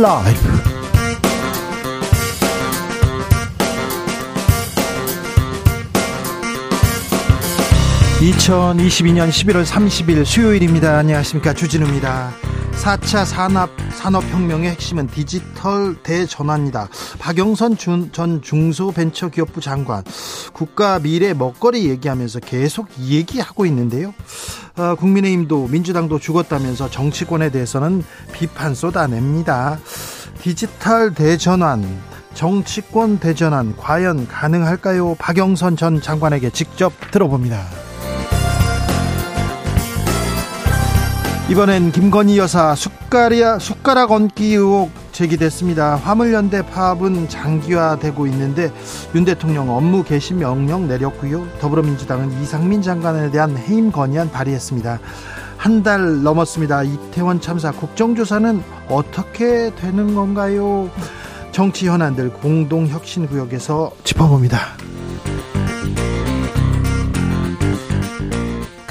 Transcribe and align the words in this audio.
라이브 0.00 0.38
2022년 8.20 9.28
11월 9.28 9.64
30일 9.64 10.24
수요일입니다. 10.24 10.98
안녕하십니까. 10.98 11.52
주진우입니다. 11.52 12.32
4차 12.72 13.24
산업, 13.24 13.70
산업혁명의 13.90 14.70
핵심은 14.70 15.08
디지털 15.08 15.96
대전환이다. 16.02 16.88
박영선 17.18 17.76
전 18.12 18.40
중소벤처기업부 18.40 19.60
장관, 19.60 20.04
국가 20.52 21.00
미래 21.00 21.34
먹거리 21.34 21.88
얘기하면서 21.88 22.40
계속 22.40 22.88
얘기하고 23.00 23.66
있는데요. 23.66 24.14
어, 24.78 24.94
국민의힘도 24.94 25.66
민주당도 25.66 26.20
죽었다면서 26.20 26.88
정치권에 26.88 27.50
대해서는 27.50 28.04
비판 28.32 28.74
쏟아냅니다. 28.74 29.78
디지털 30.40 31.12
대전환, 31.12 31.84
정치권 32.34 33.18
대전환 33.18 33.76
과연 33.76 34.28
가능할까요? 34.28 35.16
박영선 35.16 35.76
전 35.76 36.00
장관에게 36.00 36.50
직접 36.50 36.92
들어봅니다. 37.10 37.60
이번엔 41.50 41.90
김건희 41.90 42.38
여사 42.38 42.74
숟가락, 42.76 43.60
숟가락 43.60 44.12
얹기 44.12 44.54
의혹 44.54 44.92
제기됐습니다. 45.18 45.96
화물연대 45.96 46.62
파업은 46.66 47.28
장기화되고 47.28 48.26
있는데 48.28 48.70
윤 49.16 49.24
대통령 49.24 49.68
업무 49.68 50.04
개시 50.04 50.32
명령 50.32 50.86
내렸고요. 50.86 51.44
더불어민주당은 51.60 52.40
이상민 52.40 52.82
장관에 52.82 53.30
대한 53.32 53.56
해임 53.56 53.90
건의안 53.90 54.30
발의했습니다. 54.30 55.00
한 55.56 55.82
달 55.82 56.22
넘었습니다. 56.22 56.84
이태원 56.84 57.40
참사 57.40 57.72
국정조사는 57.72 58.62
어떻게 58.88 59.74
되는 59.74 60.14
건가요? 60.14 60.88
정치 61.50 61.88
현안들 61.88 62.30
공동혁신구역에서 62.34 63.90
짚어봅니다. 64.04 64.76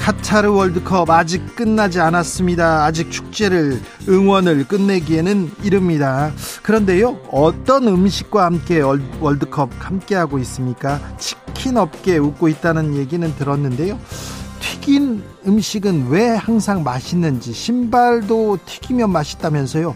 카타르 0.08 0.50
월드컵 0.50 1.10
아직 1.10 1.54
끝나지 1.54 2.00
않았습니다. 2.00 2.86
아직 2.86 3.10
축제를 3.10 3.78
응원을 4.08 4.66
끝내기에는 4.66 5.50
이릅니다. 5.62 6.32
그런데요, 6.62 7.20
어떤 7.30 7.86
음식과 7.86 8.46
함께 8.46 8.80
월드컵 8.80 9.68
함께하고 9.78 10.38
있습니까? 10.38 10.98
치킨 11.18 11.76
업계 11.76 12.16
웃고 12.16 12.48
있다는 12.48 12.96
얘기는 12.96 13.36
들었는데요. 13.36 13.98
튀긴 14.68 15.22
음식은 15.46 16.08
왜 16.08 16.28
항상 16.36 16.82
맛있는지 16.82 17.52
신발도 17.54 18.58
튀기면 18.66 19.10
맛있다면서요. 19.10 19.94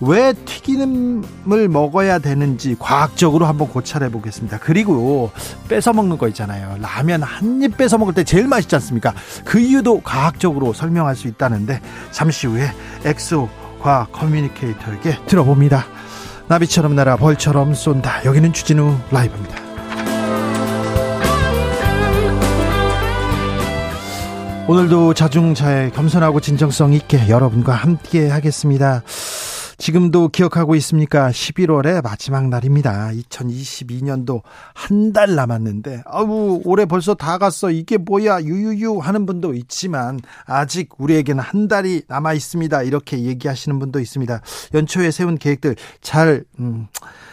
왜 0.00 0.32
튀김을 0.32 1.68
먹어야 1.68 2.18
되는지 2.18 2.76
과학적으로 2.78 3.46
한번 3.46 3.68
고찰해 3.68 4.10
보겠습니다. 4.10 4.58
그리고 4.60 5.30
뺏어 5.68 5.92
먹는 5.92 6.16
거 6.18 6.28
있잖아요. 6.28 6.76
라면 6.80 7.22
한 7.22 7.62
입 7.62 7.76
뺏어 7.76 7.98
먹을 7.98 8.14
때 8.14 8.24
제일 8.24 8.48
맛있지 8.48 8.74
않습니까? 8.76 9.14
그 9.44 9.58
이유도 9.58 10.00
과학적으로 10.02 10.72
설명할 10.72 11.14
수 11.14 11.28
있다는데 11.28 11.80
잠시 12.10 12.46
후에 12.46 12.70
엑소 13.04 13.48
과학 13.80 14.12
communicator에게 14.12 15.18
들어봅니다. 15.26 15.84
나비처럼 16.48 16.94
날아 16.94 17.16
벌처럼 17.16 17.74
쏜다. 17.74 18.24
여기는 18.24 18.52
주진우 18.52 18.96
라이브입니다. 19.10 19.65
오늘도 24.68 25.14
자중자애 25.14 25.90
겸손하고 25.90 26.40
진정성 26.40 26.92
있게 26.92 27.28
여러분과 27.28 27.72
함께 27.72 28.28
하겠습니다. 28.28 29.02
지금도 29.78 30.28
기억하고 30.30 30.74
있습니까? 30.76 31.30
11월의 31.30 32.02
마지막 32.02 32.48
날입니다. 32.48 33.10
2022년도 33.12 34.40
한 34.74 35.12
달 35.12 35.36
남았는데, 35.36 36.02
아우, 36.06 36.60
올해 36.64 36.84
벌써 36.84 37.14
다 37.14 37.38
갔어. 37.38 37.70
이게 37.70 37.96
뭐야? 37.96 38.40
유유유 38.42 38.98
하는 38.98 39.24
분도 39.24 39.54
있지만, 39.54 40.18
아직 40.46 40.88
우리에게는 40.98 41.44
한 41.44 41.68
달이 41.68 42.02
남아 42.08 42.32
있습니다. 42.32 42.82
이렇게 42.82 43.20
얘기하시는 43.20 43.78
분도 43.78 44.00
있습니다. 44.00 44.40
연초에 44.74 45.10
세운 45.12 45.38
계획들 45.38 45.76
잘, 46.00 46.44
음, 46.58 46.88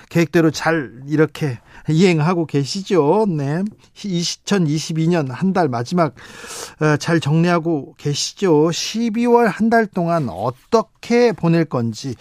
계획대로 0.09 0.51
잘 0.51 0.91
이렇게 1.07 1.57
이행하고 1.89 2.45
계시죠. 2.45 3.25
네. 3.29 3.63
2022년 3.95 5.29
한 5.29 5.53
달 5.53 5.67
마지막 5.69 6.15
어, 6.79 6.97
잘 6.97 7.19
정리하고 7.19 7.93
계시죠. 7.97 8.69
12월 8.69 9.45
한 9.45 9.69
달 9.69 9.85
동안 9.87 10.27
어떻게 10.29 11.31
보낼 11.31 11.65
건지 11.65 12.15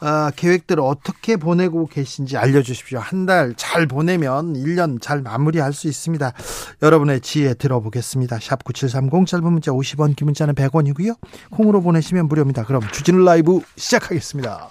어, 0.00 0.30
계획들을 0.34 0.82
어떻게 0.82 1.36
보내고 1.36 1.86
계신지 1.86 2.36
알려주십시오. 2.36 2.98
한 2.98 3.26
달 3.26 3.54
잘 3.56 3.86
보내면 3.86 4.54
1년 4.54 5.00
잘 5.02 5.20
마무리할 5.22 5.72
수 5.72 5.88
있습니다. 5.88 6.32
여러분의 6.82 7.20
지혜 7.20 7.54
들어보겠습니다. 7.54 8.38
샵 8.40 8.64
9730 8.64 9.26
짧은 9.26 9.52
문자 9.52 9.70
50원 9.72 10.16
긴 10.16 10.26
문자는 10.26 10.54
100원이고요. 10.54 11.16
콩으로 11.50 11.80
보내시면 11.82 12.28
무료입니다. 12.28 12.64
그럼 12.64 12.82
주진우 12.92 13.24
라이브 13.24 13.60
시작하겠습니다. 13.76 14.70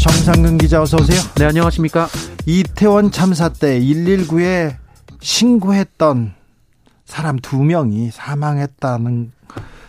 정상근 0.00 0.58
기자 0.58 0.82
어서 0.82 0.96
오세요. 0.96 1.20
네, 1.36 1.44
안녕하십니까? 1.44 2.08
이태원 2.46 3.10
참사 3.10 3.48
때 3.48 3.78
119에 3.80 4.76
신고했던 5.20 6.32
사람 7.04 7.38
두 7.38 7.62
명이 7.62 8.10
사망했다는 8.10 9.32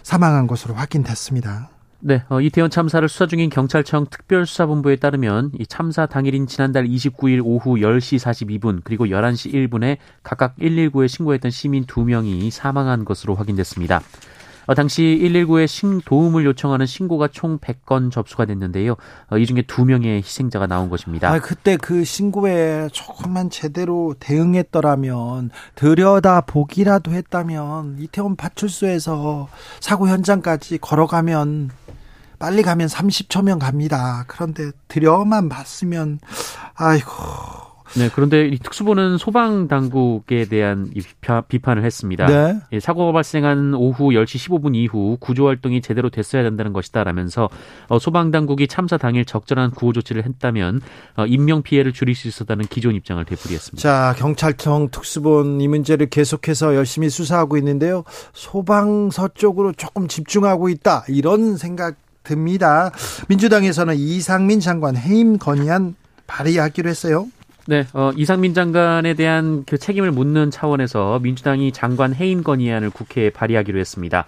사망한 0.03 0.47
것으로 0.47 0.73
확인됐습니다. 0.73 1.69
네, 2.03 2.23
어, 2.29 2.41
이태원 2.41 2.71
참사를 2.71 3.07
수사 3.07 3.27
중인 3.27 3.51
경찰청 3.51 4.07
특별수사본부에 4.09 4.95
따르면 4.95 5.51
이 5.59 5.67
참사 5.67 6.07
당일인 6.07 6.47
지난달 6.47 6.85
29일 6.87 7.41
오후 7.43 7.75
10시 7.75 8.17
42분 8.17 8.81
그리고 8.83 9.05
11시 9.05 9.53
1분에 9.53 9.97
각각 10.23 10.57
119에 10.57 11.07
신고했던 11.07 11.51
시민 11.51 11.85
두명이 11.85 12.49
사망한 12.49 13.05
것으로 13.05 13.35
확인됐습니다. 13.35 14.01
어, 14.67 14.75
당시 14.75 15.19
119에 15.21 15.67
신, 15.67 16.01
도움을 16.01 16.45
요청하는 16.45 16.85
신고가 16.85 17.29
총 17.29 17.57
100건 17.59 18.11
접수가 18.11 18.45
됐는데요. 18.45 18.95
어, 19.29 19.37
이 19.37 19.45
중에 19.45 19.63
2명의 19.63 20.17
희생자가 20.17 20.67
나온 20.67 20.89
것입니다. 20.89 21.31
아, 21.31 21.39
그때 21.39 21.77
그 21.77 22.03
신고에 22.03 22.89
조금만 22.91 23.49
제대로 23.49 24.15
대응했더라면 24.19 25.51
들여다 25.75 26.41
보기라도 26.41 27.11
했다면 27.11 27.97
이태원 27.99 28.35
파출소에서 28.35 29.49
사고 29.79 30.07
현장까지 30.07 30.77
걸어가면 30.79 31.71
빨리 32.39 32.63
가면 32.63 32.87
30초면 32.87 33.59
갑니다. 33.59 34.25
그런데 34.27 34.71
들여만 34.87 35.47
봤으면 35.47 36.19
아이고 36.73 37.70
네, 37.97 38.09
그런데 38.13 38.47
이 38.47 38.57
특수부는 38.57 39.17
소방 39.17 39.67
당국에 39.67 40.45
대한 40.45 40.91
비판 41.47 41.77
을 41.77 41.83
했습니다. 41.83 42.25
네. 42.25 42.59
예, 42.71 42.79
사고가 42.79 43.11
발생한 43.11 43.73
오후 43.73 44.09
10시 44.09 44.49
15분 44.49 44.75
이후 44.75 45.17
구조 45.19 45.47
활동이 45.47 45.81
제대로 45.81 46.09
됐어야 46.09 46.43
된다는 46.43 46.73
것이다라면서 46.73 47.49
어, 47.87 47.99
소방 47.99 48.31
당국이 48.31 48.67
참사 48.67 48.97
당일 48.97 49.25
적절한 49.25 49.71
구호 49.71 49.93
조치를 49.93 50.25
했다면 50.25 50.81
어, 51.17 51.25
인명 51.25 51.61
피해를 51.61 51.93
줄일 51.93 52.15
수 52.15 52.27
있었다는 52.27 52.65
기존 52.67 52.95
입장을 52.95 53.23
되풀이했습니다. 53.25 53.81
자, 53.81 54.15
경찰청 54.17 54.89
특수본 54.89 55.61
이 55.61 55.67
문제를 55.67 56.09
계속해서 56.09 56.75
열심히 56.75 57.09
수사하고 57.09 57.57
있는데요. 57.57 58.03
소방서 58.33 59.29
쪽으로 59.33 59.73
조금 59.73 60.07
집중하고 60.07 60.69
있다. 60.69 61.05
이런 61.09 61.57
생각 61.57 61.95
듭니다. 62.23 62.91
민주당에서는 63.27 63.95
이상민 63.95 64.59
장관 64.59 64.95
해임 64.95 65.37
건의안 65.37 65.95
발의하기로 66.27 66.89
했어요. 66.89 67.27
네, 67.67 67.85
어, 67.93 68.11
이상민 68.15 68.53
장관에 68.53 69.13
대한 69.13 69.63
그 69.65 69.77
책임을 69.77 70.11
묻는 70.11 70.51
차원에서 70.51 71.19
민주당이 71.19 71.71
장관 71.71 72.13
해임 72.13 72.43
건의안을 72.43 72.89
국회에 72.89 73.29
발의하기로 73.29 73.79
했습니다. 73.79 74.25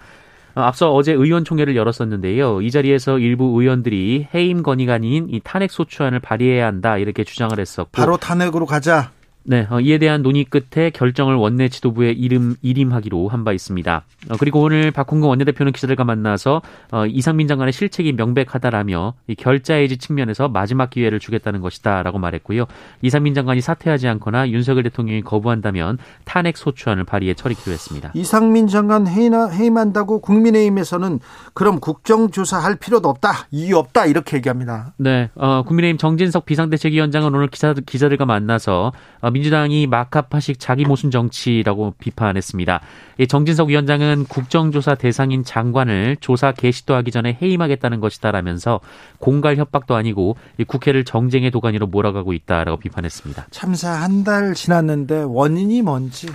어, 0.54 0.60
앞서 0.60 0.92
어제 0.92 1.12
의원총회를 1.12 1.74
열었었는데요. 1.74 2.62
이 2.62 2.70
자리에서 2.70 3.18
일부 3.18 3.60
의원들이 3.60 4.28
해임 4.34 4.62
아닌 4.88 5.28
이 5.30 5.40
탄핵 5.42 5.70
소추안을 5.70 6.20
발의해야 6.20 6.66
한다 6.66 6.96
이렇게 6.98 7.24
주장을 7.24 7.58
했었고 7.58 7.90
바로 7.92 8.16
탄핵으로 8.16 8.66
가자. 8.66 9.10
네, 9.46 9.66
어, 9.70 9.78
이에 9.80 9.98
대한 9.98 10.22
논의 10.22 10.44
끝에 10.44 10.90
결정을 10.90 11.34
원내 11.36 11.68
지도부에 11.68 12.10
이름 12.12 12.56
이임하기로 12.62 13.28
한 13.28 13.44
바 13.44 13.52
있습니다. 13.52 14.02
어, 14.30 14.36
그리고 14.38 14.62
오늘 14.62 14.90
박홍근 14.90 15.28
원내대표는 15.28 15.72
기자들과 15.72 16.04
만나서 16.04 16.62
어, 16.90 17.04
이상민 17.04 17.46
장관의 17.46 17.74
실책이 17.74 18.14
명백하다라며 18.14 19.12
이 19.26 19.34
결자해지 19.34 19.98
측면에서 19.98 20.48
마지막 20.48 20.88
기회를 20.88 21.20
주겠다는 21.20 21.60
것이다라고 21.60 22.18
말했고요. 22.18 22.64
이상민 23.02 23.34
장관이 23.34 23.60
사퇴하지 23.60 24.08
않거나 24.08 24.48
윤석열 24.48 24.82
대통령이 24.84 25.20
거부한다면 25.20 25.98
탄핵 26.24 26.56
소추안을 26.56 27.04
발의해 27.04 27.34
처리키로 27.34 27.72
했습니다. 27.72 28.12
이상민 28.14 28.66
장관 28.66 29.06
해임하, 29.06 29.48
해임한다고 29.48 30.20
국민의힘에서는 30.20 31.20
그럼 31.52 31.80
국정조사할 31.80 32.76
필요도 32.76 33.10
없다, 33.10 33.46
이유 33.50 33.76
없다 33.76 34.06
이렇게 34.06 34.38
얘기합니다. 34.38 34.94
네, 34.96 35.28
어, 35.34 35.62
국민의힘 35.66 35.98
정진석 35.98 36.46
비상대책위원장은 36.46 37.34
오늘 37.34 37.48
기자, 37.48 37.74
기자들과 37.74 38.24
만나서 38.24 38.92
어, 39.20 39.30
민주당이 39.34 39.88
마카파식 39.88 40.60
자기 40.60 40.84
모순 40.84 41.10
정치라고 41.10 41.94
비판했습니다. 41.98 42.80
정진석 43.28 43.68
위원장은 43.68 44.26
국정조사 44.28 44.94
대상인 44.94 45.42
장관을 45.44 46.16
조사 46.20 46.52
개시도 46.52 46.94
하기 46.94 47.10
전에 47.10 47.36
해임하겠다는 47.42 47.98
것이다라면서 47.98 48.78
공갈 49.18 49.56
협박도 49.56 49.96
아니고 49.96 50.36
국회를 50.68 51.04
정쟁의 51.04 51.50
도가니로 51.50 51.88
몰아가고 51.88 52.32
있다라고 52.32 52.78
비판했습니다. 52.78 53.46
참사 53.50 53.90
한 53.90 54.24
달 54.24 54.54
지났는데 54.54 55.24
원인이 55.26 55.82
뭔지 55.82 56.28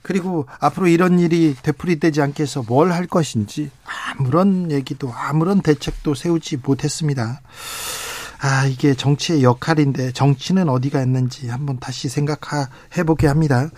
그리고 0.00 0.46
앞으로 0.60 0.86
이런 0.86 1.18
일이 1.18 1.54
되풀이되지 1.60 2.22
않게 2.22 2.44
해서 2.44 2.62
뭘 2.66 2.92
할 2.92 3.06
것인지 3.08 3.70
아무런 3.84 4.70
얘기도 4.70 5.12
아무런 5.12 5.60
대책도 5.60 6.14
세우지 6.14 6.58
못했습니다. 6.64 7.40
아, 8.40 8.66
이게 8.66 8.94
정치의 8.94 9.42
역할인데 9.42 10.12
정치는 10.12 10.68
어디가 10.68 11.02
있는지 11.02 11.48
한번 11.48 11.78
다시 11.78 12.08
생각해 12.08 13.04
보게 13.06 13.26
합니다. 13.26 13.70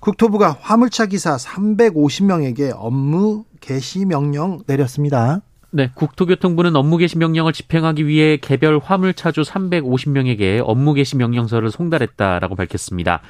국토부가 0.00 0.56
화물차 0.60 1.06
기사 1.06 1.36
350명에게 1.36 2.72
업무 2.74 3.44
개시 3.60 4.04
명령 4.04 4.62
내렸습니다. 4.66 5.40
네, 5.70 5.90
국토교통부는 5.94 6.76
업무 6.76 6.98
개시 6.98 7.16
명령을 7.16 7.54
집행하기 7.54 8.06
위해 8.06 8.36
개별 8.36 8.78
화물차주 8.78 9.40
350명에게 9.40 10.62
업무 10.62 10.92
개시 10.92 11.16
명령서를 11.16 11.70
송달했다라고 11.70 12.56
밝혔습니다. 12.56 13.22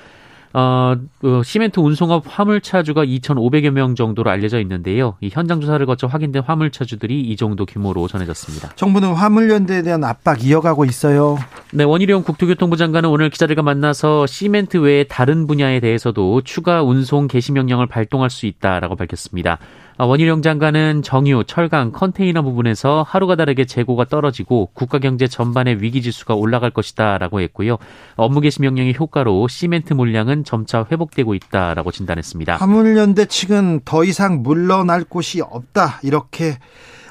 어, 0.54 0.94
어, 1.22 1.42
시멘트 1.42 1.80
운송업 1.80 2.24
화물차주가 2.26 3.04
2,500여 3.04 3.70
명 3.70 3.94
정도로 3.94 4.30
알려져 4.30 4.60
있는데요. 4.60 5.16
이 5.20 5.30
현장 5.32 5.60
조사를 5.60 5.84
거쳐 5.86 6.06
확인된 6.06 6.42
화물차주들이 6.42 7.20
이 7.20 7.36
정도 7.36 7.64
규모로 7.64 8.06
전해졌습니다. 8.08 8.70
정부는 8.76 9.14
화물연대에 9.14 9.82
대한 9.82 10.04
압박 10.04 10.44
이어가고 10.44 10.84
있어요. 10.84 11.38
네, 11.72 11.84
원희룡 11.84 12.22
국토교통부 12.24 12.76
장관은 12.76 13.08
오늘 13.08 13.30
기자들과 13.30 13.62
만나서 13.62 14.26
시멘트 14.26 14.78
외에 14.78 15.04
다른 15.04 15.46
분야에 15.46 15.80
대해서도 15.80 16.42
추가 16.42 16.82
운송 16.82 17.28
개시 17.28 17.52
명령을 17.52 17.86
발동할 17.86 18.28
수 18.28 18.46
있다라고 18.46 18.96
밝혔습니다. 18.96 19.58
아, 20.02 20.04
원희룡 20.04 20.42
장관은 20.42 21.02
정유, 21.02 21.44
철강, 21.46 21.92
컨테이너 21.92 22.42
부분에서 22.42 23.06
하루가 23.08 23.36
다르게 23.36 23.66
재고가 23.66 24.06
떨어지고 24.06 24.70
국가 24.74 24.98
경제 24.98 25.28
전반의 25.28 25.80
위기 25.80 26.02
지수가 26.02 26.34
올라갈 26.34 26.72
것이다라고 26.72 27.40
했고요. 27.42 27.76
업무 28.16 28.40
개시 28.40 28.62
명령의 28.62 28.96
효과로 28.98 29.46
시멘트 29.46 29.92
물량은 29.92 30.42
점차 30.42 30.84
회복되고 30.90 31.34
있다라고 31.34 31.92
진단했습니다. 31.92 32.56
화물연대 32.56 33.26
측은 33.26 33.82
더 33.84 34.02
이상 34.02 34.42
물러날 34.42 35.04
곳이 35.04 35.40
없다 35.40 36.00
이렇게 36.02 36.58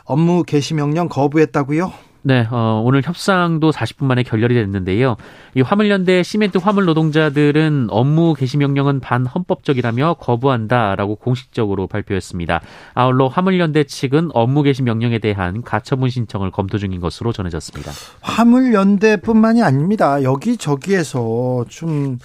업무 0.03 0.43
개시 0.43 0.73
명령 0.73 1.07
거부했다고요? 1.07 1.93
네, 2.23 2.47
어, 2.51 2.83
오늘 2.85 3.01
협상도 3.03 3.71
40분 3.71 4.05
만에 4.05 4.21
결렬이 4.21 4.53
됐는데요. 4.53 5.17
이 5.55 5.61
화물연대 5.61 6.21
시멘트 6.21 6.59
화물 6.59 6.85
노동자들은 6.85 7.87
업무 7.89 8.35
개시 8.35 8.57
명령은 8.57 8.99
반헌법적이라며 8.99 10.17
거부한다라고 10.19 11.15
공식적으로 11.15 11.87
발표했습니다. 11.87 12.61
아울러 12.93 13.27
화물연대 13.27 13.85
측은 13.85 14.29
업무 14.33 14.61
개시 14.61 14.83
명령에 14.83 15.17
대한 15.17 15.63
가처분 15.63 16.09
신청을 16.09 16.51
검토 16.51 16.77
중인 16.77 17.01
것으로 17.01 17.33
전해졌습니다. 17.33 17.91
화물연대뿐만이 18.21 19.63
아닙니다. 19.63 20.21
여기저기에서 20.21 21.65
좀 21.69 22.19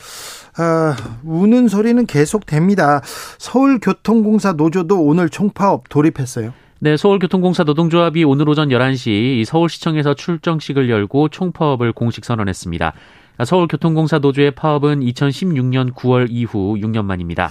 아, 0.58 0.94
우는 1.24 1.68
소리는 1.68 2.04
계속됩니다. 2.06 3.00
서울교통공사 3.38 4.52
노조도 4.52 5.02
오늘 5.02 5.30
총파업 5.30 5.88
돌입했어요. 5.88 6.52
네, 6.78 6.98
서울교통공사 6.98 7.64
노동조합이 7.64 8.22
오늘 8.24 8.50
오전 8.50 8.68
11시 8.68 9.46
서울시청에서 9.46 10.12
출정식을 10.12 10.90
열고 10.90 11.30
총파업을 11.30 11.92
공식 11.92 12.26
선언했습니다. 12.26 12.92
서울교통공사 13.42 14.18
노조의 14.18 14.50
파업은 14.50 15.00
2016년 15.00 15.94
9월 15.94 16.26
이후 16.28 16.76
6년 16.76 17.06
만입니다. 17.06 17.50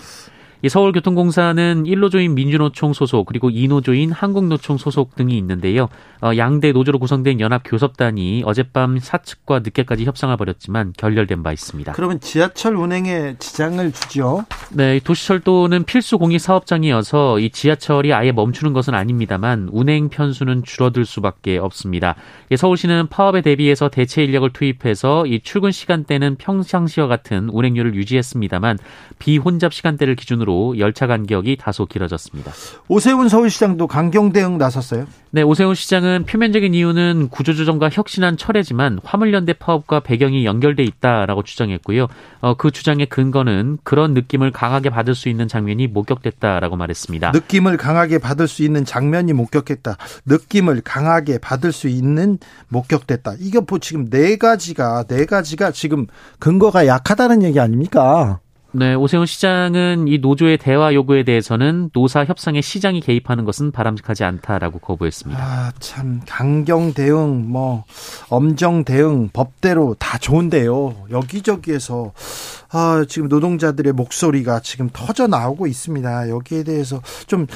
서울교통공사는 0.70 1.84
1노조인 1.84 2.34
민주노총 2.34 2.94
소속 2.94 3.26
그리고 3.26 3.50
2노조인 3.50 4.12
한국노총 4.12 4.78
소속 4.78 5.16
등이 5.16 5.38
있는데요. 5.38 5.90
어, 6.22 6.32
양대 6.38 6.72
노조로 6.72 6.98
구성된 7.00 7.40
연합교섭단이 7.40 8.44
어젯밤 8.46 8.98
사측과 9.00 9.60
늦게까지 9.60 10.06
협상을 10.06 10.36
벌였지만 10.38 10.94
결렬된 10.98 11.44
바 11.44 11.52
있습니다. 11.52 11.92
그러면 11.92 12.20
지하철 12.20 12.76
운행에 12.76 13.36
지장을 13.38 13.92
주죠? 13.92 14.46
네, 14.72 15.00
도시철도는 15.00 15.84
필수 15.84 16.18
공익 16.18 16.40
사업장이어서 16.40 17.40
이 17.40 17.50
지하철이 17.50 18.14
아예 18.14 18.32
멈추는 18.32 18.74
것은 18.74 18.96
아닙니다만 18.96 19.70
운행 19.72 20.10
편수는 20.10 20.64
줄어들 20.64 21.06
수밖에 21.06 21.58
없습니다. 21.58 22.16
서울시는 22.56 23.08
파업에 23.08 23.42
대비해서 23.42 23.90
대체 23.90 24.24
인력을 24.24 24.50
투입해서 24.52 25.26
이 25.28 25.42
출근 25.42 25.72
시간대는 25.72 26.38
평상시와 26.38 27.08
같은 27.08 27.50
운행률을 27.50 27.94
유지했습니다만 27.96 28.78
비혼잡 29.20 29.74
시간대를 29.74 30.16
기준으로 30.16 30.55
열차 30.78 31.08
간격이 31.08 31.58
다소 31.58 31.86
길어졌습니다. 31.86 32.52
오세훈 32.88 33.30
서울시장도 33.30 33.88
강경 33.88 34.32
대응 34.32 34.58
나섰어요? 34.58 35.06
네, 35.32 35.42
오세훈 35.42 35.76
시장은 35.76 36.26
표면적인 36.26 36.74
이유는 36.74 37.28
구조조정과 37.30 37.90
혁신한 37.92 38.38
철회지만 38.38 39.00
화물연대 39.04 39.54
파업과 39.54 40.00
배경이 40.00 40.46
연결돼 40.46 40.84
있다라고 40.84 41.44
주장했고요. 41.44 42.08
어, 42.40 42.54
그 42.56 42.72
주장의 42.72 43.08
근거는 43.08 43.80
그런 43.84 44.14
느낌을 44.14 44.52
강하게 44.52 44.90
받을 44.90 45.14
수 45.14 45.28
있는 45.28 45.48
장면이 45.48 45.88
목격됐다라고 45.88 46.78
말했습니다. 46.78 47.32
느낌을 47.32 47.76
강하게 47.76 48.20
받을 48.20 48.48
수 48.48 48.64
있는 48.64 48.86
장면이 48.86 49.34
목격했다. 49.34 49.98
느낌을 50.26 50.82
강하게 50.86 51.38
받을 51.40 51.74
수 51.74 51.90
있는 51.90 52.38
목격됐다. 52.70 53.34
이게 53.40 53.60
뭐 53.60 53.80
지금 53.80 54.10
네 54.10 54.38
가지가 54.38 55.04
네 55.08 55.26
가지가 55.26 55.72
지금 55.72 56.08
근거가 56.40 56.88
약하다는 56.88 57.44
얘기 57.44 57.60
아닙니까? 57.60 58.40
네, 58.78 58.94
오세훈 58.94 59.26
시장은 59.26 60.10
이 60.10 60.18
노조의 60.18 60.58
대화 60.58 60.94
요구에 60.94 61.24
대해서는 61.24 61.92
노사 61.94 62.26
협상에 62.26 62.60
시장이 62.60 63.00
개입하는 63.00 63.46
것은 63.46 63.72
바람직하지 63.72 64.26
않다라고 64.26 64.80
거부했습니다. 64.80 65.42
아, 65.42 65.72
참 65.80 66.20
강경 66.28 66.94
대응, 66.94 67.50
뭐 67.50 67.86
엄정 68.28 68.84
대응 68.84 69.30
법대로 69.32 69.96
다 69.98 70.18
좋은데요. 70.18 71.08
여기저기에서 71.10 72.12
아, 72.70 73.06
지금 73.08 73.30
노동자들의 73.30 73.94
목소리가 73.94 74.60
지금 74.60 74.90
터져 74.92 75.28
나오고 75.28 75.68
있습니다. 75.68 76.28
여기에 76.28 76.64
대해서 76.64 77.02
좀 77.28 77.48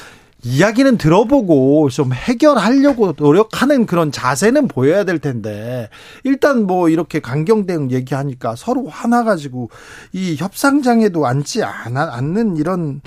이야기는 0.42 0.98
들어보고 0.98 1.90
좀 1.90 2.14
해결하려고 2.14 3.14
노력하는 3.18 3.86
그런 3.86 4.12
자세는 4.12 4.70
보여야 4.70 5.04
될 5.04 5.20
텐데 5.20 5.90
일단 6.24 6.66
뭐 6.66 6.88
이렇게 6.90 7.20
강경 7.20 7.66
대응 7.66 7.92
얘기하니까 7.92 8.56
서로 8.56 8.88
화나가지고 8.88 9.70
이 10.14 10.38
협상장에도 10.38 11.28
앉지 11.28 11.64
않는 11.64 12.58
이런 12.58 13.02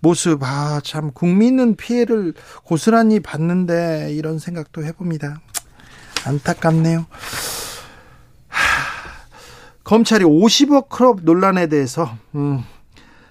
모습 0.00 0.42
아 0.42 0.80
참 0.84 1.10
국민은 1.12 1.74
피해를 1.76 2.32
고스란히 2.64 3.20
받는데 3.20 4.12
이런 4.12 4.38
생각도 4.38 4.84
해봅니다. 4.84 5.40
안타깝네요. 6.24 7.06
하, 8.48 8.60
검찰이 9.84 10.24
50억 10.24 10.88
클럽 10.88 11.20
논란에 11.22 11.66
대해서 11.66 12.16
음, 12.34 12.62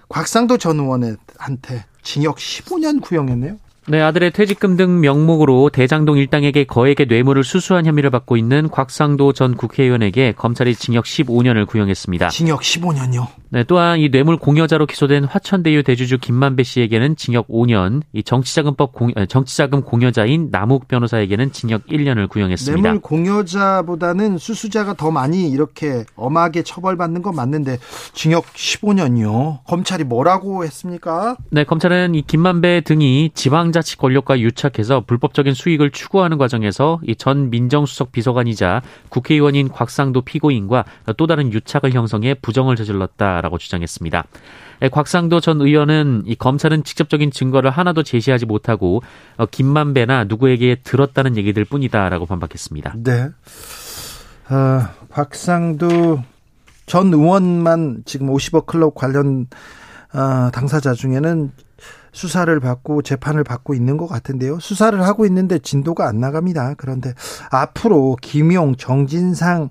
곽상도 0.08 0.58
전 0.58 0.78
의원 0.80 1.02
한테 1.38 1.84
징역 2.02 2.36
15년 2.36 3.02
구형했네요. 3.02 3.58
네, 3.88 4.02
아들의 4.02 4.32
퇴직금 4.32 4.76
등 4.76 5.00
명목으로 5.00 5.70
대장동 5.70 6.18
일당에게 6.18 6.64
거액의 6.64 7.06
뇌물을 7.06 7.44
수수한 7.44 7.86
혐의를 7.86 8.10
받고 8.10 8.36
있는 8.36 8.68
곽상도 8.68 9.32
전 9.32 9.54
국회의원에게 9.54 10.32
검찰이 10.32 10.74
징역 10.74 11.04
15년을 11.04 11.68
구형했습니다. 11.68 12.30
징역 12.30 12.62
15년요? 12.62 13.28
네, 13.50 13.62
또한 13.62 14.00
이 14.00 14.10
뇌물 14.10 14.38
공여자로 14.38 14.86
기소된 14.86 15.22
화천대유 15.22 15.84
대주주 15.84 16.18
김만배 16.18 16.64
씨에게는 16.64 17.14
징역 17.14 17.46
5년, 17.46 18.02
이 18.12 18.24
정치자금법 18.24 18.92
공, 18.92 19.12
정치자금 19.28 19.82
공여자인 19.82 20.48
남욱 20.50 20.88
변호사에게는 20.88 21.52
징역 21.52 21.86
1년을 21.86 22.28
구형했습니다. 22.28 22.82
뇌물 22.82 23.00
공여자보다는 23.00 24.38
수수자가 24.38 24.94
더 24.94 25.12
많이 25.12 25.48
이렇게 25.48 26.04
엄하게 26.16 26.64
처벌받는 26.64 27.22
건 27.22 27.36
맞는데 27.36 27.78
징역 28.14 28.46
15년이요. 28.52 29.62
검찰이 29.64 30.02
뭐라고 30.02 30.64
했습니까? 30.64 31.36
네, 31.50 31.62
검찰은 31.62 32.16
이 32.16 32.22
김만배 32.22 32.80
등이 32.80 33.30
지방 33.34 33.70
자치 33.76 33.98
권력과 33.98 34.40
유착해서 34.40 35.02
불법적인 35.06 35.52
수익을 35.52 35.90
추구하는 35.90 36.38
과정에서 36.38 36.98
이 37.06 37.14
전 37.14 37.50
민정수석 37.50 38.10
비서관이자 38.12 38.80
국회의원인 39.10 39.68
곽상도 39.68 40.22
피고인과 40.22 40.84
또 41.18 41.26
다른 41.26 41.52
유착을 41.52 41.92
형성해 41.92 42.34
부정을 42.40 42.76
저질렀다라고 42.76 43.58
주장했습니다. 43.58 44.24
예, 44.82 44.88
곽상도 44.88 45.40
전 45.40 45.60
의원은 45.60 46.22
이 46.24 46.36
검찰은 46.36 46.84
직접적인 46.84 47.30
증거를 47.32 47.70
하나도 47.70 48.02
제시하지 48.02 48.46
못하고 48.46 49.02
어, 49.36 49.44
김만배나 49.44 50.24
누구에게 50.24 50.76
들었다는 50.82 51.36
얘기들 51.36 51.64
뿐이다라고 51.66 52.24
반박했습니다. 52.24 52.94
네. 53.02 53.28
어, 54.48 54.88
곽상도 55.10 56.22
전 56.86 57.12
의원만 57.12 58.02
지금 58.06 58.28
50억 58.28 58.64
클럽 58.66 58.94
관련 58.94 59.48
어, 60.14 60.50
당사자 60.52 60.94
중에는 60.94 61.50
수사를 62.16 62.58
받고 62.60 63.02
재판을 63.02 63.44
받고 63.44 63.74
있는 63.74 63.98
것 63.98 64.06
같은데요. 64.06 64.58
수사를 64.58 65.00
하고 65.02 65.26
있는데 65.26 65.58
진도가 65.58 66.08
안 66.08 66.18
나갑니다. 66.18 66.72
그런데 66.78 67.12
앞으로 67.50 68.16
김용, 68.22 68.74
정진상 68.74 69.68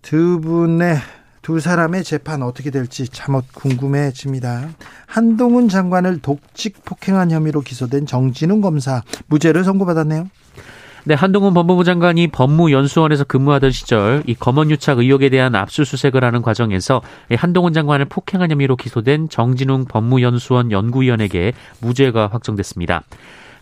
두 0.00 0.40
분의 0.40 0.96
두 1.42 1.60
사람의 1.60 2.02
재판 2.02 2.42
어떻게 2.42 2.70
될지 2.70 3.06
참못 3.08 3.44
궁금해집니다. 3.52 4.70
한동훈 5.04 5.68
장관을 5.68 6.20
독직 6.22 6.82
폭행한 6.86 7.30
혐의로 7.30 7.60
기소된 7.60 8.06
정진웅 8.06 8.62
검사 8.62 9.02
무죄를 9.26 9.62
선고받았네요. 9.62 10.28
네, 11.04 11.14
한동훈 11.14 11.54
법무부 11.54 11.84
장관이 11.84 12.28
법무연수원에서 12.28 13.24
근무하던 13.24 13.70
시절 13.70 14.22
이 14.26 14.34
검언유착 14.34 14.98
의혹에 14.98 15.30
대한 15.30 15.54
압수수색을 15.54 16.22
하는 16.22 16.42
과정에서 16.42 17.00
한동훈 17.30 17.72
장관을 17.72 18.04
폭행한 18.06 18.50
혐의로 18.50 18.76
기소된 18.76 19.28
정진웅 19.30 19.86
법무연수원 19.86 20.72
연구위원에게 20.72 21.52
무죄가 21.80 22.28
확정됐습니다. 22.28 23.02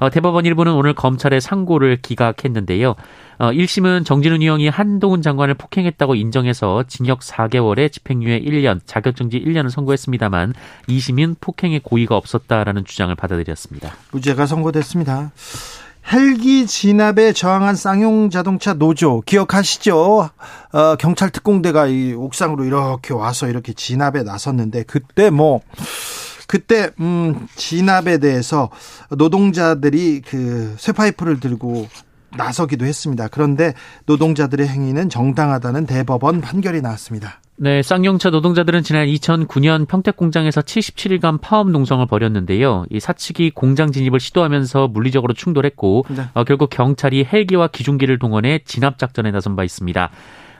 어, 0.00 0.10
대법원 0.10 0.46
일부는 0.46 0.74
오늘 0.74 0.94
검찰의 0.94 1.40
상고를 1.40 1.98
기각했는데요. 2.00 2.94
어, 3.38 3.50
1심은 3.50 4.04
정진훈 4.04 4.42
의원이 4.42 4.68
한동훈 4.68 5.22
장관을 5.22 5.54
폭행했다고 5.54 6.14
인정해서 6.14 6.84
징역 6.86 7.20
4개월에 7.20 7.90
집행유예 7.90 8.40
1년, 8.40 8.80
자격정지 8.84 9.40
1년을 9.40 9.70
선고했습니다만 9.70 10.54
2심은 10.88 11.36
폭행의 11.40 11.80
고의가 11.80 12.16
없었다라는 12.16 12.84
주장을 12.84 13.14
받아들였습니다. 13.14 13.92
무죄가 14.12 14.46
선고됐습니다. 14.46 15.32
헬기 16.10 16.66
진압에 16.66 17.32
저항한 17.32 17.74
쌍용 17.76 18.30
자동차 18.30 18.72
노조 18.72 19.20
기억하시죠? 19.20 20.30
어, 20.72 20.96
경찰 20.96 21.28
특공대가 21.30 21.86
이 21.86 22.14
옥상으로 22.14 22.64
이렇게 22.64 23.12
와서 23.12 23.46
이렇게 23.46 23.74
진압에 23.74 24.22
나섰는데 24.22 24.84
그때 24.84 25.28
뭐 25.28 25.60
그때 26.46 26.90
음 26.98 27.46
진압에 27.56 28.18
대해서 28.18 28.70
노동자들이 29.10 30.22
그 30.22 30.74
쇠파이프를 30.78 31.40
들고 31.40 31.88
나서기도 32.36 32.86
했습니다. 32.86 33.28
그런데 33.28 33.74
노동자들의 34.06 34.66
행위는 34.66 35.10
정당하다는 35.10 35.84
대법원 35.86 36.40
판결이 36.40 36.80
나왔습니다. 36.80 37.40
네, 37.60 37.82
쌍용차 37.82 38.30
노동자들은 38.30 38.84
지난 38.84 39.08
2009년 39.08 39.88
평택 39.88 40.16
공장에서 40.16 40.60
77일간 40.60 41.40
파업 41.40 41.68
농성을 41.70 42.06
벌였는데요. 42.06 42.84
이 42.88 43.00
사측이 43.00 43.50
공장 43.50 43.90
진입을 43.90 44.20
시도하면서 44.20 44.86
물리적으로 44.88 45.34
충돌했고 45.34 46.04
네. 46.08 46.22
어, 46.34 46.44
결국 46.44 46.70
경찰이 46.70 47.24
헬기와 47.24 47.66
기중기를 47.66 48.20
동원해 48.20 48.60
진압 48.64 48.96
작전에 48.96 49.32
나선 49.32 49.56
바 49.56 49.64
있습니다. 49.64 50.10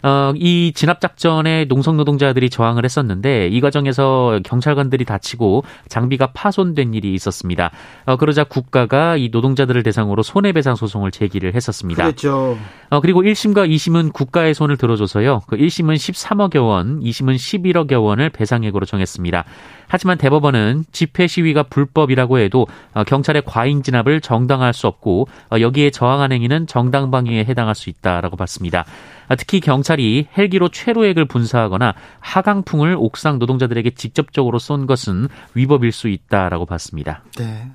어, 0.03 0.33
이 0.37 0.73
진압 0.75 1.01
작전에 1.01 1.65
농성 1.67 1.97
노동자들이 1.97 2.51
저항을 2.51 2.85
했었는데 2.85 3.49
이 3.49 3.61
과정에서 3.61 4.41
경찰관들이 4.45 5.05
다치고 5.05 5.65
장비가 5.89 6.29
파손된 6.33 6.95
일이 6.95 7.15
있었습니다. 7.15 7.71
어, 8.07 8.17
그러자 8.17 8.45
국가가 8.45 9.17
이 9.17 9.29
노동자들을 9.31 9.83
대상으로 9.83 10.23
손해배상 10.23 10.77
소송을 10.77 11.11
제기를 11.11 11.55
했었습니다. 11.55 12.05
그렇죠. 12.05 12.59
어, 12.91 13.01
그리고 13.01 13.23
1심과 13.23 13.69
2심은 13.69 14.13
국가의 14.13 14.55
손을 14.55 14.77
들어줘서요. 14.77 15.43
그 15.47 15.57
1심은 15.57 15.95
13억여 15.97 16.67
원, 16.67 17.01
2심은 17.01 17.37
11억여 17.37 18.03
원을 18.03 18.31
배상액으로 18.31 18.87
정했습니다. 18.87 19.45
하지만 19.89 20.19
대법원은 20.19 20.85
집회 20.93 21.27
시위가 21.27 21.65
불법이라고 21.65 22.39
해도 22.39 22.67
어, 22.95 23.05
경찰의 23.05 23.43
과잉 23.45 23.83
진압을 23.83 24.21
정당화할 24.21 24.73
수 24.73 24.87
없고 24.87 25.27
어, 25.51 25.61
여기에 25.61 25.91
저항한 25.91 26.33
행위는 26.33 26.67
정당 26.67 27.11
방위에 27.11 27.45
해당할 27.45 27.75
수 27.75 27.91
있다라고 27.91 28.37
봤습니다. 28.37 28.85
아, 29.29 29.35
특히 29.35 29.61
경찰이 29.61 30.29
헬기로 30.37 30.69
최루액을 30.69 31.25
분사하거나 31.27 31.95
하강풍을 32.21 32.97
옥상 32.99 33.39
노동자들에게 33.39 33.91
직접적으로 33.91 34.59
쏜 34.59 34.87
것은 34.87 35.29
위법일 35.55 35.93
수 35.93 36.09
있다라고 36.09 36.67
봤습니다. 36.67 37.23
네. 37.37 37.69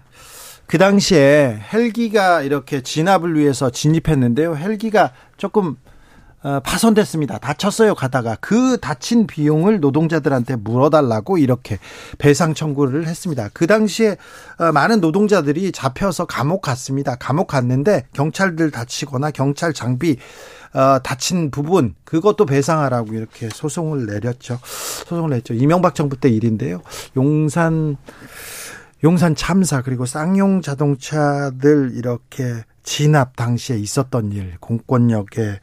그 0.65 0.77
당시에 0.77 1.59
헬기가 1.73 2.41
이렇게 2.41 2.81
진압을 2.81 3.35
위해서 3.37 3.69
진입했는데요. 3.69 4.55
헬기가 4.55 5.11
조금 5.37 5.75
어, 5.75 5.92
파손됐습니다. 6.63 7.37
다쳤어요, 7.37 7.95
가다가. 7.95 8.35
그 8.41 8.77
다친 8.79 9.27
비용을 9.27 9.79
노동자들한테 9.79 10.57
물어달라고 10.57 11.37
이렇게 11.37 11.79
배상 12.17 12.53
청구를 12.53 13.07
했습니다. 13.07 13.49
그 13.53 13.65
당시에 13.65 14.17
어, 14.57 14.71
많은 14.71 14.99
노동자들이 14.99 15.71
잡혀서 15.71 16.25
감옥 16.25 16.61
갔습니다. 16.61 17.15
감옥 17.15 17.47
갔는데 17.47 18.05
경찰들 18.13 18.71
다치거나 18.71 19.31
경찰 19.31 19.73
장비 19.73 20.17
어, 20.73 20.99
다친 21.01 21.51
부분 21.51 21.95
그것도 22.03 22.45
배상하라고 22.45 23.13
이렇게 23.13 23.47
소송을 23.49 24.05
내렸죠. 24.05 24.59
소송을 24.63 25.29
냈죠. 25.29 25.53
이명박 25.53 25.95
정부 25.95 26.17
때 26.17 26.29
일인데요. 26.29 26.81
용산 27.15 27.97
용산 29.03 29.35
참사 29.35 29.81
그리고 29.81 30.05
쌍용 30.05 30.61
자동차들 30.61 31.91
이렇게 31.95 32.63
진압 32.83 33.35
당시에 33.35 33.77
있었던 33.77 34.31
일, 34.31 34.55
공권력의 34.59 35.59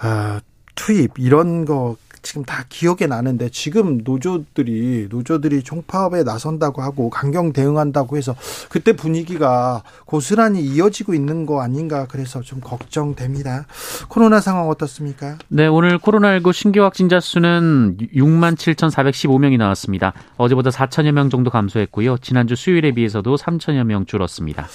아, 0.00 0.40
투입 0.74 1.18
이런 1.18 1.64
거 1.64 1.96
지금 2.22 2.44
다 2.44 2.64
기억에 2.68 3.06
나는데 3.08 3.48
지금 3.50 3.98
노조들이 4.04 5.08
노조들이 5.10 5.62
총파업에 5.62 6.22
나선다고 6.22 6.82
하고 6.82 7.10
강경 7.10 7.52
대응한다고 7.52 8.16
해서 8.16 8.36
그때 8.68 8.94
분위기가 8.94 9.82
고스란히 10.04 10.60
이어지고 10.60 11.14
있는 11.14 11.46
거 11.46 11.62
아닌가 11.62 12.06
그래서 12.08 12.42
좀 12.42 12.60
걱정됩니다. 12.60 13.66
코로나 14.08 14.40
상황 14.40 14.68
어떻습니까? 14.68 15.38
네, 15.48 15.66
오늘 15.66 15.98
코로나19 15.98 16.52
신규 16.52 16.82
확진자 16.82 17.20
수는 17.20 17.96
6만 18.14 18.54
7,415명이 18.54 19.56
나왔습니다. 19.56 20.12
어제보다 20.36 20.70
4천여 20.70 21.12
명 21.12 21.30
정도 21.30 21.50
감소했고요. 21.50 22.18
지난주 22.18 22.54
수요일에 22.54 22.92
비해서도 22.92 23.36
3천여 23.36 23.84
명 23.84 24.04
줄었습니다. 24.04 24.68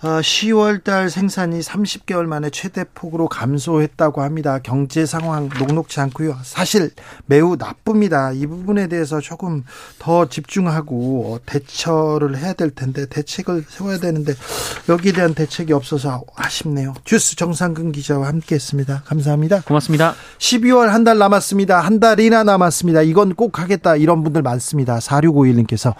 10월 0.00 0.80
어, 0.80 0.82
달 0.82 1.10
생산이 1.10 1.60
30개월 1.60 2.24
만에 2.24 2.48
최대 2.50 2.84
폭으로 2.94 3.28
감소했다고 3.28 4.22
합니다. 4.22 4.58
경제 4.62 5.04
상황 5.04 5.50
녹록지 5.58 6.00
않고요. 6.00 6.38
사실 6.42 6.90
매우 7.26 7.56
나쁩니다. 7.56 8.32
이 8.32 8.46
부분에 8.46 8.86
대해서 8.86 9.20
조금 9.20 9.62
더 9.98 10.26
집중하고 10.26 11.34
어, 11.34 11.40
대처를 11.44 12.38
해야 12.38 12.54
될 12.54 12.70
텐데 12.70 13.06
대책을 13.06 13.64
세워야 13.68 13.98
되는데 13.98 14.32
여기에 14.88 15.12
대한 15.12 15.34
대책이 15.34 15.72
없어서 15.74 16.24
아쉽네요. 16.34 16.94
주스 17.04 17.36
정상근 17.36 17.92
기자와 17.92 18.26
함께했습니다. 18.28 19.02
감사합니다. 19.04 19.62
고맙습니다. 19.62 20.14
12월 20.38 20.86
한 20.86 21.00
달 21.04 21.16
남았습니다. 21.18 21.80
한 21.80 21.98
달이나 21.98 22.44
남았습니다. 22.44 23.00
이건 23.02 23.34
꼭 23.34 23.58
하겠다 23.58 23.96
이런 23.96 24.22
분들 24.22 24.42
많습니다. 24.42 24.98
4651님께서 24.98 25.94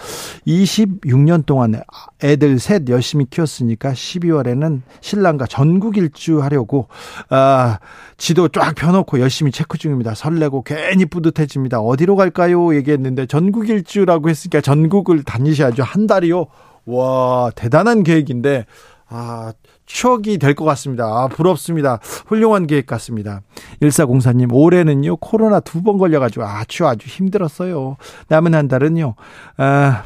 26년 0.47 1.47
동안 1.47 1.83
애들 2.23 2.59
셋 2.59 2.89
열심히 2.91 3.25
키웠으니까 3.31 3.90
12월에는 3.93 4.81
신랑과 5.01 5.47
전국 5.47 5.97
일주 5.97 6.43
하려고 6.43 6.89
아, 7.29 7.79
지도 8.17 8.49
쫙 8.49 8.75
펴놓고 8.75 9.21
열심히 9.21 9.53
체크 9.53 9.79
중입니다. 9.79 10.15
설레고 10.15 10.63
괜히 10.63 11.05
뿌듯해집니다. 11.07 11.81
어디로 11.81 12.17
갈까요? 12.17 12.75
얘기했는데 12.75 13.27
전국 13.27 13.69
일주라고 13.69 14.29
했으니까 14.29 14.61
전국을 14.61 15.23
다니셔야죠. 15.23 15.83
한 15.83 16.07
달이요. 16.07 16.47
와 16.87 17.51
대단한 17.55 18.03
계획인데 18.03 18.67
아, 19.13 19.53
추억이 19.87 20.39
될 20.39 20.55
것 20.55 20.65
같습니다. 20.67 21.05
아, 21.05 21.27
부럽습니다. 21.27 21.99
훌륭한 22.27 22.69
계획 22.69 22.87
같습니다. 22.87 23.41
1404님, 23.83 24.53
올해는요, 24.53 25.17
코로나 25.17 25.59
두 25.59 25.83
번 25.83 25.99
걸려가지고 25.99 26.45
아주 26.45 26.87
아주 26.87 27.09
힘들었어요. 27.09 27.97
남은 28.29 28.55
한 28.55 28.69
달은요, 28.69 29.15
아, 29.57 30.05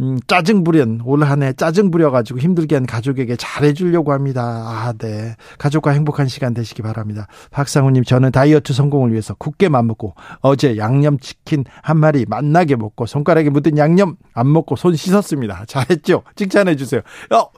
음, 0.00 0.18
짜증 0.26 0.64
부린 0.64 1.00
올 1.04 1.22
한 1.22 1.42
해 1.42 1.52
짜증 1.52 1.90
부려가지고 1.90 2.38
힘들게 2.38 2.74
한 2.76 2.86
가족에게 2.86 3.36
잘해주려고 3.36 4.12
합니다. 4.12 4.42
아, 4.42 4.92
네. 4.96 5.36
가족과 5.58 5.90
행복한 5.90 6.26
시간 6.26 6.54
되시기 6.54 6.82
바랍니다. 6.82 7.26
박상우님, 7.50 8.04
저는 8.04 8.32
다이어트 8.32 8.72
성공을 8.72 9.12
위해서 9.12 9.34
굳게 9.34 9.68
맘먹고 9.68 10.14
어제 10.40 10.76
양념치킨 10.76 11.64
한 11.82 11.98
마리 11.98 12.24
만나게 12.26 12.76
먹고 12.76 13.06
손가락에 13.06 13.50
묻은 13.50 13.76
양념 13.78 14.16
안 14.32 14.50
먹고 14.52 14.76
손 14.76 14.96
씻었습니다. 14.96 15.64
잘했죠? 15.66 16.22
칭찬해 16.34 16.76
주세요. 16.76 17.02
어, 17.30 17.50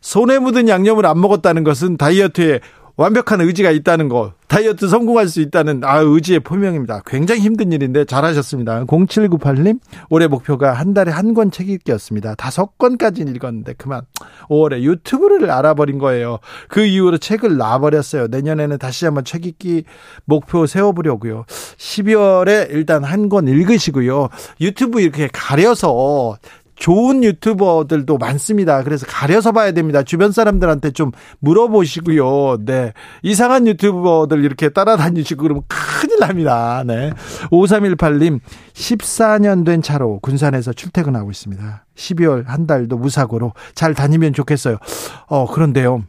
손에 0.00 0.38
묻은 0.38 0.68
양념을 0.68 1.04
안 1.06 1.20
먹었다는 1.20 1.64
것은 1.64 1.96
다이어트에 1.96 2.60
완벽한 3.04 3.40
의지가 3.40 3.70
있다는 3.70 4.10
거, 4.10 4.34
다이어트 4.46 4.86
성공할 4.86 5.26
수 5.26 5.40
있다는 5.40 5.82
아 5.84 6.00
의지의 6.00 6.40
표명입니다. 6.40 7.00
굉장히 7.06 7.40
힘든 7.40 7.72
일인데 7.72 8.04
잘하셨습니다. 8.04 8.84
0798님 8.84 9.78
올해 10.10 10.26
목표가 10.26 10.74
한 10.74 10.92
달에 10.92 11.10
한 11.10 11.32
권 11.32 11.50
책 11.50 11.70
읽기였습니다. 11.70 12.34
다섯 12.34 12.76
권까지 12.76 13.22
읽었는데 13.22 13.74
그만 13.78 14.02
5월에 14.50 14.82
유튜브를 14.82 15.50
알아버린 15.50 15.96
거예요. 15.98 16.40
그 16.68 16.84
이후로 16.84 17.16
책을 17.18 17.56
놔버렸어요. 17.56 18.26
내년에는 18.26 18.76
다시 18.76 19.06
한번 19.06 19.24
책 19.24 19.46
읽기 19.46 19.84
목표 20.26 20.66
세워보려고요. 20.66 21.44
12월에 21.78 22.68
일단 22.70 23.02
한 23.04 23.30
권 23.30 23.46
읽으시고요. 23.48 24.28
유튜브 24.60 25.00
이렇게 25.00 25.28
가려서 25.32 26.36
좋은 26.80 27.22
유튜버들도 27.22 28.16
많습니다. 28.18 28.82
그래서 28.82 29.06
가려서 29.06 29.52
봐야 29.52 29.70
됩니다. 29.70 30.02
주변 30.02 30.32
사람들한테 30.32 30.90
좀 30.90 31.12
물어보시고요. 31.38 32.64
네. 32.64 32.94
이상한 33.22 33.66
유튜버들 33.66 34.42
이렇게 34.44 34.70
따라다니시고 34.70 35.42
그러면 35.42 35.62
큰일 35.68 36.18
납니다. 36.18 36.82
네. 36.86 37.12
5318님, 37.50 38.40
14년 38.72 39.64
된 39.64 39.82
차로 39.82 40.20
군산에서 40.20 40.72
출퇴근하고 40.72 41.30
있습니다. 41.30 41.84
12월 41.94 42.46
한 42.46 42.66
달도 42.66 42.96
무사고로 42.96 43.52
잘 43.74 43.94
다니면 43.94 44.32
좋겠어요. 44.32 44.78
어, 45.26 45.46
그런데요. 45.46 46.04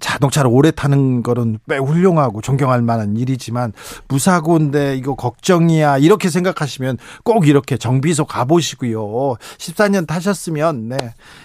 자동차를 0.00 0.50
오래 0.52 0.70
타는 0.70 1.22
거는 1.22 1.58
매우 1.66 1.84
훌륭하고 1.84 2.40
존경할 2.40 2.82
만한 2.82 3.16
일이지만 3.16 3.72
무사고인데 4.08 4.96
이거 4.96 5.14
걱정이야 5.14 5.98
이렇게 5.98 6.28
생각하시면 6.30 6.98
꼭 7.22 7.46
이렇게 7.46 7.76
정비소 7.76 8.24
가보시고요. 8.24 9.36
14년 9.58 10.06
타셨으면 10.06 10.88
네 10.88 10.96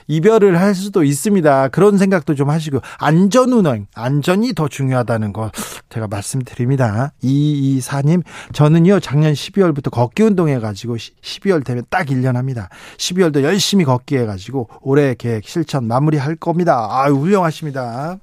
이별을 0.08 0.60
할 0.60 0.74
수도 0.74 1.04
있습니다. 1.04 1.68
그런 1.70 1.98
생각도 1.98 2.36
좀 2.36 2.50
하시고 2.50 2.80
안전운행 3.00 3.88
안전이 3.94 4.54
더 4.54 4.68
중요하다는 4.68 5.34
거 5.34 5.52
제가 5.90 6.08
말씀드립니다. 6.08 7.12
224님 7.24 8.24
저는요 8.54 9.00
작년 9.00 9.34
12월부터 9.34 9.92
걷기 9.92 10.24
운동해가지고 10.24 10.96
12월 10.96 11.64
되면 11.64 11.84
딱 11.90 12.08
1년 12.08 12.34
합니다. 12.34 12.70
12월도 12.98 13.44
열심히 13.44 13.86
걷기 13.86 14.18
해가지고 14.18 14.70
올해 14.82 15.16
계획 15.16 15.48
실천 15.48 15.88
마무리할 15.88 16.36
겁니다. 16.36 16.88
아 16.90 17.10
훌륭하십니다. 17.10 18.18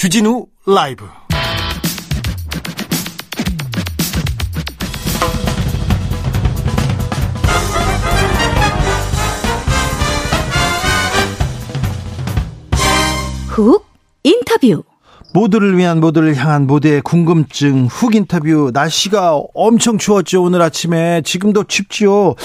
주진우 0.00 0.46
라이브. 0.64 1.04
훅 13.48 13.84
인터뷰. 14.22 14.84
모두를 15.34 15.76
위한 15.76 16.00
모두를 16.00 16.34
향한 16.34 16.66
모두의 16.66 17.02
궁금증 17.02 17.84
훅 17.84 18.14
인터뷰. 18.14 18.70
날씨가 18.72 19.34
엄청 19.52 19.98
추웠죠 19.98 20.42
오늘 20.42 20.62
아침에. 20.62 21.20
지금도 21.26 21.64
춥지요 21.64 22.36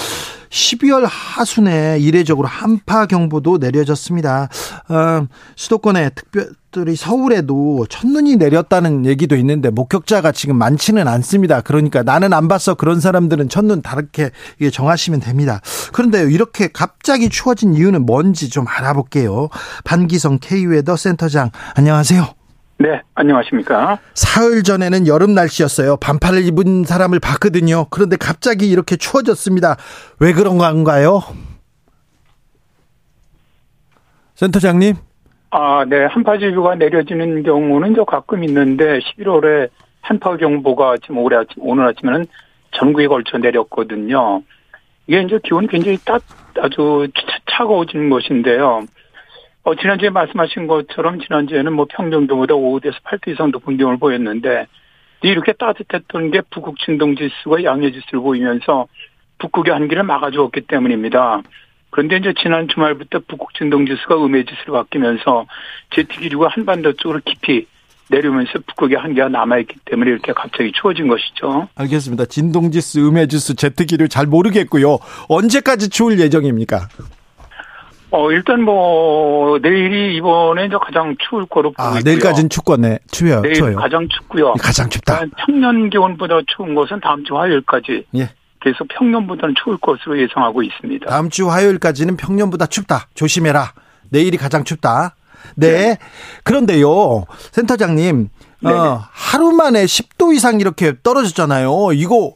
12월 0.56 1.06
하순에 1.08 1.98
이례적으로 2.00 2.48
한파 2.48 3.06
경보도 3.06 3.58
내려졌습니다. 3.58 4.48
어, 4.88 5.26
수도권에 5.54 6.10
특별히 6.10 6.96
서울에도 6.96 7.86
첫눈이 7.88 8.36
내렸다는 8.36 9.04
얘기도 9.04 9.36
있는데 9.36 9.70
목격자가 9.70 10.32
지금 10.32 10.56
많지는 10.56 11.06
않습니다. 11.06 11.60
그러니까 11.60 12.02
나는 12.02 12.32
안 12.32 12.48
봤어 12.48 12.74
그런 12.74 13.00
사람들은 13.00 13.48
첫눈 13.50 13.82
다르게 13.82 14.30
정하시면 14.72 15.20
됩니다. 15.20 15.60
그런데 15.92 16.22
이렇게 16.22 16.68
갑자기 16.68 17.28
추워진 17.28 17.74
이유는 17.74 18.06
뭔지 18.06 18.48
좀 18.48 18.66
알아볼게요. 18.66 19.48
반기성 19.84 20.38
K웨더 20.40 20.96
센터장 20.96 21.50
안녕하세요. 21.74 22.35
네, 22.78 23.00
안녕하십니까. 23.14 23.98
사흘 24.12 24.62
전에는 24.62 25.06
여름 25.06 25.34
날씨였어요. 25.34 25.96
반팔을 25.96 26.44
입은 26.46 26.84
사람을 26.84 27.20
봤거든요. 27.20 27.86
그런데 27.90 28.16
갑자기 28.16 28.68
이렇게 28.68 28.96
추워졌습니다. 28.96 29.76
왜 30.20 30.32
그런 30.34 30.58
건가요? 30.58 31.22
센터장님? 34.34 34.94
아, 35.50 35.86
네. 35.88 36.04
한파주의보가 36.04 36.74
내려지는 36.74 37.42
경우는 37.42 37.94
저 37.94 38.04
가끔 38.04 38.44
있는데 38.44 38.98
11월에 38.98 39.70
한파 40.02 40.36
경보가 40.36 40.98
지금 40.98 41.18
올해 41.18 41.38
아침, 41.38 41.62
오늘 41.62 41.88
아침에는 41.88 42.26
전국에 42.72 43.06
걸쳐 43.06 43.38
내렸거든요. 43.38 44.42
이게 45.06 45.22
이제 45.22 45.38
기온이 45.42 45.66
굉장히 45.68 45.96
따, 46.04 46.18
아주 46.60 47.08
차가워지는 47.50 48.10
것인데요. 48.10 48.84
어, 49.66 49.74
지난주에 49.74 50.10
말씀하신 50.10 50.68
것처럼 50.68 51.18
지난주에는 51.18 51.72
뭐 51.72 51.86
평년도보다 51.90 52.54
5도에서 52.54 53.02
8도 53.02 53.32
이상 53.32 53.50
높은 53.50 53.76
기온을 53.76 53.98
보였는데 53.98 54.68
이렇게 55.22 55.52
따뜻했던 55.54 56.30
게 56.30 56.40
북극 56.52 56.76
진동 56.78 57.16
지수가 57.16 57.64
양해 57.64 57.90
지수를 57.90 58.20
보이면서 58.20 58.86
북극의 59.38 59.74
한기를 59.74 60.04
막아주었기 60.04 60.62
때문입니다. 60.68 61.42
그런데 61.90 62.18
이제 62.18 62.32
지난 62.40 62.68
주말부터 62.68 63.22
북극 63.26 63.54
진동 63.54 63.86
지수가 63.86 64.24
음해 64.24 64.44
지수로 64.44 64.74
바뀌면서 64.74 65.46
제트 65.90 66.20
기류가 66.20 66.46
한반도 66.46 66.92
쪽으로 66.92 67.18
깊이 67.24 67.66
내려오면서 68.08 68.60
북극의 68.68 68.98
한기가 68.98 69.28
남아있기 69.28 69.80
때문에 69.84 70.12
이렇게 70.12 70.32
갑자기 70.32 70.70
추워진 70.70 71.08
것이죠. 71.08 71.68
알겠습니다. 71.74 72.26
진동지수, 72.26 73.08
음해지수, 73.08 73.56
제트기류 73.56 74.06
잘 74.06 74.26
모르겠고요. 74.26 74.98
언제까지 75.28 75.90
추울 75.90 76.20
예정입니까? 76.20 76.86
어, 78.16 78.32
일단 78.32 78.62
뭐, 78.62 79.58
내일이 79.58 80.16
이번에 80.16 80.66
이제 80.66 80.76
가장 80.80 81.14
추울 81.18 81.44
거로 81.46 81.74
아, 81.76 81.88
있고요. 81.98 82.02
내일까지는 82.04 82.48
춥겠네. 82.48 82.98
추워요. 83.10 83.42
내일 83.42 83.54
추워요. 83.54 83.76
가장 83.76 84.08
춥고요. 84.08 84.54
가장 84.54 84.88
춥다. 84.88 85.20
평년 85.36 85.90
기온보다 85.90 86.38
추운 86.46 86.74
것은 86.74 87.00
다음 87.00 87.24
주 87.24 87.36
화요일까지. 87.36 88.06
예. 88.16 88.30
계속 88.60 88.88
평년보다는 88.88 89.54
추울 89.62 89.76
것으로 89.76 90.18
예상하고 90.20 90.62
있습니다. 90.62 91.06
다음 91.06 91.28
주 91.28 91.50
화요일까지는 91.50 92.16
평년보다 92.16 92.66
춥다. 92.66 93.08
조심해라. 93.14 93.72
내일이 94.08 94.38
가장 94.38 94.64
춥다. 94.64 95.14
네. 95.54 95.70
네. 95.70 95.98
그런데요, 96.42 97.26
센터장님, 97.52 98.28
어, 98.64 99.02
하루 99.12 99.52
만에 99.52 99.84
10도 99.84 100.34
이상 100.34 100.60
이렇게 100.60 100.94
떨어졌잖아요. 101.02 101.92
이거 101.92 102.34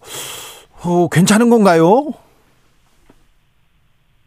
어, 0.84 1.08
괜찮은 1.10 1.50
건가요? 1.50 2.12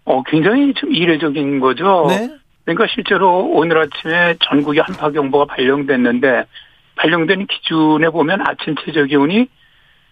어, 0.06 0.24
굉장히 0.24 0.74
좀 0.74 0.94
이례적인 0.94 1.60
거죠. 1.60 2.06
네. 2.10 2.30
그러니까 2.66 2.88
실제로 2.94 3.46
오늘 3.46 3.78
아침에 3.78 4.36
전국에 4.40 4.82
한파 4.82 5.12
경보가 5.12 5.46
발령됐는데 5.46 6.46
발령된 6.96 7.48
기준에 7.48 8.10
보면 8.10 8.42
아침 8.48 8.76
최저 8.76 9.04
기온이 9.06 9.48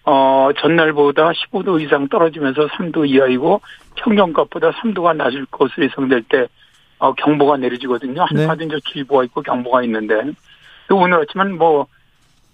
어 0.04 0.49
전날보다 0.58 1.32
15도 1.32 1.80
이상 1.82 2.08
떨어지면서 2.08 2.67
3도 2.67 3.08
이하이고 3.08 3.62
평년값보다 3.95 4.71
3도가 4.71 5.15
낮을 5.15 5.45
것으로 5.45 5.86
예상될 5.86 6.23
때 6.23 6.47
어, 6.97 7.13
경보가 7.13 7.58
내려지거든요. 7.58 8.21
한파도 8.23 8.60
네. 8.60 8.65
이제 8.65 8.80
주의보가 8.86 9.23
있고 9.25 9.41
경보가 9.41 9.84
있는데 9.84 10.15
오늘 10.89 11.19
아침은 11.19 11.58
뭐 11.58 11.88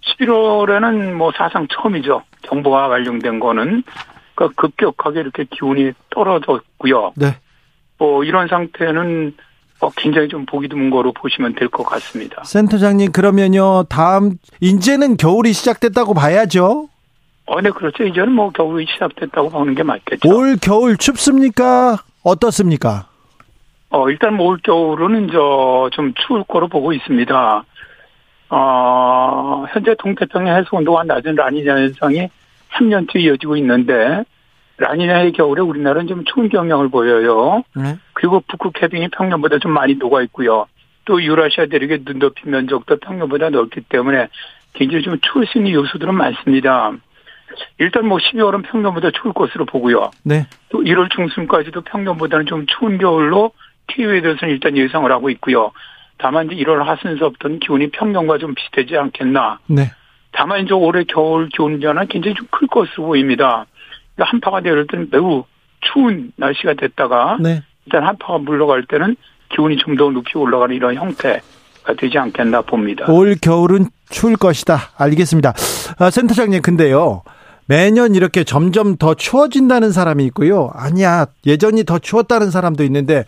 11월에는 0.05 1.13
뭐 1.13 1.31
사상 1.35 1.67
처음이죠. 1.67 2.23
경보가 2.43 2.89
발령된 2.89 3.39
거는 3.39 3.83
그러니까 4.37 4.61
급격하게 4.61 5.19
이렇게 5.21 5.45
기온이 5.49 5.91
떨어졌고요. 6.11 7.13
네. 7.15 7.35
뭐 7.97 8.23
이런 8.23 8.47
상태는 8.47 9.35
어, 9.79 9.89
굉장히 9.97 10.27
좀 10.27 10.45
보기 10.45 10.67
드문 10.69 10.89
거로 10.91 11.11
보시면 11.11 11.55
될 11.55 11.67
것 11.69 11.83
같습니다. 11.83 12.43
센터장님 12.43 13.11
그러면요 13.11 13.83
다음 13.89 14.37
이제는 14.59 15.17
겨울이 15.17 15.53
시작됐다고 15.53 16.13
봐야죠. 16.13 16.87
어, 17.45 17.61
네 17.61 17.69
그렇죠. 17.71 18.03
이제는 18.03 18.31
뭐 18.31 18.49
겨울이 18.51 18.85
시작됐다고 18.91 19.49
보는 19.49 19.73
게 19.75 19.83
맞겠죠. 19.83 20.29
올 20.29 20.57
겨울 20.61 20.97
춥습니까? 20.97 21.97
어떻습니까? 22.23 23.07
어 23.89 24.09
일단 24.09 24.35
뭐 24.35 24.47
올 24.49 24.57
겨울은 24.63 25.29
저 25.31 25.89
좀 25.93 26.13
추울 26.25 26.43
거로 26.43 26.67
보고 26.67 26.91
있습니다. 26.93 27.63
어 28.49 29.65
현재 29.71 29.95
동태평양 29.99 30.57
해수 30.57 30.69
온도가 30.71 31.03
낮은 31.03 31.35
라니냐 31.35 31.73
현상이 31.77 32.29
3년째 32.77 33.17
이어지고 33.17 33.57
있는데 33.57 34.23
라니냐의 34.77 35.31
겨울에 35.31 35.61
우리나라는 35.61 36.07
좀 36.07 36.23
추운 36.25 36.49
경향을 36.49 36.89
보여요. 36.89 37.63
네. 37.75 37.97
그리고 38.13 38.41
북극 38.47 38.81
해빙이 38.81 39.09
평년보다 39.09 39.59
좀 39.59 39.71
많이 39.71 39.95
녹아 39.95 40.21
있고요. 40.23 40.67
또 41.05 41.21
유라시아 41.21 41.65
대륙의 41.67 42.03
눈 42.05 42.19
덮인 42.19 42.51
면적도 42.51 42.97
평년보다 42.97 43.49
넓기 43.49 43.81
때문에 43.81 44.27
굉장히 44.73 45.03
좀 45.03 45.17
추울 45.21 45.47
수 45.47 45.57
있는 45.57 45.71
요소들은 45.73 46.13
많습니다. 46.13 46.91
일단 47.79 48.07
뭐 48.07 48.19
12월은 48.19 48.69
평년보다 48.69 49.11
추울 49.11 49.33
것으로 49.33 49.65
보고요. 49.65 50.11
네. 50.23 50.45
또 50.69 50.79
1월 50.79 51.09
중순까지도 51.09 51.81
평년보다는 51.81 52.45
좀 52.45 52.65
추운 52.67 52.97
겨울로 52.97 53.51
키위에 53.87 54.21
대해서는 54.21 54.53
일단 54.53 54.77
예상을 54.77 55.09
하고 55.11 55.29
있고요. 55.31 55.71
다만 56.17 56.51
이제 56.51 56.61
1월 56.63 56.83
하순서부터는 56.83 57.59
기온이 57.59 57.89
평년과 57.89 58.37
좀 58.37 58.53
비슷하지 58.53 58.97
않겠나. 58.97 59.59
네. 59.67 59.91
다만 60.37 60.63
이제 60.63 60.73
올해 60.73 61.03
겨울 61.03 61.49
기온 61.49 61.79
변화는 61.79 62.07
굉장히 62.09 62.35
좀 62.35 62.47
클 62.51 62.67
것으로 62.67 63.07
보입니다. 63.07 63.65
한파가 64.19 64.61
내릴 64.61 64.85
때는 64.87 65.09
매우 65.11 65.43
추운 65.81 66.31
날씨가 66.35 66.75
됐다가 66.75 67.37
네. 67.39 67.61
일단 67.85 68.03
한파가 68.03 68.37
물러갈 68.39 68.85
때는 68.87 69.15
기온이 69.49 69.77
좀 69.77 69.95
더 69.97 70.09
높이 70.11 70.37
올라가는 70.37 70.75
이런 70.75 70.95
형태가 70.95 71.41
되지 71.97 72.17
않겠나 72.17 72.61
봅니다. 72.61 73.05
올 73.11 73.35
겨울은 73.41 73.85
추울 74.09 74.35
것이다. 74.35 74.77
알겠습니다. 74.97 75.53
아, 75.99 76.09
센터장님, 76.09 76.61
근데요. 76.61 77.23
매년 77.65 78.15
이렇게 78.15 78.43
점점 78.43 78.95
더 78.97 79.13
추워진다는 79.13 79.91
사람이 79.91 80.23
있고요. 80.27 80.69
아니야, 80.73 81.25
예전이 81.45 81.83
더 81.85 81.99
추웠다는 81.99 82.49
사람도 82.51 82.83
있는데, 82.85 83.25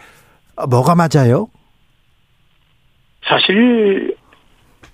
아, 0.55 0.65
뭐가 0.67 0.95
맞아요? 0.95 1.47
사실 3.27 4.15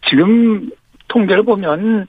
지금 0.09 0.69
통계를 1.15 1.43
보면 1.43 2.07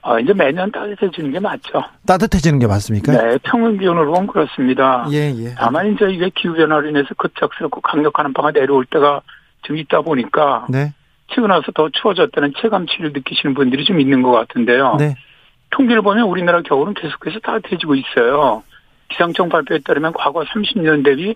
어, 0.00 0.18
이제 0.18 0.32
매년 0.32 0.72
따뜻해지는 0.72 1.32
게 1.32 1.40
맞죠. 1.40 1.82
따뜻해지는 2.06 2.58
게 2.58 2.66
맞습니까? 2.66 3.12
네, 3.12 3.38
평균 3.42 3.78
기온으로 3.78 4.12
보면 4.12 4.26
그렇습니다. 4.28 5.06
예, 5.10 5.34
예. 5.36 5.54
다만 5.58 5.92
이제 5.92 6.06
이게 6.10 6.30
기후 6.34 6.54
변화로 6.54 6.88
인해서 6.88 7.08
급작스럽고 7.18 7.82
강력한 7.82 8.26
한파가 8.26 8.52
내려올 8.52 8.86
때가 8.86 9.20
좀 9.62 9.76
있다 9.76 10.00
보니까 10.00 10.66
네. 10.70 10.94
태어나서 11.30 11.72
더 11.74 11.90
추워졌다는 11.90 12.54
체감치를 12.58 13.12
느끼시는 13.12 13.54
분들이 13.54 13.84
좀 13.84 14.00
있는 14.00 14.22
것 14.22 14.30
같은데요. 14.30 14.96
네. 14.98 15.14
통계를 15.70 16.00
보면 16.00 16.24
우리나라 16.24 16.62
겨울은 16.62 16.94
계속해서 16.94 17.40
따뜻해지고 17.40 17.96
있어요. 17.96 18.62
기상청 19.08 19.50
발표에 19.50 19.80
따르면 19.84 20.14
과거 20.14 20.40
30년 20.42 21.04
대비 21.04 21.34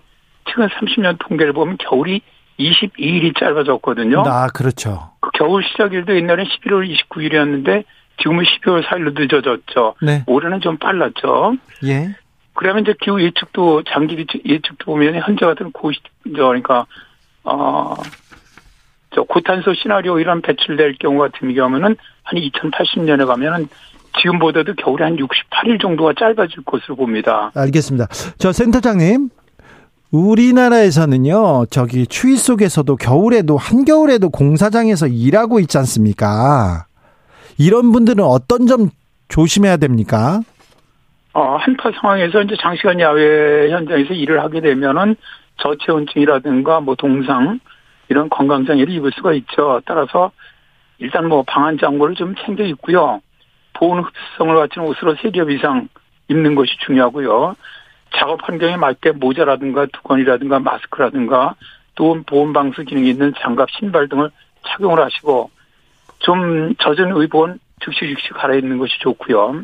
최근 0.49 0.67
30년 0.67 1.17
통계를 1.19 1.53
보면 1.53 1.77
겨울이 1.77 2.21
22일이 2.59 3.37
짧아졌거든요. 3.39 4.23
아, 4.25 4.47
그렇죠. 4.47 5.11
그 5.19 5.29
겨울 5.33 5.63
시작일도 5.63 6.15
옛날에 6.15 6.43
11월 6.43 6.89
29일이었는데 7.09 7.83
지금은 8.17 8.45
12월 8.45 8.83
4일로 8.83 9.19
늦어졌죠. 9.19 9.95
네. 10.01 10.23
올해는 10.27 10.61
좀 10.61 10.77
빨랐죠. 10.77 11.55
예. 11.85 12.15
그러면 12.53 12.83
이제 12.83 12.93
기후 13.01 13.21
예측도 13.21 13.83
장기 13.83 14.25
예측도 14.45 14.85
보면 14.85 15.15
현재 15.15 15.45
같은 15.45 15.71
고시 15.71 15.99
저 16.35 16.47
그러니까 16.47 16.85
어 17.43 17.95
저 19.13 19.23
고탄소 19.23 19.73
시나리오 19.73 20.19
이런 20.19 20.41
배출될 20.41 20.95
경우 20.99 21.19
같은 21.19 21.53
경우는 21.53 21.95
한 22.23 22.39
2080년에 22.39 23.25
가면은 23.25 23.67
지금보다도 24.19 24.75
겨울이 24.75 25.03
한 25.03 25.15
68일 25.17 25.81
정도가 25.81 26.13
짧아질 26.17 26.63
것으로 26.65 26.95
봅니다. 26.95 27.51
알겠습니다. 27.55 28.07
저 28.37 28.51
센터장님, 28.51 29.29
우리나라에서는요, 30.13 31.65
저기 31.71 32.05
추위 32.05 32.35
속에서도 32.37 32.95
겨울에도, 32.97 33.57
한겨울에도 33.57 34.29
공사장에서 34.29 35.07
일하고 35.07 35.59
있지 35.59 35.79
않습니까? 35.79 36.85
이런 37.57 37.91
분들은 37.91 38.23
어떤 38.23 38.67
점 38.67 38.89
조심해야 39.29 39.77
됩니까? 39.77 40.41
어, 41.33 41.55
한파 41.55 41.89
상황에서 41.99 42.43
이제 42.43 42.55
장시간 42.61 42.99
야외 42.99 43.71
현장에서 43.71 44.13
일을 44.13 44.43
하게 44.43 44.61
되면은 44.61 45.15
저체온증이라든가 45.57 46.79
뭐 46.81 46.93
동상 46.95 47.59
이런 48.07 48.29
건강장애를 48.29 48.93
입을 48.93 49.11
수가 49.15 49.33
있죠. 49.33 49.81
따라서 49.85 50.31
일단 50.99 51.27
뭐 51.27 51.43
방한 51.47 51.79
장구를 51.79 52.13
좀 52.13 52.35
챙겨 52.45 52.63
입고요. 52.63 53.19
보온 53.73 54.03
흡수성을 54.03 54.55
갖춘 54.55 54.83
옷으로 54.83 55.15
세 55.23 55.31
겹 55.31 55.49
이상 55.49 55.87
입는 56.27 56.53
것이 56.53 56.71
중요하고요. 56.85 57.55
작업 58.15 58.47
환경에 58.47 58.77
맞게 58.77 59.11
모자라든가 59.13 59.85
두건이라든가 59.87 60.59
마스크라든가 60.59 61.55
또 61.95 62.21
보온 62.25 62.53
방수 62.53 62.83
기능이 62.83 63.09
있는 63.09 63.33
장갑, 63.39 63.69
신발 63.71 64.07
등을 64.07 64.29
착용을 64.67 65.03
하시고 65.03 65.51
좀 66.19 66.73
젖은 66.75 67.11
의본 67.15 67.59
즉시 67.83 68.07
즉시 68.07 68.29
갈아입는 68.29 68.77
것이 68.77 68.97
좋고요. 68.99 69.61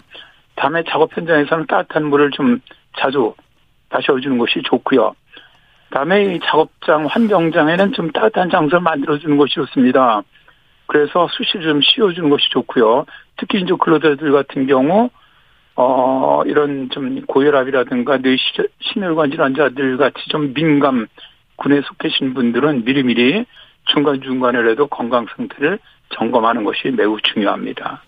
다음에 0.55 0.83
작업 0.83 1.15
현장에서는 1.15 1.67
따뜻한 1.67 2.05
물을 2.05 2.31
좀 2.31 2.59
자주 2.97 3.33
마셔주는 3.89 4.37
것이 4.37 4.61
좋고요. 4.63 5.15
다음에 5.91 6.35
이 6.35 6.39
작업장 6.43 7.05
환경장에는 7.07 7.93
좀 7.93 8.11
따뜻한 8.11 8.49
장소를 8.49 8.81
만들어주는 8.81 9.37
것이 9.37 9.55
좋습니다. 9.55 10.21
그래서 10.85 11.27
수시를 11.31 11.65
좀 11.65 11.81
씌워주는 11.81 12.29
것이 12.29 12.49
좋고요. 12.49 13.05
특히 13.37 13.61
이제 13.61 13.73
근로자들 13.79 14.31
같은 14.31 14.67
경우 14.67 15.09
어 15.81 16.43
이런 16.45 16.89
좀 16.89 17.21
고혈압이라든가 17.25 18.17
뇌 18.17 18.35
심혈관 18.81 19.31
질환자들 19.31 19.95
같이 19.95 20.17
좀 20.27 20.53
민감 20.53 21.07
군에 21.55 21.79
속해 21.79 22.09
계신 22.09 22.33
분들은 22.33 22.83
미리미리 22.83 23.45
중간 23.85 24.21
중간에라도 24.21 24.87
건강 24.87 25.25
상태를 25.37 25.79
점검하는 26.15 26.65
것이 26.65 26.89
매우 26.89 27.17
중요합니다. 27.21 28.01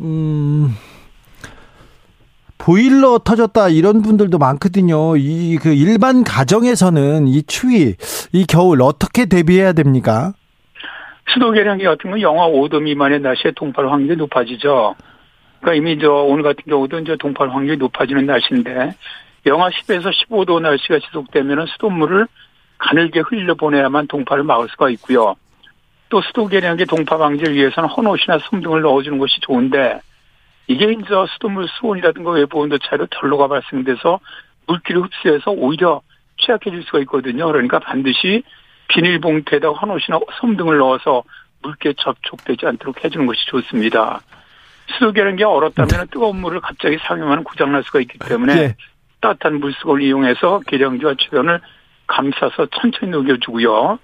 음, 0.00 0.68
보일러 2.58 3.18
터졌다 3.18 3.70
이런 3.70 4.02
분들도 4.02 4.36
많거든요. 4.36 5.16
이 5.16 5.56
그 5.62 5.72
일반 5.72 6.22
가정에서는 6.22 7.28
이 7.28 7.42
추위, 7.44 7.94
이 8.34 8.44
겨울 8.46 8.82
어떻게 8.82 9.24
대비해야 9.24 9.72
됩니까? 9.72 10.34
수도 11.32 11.50
계량기 11.50 11.84
같은 11.84 12.10
건 12.10 12.20
영하 12.20 12.46
5도 12.48 12.82
미만의 12.82 13.20
날씨에 13.20 13.52
동팔 13.56 13.90
확률이 13.90 14.16
높아지죠. 14.16 14.94
그러니까 15.66 15.74
이미 15.74 15.98
저 15.98 16.12
오늘 16.12 16.44
같은 16.44 16.62
경우도 16.68 17.00
이제 17.00 17.16
동팔 17.16 17.50
확률이 17.50 17.76
높아지는 17.76 18.24
날씨인데 18.24 18.94
영하 19.46 19.68
10에서 19.70 20.12
15도 20.12 20.60
날씨가 20.60 21.00
지속되면 21.00 21.66
수돗물을 21.66 22.28
가늘게 22.78 23.20
흘려 23.20 23.54
보내야만 23.54 24.06
동파를 24.06 24.44
막을 24.44 24.68
수가 24.68 24.90
있고요. 24.90 25.34
또 26.08 26.22
수도 26.22 26.46
계량기 26.46 26.86
동파 26.86 27.16
방지를 27.18 27.54
위해서는 27.54 27.88
헌옷이나 27.88 28.38
솜 28.38 28.60
등을 28.62 28.82
넣어주는 28.82 29.18
것이 29.18 29.40
좋은데 29.40 30.00
이게 30.68 30.84
이제 30.92 31.08
수돗물 31.32 31.66
수온이라든가 31.80 32.30
외부 32.30 32.60
온도 32.60 32.78
차이로 32.78 33.08
결로가 33.10 33.48
발생돼서 33.48 34.20
물기를 34.68 35.02
흡수해서 35.02 35.50
오히려 35.50 36.00
취약해질 36.36 36.84
수가 36.84 37.00
있거든요. 37.00 37.46
그러니까 37.46 37.80
반드시 37.80 38.44
비닐봉투에다 38.86 39.70
헌옷이나 39.70 40.20
솜 40.38 40.56
등을 40.56 40.78
넣어서 40.78 41.24
물기에 41.62 41.94
접촉되지 41.98 42.66
않도록 42.66 43.02
해주는 43.02 43.26
것이 43.26 43.44
좋습니다. 43.46 44.20
수도계량기 44.94 45.42
얼었다면 45.44 46.08
뜨거운 46.10 46.36
물을 46.40 46.60
갑자기 46.60 46.98
사용하면 47.06 47.44
고장날 47.44 47.82
수가 47.84 48.00
있기 48.00 48.18
때문에 48.18 48.56
예. 48.56 48.76
따뜻한 49.20 49.60
물속을 49.60 50.02
이용해서 50.02 50.60
계량기와 50.66 51.14
주변을 51.18 51.60
감싸서 52.06 52.68
천천히 52.80 53.10
녹여주고요. 53.10 53.98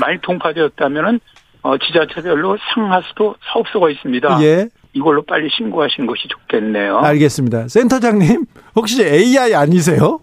많이 0.00 0.20
동파되었다면은 0.20 1.20
어, 1.62 1.78
지자체별로 1.78 2.56
상하수도 2.74 3.36
사업소가 3.52 3.90
있습니다. 3.90 4.38
예. 4.42 4.68
이걸로 4.92 5.22
빨리 5.22 5.48
신고하시는 5.50 6.06
것이 6.06 6.28
좋겠네요. 6.28 6.98
알겠습니다. 6.98 7.68
센터장님, 7.68 8.46
혹시 8.76 9.04
AI 9.04 9.54
아니세요? 9.54 10.20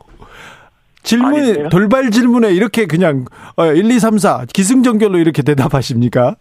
질문, 1.04 1.36
아니세요? 1.36 1.70
돌발 1.70 2.10
질문에 2.10 2.52
이렇게 2.52 2.86
그냥, 2.86 3.26
어, 3.56 3.66
1, 3.66 3.92
2, 3.92 4.00
3, 4.00 4.18
4, 4.18 4.46
기승전결로 4.52 5.18
이렇게 5.20 5.42
대답하십니까? 5.42 6.38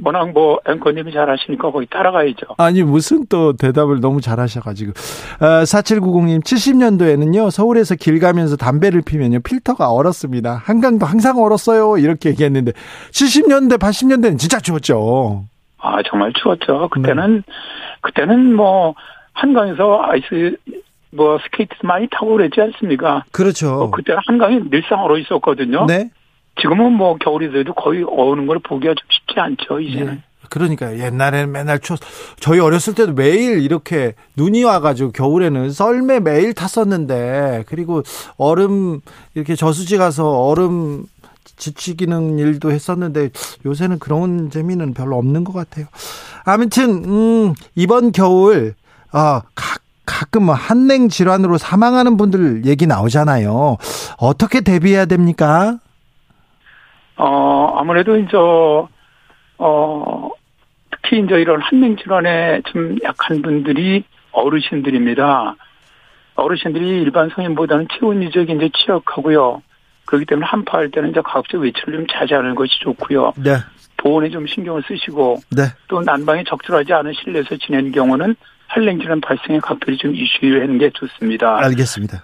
워낙 0.04 0.32
뭐 0.32 0.60
앵커님이 0.68 1.12
잘 1.14 1.30
하시니까 1.30 1.72
거기 1.72 1.86
따라가야죠. 1.88 2.56
아니, 2.58 2.84
무슨 2.84 3.26
또 3.28 3.54
대답을 3.54 4.00
너무 4.00 4.22
잘하셔가지고. 4.22 4.92
어, 4.92 5.46
4790님, 5.64 6.44
70년도에는요, 6.44 7.52
서울에서 7.52 7.96
길 7.96 8.20
가면서 8.20 8.56
담배를 8.56 9.02
피면요, 9.02 9.40
필터가 9.42 9.92
얼었습니다. 9.92 10.62
한강도 10.64 11.06
항상 11.06 11.38
얼었어요. 11.38 11.98
이렇게 11.98 12.30
얘기했는데, 12.30 12.74
70년대, 13.12 13.78
80년대는 13.80 14.38
진짜 14.38 14.60
추웠죠. 14.60 15.46
아 15.82 15.98
정말 16.06 16.32
추웠죠. 16.34 16.90
그때는 16.90 17.44
그때는 18.02 18.56
뭐 18.56 18.94
한강에서 19.34 20.02
아이스 20.04 20.56
뭐 21.12 21.40
스케이트 21.44 21.74
많이 21.84 22.08
타고 22.10 22.38
그랬지 22.38 22.62
않습니까? 22.62 23.24
그렇죠. 23.32 23.70
어, 23.74 23.92
그때는 23.92 24.22
한강이 24.28 24.70
늘상 24.70 25.04
얼어 25.04 25.18
있었거든요. 25.18 25.86
네. 25.88 26.10
지금은 26.62 26.94
뭐 26.94 27.16
겨울이 27.18 27.52
돼도 27.52 27.74
거의 27.74 28.04
어는 28.04 28.48
걸 28.48 28.60
보기가 28.60 28.94
좀 28.94 29.08
쉽지 29.10 29.40
않죠. 29.40 29.80
이제는. 29.80 30.14
예. 30.14 30.32
그러니까 30.50 30.98
옛날에는 31.00 31.52
맨날 31.52 31.80
추 31.80 31.96
저희 32.42 32.60
어렸을 32.60 32.94
때도 32.94 33.14
매일 33.14 33.62
이렇게 33.62 34.16
눈이 34.36 34.64
와가지고 34.66 35.14
겨울에는 35.14 35.72
썰매 35.72 36.20
매일 36.20 36.54
탔었는데 36.54 37.64
그리고 37.68 38.04
얼음 38.36 39.00
이렇게 39.34 39.56
저수지 39.56 39.98
가서 39.98 40.30
얼음 40.30 41.06
지치기는 41.56 42.38
일도 42.38 42.72
했었는데 42.72 43.30
요새는 43.66 44.00
그런 44.00 44.50
재미는 44.50 44.94
별로 44.94 45.18
없는 45.18 45.46
것 45.46 45.54
같아요. 45.54 45.86
아무튼 46.44 47.06
음, 47.06 47.54
이번 47.76 48.12
겨울 48.12 48.74
어, 49.14 49.42
가, 49.56 49.78
가끔 50.06 50.46
뭐 50.46 50.56
한냉 50.56 51.08
질환으로 51.08 51.58
사망하는 51.58 52.18
분들 52.18 52.66
얘기 52.66 52.88
나오잖아요. 52.88 53.78
어떻게 54.18 54.60
대비해야 54.60 55.06
됩니까? 55.06 55.78
어 57.18 57.76
아무래도 57.78 58.18
이제 58.18 58.38
어 59.58 60.30
특히 60.92 61.20
이제 61.20 61.42
이런 61.42 61.62
한냉 61.62 61.98
질환에 61.98 62.62
좀 62.66 62.98
약한 63.04 63.42
분들이 63.42 64.04
어르신들입니다. 64.32 65.56
어르신들이 66.36 67.02
일반 67.02 67.30
성인보다는 67.30 67.88
체온 67.94 68.24
유적이 68.24 68.54
이제 68.54 68.70
취약하고요. 68.78 69.62
그렇기 70.06 70.26
때문에 70.26 70.46
한파할 70.46 70.92
때는 70.92 71.12
이제 71.12 71.22
가급적 71.24 71.60
외출을 71.62 72.00
좀 72.00 72.08
자제하는 72.08 72.56
것이 72.56 72.72
좋고요. 72.80 73.34
네, 73.38 73.58
보온에 73.98 74.30
좀 74.30 74.48
신경을 74.48 74.84
쓰시고 74.88 75.38
네. 75.56 75.64
또 75.88 76.02
난방이 76.02 76.44
적절하지 76.46 76.92
않은 76.94 77.14
실내에서 77.14 77.56
지내는 77.58 77.92
경우는 77.92 78.36
한냉 78.68 79.00
질환 79.00 79.22
발생에 79.22 79.60
각별히 79.60 79.98
좀 79.98 80.16
이슈하는 80.16 80.78
게 80.78 80.90
좋습니다. 80.92 81.58
알겠습니다. 81.66 82.24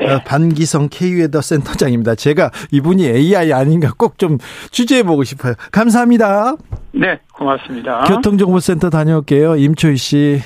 어, 0.00 0.20
반기성 0.24 0.88
K웨더 0.90 1.40
센터장입니다. 1.40 2.14
제가 2.14 2.50
이분이 2.70 3.06
AI 3.06 3.52
아닌가 3.52 3.92
꼭 3.96 4.18
좀 4.18 4.38
취재해 4.72 5.02
보고 5.04 5.22
싶어요. 5.22 5.54
감사합니다. 5.70 6.56
네, 6.92 7.20
고맙습니다. 7.34 8.04
교통정보센터 8.08 8.90
다녀올게요. 8.90 9.54
임초희 9.56 9.96
씨. 9.96 10.40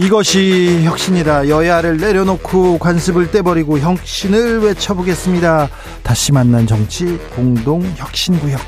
이것이 0.00 0.82
혁신이다. 0.84 1.48
여야를 1.48 1.98
내려놓고 1.98 2.78
관습을 2.78 3.30
떼버리고 3.30 3.78
혁신을 3.78 4.60
외쳐보겠습니다. 4.60 5.68
다시 6.02 6.32
만난 6.32 6.66
정치 6.66 7.18
공동 7.36 7.82
혁신구역. 7.96 8.60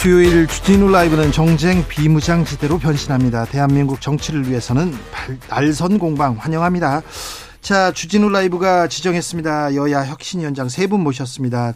수요일 0.00 0.46
주진우 0.46 0.90
라이브는 0.90 1.30
정쟁 1.30 1.86
비무장지대로 1.86 2.78
변신합니다. 2.78 3.44
대한민국 3.44 4.00
정치를 4.00 4.48
위해서는 4.48 4.94
날선 5.50 5.98
공방 5.98 6.36
환영합니다. 6.38 7.02
자, 7.60 7.92
주진우 7.92 8.30
라이브가 8.30 8.88
지정했습니다. 8.88 9.74
여야 9.74 10.04
혁신위원장 10.06 10.70
세 10.70 10.86
분 10.86 11.00
모셨습니다. 11.02 11.74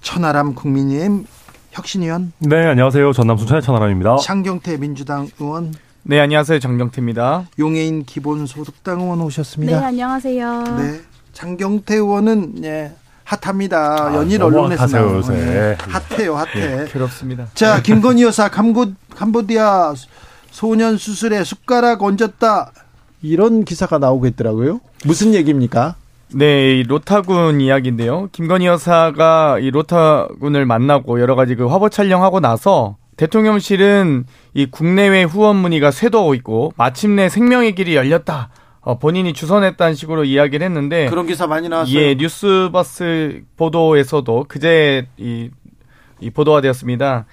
천하람 0.00 0.54
국민의힘 0.56 1.24
혁신위원. 1.70 2.32
네, 2.40 2.66
안녕하세요. 2.66 3.12
전남 3.12 3.36
순천의 3.36 3.62
천하람입니다. 3.62 4.16
창경태 4.16 4.78
민주당 4.78 5.28
의원. 5.38 5.72
네, 6.02 6.18
안녕하세요. 6.18 6.58
정경태입니다. 6.58 7.46
용해인 7.60 8.04
기본소득당 8.04 9.00
의원 9.02 9.20
오셨습니다. 9.20 9.78
네, 9.78 9.86
안녕하세요. 9.86 10.64
네. 10.78 11.00
장경태 11.32 11.94
의원은 11.94 12.64
예, 12.64 12.92
핫합니다. 13.32 14.08
아, 14.08 14.14
연일 14.14 14.42
언론에서 14.42 14.82
핫하세요. 14.82 15.16
요새. 15.16 15.32
예, 15.34 15.76
핫해요, 15.80 16.36
핫해. 16.36 16.86
괴롭습니다. 16.86 17.46
자, 17.54 17.80
김건희 17.80 18.22
여사 18.24 18.48
캄보, 18.48 18.92
캄보디아 19.16 19.94
소년 20.50 20.98
수술에 20.98 21.42
숟가락 21.44 22.02
얹었다. 22.02 22.72
이런 23.22 23.64
기사가 23.64 23.98
나오고 23.98 24.26
있더라고요. 24.26 24.80
무슨 25.04 25.32
얘기입니까? 25.34 25.94
네, 26.34 26.78
이 26.78 26.82
로타군 26.82 27.60
이야기인데요. 27.60 28.28
김건희 28.32 28.66
여사가 28.66 29.58
이 29.60 29.70
로타군을 29.70 30.66
만나고 30.66 31.20
여러 31.20 31.34
가지 31.34 31.54
그 31.54 31.66
화보 31.66 31.88
촬영하고 31.88 32.40
나서 32.40 32.96
대통령실은 33.16 34.24
이 34.54 34.66
국내외 34.66 35.22
후원 35.24 35.56
문의가 35.56 35.90
쇄도하고 35.90 36.34
있고 36.34 36.72
마침내 36.76 37.28
생명의 37.28 37.74
길이 37.74 37.94
열렸다. 37.94 38.48
어, 38.84 38.98
본인이 38.98 39.32
주선했다는 39.32 39.94
식으로 39.94 40.24
이야기를 40.24 40.64
했는데 40.64 41.08
그런 41.08 41.26
기사 41.26 41.46
많이 41.46 41.68
나왔어요. 41.68 41.96
예, 41.96 42.14
뉴스버스 42.16 43.42
보도에서도 43.56 44.46
그제 44.48 45.06
이, 45.16 45.50
이 46.20 46.30
보도가 46.30 46.60
되었습니다. 46.60 47.26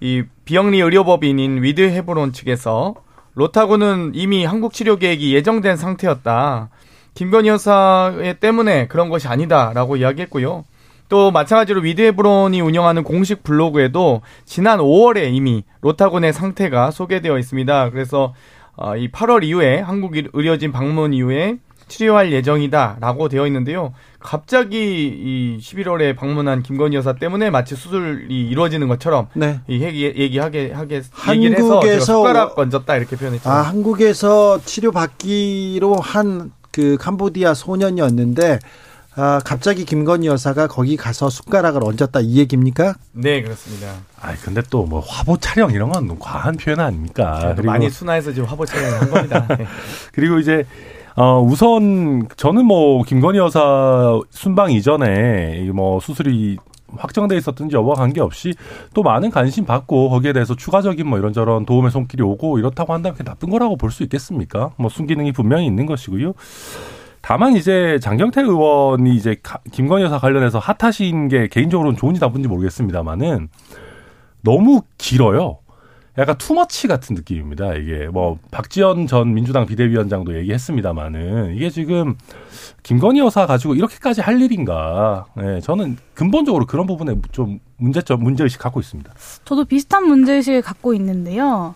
이 0.00 0.22
비영리 0.44 0.80
의료법인인 0.80 1.62
위드 1.62 1.80
헤브론 1.80 2.32
측에서 2.32 2.94
로타군은 3.34 4.12
이미 4.14 4.44
한국 4.44 4.74
치료 4.74 4.96
계획이 4.96 5.34
예정된 5.34 5.76
상태였다. 5.76 6.68
김건희 7.14 7.48
여사 7.48 8.12
때문에 8.40 8.86
그런 8.88 9.08
것이 9.08 9.26
아니다라고 9.28 9.96
이야기했고요. 9.96 10.64
또 11.08 11.30
마찬가지로 11.30 11.80
위드 11.80 12.00
헤브론이 12.02 12.60
운영하는 12.60 13.02
공식 13.02 13.42
블로그에도 13.42 14.20
지난 14.44 14.78
5월에 14.78 15.32
이미 15.32 15.64
로타군의 15.80 16.32
상태가 16.32 16.90
소개되어 16.90 17.38
있습니다. 17.38 17.90
그래서 17.90 18.32
어, 18.76 18.96
이 18.96 19.10
8월 19.10 19.42
이후에 19.44 19.80
한국 19.80 20.14
의료진 20.32 20.72
방문 20.72 21.12
이후에 21.12 21.56
치료할 21.88 22.32
예정이다라고 22.32 23.28
되어 23.28 23.46
있는데요. 23.48 23.92
갑자기 24.20 24.78
이 25.08 25.58
11월에 25.60 26.14
방문한 26.16 26.62
김건희 26.62 26.96
여사 26.96 27.14
때문에 27.14 27.50
마치 27.50 27.74
수술이 27.74 28.26
이루어지는 28.48 28.86
것처럼 28.86 29.26
네. 29.34 29.60
이 29.66 29.82
얘기 29.82 30.04
얘기하게 30.04 30.70
하게 30.72 31.02
얘기를 31.30 31.56
해서 31.58 31.80
제가 31.80 31.96
한국에서- 31.98 32.00
숟가락 32.00 32.58
얹었다 32.58 32.96
이렇게 32.96 33.16
표현했죠. 33.16 33.50
아, 33.50 33.62
한국에서 33.62 34.60
치료 34.64 34.92
받기로 34.92 35.96
한 35.96 36.52
그 36.72 36.96
캄보디아 37.00 37.52
소년이었는데 37.54 38.60
아, 39.20 39.38
갑자기 39.44 39.84
김건희 39.84 40.26
여사가 40.28 40.66
거기 40.66 40.96
가서 40.96 41.28
숟가락을 41.28 41.84
얹었다 41.84 42.20
이 42.20 42.38
얘기입니까? 42.38 42.94
네 43.12 43.42
그렇습니다. 43.42 43.88
아 44.20 44.34
근데 44.42 44.62
또 44.70 44.84
뭐 44.86 45.00
화보 45.00 45.36
촬영 45.36 45.70
이런 45.72 45.90
건 45.92 46.18
과한 46.18 46.56
표현 46.56 46.80
아닙니까? 46.80 47.38
그래도 47.42 47.62
많이 47.64 47.90
순화해서 47.90 48.32
지금 48.32 48.48
화보 48.48 48.64
촬영을 48.64 49.00
한 49.00 49.10
겁니다. 49.10 49.46
네. 49.58 49.66
그리고 50.12 50.38
이제 50.38 50.64
어 51.16 51.40
우선 51.40 52.26
저는 52.36 52.64
뭐 52.64 53.02
김건희 53.02 53.38
여사 53.38 54.18
순방 54.30 54.72
이전에 54.72 55.58
이뭐 55.66 56.00
수술이 56.00 56.56
확정돼 56.96 57.36
있었든지 57.36 57.76
여부와 57.76 57.94
관계없이 57.96 58.54
또 58.94 59.02
많은 59.02 59.30
관심 59.30 59.64
받고 59.66 60.08
거기에 60.10 60.32
대해서 60.32 60.56
추가적인 60.56 61.06
뭐 61.06 61.18
이런저런 61.18 61.64
도움의 61.66 61.90
손길이 61.92 62.22
오고 62.22 62.58
이렇다고 62.58 62.94
한다면 62.94 63.16
그게 63.16 63.24
나쁜 63.28 63.50
거라고 63.50 63.76
볼 63.76 63.90
수 63.92 64.02
있겠습니까? 64.02 64.70
뭐 64.76 64.88
순기능이 64.88 65.32
분명히 65.32 65.66
있는 65.66 65.84
것이고요. 65.86 66.32
다만 67.22 67.54
이제 67.56 67.98
장경태 68.00 68.42
의원이 68.42 69.14
이제 69.14 69.36
가- 69.42 69.60
김건희 69.72 70.04
여사 70.04 70.18
관련해서 70.18 70.58
핫하신 70.58 71.28
게 71.28 71.48
개인적으로는 71.48 71.96
좋은지 71.98 72.20
나쁜지 72.20 72.48
모르겠습니다만은 72.48 73.48
너무 74.42 74.82
길어요. 74.98 75.58
약간 76.18 76.36
투머치 76.38 76.88
같은 76.88 77.14
느낌입니다. 77.14 77.74
이게 77.74 78.08
뭐 78.08 78.38
박지원 78.50 79.06
전 79.06 79.32
민주당 79.32 79.64
비대위원장도 79.64 80.36
얘기했습니다마는 80.38 81.54
이게 81.54 81.70
지금 81.70 82.16
김건희 82.82 83.20
여사 83.20 83.46
가지고 83.46 83.74
이렇게까지 83.74 84.20
할 84.20 84.40
일인가? 84.40 85.26
예, 85.40 85.60
저는 85.60 85.98
근본적으로 86.14 86.66
그런 86.66 86.86
부분에 86.86 87.14
좀 87.32 87.60
문제점 87.76 88.22
문제의식 88.22 88.60
갖고 88.60 88.80
있습니다. 88.80 89.12
저도 89.44 89.64
비슷한 89.64 90.06
문제의식을 90.08 90.62
갖고 90.62 90.94
있는데요. 90.94 91.74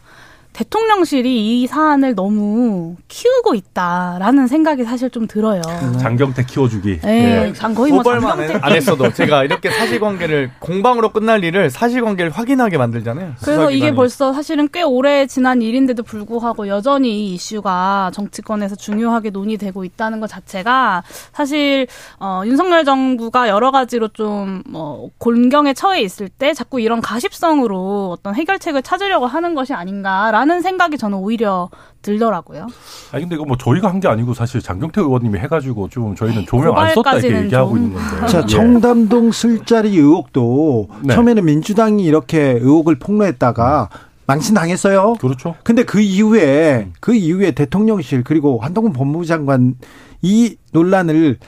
대통령실이 0.55 1.63
이 1.63 1.67
사안을 1.67 2.15
너무 2.15 2.95
키우고 3.09 3.57
있다라는 3.57 4.47
생각이 4.47 4.85
사실 4.85 5.11
좀 5.11 5.27
들어요. 5.27 5.61
장경태 6.01 6.45
키워주기. 6.45 7.01
네, 7.01 7.49
예. 7.49 7.53
장 7.53 7.75
거의 7.75 7.91
뭐 7.91 7.99
후벌만 7.99 8.37
장경태 8.39 8.61
안 8.63 8.73
했어도 8.73 9.13
제가 9.13 9.43
이렇게 9.43 9.69
사실관계를 9.69 10.53
공방으로 10.61 11.09
끝날 11.11 11.43
일을 11.43 11.71
사실관계를 11.71 12.31
확인하게 12.31 12.79
만들잖아요. 12.79 13.33
그래서 13.43 13.71
이게 13.71 13.79
수사기관이. 13.79 13.97
벌써 13.97 14.33
사실은 14.33 14.69
꽤 14.73 14.83
오래 14.83 15.27
지난 15.27 15.61
일인데도 15.61 16.05
불구하고 16.05 16.69
여전히 16.69 17.31
이 17.31 17.35
이슈가 17.35 18.13
정치권에서 18.15 18.77
중요하게 18.77 19.31
논의되고 19.31 19.85
있다는 19.85 20.21
것 20.21 20.29
자체가 20.31 21.03
사실 21.33 21.89
어, 22.21 22.43
윤석열 22.47 22.85
정부가 22.85 23.49
여러 23.49 23.73
가지로 23.73 24.07
좀뭐 24.09 25.11
곤경에 25.19 25.75
처해 25.75 26.01
있을 26.03 26.29
때 26.29 26.55
자꾸 26.55 26.81
이런 26.81 27.01
가십성으로 27.01 28.13
어떤 28.17 28.37
해결책을 28.37 28.83
찾으려고 28.83 29.27
하는 29.27 29.57
것이 29.57 29.75
아닌가라는 29.75 30.44
생각이 30.63 30.99
저는 30.99 31.19
오히려 31.19 31.69
들더라고요. 32.03 32.67
아니 33.13 33.23
근데 33.25 33.37
이거 33.37 33.45
뭐 33.45 33.57
저희가 33.57 33.89
한 33.89 34.01
게 34.01 34.09
아니고 34.09 34.35
사실 34.35 34.61
장경태 34.61 35.01
의원님이 35.01 35.39
해가지고 35.39 35.89
좀 35.89 36.15
저희는 36.15 36.45
조명 36.47 36.77
안 36.77 36.93
썼다 36.95 37.19
이렇게 37.19 37.45
얘기하고 37.45 37.71
좀. 37.71 37.79
있는 37.79 37.95
건데. 37.95 38.27
자, 38.27 38.43
예. 38.43 38.47
청담동 38.47 39.33
술자리 39.33 39.97
의혹도 39.97 40.89
네. 41.03 41.15
처음에는 41.15 41.45
민주당이 41.45 42.05
이렇게 42.05 42.59
의혹을 42.61 42.97
폭로했다가 42.99 43.89
망신 44.27 44.55
당했어요. 44.55 45.15
그렇죠. 45.21 45.55
근데 45.65 45.85
그 45.85 46.01
이후에 46.01 46.89
그 47.01 47.15
이후에 47.15 47.53
대통령실 47.53 48.25
그리고 48.25 48.59
한동훈 48.61 48.93
법무부 48.93 49.27
장관 49.27 49.75
이 50.23 50.57
논란을 50.73 51.39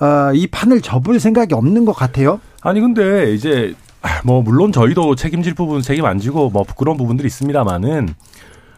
어, 0.00 0.32
이 0.34 0.46
판을 0.46 0.80
접을 0.82 1.18
생각이 1.20 1.54
없는 1.54 1.84
것 1.86 1.92
같아요. 1.94 2.40
아니 2.60 2.80
근데 2.80 3.32
이제 3.32 3.74
아, 3.74 3.85
뭐 4.24 4.42
물론 4.42 4.72
저희도 4.72 5.14
책임질 5.14 5.54
부분 5.54 5.82
책임 5.82 6.04
안 6.04 6.18
지고 6.18 6.50
뭐 6.50 6.62
부끄러운 6.62 6.96
부분들이 6.96 7.26
있습니다만은 7.26 8.14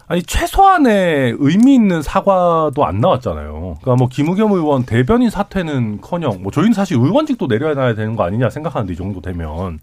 아니 0.07 0.23
최소한의 0.23 1.37
의미 1.39 1.75
있는 1.75 2.01
사과도 2.01 2.85
안 2.85 3.01
나왔잖아요. 3.01 3.77
그러니까 3.81 3.97
뭐 3.97 4.09
김우겸 4.09 4.53
의원 4.53 4.85
대변인 4.85 5.29
사퇴는커녕 5.29 6.43
뭐 6.43 6.51
저희는 6.51 6.73
사실 6.73 6.97
의원직도 6.97 7.47
내려놔야 7.47 7.95
되는 7.95 8.17
거 8.17 8.25
아니냐 8.25 8.49
생각하는데 8.49 8.93
이 8.93 8.97
정도 8.97 9.21
되면. 9.21 9.81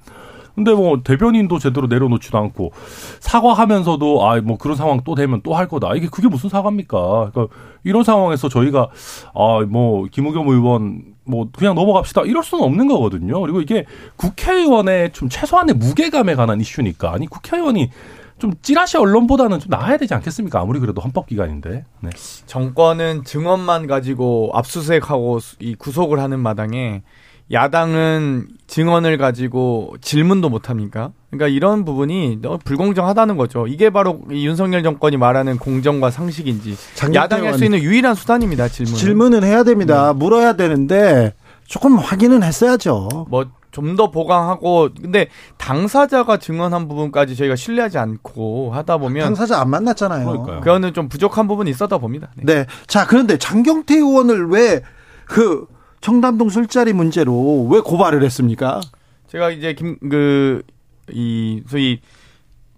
근데 0.56 0.74
뭐 0.74 1.02
대변인도 1.04 1.60
제대로 1.60 1.88
내려놓지도 1.88 2.38
않고 2.38 2.72
사과하면서도 3.20 4.26
아 4.28 4.40
뭐 4.42 4.58
그런 4.58 4.76
상황 4.78 5.02
또 5.04 5.16
되면 5.16 5.42
또 5.42 5.54
할 5.56 5.68
거다. 5.68 5.94
이게 5.96 6.08
그게 6.08 6.28
무슨 6.28 6.50
사과입니까? 6.50 7.32
그러니까 7.34 7.48
이런 7.84 8.04
상황에서 8.04 8.50
저희가 8.50 8.90
아 9.34 9.62
뭐 9.68 10.06
김우겸 10.12 10.48
의원 10.48 11.04
뭐 11.26 11.48
그냥 11.56 11.76
넘어갑시다 11.76 12.22
이럴 12.24 12.44
수는 12.44 12.64
없는 12.64 12.88
거거든요. 12.88 13.40
그리고 13.42 13.62
이게 13.62 13.86
국회의원의 14.18 15.12
좀 15.14 15.30
최소한의 15.30 15.76
무게감에 15.76 16.36
관한 16.36 16.60
이슈니까 16.62 17.14
아니 17.14 17.28
국회의원이 17.28 17.90
좀 18.38 18.52
찌라시 18.62 18.98
언론보다는 18.98 19.60
좀 19.60 19.70
나아야 19.70 19.96
되지 19.98 20.14
않겠습니까? 20.14 20.60
아무리 20.60 20.80
그래도 20.82 21.00
헌법 21.02 21.26
기관인데. 21.28 21.86
네. 22.02 22.10
정권은 22.46 23.24
증언만 23.24 23.88
가지고 23.88 24.52
압수수색하고 24.54 25.40
수- 25.40 25.56
이 25.60 25.74
구속을 25.76 26.20
하는 26.20 26.40
마당에 26.42 27.02
야당은 27.52 28.48
증언을 28.68 29.18
가지고 29.18 29.96
질문도 30.02 30.50
못 30.50 30.70
합니까? 30.70 31.12
그러니까 31.30 31.48
이런 31.48 31.86
부분이 31.86 32.40
너무 32.42 32.58
불공정하다는 32.64 33.38
거죠. 33.38 33.68
이게 33.68 33.90
바로 33.90 34.22
이 34.32 34.48
윤석열 34.48 34.82
정권이 34.84 35.18
말하는 35.18 35.58
공정과 35.58 36.10
상식인지 36.10 36.76
장경태 36.96 37.18
야당이 37.20 37.46
할 37.48 37.58
수. 37.58 37.64
있는 37.66 37.80
유일한 37.80 38.16
수단입니다. 38.16 38.68
질문. 38.68 38.96
질문은 38.96 39.44
해야 39.44 39.64
됩니다. 39.64 40.14
물어야 40.14 40.54
되는데 40.54 41.34
조금 41.66 41.98
확인은 41.98 42.42
했어야죠. 42.44 43.28
뭐 43.30 43.46
좀 43.76 43.98
더 43.98 44.10
보강하고 44.10 44.88
근데 45.02 45.28
당사자가 45.58 46.38
증언한 46.38 46.88
부분까지 46.88 47.36
저희가 47.36 47.58
신뢰하지 47.58 47.98
않고 47.98 48.72
하다 48.74 48.98
보면 49.00 49.26
당사자 49.26 49.60
안 49.60 49.70
만났잖아요. 49.70 50.26
그러니까요. 50.28 50.60
그거는 50.62 50.94
좀 50.94 51.10
부족한 51.10 51.46
부분이 51.50 51.70
있었다 51.72 51.98
봅니다. 51.98 52.30
네. 52.38 52.46
네. 52.46 52.66
자, 52.88 53.06
그런데 53.06 53.38
장경태 53.38 53.96
의원을 53.96 54.48
왜그 54.48 55.68
청담동 56.10 56.50
술자리 56.50 56.94
문제로 56.94 57.68
왜 57.68 57.80
고발을 57.80 58.24
했습니까? 58.24 58.80
제가 59.28 59.50
이제 59.50 59.74
김 59.74 59.98
그 60.08 60.62
이 61.12 61.62
소위 61.68 62.00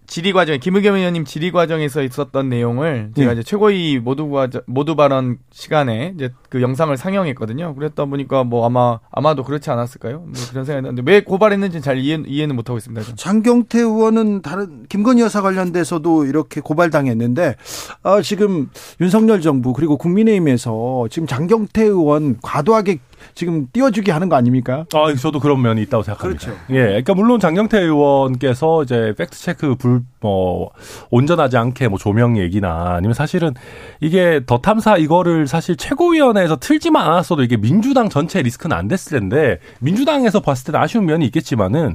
질의 0.06 0.32
과정에 0.32 0.56
김의겸 0.56 0.94
의원님 0.96 1.26
질의 1.26 1.52
과정에서 1.52 2.02
있었던 2.02 2.48
내용을 2.48 3.10
제가 3.14 3.34
네. 3.34 3.40
이제 3.40 3.42
최고위 3.42 3.98
모두 3.98 4.30
과정 4.30 4.62
모두 4.66 4.96
발언 4.96 5.36
시간에 5.50 6.12
이제 6.14 6.30
그 6.48 6.62
영상을 6.62 6.96
상영했거든요. 6.96 7.74
그랬다 7.74 8.06
보니까 8.06 8.42
뭐 8.42 8.64
아마 8.64 9.00
아마도 9.10 9.44
그렇지 9.44 9.70
않았을까요? 9.70 10.20
뭐 10.20 10.32
그런 10.50 10.64
생각이 10.64 10.82
드는데 10.86 11.02
왜 11.04 11.20
고발했는지 11.20 11.82
잘 11.82 11.98
이해, 11.98 12.18
이해는 12.26 12.56
못 12.56 12.70
하고 12.70 12.78
있습니다. 12.78 13.02
저는. 13.02 13.16
장경태 13.16 13.80
의원은 13.80 14.40
다른 14.40 14.86
김건희 14.88 15.20
여사 15.20 15.42
관련돼서도 15.42 16.24
이렇게 16.24 16.62
고발당했는데 16.62 17.56
어, 18.04 18.22
지금 18.22 18.70
윤석열 19.02 19.42
정부 19.42 19.74
그리고 19.74 19.98
국민의힘에서 19.98 21.08
지금 21.10 21.26
장경태 21.26 21.82
의원 21.84 22.38
과도하게 22.40 22.98
지금 23.34 23.66
띄워주기 23.72 24.10
하는 24.10 24.28
거 24.28 24.36
아닙니까? 24.36 24.84
아, 24.94 25.14
저도 25.14 25.40
그런 25.40 25.60
면이 25.62 25.82
있다고 25.82 26.02
생각합니다. 26.02 26.46
그렇죠. 26.46 26.60
예, 26.70 26.86
그러니까 26.86 27.14
물론 27.14 27.40
장경태 27.40 27.78
의원께서 27.80 28.82
이제 28.82 29.14
팩트 29.16 29.38
체크 29.38 29.74
불, 29.74 30.02
뭐, 30.20 30.70
온전하지 31.10 31.56
않게 31.56 31.88
뭐 31.88 31.98
조명 31.98 32.36
얘기나 32.38 32.94
아니면 32.96 33.14
사실은 33.14 33.54
이게 34.00 34.40
더 34.46 34.58
탐사 34.58 34.96
이거를 34.96 35.46
사실 35.46 35.76
최고위원회에서 35.76 36.56
틀지만 36.56 37.06
않았어도 37.06 37.42
이게 37.42 37.56
민주당 37.56 38.08
전체 38.08 38.42
리스크는 38.42 38.76
안 38.76 38.88
됐을 38.88 39.18
텐데 39.18 39.58
민주당에서 39.80 40.40
봤을 40.40 40.66
때는 40.66 40.80
아쉬운 40.80 41.06
면이 41.06 41.24
있겠지만은 41.26 41.94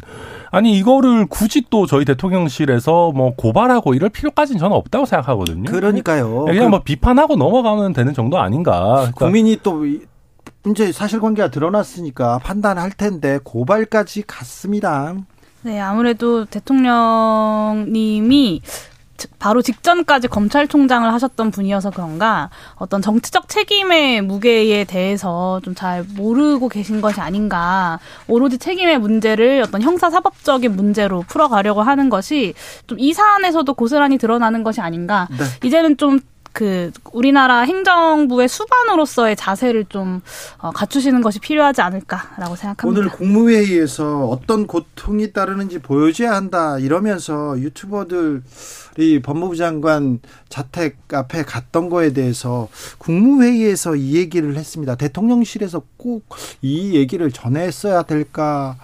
아니 0.52 0.78
이거를 0.78 1.26
굳이 1.26 1.64
또 1.70 1.86
저희 1.86 2.06
대통령실에서 2.06 3.12
뭐 3.12 3.34
고발하고 3.36 3.94
이럴 3.94 4.10
필요까지는 4.10 4.60
저는 4.60 4.76
없다고 4.76 5.06
생각하거든요. 5.06 5.72
그러니까요. 5.72 6.46
그냥 6.46 6.70
그뭐 6.70 6.84
비판하고 6.84 7.36
넘어가면 7.36 7.94
되는 7.94 8.14
정도 8.14 8.40
아닌가. 8.40 8.94
그러니까 8.96 9.12
국민이 9.14 9.58
또 9.64 9.84
이- 10.66 10.70
이제 10.72 10.92
사실관계가 10.92 11.50
드러났으니까 11.52 12.40
판단할 12.40 12.92
텐데 12.92 13.40
고발까지 13.44 14.24
갔습니다. 14.28 15.14
네, 15.64 15.80
아무래도 15.80 16.46
대통령님이 17.34 18.62
즉, 19.16 19.30
바로 19.40 19.62
직전까지 19.62 20.28
검찰총장을 20.28 21.14
하셨던 21.14 21.52
분이어서 21.52 21.92
그런가 21.92 22.50
어떤 22.76 23.02
정치적 23.02 23.48
책임의 23.48 24.22
무게에 24.24 24.84
대해서 24.86 25.62
좀 25.64 25.74
잘 25.76 26.04
모르고 26.16 26.68
계신 26.68 27.00
것이 27.00 27.22
아닌가 27.22 28.00
오로지 28.28 28.58
책임의 28.58 28.98
문제를 29.00 29.62
어떤 29.66 29.82
형사사법적인 29.82 30.76
문제로 30.76 31.24
풀어가려고 31.28 31.82
하는 31.84 32.10
것이 32.10 32.54
좀 32.88 32.98
이 33.00 33.14
사안에서도 33.14 33.72
고스란히 33.76 34.18
드러나는 34.18 34.64
것이 34.64 34.82
아닌가 34.82 35.28
네. 35.32 35.68
이제는 35.68 35.98
좀 35.98 36.20
그 36.54 36.92
우리나라 37.12 37.62
행정부의 37.62 38.48
수반으로서의 38.48 39.36
자세를 39.36 39.86
좀 39.86 40.22
어, 40.60 40.72
갖추시는 40.72 41.22
것이 41.22 41.40
필요하지 41.40 41.82
않을까라고 41.82 42.56
생각합니다. 42.56 42.88
오늘 42.88 43.10
국무회의에서 43.10 44.26
어떤 44.28 44.66
고통이 44.68 45.34
따르는지 45.34 45.80
보여줘야 45.80 46.34
한다 46.34 46.80
이러면서 46.80 47.60
유튜버들이 47.60 49.22
법무부 49.24 49.56
장관 49.58 50.20
자택 50.48 50.98
앞에 51.12 51.44
갔던 51.44 51.90
거에 51.90 52.14
대해서 52.14 52.70
국무회의에서 53.00 53.96
이 53.96 54.16
얘기를 54.16 54.56
했습니다. 54.56 54.96
대통령실에서 54.96 55.82
꼭 55.98 56.24
이 56.62 56.94
얘기를 56.96 57.32
전했어야 57.32 58.04
될까 58.04 58.76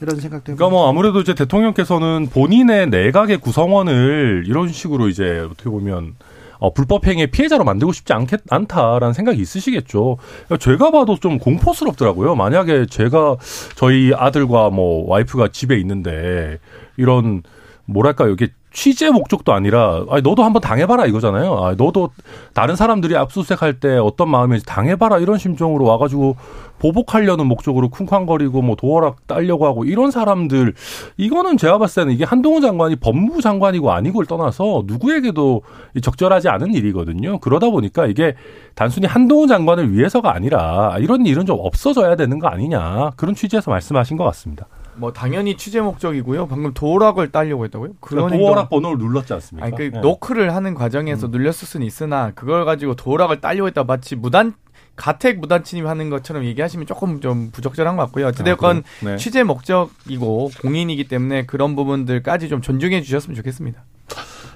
이런 0.00 0.20
생각도 0.20 0.54
그러니까 0.54 0.68
뭐 0.70 0.88
아무래도 0.88 1.20
이제 1.20 1.34
대통령께서는 1.34 2.28
본인의 2.32 2.88
내각의 2.88 3.38
구성원을 3.38 4.44
이런 4.46 4.68
식으로 4.68 5.08
이제 5.08 5.40
어떻게 5.40 5.68
보면 5.68 6.14
어, 6.58 6.72
불법 6.72 7.06
행위의 7.06 7.28
피해자로 7.28 7.64
만들고 7.64 7.92
싶지 7.92 8.12
않겠, 8.12 8.40
않다라는 8.50 9.12
생각이 9.12 9.40
있으시겠죠. 9.40 10.18
제가 10.58 10.90
봐도 10.90 11.16
좀 11.16 11.38
공포스럽더라고요. 11.38 12.34
만약에 12.34 12.86
제가 12.86 13.36
저희 13.76 14.12
아들과 14.14 14.70
뭐 14.70 15.08
와이프가 15.08 15.48
집에 15.48 15.76
있는데 15.78 16.58
이런 16.96 17.42
뭐랄까요 17.86 18.30
이게 18.30 18.48
취재 18.78 19.10
목적도 19.10 19.52
아니라 19.52 20.04
아니 20.08 20.22
너도 20.22 20.44
한번 20.44 20.62
당해봐라 20.62 21.06
이거잖아요. 21.06 21.52
아, 21.64 21.74
너도 21.76 22.10
다른 22.54 22.76
사람들이 22.76 23.16
압수수색할 23.16 23.80
때 23.80 23.98
어떤 23.98 24.30
마음인지 24.30 24.64
당해봐라 24.66 25.18
이런 25.18 25.36
심정으로 25.36 25.84
와가지고 25.84 26.36
보복하려는 26.78 27.46
목적으로 27.46 27.88
쿵쾅거리고 27.88 28.62
뭐 28.62 28.76
도어락 28.76 29.26
따려고 29.26 29.66
하고 29.66 29.84
이런 29.84 30.12
사람들 30.12 30.74
이거는 31.16 31.56
제가 31.56 31.78
봤을 31.78 32.02
때는 32.02 32.14
이게 32.14 32.22
한동훈 32.22 32.62
장관이 32.62 32.94
법무부 32.94 33.42
장관이고 33.42 33.90
아니고를 33.90 34.28
떠나서 34.28 34.84
누구에게도 34.86 35.62
적절하지 36.00 36.48
않은 36.48 36.72
일이거든요. 36.72 37.40
그러다 37.40 37.70
보니까 37.70 38.06
이게 38.06 38.36
단순히 38.76 39.08
한동훈 39.08 39.48
장관을 39.48 39.92
위해서가 39.92 40.32
아니라 40.32 40.94
이런 41.00 41.26
일은 41.26 41.46
좀 41.46 41.58
없어져야 41.60 42.14
되는 42.14 42.38
거 42.38 42.46
아니냐 42.46 43.10
그런 43.16 43.34
취지에서 43.34 43.72
말씀하신 43.72 44.16
것 44.16 44.22
같습니다. 44.22 44.68
뭐 44.98 45.12
당연히 45.12 45.56
취재 45.56 45.80
목적이고요. 45.80 46.46
방금 46.48 46.72
도락을 46.74 47.30
따려고 47.32 47.64
했다고요? 47.64 47.90
그런 48.00 48.32
행동- 48.32 48.48
도어락 48.48 48.70
번호를 48.70 48.98
눌렀지 48.98 49.32
않습니까? 49.34 49.66
아니 49.66 49.76
그 49.76 49.82
네. 49.94 50.00
노크를 50.00 50.54
하는 50.54 50.74
과정에서 50.74 51.28
눌렸을 51.28 51.66
수는 51.66 51.86
있으나 51.86 52.32
그걸 52.34 52.64
가지고 52.64 52.94
도락을 52.94 53.40
따려고 53.40 53.66
했다 53.68 53.84
마치 53.84 54.16
무단 54.16 54.54
가택 54.96 55.38
무단 55.38 55.62
침입하는 55.62 56.10
것처럼 56.10 56.44
얘기하시면 56.44 56.86
조금 56.86 57.20
좀 57.20 57.50
부적절한 57.52 57.96
것 57.96 58.02
같고요. 58.06 58.26
어찌됐건 58.26 58.78
아? 58.78 59.04
네. 59.04 59.16
취재 59.16 59.44
목적이고 59.44 60.50
공인이기 60.60 61.06
때문에 61.06 61.46
그런 61.46 61.76
부분들까지 61.76 62.48
좀 62.48 62.60
존중해 62.60 63.02
주셨으면 63.02 63.36
좋겠습니다. 63.36 63.80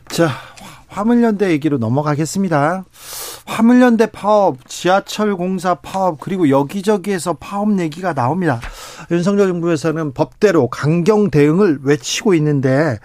자, 0.09 0.31
화물연대 0.93 1.51
얘기로 1.53 1.79
넘어가겠습니다. 1.79 2.85
화물연대 3.47 4.07
파업, 4.07 4.69
지하철 4.69 5.35
공사 5.37 5.75
파업, 5.75 6.21
그리고 6.21 6.51
여기저기에서 6.51 7.33
파업 7.35 7.79
얘기가 7.79 8.13
나옵니다. 8.13 8.61
윤석열 9.11 9.49
정부에서는 9.49 10.13
법대로 10.13 10.69
강경 10.69 11.31
대응을 11.31 11.81
외치고 11.83 12.35
있는데, 12.35 12.99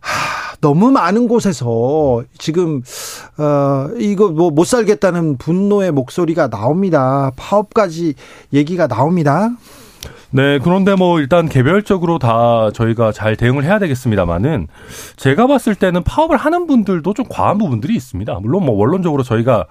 하, 0.00 0.56
너무 0.60 0.90
많은 0.90 1.28
곳에서 1.28 2.22
지금 2.38 2.82
어 3.38 3.88
이거 3.98 4.28
뭐 4.28 4.50
못 4.50 4.64
살겠다는 4.64 5.38
분노의 5.38 5.90
목소리가 5.92 6.48
나옵니다. 6.48 7.32
파업까지 7.36 8.14
얘기가 8.52 8.86
나옵니다. 8.86 9.50
네, 10.32 10.58
그런데 10.60 10.94
뭐 10.94 11.18
일단 11.18 11.48
개별적으로 11.48 12.18
다 12.18 12.70
저희가 12.72 13.10
잘 13.12 13.36
대응을 13.36 13.64
해야 13.64 13.78
되겠습니다만은 13.78 14.68
제가 15.16 15.46
봤을 15.46 15.74
때는 15.74 16.04
파업을 16.04 16.36
하는 16.36 16.66
분들도 16.66 17.14
좀 17.14 17.26
과한 17.28 17.58
부분들이 17.58 17.94
있습니다. 17.96 18.38
물론 18.40 18.64
뭐 18.64 18.76
원론적으로 18.76 19.22
저희가 19.24 19.66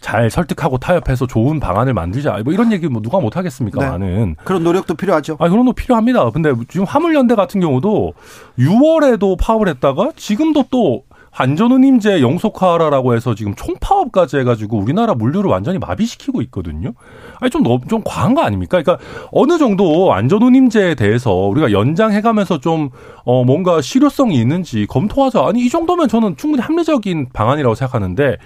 잘 0.00 0.28
설득하고 0.28 0.76
타협해서 0.76 1.26
좋은 1.26 1.60
방안을 1.60 1.94
만들자. 1.94 2.38
뭐 2.44 2.52
이런 2.52 2.72
얘기 2.72 2.88
뭐 2.88 3.00
누가 3.00 3.18
못 3.18 3.38
하겠습니까만은 3.38 4.36
그런 4.44 4.62
노력도 4.62 4.94
필요하죠. 4.94 5.38
아, 5.40 5.48
그런 5.48 5.64
거 5.64 5.72
필요합니다. 5.72 6.28
근데 6.30 6.52
지금 6.68 6.84
화물연대 6.84 7.34
같은 7.34 7.60
경우도 7.62 8.12
6월에도 8.58 9.38
파업을 9.40 9.68
했다가 9.68 10.10
지금도 10.16 10.66
또 10.70 11.04
안전운임제 11.36 12.22
영속화라고 12.22 13.14
해서 13.14 13.34
지금 13.34 13.54
총파업까지 13.54 14.38
해가지고 14.38 14.78
우리나라 14.78 15.14
물류를 15.14 15.50
완전히 15.50 15.78
마비시키고 15.78 16.42
있거든요. 16.42 16.92
아니 17.40 17.50
좀 17.50 17.62
너무 17.62 17.80
좀 17.88 18.02
과한 18.04 18.34
거 18.34 18.42
아닙니까? 18.42 18.80
그러니까 18.80 19.04
어느 19.32 19.58
정도 19.58 20.12
안전운임제에 20.12 20.94
대해서 20.94 21.32
우리가 21.32 21.72
연장해가면서 21.72 22.60
좀 22.60 22.90
어 23.24 23.42
뭔가 23.42 23.80
실효성이 23.80 24.36
있는지 24.36 24.86
검토하자. 24.86 25.46
아니 25.46 25.64
이 25.64 25.70
정도면 25.70 26.08
저는 26.08 26.36
충분히 26.36 26.62
합리적인 26.62 27.28
방안이라고 27.32 27.74
생각하는데 27.74 28.36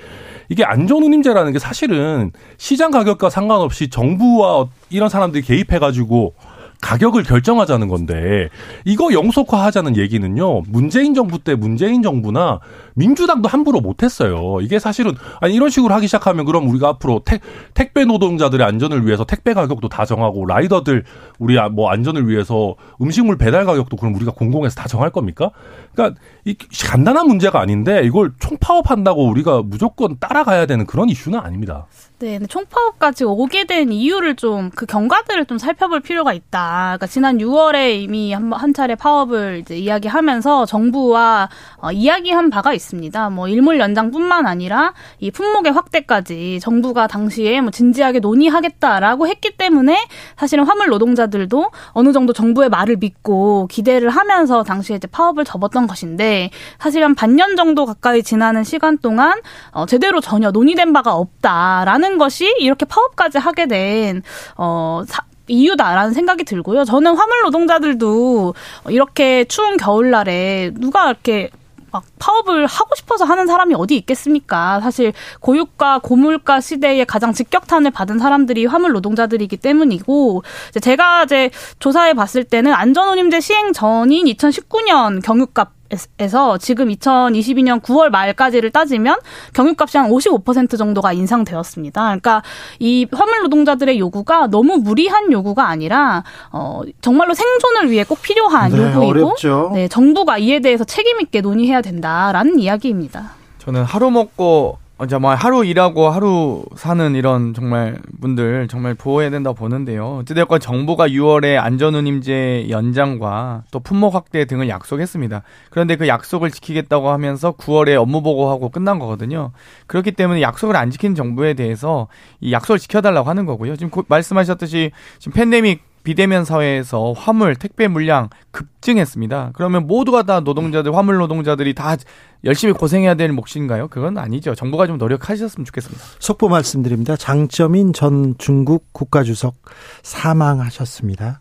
이게 0.48 0.64
안전운임제라는 0.64 1.52
게 1.52 1.58
사실은 1.58 2.30
시장 2.56 2.90
가격과 2.90 3.28
상관없이 3.28 3.90
정부와 3.90 4.66
이런 4.90 5.08
사람들이 5.08 5.42
개입해가지고 5.42 6.34
가격을 6.80 7.24
결정하자는 7.24 7.88
건데 7.88 8.48
이거 8.84 9.12
영속화 9.12 9.64
하자는 9.64 9.96
얘기는요 9.96 10.62
문재인 10.68 11.12
정부 11.14 11.38
때 11.38 11.54
문재인 11.54 12.02
정부나 12.02 12.60
민주당도 12.94 13.48
함부로 13.48 13.80
못했어요. 13.80 14.60
이게 14.60 14.78
사실은 14.78 15.14
아니 15.40 15.54
이런 15.54 15.70
식으로 15.70 15.92
하기 15.94 16.06
시작하면 16.06 16.44
그럼 16.44 16.68
우리가 16.68 16.88
앞으로 16.88 17.22
택, 17.24 17.40
택배 17.74 18.04
노동자들의 18.04 18.64
안전을 18.66 19.06
위해서 19.06 19.24
택배 19.24 19.54
가격도 19.54 19.88
다 19.88 20.04
정하고 20.04 20.46
라이더들 20.46 21.04
우리 21.38 21.58
아- 21.58 21.68
뭐 21.68 21.90
안전을 21.90 22.28
위해서 22.28 22.74
음식물 23.00 23.38
배달 23.38 23.64
가격도 23.64 23.96
그럼 23.96 24.14
우리가 24.14 24.32
공공에서 24.32 24.76
다 24.76 24.88
정할 24.88 25.10
겁니까? 25.10 25.50
그러니까 25.94 26.20
이 26.48 26.56
간단한 26.56 27.26
문제가 27.26 27.60
아닌데 27.60 28.02
이걸 28.04 28.32
총파업한다고 28.38 29.28
우리가 29.28 29.62
무조건 29.64 30.18
따라가야 30.18 30.66
되는 30.66 30.86
그런 30.86 31.08
이슈는 31.08 31.38
아닙니다. 31.38 31.86
네, 32.20 32.38
총파업까지 32.48 33.24
오게 33.24 33.66
된 33.66 33.92
이유를 33.92 34.36
좀 34.36 34.70
그 34.78 34.86
경과들을 34.86 35.46
좀 35.46 35.58
살펴볼 35.58 35.98
필요가 36.00 36.32
있다. 36.32 36.96
그러니까 36.96 37.08
지난 37.08 37.38
6월에 37.38 38.00
이미 38.00 38.32
한, 38.32 38.52
한 38.52 38.72
차례 38.72 38.94
파업을 38.94 39.58
이제 39.58 39.76
이야기하면서 39.76 40.66
정부와 40.66 41.48
어, 41.78 41.90
이야기한 41.90 42.48
바가 42.48 42.74
있습니다. 42.74 43.30
뭐 43.30 43.48
일몰 43.48 43.80
연장뿐만 43.80 44.46
아니라 44.46 44.94
이 45.18 45.32
품목의 45.32 45.72
확대까지 45.72 46.60
정부가 46.62 47.08
당시에 47.08 47.60
뭐 47.60 47.72
진지하게 47.72 48.20
논의하겠다라고 48.20 49.26
했기 49.26 49.56
때문에 49.56 50.06
사실은 50.36 50.64
화물 50.64 50.88
노동자들도 50.90 51.70
어느 51.88 52.12
정도 52.12 52.32
정부의 52.32 52.68
말을 52.68 52.96
믿고 52.98 53.66
기대를 53.66 54.10
하면서 54.10 54.62
당시에 54.62 54.96
이제 54.96 55.08
파업을 55.08 55.44
접었던 55.44 55.86
것인데 55.88 56.37
사실 56.78 57.02
한 57.04 57.14
반년 57.14 57.56
정도 57.56 57.86
가까이 57.86 58.22
지나는 58.22 58.64
시간 58.64 58.98
동안 58.98 59.40
어, 59.72 59.86
제대로 59.86 60.20
전혀 60.20 60.50
논의된 60.50 60.92
바가 60.92 61.14
없다라는 61.14 62.18
것이 62.18 62.54
이렇게 62.58 62.84
파업까지 62.84 63.38
하게 63.38 63.66
된 63.66 64.22
어, 64.56 65.02
사, 65.06 65.22
이유다라는 65.48 66.12
생각이 66.12 66.44
들고요. 66.44 66.84
저는 66.84 67.16
화물 67.16 67.40
노동자들도 67.42 68.54
이렇게 68.88 69.44
추운 69.44 69.76
겨울날에 69.76 70.72
누가 70.74 71.08
이렇게 71.08 71.50
막 71.90 72.04
파업을 72.18 72.66
하고 72.66 72.94
싶어서 72.94 73.24
하는 73.24 73.46
사람이 73.46 73.74
어디 73.74 73.96
있겠습니까? 73.96 74.80
사실 74.80 75.12
고유가 75.40 75.98
고물가 75.98 76.60
시대에 76.60 77.04
가장 77.04 77.32
직격탄을 77.32 77.90
받은 77.90 78.18
사람들이 78.18 78.66
화물 78.66 78.92
노동자들이기 78.92 79.56
때문이고 79.56 80.42
제가 80.80 81.24
이제 81.24 81.50
조사해 81.78 82.14
봤을 82.14 82.44
때는 82.44 82.72
안전운임제 82.74 83.40
시행 83.40 83.72
전인 83.72 84.26
2019년 84.26 85.22
경유값 85.22 85.77
에서 86.18 86.58
지금 86.58 86.88
2022년 86.88 87.80
9월 87.80 88.10
말까지를 88.10 88.70
따지면 88.70 89.18
경유값이 89.54 89.96
한 89.96 90.10
55% 90.10 90.76
정도가 90.76 91.14
인상되었습니다. 91.14 92.02
그러니까 92.02 92.42
이 92.78 93.06
화물 93.10 93.42
노동자들의 93.42 93.98
요구가 93.98 94.48
너무 94.48 94.76
무리한 94.76 95.32
요구가 95.32 95.68
아니라 95.68 96.24
어 96.52 96.82
정말로 97.00 97.32
생존을 97.32 97.90
위해 97.90 98.04
꼭 98.04 98.20
필요한 98.20 98.70
네, 98.70 98.78
요구이고 98.78 99.08
어렵죠. 99.08 99.70
네, 99.72 99.88
정부가 99.88 100.38
이에 100.38 100.60
대해서 100.60 100.84
책임 100.84 101.20
있게 101.20 101.40
논의해야 101.40 101.80
된다라는 101.80 102.58
이야기입니다. 102.58 103.30
저는 103.58 103.84
하루 103.84 104.10
먹고 104.10 104.78
어, 104.78 104.87
정말 105.06 105.36
하루 105.36 105.64
일하고 105.64 106.10
하루 106.10 106.64
사는 106.74 107.14
이런 107.14 107.54
정말 107.54 107.98
분들 108.20 108.66
정말 108.66 108.94
보호해야 108.94 109.30
된다고 109.30 109.54
보는데요. 109.54 110.18
어찌됐건 110.22 110.58
정부가 110.58 111.08
6월에 111.08 111.56
안전운임제 111.56 112.66
연장과 112.68 113.62
또 113.70 113.78
품목 113.78 114.14
확대 114.14 114.44
등을 114.44 114.68
약속했습니다. 114.68 115.42
그런데 115.70 115.94
그 115.94 116.08
약속을 116.08 116.50
지키겠다고 116.50 117.10
하면서 117.10 117.52
9월에 117.52 117.94
업무 117.94 118.22
보고하고 118.22 118.70
끝난 118.70 118.98
거거든요. 118.98 119.52
그렇기 119.86 120.12
때문에 120.12 120.42
약속을 120.42 120.74
안 120.74 120.90
지킨 120.90 121.14
정부에 121.14 121.54
대해서 121.54 122.08
이 122.40 122.52
약속을 122.52 122.80
지켜달라고 122.80 123.28
하는 123.28 123.46
거고요. 123.46 123.76
지금 123.76 124.02
말씀하셨듯이 124.08 124.90
지금 125.20 125.32
팬데믹 125.32 125.80
비대면 126.08 126.46
사회에서 126.46 127.12
화물, 127.12 127.54
택배 127.54 127.86
물량 127.86 128.30
급증했습니다. 128.50 129.50
그러면 129.52 129.86
모두가 129.86 130.22
다 130.22 130.40
노동자들, 130.40 130.96
화물 130.96 131.18
노동자들이 131.18 131.74
다 131.74 131.96
열심히 132.44 132.72
고생해야 132.72 133.14
될 133.14 133.30
몫인가요? 133.30 133.88
그건 133.88 134.16
아니죠. 134.16 134.54
정부가 134.54 134.86
좀 134.86 134.96
노력하셨으면 134.96 135.66
좋겠습니다. 135.66 136.02
속보 136.18 136.48
말씀드립니다. 136.48 137.14
장점인 137.14 137.92
전 137.92 138.34
중국 138.38 138.90
국가주석 138.94 139.56
사망하셨습니다. 140.02 141.40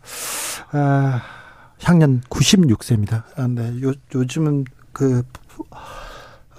아, 0.72 1.22
향년 1.80 2.20
96세입니다. 2.28 3.24
아, 3.36 3.46
네, 3.46 3.72
요, 3.82 3.94
요즘은 4.14 4.66
그 4.92 5.22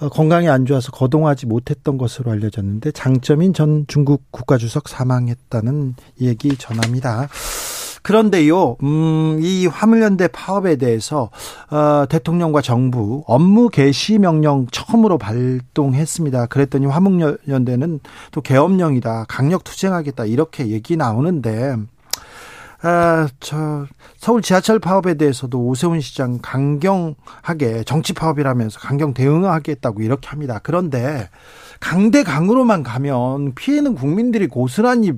어, 0.00 0.08
건강이 0.08 0.48
안 0.48 0.66
좋아서 0.66 0.90
거동하지 0.90 1.46
못했던 1.46 1.96
것으로 1.96 2.32
알려졌는데 2.32 2.90
장점인 2.90 3.54
전 3.54 3.84
중국 3.86 4.32
국가주석 4.32 4.88
사망했다는 4.88 5.94
얘기 6.22 6.56
전합니다. 6.56 7.28
그런데요, 8.02 8.76
음, 8.82 9.38
이 9.42 9.66
화물연대 9.66 10.28
파업에 10.28 10.76
대해서 10.76 11.30
어, 11.70 12.06
대통령과 12.08 12.62
정부 12.62 13.24
업무 13.26 13.68
개시 13.68 14.18
명령 14.18 14.66
처음으로 14.70 15.18
발동했습니다. 15.18 16.46
그랬더니 16.46 16.86
화물연대는 16.86 18.00
또 18.32 18.40
계엄령이다, 18.40 19.26
강력 19.28 19.64
투쟁하겠다 19.64 20.24
이렇게 20.24 20.68
얘기 20.68 20.96
나오는데. 20.96 21.76
아, 22.82 23.28
저, 23.40 23.86
서울 24.16 24.40
지하철 24.40 24.78
파업에 24.78 25.14
대해서도 25.14 25.58
오세훈 25.66 26.00
시장 26.00 26.38
강경하게 26.40 27.84
정치 27.84 28.14
파업이라면서 28.14 28.80
강경 28.80 29.12
대응하겠다고 29.12 30.00
이렇게 30.00 30.28
합니다. 30.28 30.60
그런데 30.62 31.28
강대 31.78 32.22
강으로만 32.22 32.82
가면 32.82 33.54
피해는 33.54 33.94
국민들이 33.94 34.46
고스란히 34.46 35.12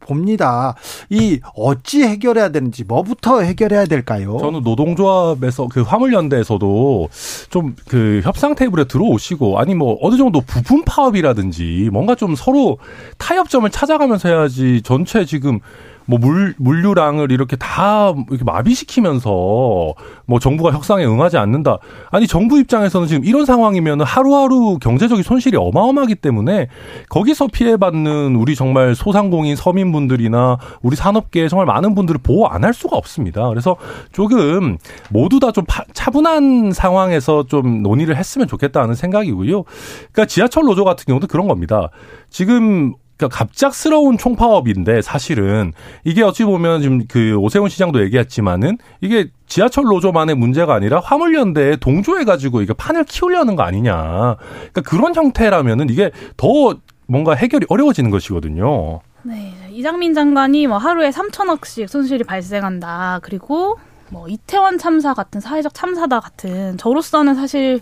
봅니다. 0.00 0.74
이 1.10 1.40
어찌 1.54 2.02
해결해야 2.02 2.50
되는지 2.50 2.84
뭐부터 2.84 3.40
해결해야 3.40 3.86
될까요? 3.86 4.38
저는 4.40 4.62
노동조합에서 4.62 5.68
그 5.68 5.82
화물연대에서도 5.82 7.08
좀 7.50 7.74
그 7.86 8.20
협상 8.24 8.54
테이블에 8.54 8.84
들어오시고 8.84 9.58
아니 9.58 9.74
뭐 9.74 9.98
어느 10.00 10.16
정도 10.16 10.40
부분 10.40 10.84
파업이라든지 10.84 11.90
뭔가 11.92 12.14
좀 12.14 12.34
서로 12.34 12.78
타협점을 13.18 13.68
찾아가면서 13.70 14.28
해야지 14.28 14.82
전체 14.82 15.24
지금 15.24 15.60
뭐 16.08 16.18
물, 16.18 16.54
물류랑을 16.56 17.30
이렇게 17.32 17.56
다 17.56 18.14
이렇게 18.30 18.42
마비시키면서 18.44 19.94
뭐 20.26 20.38
정부가 20.40 20.72
협상에 20.72 21.04
응하지 21.04 21.36
않는다. 21.36 21.78
아니, 22.10 22.26
정부 22.26 22.58
입장에서는 22.58 23.06
지금 23.06 23.24
이런 23.24 23.44
상황이면 23.44 24.00
하루하루 24.00 24.78
경제적인 24.78 25.22
손실이 25.22 25.58
어마어마하기 25.58 26.14
때문에 26.16 26.68
거기서 27.10 27.48
피해받는 27.48 28.36
우리 28.36 28.54
정말 28.56 28.94
소상공인 28.94 29.54
서민분들이나 29.54 30.56
우리 30.80 30.96
산업계 30.96 31.48
정말 31.48 31.66
많은 31.66 31.94
분들을 31.94 32.20
보호 32.22 32.46
안 32.46 32.64
할 32.64 32.74
수가 32.74 32.96
없습니다. 32.96 33.48
그래서 33.48 33.76
조금 34.12 34.78
모두 35.10 35.38
다 35.40 35.52
좀 35.52 35.64
차분한 35.92 36.72
상황에서 36.72 37.44
좀 37.46 37.82
논의를 37.82 38.16
했으면 38.16 38.46
좋겠다는 38.46 38.94
생각이고요. 38.94 39.62
그러니까 39.62 40.24
지하철 40.26 40.64
노조 40.64 40.84
같은 40.84 41.04
경우도 41.06 41.26
그런 41.26 41.48
겁니다. 41.48 41.90
지금 42.30 42.94
그러니까 43.18 43.36
갑작스러운 43.36 44.16
총파업인데 44.16 45.02
사실은 45.02 45.72
이게 46.04 46.22
어찌 46.22 46.44
보면 46.44 46.80
지금 46.80 47.06
그 47.08 47.34
오세훈 47.36 47.68
시장도 47.68 48.00
얘기했지만은 48.04 48.78
이게 49.00 49.28
지하철 49.46 49.84
노조만의 49.84 50.36
문제가 50.36 50.74
아니라 50.74 51.00
화물연대에 51.00 51.76
동조해 51.76 52.24
가지고 52.24 52.62
이게 52.62 52.72
판을 52.72 53.04
키우려는 53.04 53.56
거 53.56 53.64
아니냐. 53.64 54.36
그러니까 54.36 54.80
그런 54.82 55.14
형태라면은 55.14 55.90
이게 55.90 56.12
더 56.36 56.76
뭔가 57.06 57.34
해결이 57.34 57.66
어려워지는 57.68 58.10
것이거든요. 58.10 59.00
네, 59.24 59.52
이장민 59.72 60.14
장관이 60.14 60.68
뭐 60.68 60.78
하루에 60.78 61.10
3천억씩 61.10 61.88
손실이 61.88 62.24
발생한다. 62.24 63.18
그리고 63.22 63.78
뭐 64.10 64.28
이태원 64.28 64.78
참사 64.78 65.12
같은 65.12 65.40
사회적 65.40 65.74
참사다 65.74 66.20
같은 66.20 66.78
저로서는 66.78 67.34
사실 67.34 67.80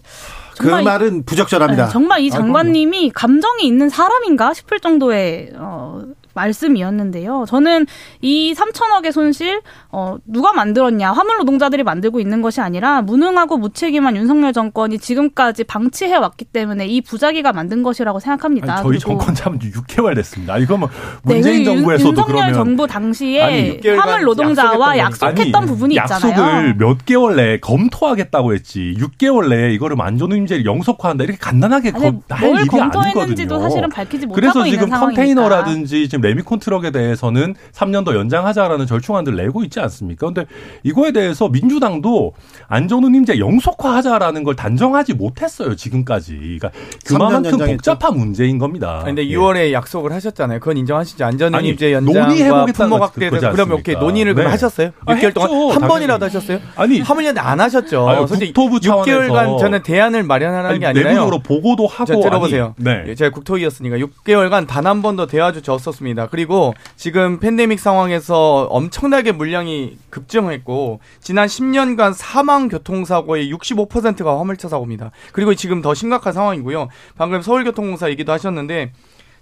그 0.58 0.66
말은 0.68 1.24
부적절합니다. 1.24 1.86
네, 1.86 1.92
정말 1.92 2.20
이 2.20 2.30
장관님이 2.30 3.10
감정이 3.10 3.66
있는 3.66 3.88
사람인가 3.88 4.54
싶을 4.54 4.80
정도의 4.80 5.52
어, 5.56 6.02
말씀이었는데요. 6.36 7.44
저는 7.48 7.86
이 8.20 8.54
3천억의 8.54 9.10
손실 9.10 9.60
어, 9.90 10.16
누가 10.26 10.52
만들었냐 10.52 11.12
화물 11.12 11.38
노동자들이 11.38 11.82
만들고 11.82 12.20
있는 12.20 12.42
것이 12.42 12.60
아니라 12.60 13.02
무능하고 13.02 13.56
무책임한 13.56 14.14
윤석열 14.16 14.52
정권이 14.52 14.98
지금까지 14.98 15.64
방치해 15.64 16.14
왔기 16.16 16.44
때문에 16.44 16.86
이 16.86 17.00
부자기가 17.00 17.52
만든 17.52 17.82
것이라고 17.82 18.20
생각합니다. 18.20 18.74
아니, 18.78 18.82
저희 18.82 18.98
정권 18.98 19.34
지 19.34 19.70
6개월 19.72 20.14
됐습니다. 20.14 20.58
이거 20.58 20.76
뭐 20.76 20.88
문재인 21.22 21.58
네, 21.58 21.64
정부에서도 21.64 22.08
윤석열 22.10 22.52
정부 22.52 22.86
당시에 22.86 23.42
아니, 23.42 23.80
화물 23.96 24.22
노동자와 24.24 24.98
약속했던 24.98 25.54
아니, 25.54 25.66
부분이 25.66 25.96
약속을 25.96 26.30
있잖아요. 26.30 26.56
약속을 26.56 26.76
몇 26.76 27.04
개월 27.06 27.36
내에 27.36 27.60
검토하겠다고 27.60 28.54
했지 28.54 28.94
6개월 28.98 29.48
내에 29.48 29.72
이거를 29.72 29.96
만전임제를 29.96 30.64
영속화한다 30.64 31.24
이렇게 31.24 31.38
간단하게 31.38 31.92
아니, 31.94 32.00
거, 32.28 32.34
할 32.34 32.50
일이 32.50 32.68
아니거든요. 32.80 33.60
사실은 33.60 33.88
밝히지 33.88 34.26
못하고 34.26 34.34
그래서 34.34 34.64
지금 34.64 34.86
있는 34.86 35.00
컨테이너라든지 35.00 36.08
지금 36.08 36.20
레미콘 36.26 36.58
트럭에 36.58 36.90
대해서는 36.90 37.54
3년 37.72 38.04
더 38.04 38.14
연장하자라는 38.16 38.86
절충안들 38.86 39.36
내고 39.36 39.62
있지 39.64 39.78
않습니까? 39.80 40.26
근데 40.26 40.46
이거에 40.82 41.12
대해서 41.12 41.48
민주당도 41.48 42.32
안전운임제 42.68 43.38
영속화하자라는 43.38 44.42
걸 44.44 44.56
단정하지 44.56 45.14
못했어요 45.14 45.76
지금까지. 45.76 46.36
그러니까 46.58 46.70
그만큼 47.04 47.58
복잡한 47.58 48.16
문제인 48.16 48.58
겁니다. 48.58 49.02
근데 49.04 49.26
예. 49.28 49.36
6월에 49.36 49.72
약속을 49.72 50.12
하셨잖아요. 50.12 50.60
그건 50.60 50.78
인정하시죠? 50.78 51.24
안전운임제 51.24 51.92
연장과 51.92 52.66
품목 52.72 53.02
확대 53.02 53.28
그럼 53.30 53.72
오케이 53.72 53.94
논의를 53.96 54.34
네. 54.34 54.44
하셨어요? 54.46 54.90
6개월 55.06 55.30
아, 55.30 55.32
동안 55.34 55.50
한 55.52 55.68
당연히. 55.80 55.88
번이라도 55.88 56.24
하셨어요? 56.24 56.58
아니 56.76 57.00
한문년대 57.00 57.40
안 57.40 57.60
하셨죠. 57.60 58.08
아니, 58.08 58.26
국토부 58.26 58.78
6개월간 58.78 59.58
저는 59.58 59.82
대안을 59.82 60.22
마련하는 60.22 60.70
아니, 60.70 60.78
게 60.78 60.86
아니라요. 60.86 61.08
내부적으로 61.14 61.38
보고도 61.40 61.86
하고 61.86 62.04
자, 62.06 62.18
들어보세요. 62.20 62.74
네. 62.78 63.14
제가 63.14 63.30
국토위였으니까 63.30 63.96
6개월간 63.98 64.66
단 64.66 64.86
한 64.86 65.02
번도 65.02 65.26
대화조차 65.26 65.72
없었 65.72 66.00
습니다. 66.16 66.26
그리고 66.28 66.74
지금 66.96 67.38
팬데믹 67.38 67.78
상황에서 67.78 68.62
엄청나게 68.70 69.32
물량이 69.32 69.98
급증했고 70.10 71.00
지난 71.20 71.46
10년간 71.46 72.14
사망 72.14 72.68
교통사고의 72.68 73.52
65%가 73.52 74.40
화물차 74.40 74.68
사고입니다. 74.68 75.10
그리고 75.32 75.54
지금 75.54 75.82
더 75.82 75.94
심각한 75.94 76.32
상황이고요. 76.32 76.88
방금 77.16 77.42
서울교통공사 77.42 78.08
얘기도 78.10 78.32
하셨는데 78.32 78.92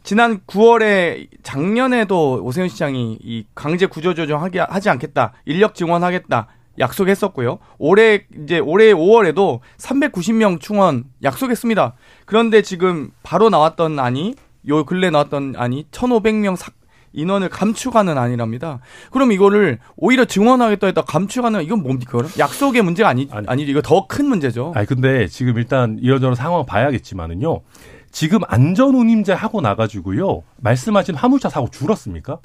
지난 0.03 0.41
9월에 0.41 1.29
작년에도 1.43 2.41
오세훈 2.43 2.69
시장이 2.69 3.19
이 3.23 3.47
강제 3.55 3.87
구조조정 3.87 4.43
하지 4.43 4.91
않겠다. 4.91 5.33
인력 5.47 5.75
증원하겠다. 5.75 6.49
약속했었고요. 6.79 7.61
올해 7.79 8.25
이제 8.43 8.59
올해 8.59 8.93
5월에도 8.93 9.61
390명 9.79 10.61
충원 10.61 11.05
약속했습니다. 11.23 11.95
그런데 12.27 12.63
지금 12.63 13.11
바로 13.23 13.49
나왔던 13.49 13.99
안이 14.01 14.35
요 14.69 14.85
근래 14.85 15.11
나왔던 15.11 15.55
안이 15.57 15.87
1,500명 15.91 16.57
사, 16.57 16.71
인원을 17.13 17.49
감축하는 17.49 18.19
안이랍니다. 18.19 18.81
그럼 19.13 19.31
이거를 19.33 19.79
오히려 19.97 20.25
증원하겠다 20.25 20.87
했다 20.89 21.03
감축하는 21.03 21.63
이건 21.63 21.83
뭡니까? 21.83 22.19
그럼? 22.19 22.31
약속의 22.39 22.83
문제가 22.83 23.09
아니 23.09 23.29
아니. 23.31 23.47
아니 23.49 23.63
이거 23.63 23.81
더 23.83 24.07
큰 24.09 24.27
문제죠. 24.27 24.73
아니 24.75 24.87
근데 24.87 25.27
지금 25.29 25.57
일단 25.57 25.99
이런저런 26.01 26.35
상황 26.35 26.67
봐야겠지만은요. 26.67 27.61
지금 28.11 28.41
안전운임제 28.47 29.33
하고 29.33 29.61
나가지고요. 29.61 30.43
말씀하신 30.61 31.15
화물차 31.17 31.49
사고 31.49 31.69
줄었습니까? 31.71 32.39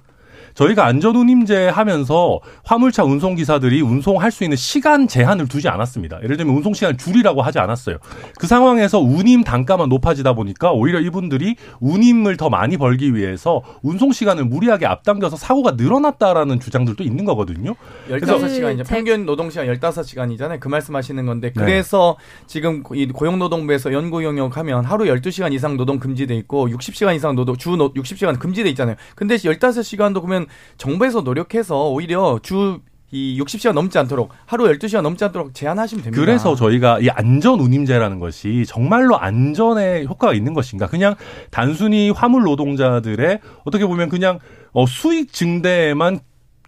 저희가 0.53 0.85
안전운임제 0.85 1.67
하면서 1.69 2.39
화물차 2.63 3.03
운송기사들이 3.03 3.81
운송할 3.81 4.31
수 4.31 4.43
있는 4.43 4.57
시간 4.57 5.07
제한을 5.07 5.47
두지 5.47 5.67
않았습니다. 5.69 6.19
예를 6.23 6.37
들면 6.37 6.55
운송시간 6.55 6.97
줄이라고 6.97 7.41
하지 7.41 7.59
않았어요. 7.59 7.97
그 8.39 8.47
상황에서 8.47 8.99
운임 8.99 9.43
단가만 9.43 9.89
높아지다 9.89 10.33
보니까 10.33 10.71
오히려 10.71 10.99
이분들이 10.99 11.55
운임을 11.79 12.37
더 12.37 12.49
많이 12.49 12.77
벌기 12.77 13.15
위해서 13.15 13.61
운송시간을 13.83 14.45
무리하게 14.45 14.85
앞당겨서 14.85 15.35
사고가 15.37 15.71
늘어났다라는 15.71 16.59
주장들도 16.59 17.03
있는 17.03 17.25
거거든요. 17.25 17.75
15시간 18.09 18.73
이제 18.75 18.83
제- 18.83 18.95
평균 18.95 19.25
노동시간 19.25 19.67
15시간이잖아요. 19.67 20.59
그 20.59 20.67
말씀하시는 20.67 21.25
건데 21.25 21.51
네. 21.55 21.63
그래서 21.63 22.17
지금 22.47 22.83
이 22.93 23.07
고용노동부에서 23.07 23.93
연구 23.93 24.23
용역 24.23 24.57
하면 24.57 24.85
하루 24.85 25.05
12시간 25.05 25.53
이상 25.53 25.77
노동 25.77 25.99
금지돼 25.99 26.35
있고 26.37 26.67
60시간 26.69 27.15
이상 27.15 27.35
노동 27.35 27.55
주 27.57 27.71
노- 27.75 27.93
60시간 27.93 28.39
금지돼 28.39 28.69
있잖아요. 28.71 28.95
근데 29.15 29.35
15시간도 29.35 30.21
그러면 30.21 30.47
정부에서 30.77 31.21
노력해서 31.21 31.89
오히려 31.89 32.39
주 32.41 32.79
이 33.11 33.39
60시간 33.41 33.73
넘지 33.73 33.97
않도록 33.97 34.29
하루 34.45 34.65
12시간 34.65 35.01
넘지 35.01 35.23
않도록 35.23 35.53
제한하시면 35.55 36.03
됩니다. 36.03 36.23
그래서 36.23 36.55
저희가 36.55 36.99
이 36.99 37.09
안전 37.09 37.59
운임제라는 37.59 38.19
것이 38.19 38.65
정말로 38.67 39.17
안전에 39.17 40.03
효과가 40.03 40.33
있는 40.33 40.53
것인가? 40.53 40.87
그냥 40.87 41.15
단순히 41.49 42.11
화물 42.11 42.43
노동자들의 42.43 43.39
어떻게 43.65 43.85
보면 43.87 44.09
그냥 44.09 44.39
어, 44.73 44.85
수익 44.85 45.33
증대에만 45.33 46.19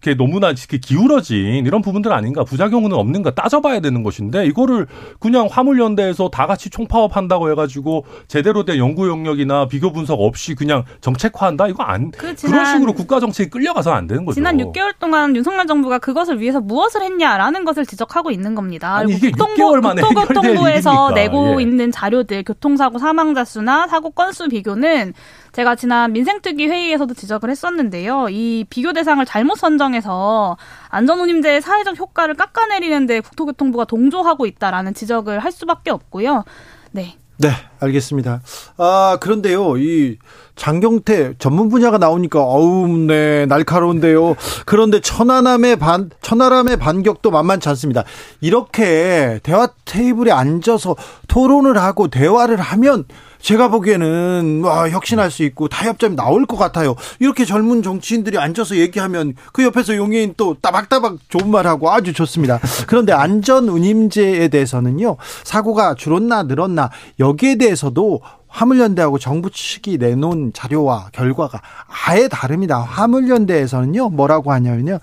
이렇게 0.02 0.16
너무나 0.16 0.50
이렇게 0.50 0.78
기울어진 0.78 1.66
이런 1.66 1.82
부분들 1.82 2.12
아닌가 2.12 2.44
부작용은 2.44 2.92
없는가 2.92 3.32
따져봐야 3.32 3.80
되는 3.80 4.02
것인데 4.04 4.46
이거를 4.48 4.88
그냥 5.20 5.48
화물연대에서 5.50 6.30
다 6.30 6.48
같이 6.48 6.70
총파업 6.70 7.16
한다고 7.16 7.52
해가지고 7.52 8.06
제대로 8.28 8.66
된 8.66 8.78
연구 8.78 9.08
영역이나 9.08 9.68
비교 9.68 9.92
분석 9.92 10.20
없이 10.20 10.56
그냥 10.56 10.84
정책화한다 11.02 11.68
이거 11.68 11.84
안 11.84 12.12
그 12.18 12.36
그런 12.36 12.66
식으로 12.66 12.94
국가 12.94 13.20
정책이 13.20 13.50
끌려가서 13.50 13.92
안 13.92 14.08
되는 14.08 14.26
거죠. 14.26 14.36
지난 14.36 14.58
6개월 14.58 14.94
동안 15.00 15.36
윤석열 15.36 15.68
정부가 15.68 16.00
그것을 16.00 16.40
위해서 16.40 16.60
무엇을 16.60 17.02
했냐라는 17.04 17.64
것을 17.64 17.86
지적하고 17.86 18.32
있는 18.32 18.56
겁니다. 18.56 18.96
아니, 18.96 19.14
이게 19.14 19.32
6개월 19.32 19.82
만에 19.82 20.02
해결될 20.02 20.28
국토교통부에서? 20.28 21.12
내고 21.12 21.60
예. 21.60 21.64
있는 21.64 21.92
자료들, 21.92 22.44
교통사고 22.44 22.98
사망자 23.00 23.44
수나 23.46 23.88
사고 23.88 24.10
건수 24.12 24.50
비교는 24.50 25.14
제가 25.52 25.76
지난 25.76 26.14
민생특위 26.14 26.68
회의에서도 26.68 27.14
지적을 27.14 27.50
했었는데요. 27.50 28.28
이 28.30 28.66
비교 28.70 28.94
대상을 28.94 29.24
잘못 29.26 29.58
선정해서 29.58 30.58
안전운임제의 30.90 31.62
사회적 31.62 32.00
효과를 32.00 32.36
깎아내리는데 32.36 33.20
국토교통부가 33.20 33.86
동조하고 33.86 34.46
있다라는 34.46 34.94
지적을 34.94 35.40
할 35.40 35.52
수밖에 35.52 35.92
없고요. 35.92 36.46
네. 36.92 37.16
네, 37.38 37.50
알겠습니다. 37.80 38.42
아, 38.78 39.18
그런데요, 39.20 39.76
이 39.78 40.20
장경태 40.56 41.34
전문 41.40 41.70
분야가 41.70 41.98
나오니까, 41.98 42.40
어우, 42.40 42.88
네, 43.08 43.48
날카로운데요. 43.48 44.36
그런데 44.68 45.02
천안함의 45.02 45.78
반, 45.78 46.12
천안함의 46.22 46.78
반격도 46.78 47.32
만만치 47.32 47.68
않습니다. 47.70 48.04
이렇게 48.42 49.40
대화 49.42 49.70
테이블에 49.86 50.32
앉아서 50.32 50.96
토론을 51.28 51.80
하고 51.80 52.10
대화를 52.10 52.58
하면 52.58 53.06
제가 53.42 53.70
보기에는 53.70 54.62
와 54.64 54.90
혁신할 54.90 55.32
수 55.32 55.44
있고 55.44 55.68
타협점이 55.68 56.16
나올 56.16 56.46
것 56.46 56.58
같아요. 56.58 56.96
이렇게 57.20 57.46
젊은 57.46 57.84
정치인들이 57.84 58.38
앉아서 58.38 58.78
얘기하면 58.78 59.36
그 59.52 59.64
옆에서 59.64 59.96
용해인 59.96 60.36
또 60.38 60.56
따박따박 60.62 61.18
좋은 61.30 61.50
말하고 61.50 61.92
아주 61.92 62.14
좋습니다. 62.14 62.60
그런데 62.88 63.14
안전 63.14 63.68
운임제에 63.68 64.48
대해서는요 64.48 65.18
사고가 65.44 65.96
줄었나 65.96 66.44
늘었나 66.44 66.90
여기에 67.20 67.56
대해서도 67.56 68.22
화물연대하고 68.48 69.18
정부 69.18 69.50
측이 69.50 69.98
내놓은 69.98 70.52
자료와 70.54 71.10
결과가 71.14 71.62
아예 72.06 72.28
다릅니다. 72.28 72.80
화물연대에서는요 72.80 74.10
뭐라고 74.10 74.52
하냐면요. 74.52 75.00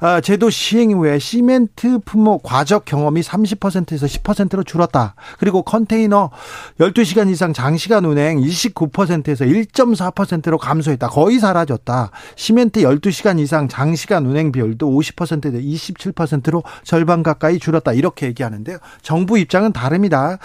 아, 0.00 0.20
제도 0.20 0.50
시행 0.50 0.92
후에 0.92 1.18
시멘트 1.18 2.00
품목 2.04 2.42
과적 2.42 2.84
경험이 2.84 3.20
30%에서 3.20 4.06
10%로 4.06 4.62
줄었다. 4.62 5.14
그리고 5.38 5.62
컨테이너 5.62 6.30
12시간 6.80 7.30
이상 7.30 7.52
장시간 7.52 8.04
운행 8.04 8.40
29%에서 8.40 9.44
1.4%로 9.44 10.58
감소했다. 10.58 11.08
거의 11.08 11.38
사라졌다. 11.38 12.10
시멘트 12.36 12.80
12시간 12.82 13.38
이상 13.38 13.68
장시간 13.68 14.26
운행 14.26 14.52
비율도 14.52 14.88
50%에서 14.88 15.58
27%로 15.58 16.62
절반 16.82 17.22
가까이 17.22 17.58
줄었다. 17.58 17.92
이렇게 17.92 18.26
얘기하는데요. 18.26 18.78
정부 19.02 19.38
입장은 19.38 19.72
다릅니다. 19.72 20.38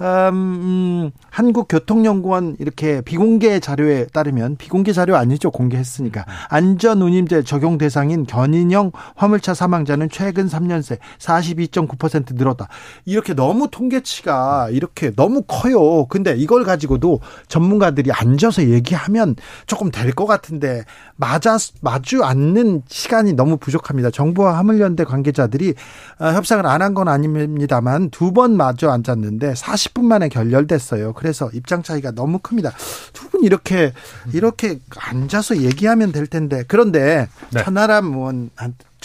음, 0.00 1.10
한국교통연구원 1.30 2.56
이렇게 2.58 3.00
비공개 3.02 3.60
자료에 3.60 4.06
따르면 4.06 4.56
비공개 4.56 4.92
자료 4.92 5.16
아니죠. 5.16 5.50
공개했으니까. 5.50 6.24
안전 6.48 7.02
운임제 7.02 7.42
적용 7.42 7.78
대상인 7.78 8.24
견인형 8.26 8.92
화물차 9.16 9.54
사망자는 9.54 10.08
최근 10.10 10.48
3년 10.48 10.82
새 10.82 10.98
42.9% 11.18 12.34
늘었다. 12.34 12.68
이렇게 13.04 13.34
너무 13.34 13.68
통계치가 13.70 14.68
이렇게 14.70 15.10
너무 15.14 15.42
커요. 15.46 16.06
근데 16.06 16.34
이걸 16.36 16.64
가지고도 16.64 17.20
전문가들이 17.48 18.10
앉아서 18.12 18.68
얘기하면 18.68 19.36
조금 19.66 19.90
될 19.90 20.14
것 20.14 20.26
같은데 20.26 20.84
맞아 21.16 21.56
마주 21.80 22.22
않는 22.22 22.82
시간이 22.88 23.32
너무 23.32 23.56
부족합니다. 23.56 24.10
정부와 24.12 24.56
화물연대 24.58 25.02
관계자들이 25.04 25.74
어, 26.20 26.26
협상을 26.28 26.64
안 26.64 26.82
한 26.82 26.94
건 26.94 27.08
아닙니다만 27.08 28.10
두 28.10 28.32
번 28.34 28.56
마주 28.56 28.90
앉았는데 28.90 29.52
40분 29.54 30.02
만에 30.04 30.28
결렬됐어요. 30.28 31.12
그래서 31.14 31.50
입장 31.52 31.82
차이가 31.82 32.10
너무 32.12 32.38
큽니다. 32.38 32.70
두 33.12 33.28
분 33.30 33.42
이렇게 33.42 33.92
이렇게 34.32 34.78
앉아서 34.96 35.58
얘기하면 35.58 36.12
될 36.12 36.26
텐데 36.26 36.62
그런데 36.68 37.28
네. 37.50 37.62
천하람 37.64 38.12
의원 38.14 38.50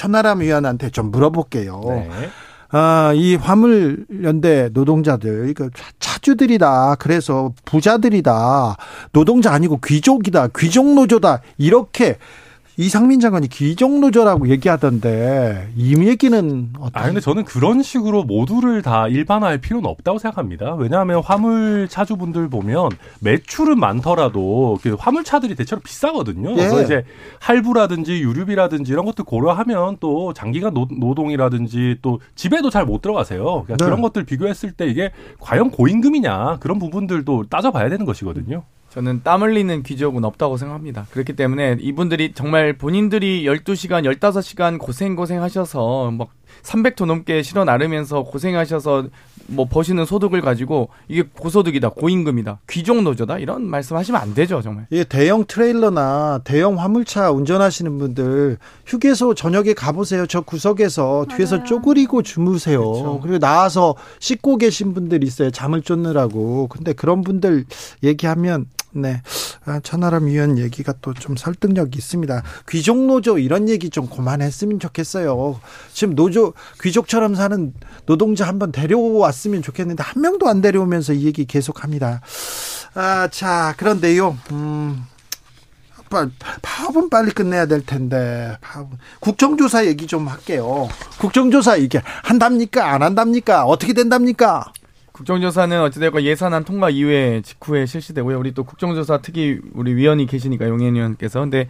천하람 0.03 0.41
의원한테 0.41 0.91
좀 0.91 1.11
물어볼게요. 1.11 1.81
네. 1.85 2.09
아, 2.71 3.11
이 3.13 3.35
화물연대 3.35 4.69
노동자들, 4.71 5.49
이거 5.49 5.69
차- 5.75 5.91
차주들이다. 5.99 6.95
그래서 6.99 7.51
부자들이다. 7.65 8.77
노동자 9.11 9.51
아니고 9.51 9.79
귀족이다. 9.83 10.49
귀족 10.57 10.93
노조다. 10.93 11.41
이렇게 11.57 12.17
이상민 12.79 13.19
장관이 13.19 13.49
귀족노조라고 13.49 14.47
얘기하던데, 14.47 15.67
이 15.75 15.97
얘기는 15.97 16.69
어떤. 16.79 17.03
아 17.03 17.05
근데 17.07 17.19
저는 17.19 17.43
그런 17.43 17.83
식으로 17.83 18.23
모두를 18.23 18.81
다 18.81 19.09
일반화할 19.09 19.57
필요는 19.57 19.89
없다고 19.89 20.17
생각합니다. 20.17 20.75
왜냐하면 20.75 21.21
화물 21.21 21.89
차주분들 21.89 22.47
보면 22.49 22.91
매출은 23.19 23.77
많더라도 23.77 24.79
그 24.81 24.95
화물차들이 24.97 25.55
대체로 25.55 25.81
비싸거든요. 25.81 26.51
예. 26.51 26.55
그래서 26.55 26.81
이제 26.81 27.03
할부라든지 27.41 28.21
유류비라든지 28.21 28.93
이런 28.93 29.03
것들 29.03 29.25
고려하면 29.25 29.97
또 29.99 30.31
장기간 30.31 30.73
노, 30.73 30.87
노동이라든지 30.89 31.97
또 32.01 32.21
집에도 32.35 32.69
잘 32.69 32.85
못 32.85 33.01
들어가세요. 33.01 33.43
그러니까 33.43 33.75
네. 33.75 33.85
그런 33.85 34.01
것들 34.01 34.23
비교했을 34.23 34.71
때 34.71 34.87
이게 34.87 35.11
과연 35.41 35.69
고임금이냐 35.69 36.59
그런 36.61 36.79
부분들도 36.79 37.47
따져봐야 37.49 37.89
되는 37.89 38.05
것이거든요. 38.05 38.63
저는 38.89 39.21
땀 39.23 39.43
흘리는 39.43 39.83
귀족은 39.83 40.25
없다고 40.25 40.57
생각합니다. 40.57 41.05
그렇기 41.11 41.33
때문에 41.33 41.77
이분들이 41.79 42.33
정말 42.33 42.73
본인들이 42.73 43.43
12시간, 43.45 44.03
15시간 44.05 44.79
고생고생 44.79 45.41
하셔서 45.41 46.11
막 46.11 46.29
300톤 46.63 47.05
넘게 47.05 47.43
실어 47.43 47.63
나르면서 47.65 48.23
고생하셔서 48.23 49.05
뭐 49.47 49.65
버시는 49.67 50.05
소득을 50.05 50.41
가지고 50.41 50.89
이게 51.07 51.23
고소득이다, 51.23 51.89
고임금이다, 51.89 52.59
귀족 52.69 53.01
노조다 53.01 53.39
이런 53.39 53.65
말씀하시면 53.65 54.21
안 54.21 54.33
되죠, 54.33 54.61
정말. 54.61 54.85
이 54.91 55.03
대형 55.03 55.45
트레일러나 55.45 56.41
대형 56.43 56.79
화물차 56.79 57.31
운전하시는 57.31 57.97
분들 57.97 58.57
휴게소 58.85 59.33
저녁에 59.33 59.73
가보세요. 59.73 60.27
저 60.27 60.41
구석에서 60.41 61.25
뒤에서 61.35 61.57
맞아요. 61.57 61.67
쪼그리고 61.67 62.21
주무세요. 62.21 62.79
그렇죠. 62.81 63.19
그리고 63.21 63.39
나와서 63.39 63.95
씻고 64.19 64.57
계신 64.57 64.93
분들 64.93 65.23
있어요. 65.23 65.49
잠을 65.51 65.81
쫓느라고. 65.81 66.67
근데 66.67 66.93
그런 66.93 67.21
분들 67.21 67.65
얘기하면 68.03 68.65
네. 68.91 69.21
아, 69.65 69.79
천하람 69.81 70.25
위원 70.25 70.57
얘기가 70.57 70.93
또 71.01 71.13
좀 71.13 71.35
설득력이 71.35 71.97
있습니다. 71.97 72.43
귀족 72.69 72.97
노조 73.05 73.37
이런 73.37 73.67
얘기 73.69 73.89
좀 73.89 74.07
그만했으면 74.07 74.79
좋겠어요. 74.79 75.59
지금 75.93 76.15
노조 76.15 76.53
귀족처럼 76.81 77.35
사는 77.35 77.73
노동자 78.05 78.47
한번 78.47 78.71
데려왔으면 78.71 79.61
좋겠는데 79.61 80.01
한 80.03 80.21
명도 80.21 80.47
안 80.47 80.61
데려오면서 80.61 81.13
이 81.13 81.25
얘기 81.25 81.45
계속합니다. 81.45 82.21
아, 82.95 83.27
자, 83.31 83.73
그런데요. 83.77 84.37
음. 84.51 85.03
빨- 86.09 86.31
파업은 86.63 87.11
빨리 87.11 87.29
끝내야 87.29 87.67
될 87.67 87.85
텐데 87.85 88.57
파업 88.61 88.89
국정조사 89.19 89.85
얘기 89.85 90.07
좀 90.07 90.27
할게요. 90.27 90.87
국정조사 91.19 91.75
이게 91.75 92.01
한답니까 92.23 92.91
안 92.93 93.03
한답니까 93.03 93.65
어떻게 93.65 93.93
된답니까? 93.93 94.71
국정조사는 95.19 95.81
어찌되건 95.81 96.23
예산안 96.23 96.63
통과 96.63 96.89
이후에 96.89 97.41
직후에 97.41 97.85
실시되고요. 97.85 98.39
우리 98.39 98.53
또 98.53 98.63
국정조사 98.63 99.17
특위 99.17 99.59
우리 99.73 99.93
위원이 99.93 100.25
계시니까 100.25 100.69
용현 100.69 100.95
의원께서 100.95 101.41
근데 101.41 101.67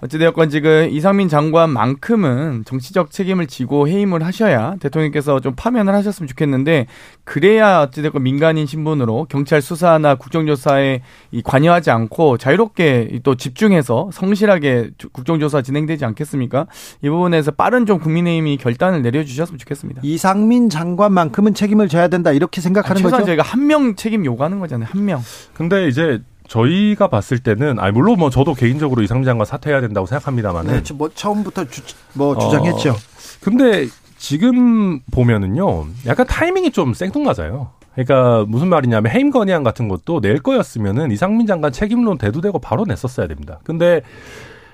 어찌되었건 0.00 0.48
지금 0.48 0.88
이상민 0.90 1.28
장관만큼은 1.28 2.62
정치적 2.64 3.10
책임을 3.10 3.46
지고 3.48 3.88
해임을 3.88 4.24
하셔야 4.24 4.76
대통령께서 4.78 5.40
좀 5.40 5.54
파면을 5.56 5.92
하셨으면 5.94 6.28
좋겠는데 6.28 6.86
그래야 7.24 7.80
어찌되건 7.80 8.22
민간인 8.22 8.66
신분으로 8.66 9.26
경찰 9.28 9.60
수사나 9.60 10.14
국정조사에 10.14 11.00
이 11.32 11.42
관여하지 11.42 11.90
않고 11.90 12.38
자유롭게 12.38 13.20
또 13.24 13.34
집중해서 13.34 14.10
성실하게 14.12 14.90
주- 14.98 15.08
국정조사 15.10 15.62
진행되지 15.62 16.04
않겠습니까? 16.04 16.66
이 17.02 17.08
부분에서 17.08 17.50
빠른 17.50 17.84
좀 17.84 17.98
국민의힘이 17.98 18.56
결단을 18.58 19.02
내려주셨으면 19.02 19.58
좋겠습니다. 19.58 20.02
이상민 20.04 20.70
장관만큼은 20.70 21.54
책임을 21.54 21.88
져야 21.88 22.08
된다 22.08 22.30
이렇게 22.32 22.60
생각하는 22.60 22.96
최소한 23.02 23.20
거죠. 23.22 23.26
저희가 23.26 23.42
한 23.42 23.68
명 23.68 23.96
책임 23.96 24.24
요구하는 24.24 24.60
거잖아요. 24.60 24.88
한 24.90 25.04
명. 25.04 25.20
근데 25.52 25.88
이제 25.88 26.22
저희가 26.48 27.08
봤을 27.08 27.38
때는 27.38 27.78
아니 27.78 27.92
물론 27.92 28.18
뭐 28.18 28.30
저도 28.30 28.54
개인적으로 28.54 29.02
이상민 29.02 29.24
장관 29.24 29.44
사퇴해야 29.44 29.80
된다고 29.80 30.06
생각합니다만은 30.06 30.72
네, 30.72 30.82
저 30.82 30.94
뭐 30.94 31.10
처음부터 31.14 31.66
주, 31.66 31.82
뭐 32.14 32.36
주장했죠. 32.36 32.90
어, 32.90 32.94
근데 33.40 33.86
지금 34.16 35.00
보면은요, 35.12 35.86
약간 36.06 36.26
타이밍이 36.26 36.72
좀 36.72 36.92
생뚱맞아요. 36.94 37.70
그러니까 37.94 38.44
무슨 38.48 38.68
말이냐면 38.68 39.12
해임 39.12 39.30
건의안 39.30 39.62
같은 39.62 39.88
것도 39.88 40.20
낼 40.20 40.40
거였으면은 40.40 41.10
이상민 41.10 41.46
장관 41.46 41.72
책임론 41.72 42.18
대두되고 42.18 42.58
바로 42.60 42.84
냈었어야 42.84 43.26
됩니다. 43.26 43.60
근데 43.64 44.02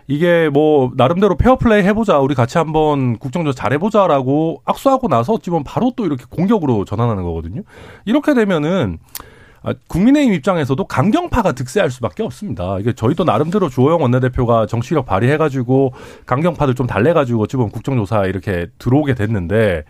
이게 0.06 0.50
뭐 0.50 0.92
나름대로 0.96 1.36
페어플레이 1.36 1.82
해보자 1.84 2.18
우리 2.18 2.34
같이 2.34 2.58
한번 2.58 3.18
국정조사 3.18 3.56
잘해보자라고 3.56 4.62
악수하고 4.66 5.08
나서 5.08 5.32
어찌 5.32 5.50
보면 5.50 5.64
바로 5.64 5.92
또 5.96 6.04
이렇게 6.04 6.24
공격으로 6.28 6.84
전환하는 6.84 7.22
거거든요. 7.22 7.62
이렇게 8.04 8.34
되면은 8.34 8.98
아, 9.00 9.33
국민의힘 9.86 10.34
입장에서도 10.34 10.84
강경파가 10.84 11.52
득세할 11.52 11.90
수밖에 11.90 12.22
없습니다. 12.22 12.78
이게 12.80 12.92
저희도 12.92 13.24
나름대로 13.24 13.68
주호영 13.68 14.02
원내대표가 14.02 14.66
정치력 14.66 15.06
발휘해가지고 15.06 15.92
강경파들 16.26 16.74
좀 16.74 16.86
달래가지고 16.86 17.46
지금 17.46 17.70
국정조사 17.70 18.26
이렇게 18.26 18.66
들어오게 18.78 19.14
됐는데 19.14 19.84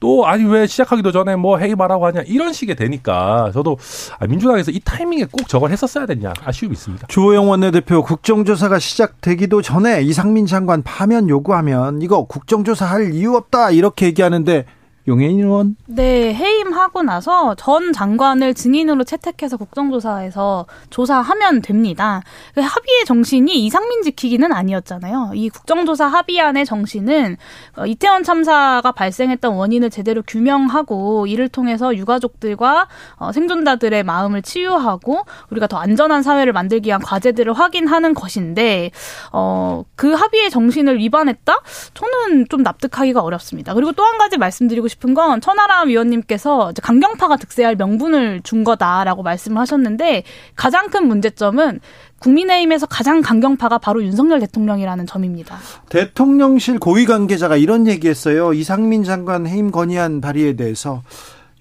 또 0.00 0.26
아니 0.26 0.44
왜 0.44 0.66
시작하기도 0.66 1.12
전에 1.12 1.36
뭐 1.36 1.58
해임하라고 1.58 2.06
하냐 2.06 2.22
이런 2.26 2.54
식이 2.54 2.74
되니까 2.74 3.50
저도 3.52 3.76
아, 4.18 4.26
민주당에서 4.26 4.70
이 4.70 4.80
타이밍에 4.82 5.26
꼭 5.30 5.46
저걸 5.46 5.70
했었어야 5.70 6.06
됐냐 6.06 6.32
아쉬움이 6.42 6.72
있습니다. 6.72 7.06
주호영 7.08 7.50
원내대표 7.50 8.02
국정조사가 8.02 8.78
시작되기도 8.78 9.60
전에 9.60 10.00
이상민 10.02 10.46
장관 10.46 10.82
파면 10.82 11.28
요구하면 11.28 12.00
이거 12.00 12.24
국정조사 12.24 12.86
할 12.86 13.12
이유 13.12 13.36
없다 13.36 13.70
이렇게 13.70 14.06
얘기하는데 14.06 14.64
용해인 15.08 15.40
의원 15.40 15.76
네, 15.86 16.34
해임하고 16.34 17.02
나서 17.02 17.54
전 17.54 17.92
장관을 17.92 18.54
증인으로 18.54 19.04
채택해서 19.04 19.56
국정조사에서 19.56 20.66
조사하면 20.90 21.62
됩니다. 21.62 22.22
그 22.54 22.60
합의의 22.60 23.06
정신이 23.06 23.64
이상민 23.64 24.02
지키기는 24.02 24.52
아니었잖아요. 24.52 25.32
이 25.34 25.48
국정조사 25.48 26.06
합의안의 26.06 26.66
정신은 26.66 27.36
어, 27.76 27.86
이태원 27.86 28.22
참사가 28.22 28.92
발생했던 28.92 29.54
원인을 29.54 29.88
제대로 29.88 30.22
규명하고 30.26 31.26
이를 31.26 31.48
통해서 31.48 31.96
유가족들과 31.96 32.88
어, 33.16 33.32
생존자들의 33.32 34.02
마음을 34.02 34.42
치유하고 34.42 35.24
우리가 35.50 35.66
더 35.66 35.78
안전한 35.78 36.22
사회를 36.22 36.52
만들기 36.52 36.88
위한 36.88 37.00
과제들을 37.00 37.52
확인하는 37.54 38.12
것인데 38.12 38.90
어, 39.32 39.84
그 39.96 40.12
합의의 40.12 40.50
정신을 40.50 40.98
위반했다? 40.98 41.56
저는 41.94 42.48
좀 42.50 42.62
납득하기가 42.62 43.22
어렵습니다. 43.22 43.72
그리고 43.72 43.92
또 43.92 44.10
한 44.10 44.18
가지 44.18 44.38
말씀드리고 44.38 44.88
싶은 44.90 45.14
건 45.14 45.40
천하람 45.40 45.88
위원님께서 45.88 46.72
이제 46.72 46.82
강경파가 46.82 47.36
득세할 47.36 47.76
명분을 47.76 48.42
준 48.42 48.64
거다라고 48.64 49.22
말씀을 49.22 49.58
하셨는데 49.58 50.24
가장 50.54 50.90
큰 50.90 51.08
문제점은 51.08 51.80
국민의힘에서 52.18 52.86
가장 52.86 53.22
강경파가 53.22 53.78
바로 53.78 54.02
윤석열 54.02 54.40
대통령이라는 54.40 55.06
점입니다. 55.06 55.56
대통령실 55.88 56.78
고위 56.78 57.06
관계자가 57.06 57.56
이런 57.56 57.86
얘기했어요. 57.86 58.52
이상민 58.52 59.04
장관 59.04 59.46
해임 59.46 59.70
건의안 59.70 60.20
발의에 60.20 60.54
대해서 60.54 61.02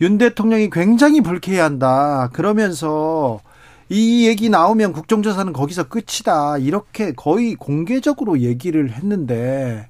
윤 0.02 0.18
대통령이 0.18 0.70
굉장히 0.70 1.22
불쾌해한다. 1.22 2.30
그러면서 2.34 3.40
이 3.90 4.28
얘기 4.28 4.50
나오면 4.50 4.94
국정조사는 4.94 5.52
거기서 5.52 5.88
끝이다. 5.88 6.58
이렇게 6.60 7.14
거의 7.14 7.56
공개적으로 7.56 8.40
얘기를 8.40 8.92
했는데 8.92 9.90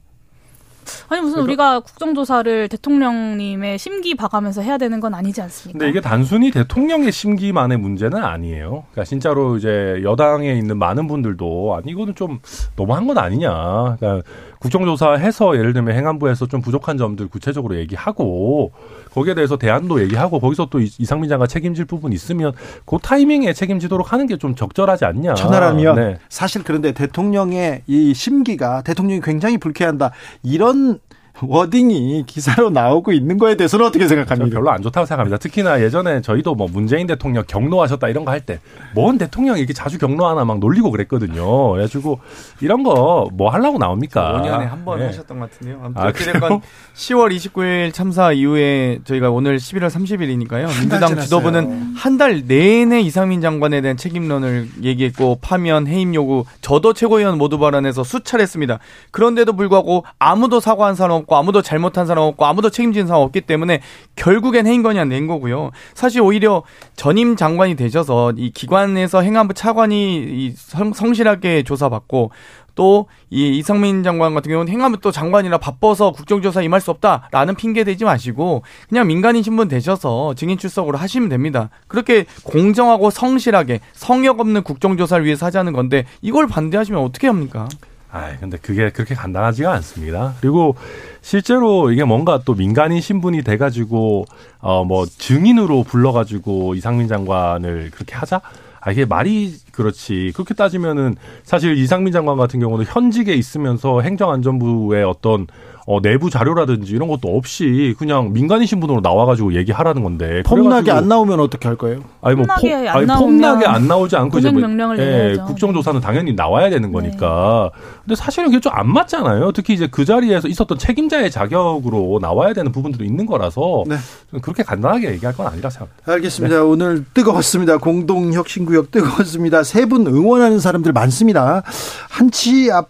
아니 1.10 1.22
무슨 1.22 1.40
우리가 1.42 1.80
국정조사를 1.82 2.68
대통령님의 2.70 3.78
심기 3.78 4.16
봐가면서 4.16 4.62
해야 4.62 4.78
되는 4.78 5.00
건 5.00 5.14
아니지 5.14 5.42
않습니까? 5.42 5.78
근데 5.78 5.90
이게 5.90 6.02
단순히 6.02 6.52
대통령의 6.52 7.12
심기만의 7.12 7.78
문제는 7.78 8.24
아니에요. 8.24 8.86
그러니까 8.92 9.04
진짜로 9.04 9.58
이제 9.58 10.02
여당에 10.04 10.54
있는 10.54 10.78
많은 10.78 11.08
분들도 11.08 11.76
아니 11.76 11.92
이거는 11.92 12.16
좀 12.16 12.40
너무한 12.76 13.08
건 13.08 13.18
아니냐. 13.18 13.98
그러니까 14.00 14.22
국정조사해서 14.60 15.58
예를 15.58 15.74
들면 15.74 15.96
행안부에서 15.96 16.48
좀 16.48 16.62
부족한 16.62 16.98
점들 16.98 17.28
구체적으로 17.28 17.78
얘기하고 17.78 18.72
거기에 19.14 19.34
대해서 19.34 19.58
대안도 19.58 20.02
얘기하고 20.04 20.40
거기서 20.40 20.68
또 20.70 20.80
이- 20.80 20.90
이상민 20.98 21.30
장관 21.30 21.48
책임질 21.48 21.86
부분 21.86 22.14
있으면 22.14 22.54
그 22.86 22.98
타이밍에 23.02 23.54
책임지도록 23.54 24.12
하는 24.14 24.26
게 24.28 24.38
좀 24.40 24.56
적절하지 24.56 25.04
않냐. 25.06 25.34
천하라면 25.34 25.96
네. 25.96 26.18
사실 26.30 26.64
그런데 26.64 26.94
대통령의 26.94 27.82
이 27.88 28.14
심기가 28.14 28.82
대통령이 28.84 29.20
굉장히 29.22 29.58
불쾌한다. 29.58 30.12
이런 30.44 31.00
워딩이 31.42 32.24
기사로 32.28 32.70
나오고 32.70 33.12
있는 33.12 33.38
거에 33.38 33.56
대해서는 33.56 33.86
어떻게 33.86 34.08
생각합니까? 34.08 34.56
별로 34.56 34.72
안 34.72 34.82
좋다고 34.82 35.06
생각합니다. 35.06 35.38
특히나 35.38 35.82
예전에 35.82 36.22
저희도 36.22 36.56
뭐 36.56 36.68
문재인 36.72 37.08
대통령 37.08 37.44
경로하셨다 37.48 38.08
이런 38.10 38.26
거 38.26 38.32
할 38.32 38.42
때 38.46 38.60
뭔 38.96 39.18
대통령이 39.18 39.60
이렇게 39.60 39.74
자주 39.74 39.98
경로하나 40.00 40.46
막 40.46 40.60
놀리고 40.60 40.90
그랬거든요. 40.92 41.72
그래가지고 41.72 42.20
이런 42.62 42.84
거 42.84 43.28
뭐 43.34 43.50
하려고 43.50 43.78
나옵니까? 43.78 44.42
5년에 44.42 44.66
한번 44.68 45.00
네. 45.00 45.06
하셨던 45.08 45.40
것 45.40 45.52
같은데요. 45.52 45.80
아무튼 45.84 46.02
아, 46.02 46.08
어찌됐건 46.08 46.62
10월 46.96 47.36
29일 47.36 47.94
참사 47.94 48.32
이후에 48.32 49.00
저희가 49.04 49.30
오늘 49.30 49.58
11월 49.58 49.88
30일이니까요. 49.90 50.68
민주당. 50.80 51.20
지도부는 51.20 51.94
한 51.96 52.20
달 52.20 52.44
내내 52.48 53.00
이상민 53.02 53.40
장관에 53.40 53.80
대한 53.80 53.96
책임론을 53.96 54.68
얘기했고 54.84 55.38
파면 55.42 55.88
해임 55.88 56.14
요구 56.16 56.44
저도 56.60 56.92
최고위원 56.94 57.38
모두 57.38 57.58
발언해서 57.60 58.04
수차례 58.04 58.42
했습니다. 58.42 58.80
그런데도 59.12 59.54
불구하고 59.54 60.04
아무도 60.18 60.60
사과한 60.60 60.96
사람 60.96 61.24
없고 61.30 61.36
아무도 61.38 61.62
잘못한 61.62 62.08
사람 62.08 62.26
없고 62.26 62.46
아무도 62.46 62.70
책임진 62.72 63.08
사람 63.08 63.22
없기 63.22 63.42
때문에 63.42 63.82
결국엔 64.16 64.66
해임 64.66 64.82
건의안 64.82 65.10
낸 65.10 65.28
거고요. 65.28 65.70
사실 65.94 66.22
오히려 66.22 66.64
전임 66.96 67.36
장관이 67.36 67.76
되셔서 67.76 68.34
이 68.36 68.50
기관에서 68.50 69.22
행안부 69.22 69.54
차관이 69.54 70.18
이 70.18 70.54
성, 70.58 70.92
성실하게 70.92 71.64
조사받고 71.64 72.32
또이 72.76 73.58
이상민 73.58 74.04
장관 74.04 74.34
같은 74.34 74.50
경우는 74.50 74.72
행안부 74.72 75.02
또 75.02 75.12
장관이라 75.12 75.58
바빠서 75.58 76.12
국정조사 76.12 76.62
임할 76.62 76.80
수 76.80 76.92
없다라는 76.92 77.56
핑계 77.56 77.84
대지 77.84 78.06
마시고 78.06 78.64
그냥 78.88 79.06
민간인 79.08 79.44
신분 79.44 79.68
되셔서 79.68 80.34
증인 80.36 80.58
출석으로 80.58 80.98
하시면 80.98 81.28
됩니다. 81.28 81.70
그렇게 81.88 82.26
공정하고 82.44 83.10
성실하게 83.10 83.82
성역 83.92 84.40
없는 84.40 84.64
국정조사를 84.64 85.26
위해서 85.26 85.46
하자는 85.46 85.74
건데 85.74 86.06
이걸 86.22 86.48
반대하시면 86.48 87.02
어떻게 87.02 87.28
합니까? 87.28 87.68
아, 88.12 88.36
근데 88.40 88.58
그게 88.58 88.90
그렇게 88.90 89.14
간단하지가 89.14 89.72
않습니다. 89.74 90.34
그리고 90.42 90.76
실제로 91.22 91.92
이게 91.92 92.04
뭔가 92.04 92.42
또 92.44 92.56
민간인 92.56 93.02
신분이 93.02 93.44
돼가지고 93.44 94.26
어 94.62 94.84
뭐 94.84 95.06
증인으로 95.06 95.84
불러가지고 95.84 96.74
이상민 96.76 97.08
장관을 97.08 97.92
그렇게 97.92 98.16
하자. 98.16 98.42
아 98.82 98.92
이게 98.92 99.06
말이 99.06 99.54
그렇지. 99.80 100.32
그렇게 100.36 100.54
따지면은 100.54 101.16
사실 101.44 101.78
이상민 101.78 102.12
장관 102.12 102.36
같은 102.36 102.60
경우는 102.60 102.86
현직에 102.86 103.34
있으면서 103.34 104.02
행정안전부의 104.02 105.06
어떤 105.06 105.48
어, 105.88 106.00
내부 106.02 106.30
자료라든지 106.30 106.94
이런 106.94 107.08
것도 107.08 107.36
없이 107.36 107.96
그냥 107.98 108.32
민간인 108.32 108.68
신분으로 108.68 109.00
나와가지고 109.02 109.56
얘기하라는 109.56 110.04
건데. 110.04 110.44
폼나게 110.46 110.92
안 110.92 111.08
나오면 111.08 111.40
어떻게 111.40 111.68
할 111.68 111.78
거예요? 111.78 112.02
아니 112.22 112.36
뭐 112.36 112.46
폼나게 112.46 112.70
폼, 112.70 112.88
안 112.88 112.96
아니 112.96 113.06
나오면 113.08 113.26
폼나게 113.28 113.66
안 113.66 113.88
나오지 113.88 114.16
않고 114.16 114.38
이제 114.38 114.52
뭐, 114.52 114.62
명령을 114.62 115.00
예. 115.00 115.42
국정조사는 115.48 116.00
당연히 116.02 116.34
나와야 116.34 116.70
되는 116.70 116.92
거니까. 116.92 117.72
근데 118.04 118.16
사실은 118.16 118.50
그게 118.50 118.60
좀 118.60 118.70
안 118.72 118.88
맞잖아요. 118.94 119.52
특히 119.54 119.74
이제 119.74 119.88
그 119.90 120.06
자리에서 120.06 120.48
있었던 120.48 120.78
책임자의 120.78 121.32
자격으로 121.32 122.20
나와야 122.22 122.54
되는 122.54 122.72
부분들도 122.72 123.04
있는 123.04 123.26
거라서 123.26 123.84
네. 123.88 123.96
그렇게 124.42 124.62
간단하게 124.62 125.12
얘기할 125.14 125.36
건 125.36 125.48
아니라 125.48 125.72
생각합니다. 125.72 126.12
알겠습니다. 126.14 126.64
오늘 126.66 127.04
뜨거웠습니다. 127.16 127.78
공동혁신구역 127.78 128.92
뜨거웠습니다. 128.92 129.64
세 129.70 129.86
분 129.86 130.06
응원하는 130.08 130.60
사람들 130.60 130.92
많습니다. 130.94 131.62
한치 132.10 132.72
앞 132.72 132.90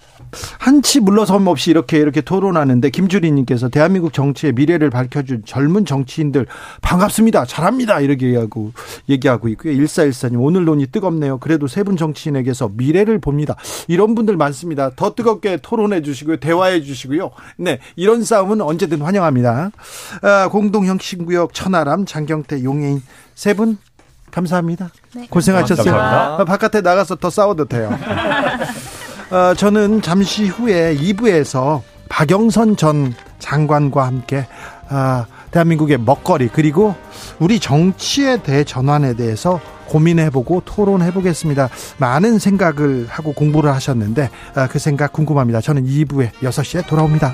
한치 0.60 1.00
물러섬 1.00 1.48
없이 1.48 1.72
이렇게 1.72 1.98
이렇게 1.98 2.22
토론하는데 2.22 2.88
김주리님께서 2.92 3.70
대한민국 3.70 4.14
정치의 4.14 4.54
미래를 4.54 4.90
밝혀준 4.92 5.42
젊은 5.46 5.86
정치인들 5.86 6.46
반갑습니다. 6.82 7.46
잘합니다. 7.46 8.00
이렇게 8.00 8.28
얘기하고 8.28 8.72
얘기하고 9.10 9.48
있고요. 9.50 9.74
1414님 9.74 10.36
오늘 10.40 10.66
논의 10.66 10.86
뜨겁네요. 10.88 11.40
그래도 11.40 11.68
세 11.68 11.84
분 11.84 11.98
정치인에게서 11.98 12.70
미래를 12.76 13.20
봅니다. 13.20 13.56
이런 13.88 14.14
분들 14.16 14.38
많습니다. 14.38 14.92
더 14.96 15.16
뜨겁게 15.16 15.58
토론해 15.62 16.02
주시고요. 16.04 16.38
대화해 16.38 16.82
주시고요. 16.82 17.32
네. 17.58 17.80
이런 17.96 18.24
싸움은 18.24 18.62
언제든 18.62 19.02
환영합니다. 19.02 19.72
아, 20.22 20.50
공동형신구역 20.50 21.54
천하람 21.54 22.06
장경태 22.06 22.64
용해인 22.64 23.02
세 23.36 23.54
분 23.54 23.78
감사합니다. 24.32 24.90
네. 25.16 25.28
고생하셨어요. 25.30 25.86
감사합니다. 25.86 26.42
아, 26.42 26.46
바깥에 26.46 26.82
나가서 26.82 27.16
더 27.16 27.30
싸워도 27.30 27.66
돼요. 27.66 27.98
어, 29.32 29.54
저는 29.56 30.02
잠시 30.02 30.48
후에 30.48 30.96
2부에서 30.96 31.82
박영선 32.10 32.78
전 32.78 33.14
장관과 33.40 34.06
함께 34.06 34.48
아, 34.90 35.26
대한민국의 35.52 36.00
먹거리 36.00 36.50
그리고 36.50 36.96
우리 37.40 37.60
정치의 37.60 38.44
대전환에 38.44 39.16
대해서 39.16 39.60
고민해보고 39.88 40.62
토론해보겠습니다. 40.66 41.70
많은 41.98 42.40
생각을 42.40 43.08
하고 43.10 43.34
공부를 43.34 43.74
하셨는데 43.74 44.30
아, 44.56 44.68
그 44.68 44.80
생각 44.80 45.14
궁금합니다. 45.14 45.62
저는 45.62 45.86
2부에 45.86 46.32
6시에 46.42 46.86
돌아옵니다. 46.88 47.34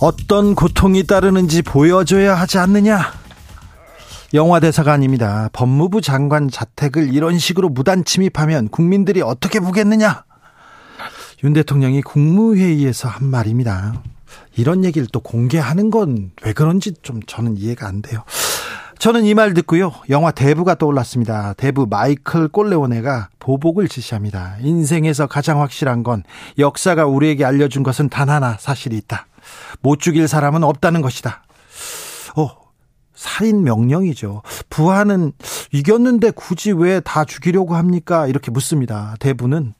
어떤 0.00 0.54
고통이 0.54 1.04
따르는지 1.04 1.62
보여줘야 1.62 2.34
하지 2.34 2.58
않느냐 2.58 3.12
영화 4.34 4.60
대사가 4.60 4.92
아닙니다 4.92 5.48
법무부 5.52 6.00
장관 6.00 6.48
자택을 6.50 7.12
이런 7.14 7.38
식으로 7.38 7.68
무단 7.68 8.04
침입하면 8.04 8.68
국민들이 8.68 9.22
어떻게 9.22 9.58
보겠느냐 9.60 10.24
윤 11.44 11.52
대통령이 11.52 12.02
국무회의에서 12.02 13.08
한 13.08 13.26
말입니다 13.28 14.02
이런 14.56 14.84
얘기를 14.84 15.08
또 15.12 15.20
공개하는 15.20 15.90
건 15.90 16.30
왜 16.42 16.52
그런지 16.52 16.92
좀 17.02 17.20
저는 17.26 17.56
이해가 17.56 17.86
안 17.88 18.02
돼요 18.02 18.22
저는 18.98 19.24
이 19.26 19.34
말 19.34 19.54
듣고요. 19.54 19.92
영화 20.10 20.32
대부가 20.32 20.74
떠올랐습니다. 20.74 21.54
대부 21.56 21.86
마이클 21.88 22.48
꼴레오네가 22.48 23.28
보복을 23.38 23.86
지시합니다. 23.86 24.56
인생에서 24.60 25.28
가장 25.28 25.60
확실한 25.60 26.02
건 26.02 26.24
역사가 26.58 27.06
우리에게 27.06 27.44
알려준 27.44 27.84
것은 27.84 28.08
단 28.08 28.28
하나 28.28 28.56
사실이 28.58 28.96
있다. 28.96 29.28
못 29.80 30.00
죽일 30.00 30.28
사람은 30.28 30.64
없다는 30.64 31.02
것이다. 31.02 31.42
어, 32.36 32.50
살인 33.14 33.64
명령이죠. 33.64 34.42
부하는 34.70 35.32
이겼는데 35.72 36.30
굳이 36.30 36.72
왜 36.72 37.00
다 37.00 37.24
죽이려고 37.24 37.74
합니까? 37.74 38.26
이렇게 38.26 38.50
묻습니다. 38.50 39.16
대부는 39.20 39.74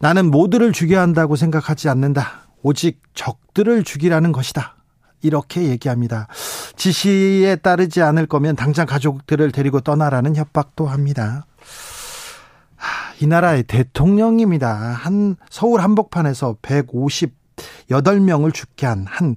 나는 0.00 0.30
모두를 0.30 0.72
죽여야 0.72 1.00
한다고 1.02 1.34
생각하지 1.36 1.88
않는다. 1.88 2.48
오직 2.62 3.00
적들을 3.14 3.84
죽이라는 3.84 4.32
것이다. 4.32 4.76
이렇게 5.22 5.64
얘기합니다. 5.64 6.28
지시에 6.76 7.56
따르지 7.56 8.02
않을 8.02 8.26
거면 8.26 8.54
당장 8.54 8.86
가족들을 8.86 9.50
데리고 9.50 9.80
떠나라는 9.80 10.36
협박도 10.36 10.86
합니다. 10.86 11.46
하, 12.76 13.14
이 13.20 13.26
나라의 13.26 13.64
대통령입니다. 13.64 14.76
한 14.76 15.36
서울 15.50 15.80
한복판에서 15.80 16.56
158명을 17.90 18.52
죽게 18.54 18.86
한 18.86 19.06
한 19.06 19.36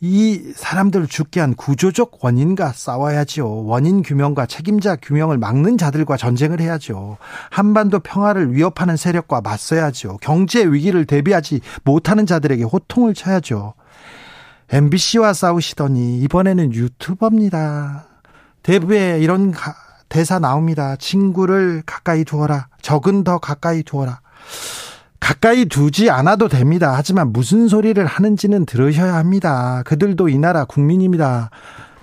이 0.00 0.52
사람들을 0.54 1.06
죽게 1.06 1.40
한 1.40 1.54
구조적 1.54 2.18
원인과 2.22 2.72
싸워야지요. 2.72 3.64
원인 3.64 4.02
규명과 4.02 4.44
책임자 4.44 4.94
규명을 4.96 5.38
막는 5.38 5.78
자들과 5.78 6.18
전쟁을 6.18 6.60
해야죠. 6.60 7.16
한반도 7.50 8.00
평화를 8.00 8.52
위협하는 8.54 8.96
세력과 8.96 9.40
맞서야죠. 9.40 10.18
경제 10.20 10.64
위기를 10.64 11.06
대비하지 11.06 11.60
못하는 11.84 12.26
자들에게 12.26 12.62
호통을 12.64 13.14
쳐야죠. 13.14 13.72
MBC와 14.68 15.32
싸우시더니 15.32 16.18
이번에는 16.20 16.74
유튜버입니다. 16.74 18.06
대부에 18.62 19.20
이런 19.20 19.50
가, 19.52 19.74
대사 20.10 20.38
나옵니다. 20.38 20.96
친구를 20.96 21.82
가까이 21.86 22.24
두어라. 22.24 22.68
적은 22.82 23.24
더 23.24 23.38
가까이 23.38 23.82
두어라. 23.82 24.20
가까이 25.20 25.64
두지 25.64 26.10
않아도 26.10 26.48
됩니다. 26.48 26.94
하지만 26.94 27.32
무슨 27.32 27.68
소리를 27.68 28.04
하는지는 28.04 28.66
들으셔야 28.66 29.14
합니다. 29.14 29.82
그들도 29.84 30.28
이 30.28 30.38
나라 30.38 30.64
국민입니다. 30.64 31.50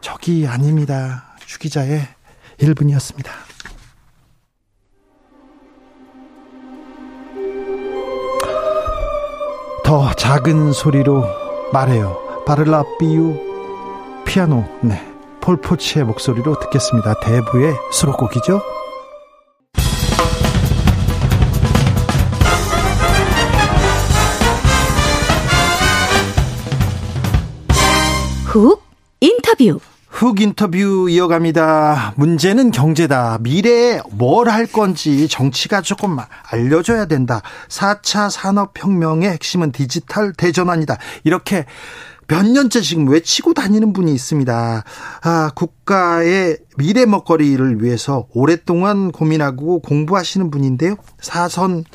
적이 0.01 0.47
아닙니다. 0.47 1.35
주기자의 1.45 2.07
1분이었습니다. 2.59 3.29
더 9.83 10.11
작은 10.13 10.71
소리로 10.71 11.25
말해요. 11.71 12.43
바를라 12.45 12.83
비유 12.99 13.37
피아노 14.25 14.65
네 14.81 15.01
폴포치의 15.41 16.05
목소리로 16.05 16.59
듣겠습니다. 16.59 17.15
대부의 17.21 17.75
수록곡이죠. 17.91 18.61
훅 28.53 28.83
인터뷰. 29.19 29.79
훅 30.09 30.39
인터뷰 30.39 31.09
이어갑니다. 31.09 32.13
문제는 32.17 32.69
경제다. 32.69 33.39
미래에 33.41 34.01
뭘 34.11 34.47
할 34.47 34.67
건지 34.67 35.27
정치가 35.27 35.81
조금 35.81 36.17
알려줘야 36.51 37.05
된다. 37.05 37.41
4차 37.69 38.29
산업혁명의 38.29 39.27
핵심은 39.31 39.71
디지털 39.71 40.33
대전환이다. 40.33 40.99
이렇게 41.23 41.65
몇 42.27 42.45
년째 42.45 42.81
지금 42.81 43.09
외치고 43.09 43.55
다니는 43.55 43.91
분이 43.91 44.13
있습니다. 44.13 44.83
아, 45.23 45.51
국가의 45.55 46.59
미래 46.77 47.05
먹거리를 47.07 47.83
위해서 47.83 48.27
오랫동안 48.35 49.11
고민하고 49.11 49.79
공부하시는 49.79 50.51
분인데요. 50.51 50.95
사선 51.19 51.85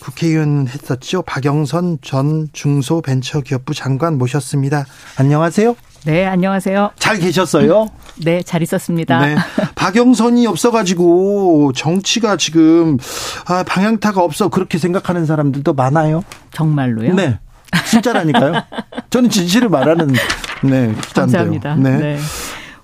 국회의원 0.00 0.66
했었죠. 0.66 1.22
박영선 1.22 1.98
전 2.02 2.48
중소벤처기업부 2.52 3.72
장관 3.72 4.18
모셨습니다. 4.18 4.84
안녕하세요. 5.16 5.76
네, 6.04 6.26
안녕하세요. 6.26 6.92
잘 6.98 7.18
계셨어요? 7.18 7.88
네, 8.24 8.42
잘 8.42 8.62
있었습니다. 8.62 9.20
네. 9.26 9.36
박영선이 9.74 10.46
없어가지고 10.46 11.72
정치가 11.74 12.36
지금 12.36 12.98
아, 13.46 13.62
방향타가 13.64 14.22
없어 14.22 14.48
그렇게 14.48 14.78
생각하는 14.78 15.26
사람들도 15.26 15.72
많아요. 15.74 16.24
정말로요? 16.52 17.14
네. 17.14 17.38
진짜라니까요. 17.90 18.54
저는 19.10 19.30
진실을 19.30 19.68
말하는 19.68 20.08
네 20.62 20.94
기자인데요. 20.94 21.02
감사합니다. 21.14 21.74
네. 21.76 21.96
네. 21.98 22.18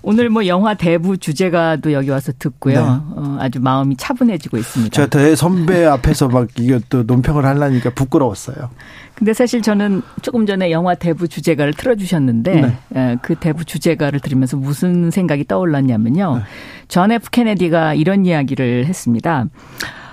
오늘 0.07 0.29
뭐 0.29 0.45
영화 0.45 0.75
대부 0.75 1.17
주제가도 1.17 1.91
여기 1.91 2.11
와서 2.11 2.31
듣고요. 2.37 2.75
네. 2.75 2.81
어, 2.87 3.37
아주 3.39 3.59
마음이 3.59 3.97
차분해지고 3.97 4.57
있습니다. 4.57 4.93
제가 4.93 5.07
대 5.07 5.35
선배 5.35 5.83
앞에서 5.83 6.27
막 6.27 6.47
이게 6.59 6.79
또 6.89 7.01
논평을 7.01 7.43
하려니까 7.43 7.89
부끄러웠어요. 7.89 8.69
근데 9.15 9.33
사실 9.33 9.63
저는 9.63 10.03
조금 10.21 10.45
전에 10.45 10.69
영화 10.69 10.93
대부 10.93 11.27
주제가를 11.27 11.73
틀어주셨는데 11.73 12.61
네. 12.61 12.77
에, 12.95 13.17
그 13.23 13.33
대부 13.33 13.65
주제가를 13.65 14.19
들으면서 14.19 14.57
무슨 14.57 15.09
생각이 15.09 15.45
떠올랐냐면요. 15.45 16.35
네. 16.35 16.43
존 16.87 17.11
F 17.11 17.31
케네디가 17.31 17.95
이런 17.95 18.27
이야기를 18.27 18.85
했습니다. 18.85 19.47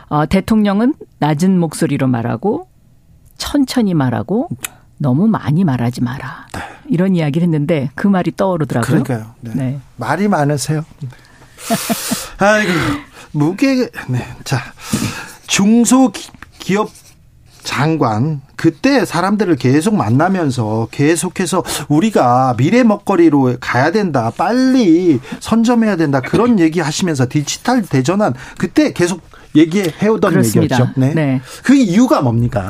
어, 0.09 0.25
대통령은 0.25 0.95
낮은 1.19 1.61
목소리로 1.61 2.07
말하고 2.07 2.67
천천히 3.37 3.93
말하고 3.93 4.49
너무 5.03 5.27
많이 5.27 5.65
말하지 5.65 6.01
마라. 6.03 6.47
이런 6.89 7.15
이야기를 7.15 7.45
했는데 7.45 7.91
그 7.95 8.07
말이 8.07 8.33
떠오르더라고요. 8.37 8.99
네. 8.99 9.03
그러니까요. 9.05 9.35
네. 9.41 9.53
네. 9.55 9.81
말이 9.97 10.29
많으세요. 10.29 10.85
아이고 12.39 12.73
무게 13.33 13.89
네. 14.09 14.27
자 14.45 14.61
중소 15.47 16.11
기- 16.13 16.31
기업 16.59 16.91
장관 17.63 18.41
그때 18.57 19.05
사람들을 19.05 19.55
계속 19.57 19.95
만나면서 19.95 20.89
계속해서 20.91 21.63
우리가 21.89 22.55
미래 22.59 22.83
먹거리로 22.83 23.57
가야 23.61 23.93
된다. 23.93 24.33
빨리 24.37 25.21
선점해야 25.41 25.97
된다. 25.97 26.21
그런 26.21 26.59
얘기 26.59 26.81
하시면서 26.81 27.27
디지털 27.29 27.83
대전환 27.83 28.35
그때 28.59 28.93
계속 28.93 29.23
얘기해 29.55 30.09
오던. 30.09 30.45
얘기였죠. 30.45 30.89
네. 30.97 31.15
네. 31.15 31.41
그 31.63 31.75
이유가 31.75 32.21
뭡니까? 32.23 32.69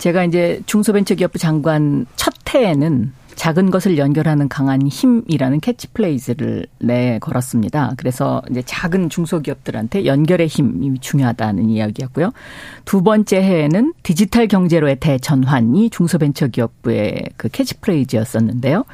제가 0.00 0.24
이제 0.24 0.60
중소벤처기업부 0.64 1.38
장관 1.38 2.06
첫 2.16 2.32
해에는 2.52 3.12
작은 3.36 3.70
것을 3.70 3.96
연결하는 3.96 4.48
강한 4.48 4.86
힘이라는 4.86 5.60
캐치플레이즈를 5.60 6.66
내 6.78 7.18
걸었습니다. 7.20 7.92
그래서 7.96 8.42
이제 8.50 8.62
작은 8.64 9.08
중소기업들한테 9.08 10.04
연결의 10.04 10.46
힘이 10.46 10.98
중요하다는 11.00 11.70
이야기였고요. 11.70 12.32
두 12.84 13.02
번째 13.02 13.40
해에는 13.42 13.92
디지털 14.02 14.48
경제로의 14.48 14.96
대전환이 15.00 15.90
중소벤처기업부의 15.90 17.30
그 17.36 17.48
캐치플레이즈였었는데요. 17.48 18.84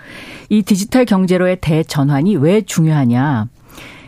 이 0.49 0.63
디지털 0.63 1.05
경제로의 1.07 1.59
대전환이 1.61 2.37
왜 2.37 2.61
중요하냐? 2.61 3.49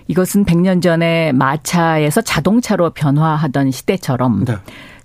이것은 0.08 0.44
100년 0.44 0.82
전에 0.82 1.32
마차에서 1.32 2.22
자동차로 2.22 2.90
변화하던 2.90 3.70
시대처럼 3.70 4.44
네. 4.44 4.54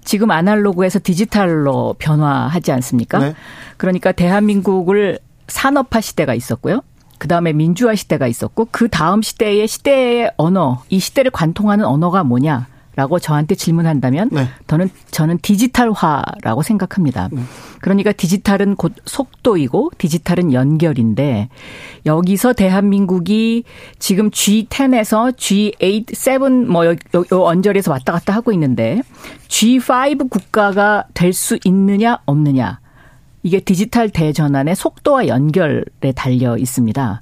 지금 0.03 0.31
아날로그에서 0.31 0.99
디지털로 1.01 1.95
변화하지 1.97 2.71
않습니까? 2.71 3.19
네. 3.19 3.35
그러니까 3.77 4.11
대한민국을 4.11 5.19
산업화 5.47 6.01
시대가 6.01 6.33
있었고요. 6.33 6.81
그 7.17 7.27
다음에 7.27 7.53
민주화 7.53 7.95
시대가 7.95 8.27
있었고 8.27 8.67
그 8.71 8.89
다음 8.89 9.21
시대의 9.21 9.67
시대의 9.67 10.31
언어, 10.37 10.83
이 10.89 10.99
시대를 10.99 11.31
관통하는 11.31 11.85
언어가 11.85 12.23
뭐냐? 12.23 12.67
라고 12.95 13.19
저한테 13.19 13.55
질문한다면 13.55 14.29
네. 14.31 14.47
저는 14.67 14.89
저는 15.11 15.39
디지털화라고 15.41 16.61
생각합니다. 16.61 17.29
그러니까 17.81 18.11
디지털은 18.11 18.75
곧 18.75 18.93
속도이고 19.05 19.91
디지털은 19.97 20.53
연결인데 20.53 21.49
여기서 22.05 22.53
대한민국이 22.53 23.63
지금 23.99 24.29
G10에서 24.29 25.35
G8, 25.35 26.05
7뭐 26.05 26.85
요, 26.85 26.95
요, 27.15 27.25
요 27.31 27.43
언저리에서 27.43 27.91
왔다 27.91 28.13
갔다 28.13 28.33
하고 28.33 28.51
있는데 28.53 29.01
G5 29.47 30.29
국가가 30.29 31.05
될 31.13 31.33
수 31.33 31.57
있느냐 31.65 32.19
없느냐 32.25 32.79
이게 33.41 33.59
디지털 33.59 34.09
대전환의 34.09 34.75
속도와 34.75 35.27
연결에 35.27 36.13
달려 36.15 36.57
있습니다. 36.57 37.21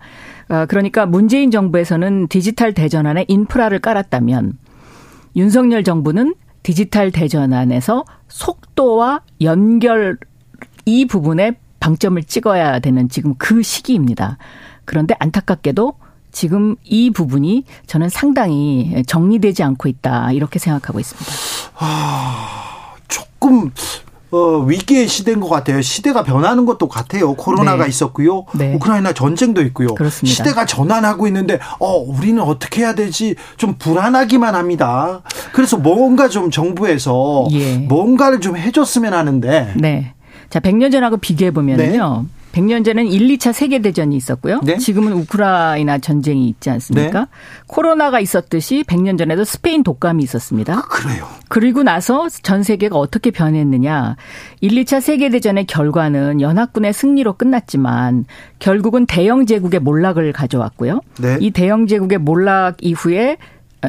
아, 0.49 0.65
그러니까 0.65 1.05
문재인 1.05 1.49
정부에서는 1.49 2.27
디지털 2.27 2.73
대전환에 2.73 3.25
인프라를 3.27 3.79
깔았다면 3.79 4.57
윤석열 5.35 5.83
정부는 5.83 6.35
디지털 6.63 7.11
대전환에서 7.11 8.05
속도와 8.27 9.21
연결 9.41 10.17
이 10.85 11.05
부분에 11.05 11.57
방점을 11.79 12.21
찍어야 12.23 12.79
되는 12.79 13.09
지금 13.09 13.33
그 13.37 13.63
시기입니다. 13.63 14.37
그런데 14.85 15.15
안타깝게도 15.19 15.93
지금 16.31 16.75
이 16.83 17.09
부분이 17.09 17.65
저는 17.87 18.09
상당히 18.09 19.03
정리되지 19.05 19.63
않고 19.63 19.89
있다 19.89 20.31
이렇게 20.31 20.59
생각하고 20.59 20.99
있습니다. 20.99 21.31
조금 23.07 23.71
어, 24.31 24.59
위기의 24.59 25.07
시대인 25.07 25.39
것 25.39 25.49
같아요. 25.49 25.81
시대가 25.81 26.23
변하는 26.23 26.65
것도 26.65 26.87
같아요. 26.87 27.33
코로나가 27.33 27.83
네. 27.83 27.89
있었고요. 27.89 28.45
네. 28.53 28.73
우크라이나 28.75 29.13
전쟁도 29.13 29.61
있고요. 29.63 29.93
그렇습니다. 29.93 30.33
시대가 30.33 30.65
전환하고 30.65 31.27
있는데 31.27 31.59
어, 31.79 31.97
우리는 31.97 32.41
어떻게 32.41 32.81
해야 32.81 32.95
되지? 32.95 33.35
좀 33.57 33.75
불안하기만 33.77 34.55
합니다. 34.55 35.21
그래서 35.53 35.77
뭔가 35.77 36.29
좀 36.29 36.49
정부에서 36.49 37.47
예. 37.51 37.77
뭔가를 37.77 38.39
좀 38.39 38.55
해줬으면 38.57 39.13
하는데 39.13 39.73
네. 39.75 40.13
자, 40.49 40.59
100년 40.59 40.91
전하고 40.91 41.17
비교해 41.17 41.51
보면은요. 41.51 42.25
100년 42.51 42.83
전엔 42.83 43.07
1, 43.07 43.27
2차 43.37 43.53
세계대전이 43.53 44.15
있었고요. 44.15 44.61
네. 44.63 44.77
지금은 44.77 45.13
우크라이나 45.13 45.97
전쟁이 45.99 46.47
있지 46.49 46.69
않습니까? 46.69 47.19
네. 47.21 47.25
코로나가 47.67 48.19
있었듯이 48.19 48.83
100년 48.87 49.17
전에도 49.17 49.43
스페인 49.43 49.83
독감이 49.83 50.23
있었습니다. 50.23 50.81
그래요. 50.83 51.27
그리고 51.49 51.83
나서 51.83 52.27
전 52.29 52.63
세계가 52.63 52.97
어떻게 52.97 53.31
변했느냐. 53.31 54.15
1, 54.61 54.71
2차 54.83 55.01
세계대전의 55.01 55.65
결과는 55.65 56.41
연합군의 56.41 56.93
승리로 56.93 57.33
끝났지만 57.33 58.25
결국은 58.59 59.05
대영 59.05 59.45
제국의 59.45 59.79
몰락을 59.79 60.33
가져왔고요. 60.33 61.01
네. 61.19 61.37
이 61.39 61.51
대영 61.51 61.87
제국의 61.87 62.19
몰락 62.19 62.77
이후에 62.81 63.37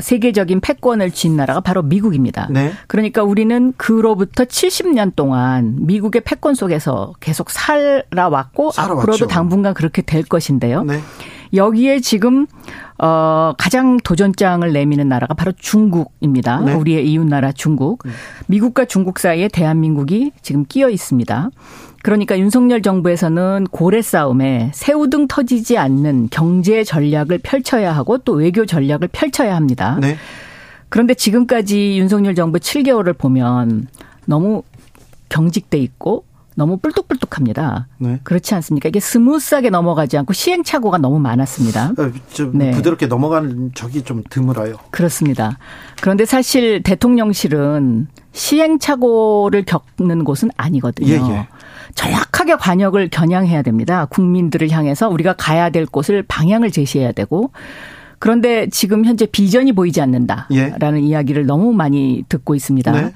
세계적인 0.00 0.60
패권을 0.60 1.10
쥔 1.10 1.36
나라가 1.36 1.60
바로 1.60 1.82
미국입니다. 1.82 2.48
네. 2.50 2.72
그러니까 2.86 3.22
우리는 3.22 3.72
그로부터 3.76 4.44
70년 4.44 5.14
동안 5.14 5.76
미국의 5.80 6.22
패권 6.24 6.54
속에서 6.54 7.12
계속 7.20 7.50
살아왔고 7.50 8.70
살아왔죠. 8.70 9.00
앞으로도 9.00 9.26
당분간 9.26 9.74
그렇게 9.74 10.02
될 10.02 10.22
것인데요. 10.22 10.82
네. 10.84 11.00
여기에 11.54 12.00
지금 12.00 12.46
어 12.98 13.52
가장 13.58 13.98
도전장을 13.98 14.72
내미는 14.72 15.08
나라가 15.08 15.34
바로 15.34 15.52
중국입니다. 15.52 16.60
네. 16.60 16.72
우리의 16.72 17.10
이웃 17.10 17.26
나라 17.26 17.52
중국. 17.52 18.04
미국과 18.46 18.86
중국 18.86 19.18
사이에 19.18 19.48
대한민국이 19.48 20.32
지금 20.40 20.64
끼어 20.64 20.88
있습니다. 20.88 21.50
그러니까 22.02 22.38
윤석열 22.38 22.82
정부에서는 22.82 23.68
고래 23.70 24.02
싸움에 24.02 24.72
새우등 24.74 25.28
터지지 25.28 25.78
않는 25.78 26.28
경제 26.30 26.82
전략을 26.84 27.38
펼쳐야 27.42 27.92
하고 27.92 28.18
또 28.18 28.32
외교 28.32 28.66
전략을 28.66 29.08
펼쳐야 29.12 29.54
합니다. 29.54 29.98
네. 30.00 30.16
그런데 30.88 31.14
지금까지 31.14 31.98
윤석열 31.98 32.34
정부 32.34 32.58
7개월을 32.58 33.16
보면 33.16 33.86
너무 34.26 34.62
경직돼 35.28 35.78
있고 35.78 36.24
너무 36.54 36.76
뿔뚝뿔뚝합니다. 36.76 37.88
네. 37.98 38.20
그렇지 38.24 38.54
않습니까? 38.54 38.88
이게 38.88 39.00
스무스하게 39.00 39.70
넘어가지 39.70 40.18
않고 40.18 40.32
시행착오가 40.32 40.98
너무 40.98 41.18
많았습니다. 41.18 41.92
어, 41.98 42.12
좀 42.32 42.58
네. 42.58 42.70
부드럽게 42.72 43.06
넘어가는 43.06 43.72
적이 43.74 44.02
좀 44.02 44.22
드물어요. 44.28 44.74
그렇습니다. 44.90 45.58
그런데 46.00 46.24
사실 46.24 46.82
대통령실은 46.82 48.08
시행착오를 48.32 49.64
겪는 49.64 50.24
곳은 50.24 50.50
아니거든요. 50.56 51.08
예, 51.08 51.14
예. 51.14 51.48
정확하게 51.94 52.56
과녁을 52.56 53.08
겨냥해야 53.10 53.62
됩니다. 53.62 54.06
국민들을 54.06 54.70
향해서 54.70 55.08
우리가 55.08 55.34
가야 55.34 55.70
될 55.70 55.86
곳을 55.86 56.22
방향을 56.22 56.70
제시해야 56.70 57.12
되고 57.12 57.50
그런데 58.18 58.68
지금 58.70 59.04
현재 59.04 59.26
비전이 59.26 59.72
보이지 59.72 60.00
않는다라는 60.00 61.00
이야기를 61.00 61.44
너무 61.44 61.72
많이 61.72 62.22
듣고 62.28 62.54
있습니다. 62.54 62.92
네. 62.92 63.12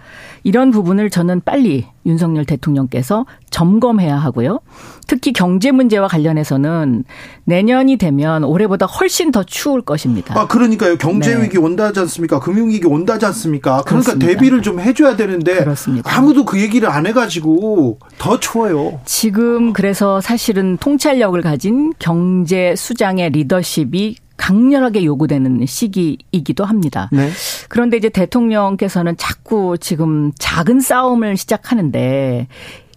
이런 0.47 0.71
부분을 0.71 1.11
저는 1.11 1.41
빨리 1.45 1.87
윤석열 2.07 2.45
대통령께서 2.45 3.27
점검해야 3.51 4.17
하고요. 4.17 4.61
특히 5.09 5.33
경제 5.33 5.73
문제와 5.73 6.07
관련해서는 6.07 7.03
내년이 7.47 7.97
되면 7.97 8.45
올해보다 8.45 8.87
훨씬 8.87 9.33
더 9.33 9.43
추울 9.43 9.83
것입니다. 9.83 10.39
아, 10.39 10.47
그러니까요. 10.47 10.99
경제 10.99 11.35
네. 11.35 11.43
위기 11.43 11.59
온다지 11.59 11.99
않습니까? 11.99 12.39
금융 12.39 12.69
위기 12.69 12.87
온다지 12.87 13.27
않습니까? 13.27 13.83
그러니까 13.83 13.91
그렇습니다. 13.91 14.25
대비를 14.25 14.63
좀 14.63 14.79
해줘야 14.79 15.17
되는데 15.17 15.57
그렇습니다. 15.65 16.17
아무도 16.17 16.45
그 16.45 16.61
얘기를 16.61 16.89
안 16.89 17.07
해가지고 17.07 17.99
더 18.17 18.39
추워요. 18.39 19.01
지금 19.05 19.73
그래서 19.73 20.21
사실은 20.21 20.77
통찰력을 20.77 21.43
가진 21.43 21.93
경제 21.99 22.77
수장의 22.77 23.31
리더십이 23.31 24.15
강렬하게 24.37 25.05
요구되는 25.05 25.65
시기이기도 25.67 26.65
합니다. 26.65 27.09
네. 27.13 27.31
그런데 27.69 27.97
이제 27.97 28.09
대통령께서는 28.09 29.17
자꾸 29.17 29.77
지금 29.79 30.33
작은 30.39 30.81
싸움을 30.81 31.37
시작하는데 31.37 32.47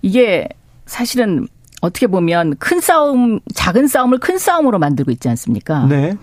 이게 0.01 0.47
사실은 0.85 1.47
어떻게 1.81 2.07
보면 2.07 2.55
큰 2.57 2.81
싸움, 2.81 3.39
작은 3.55 3.87
싸움을 3.87 4.19
큰 4.19 4.37
싸움으로 4.37 4.79
만들고 4.79 5.11
있지 5.11 5.29
않습니까? 5.29 5.85
네. 5.85 6.15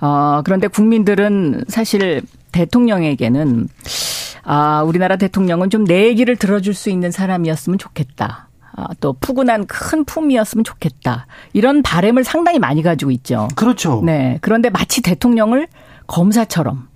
어, 0.00 0.42
그런데 0.44 0.68
국민들은 0.68 1.64
사실 1.68 2.22
대통령에게는 2.52 3.68
아, 4.44 4.82
우리나라 4.82 5.16
대통령은 5.16 5.70
좀 5.70 5.84
내 5.84 6.06
얘기를 6.06 6.36
들어줄 6.36 6.74
수 6.74 6.90
있는 6.90 7.10
사람이었으면 7.10 7.78
좋겠다. 7.78 8.48
아, 8.74 8.86
또 9.00 9.12
푸근한 9.12 9.66
큰 9.66 10.04
품이었으면 10.04 10.64
좋겠다. 10.64 11.26
이런 11.52 11.82
바램을 11.82 12.24
상당히 12.24 12.58
많이 12.58 12.82
가지고 12.82 13.10
있죠. 13.10 13.48
그렇죠. 13.54 14.02
네. 14.04 14.38
그런데 14.40 14.70
마치 14.70 15.02
대통령을 15.02 15.68
검사처럼 16.06 16.88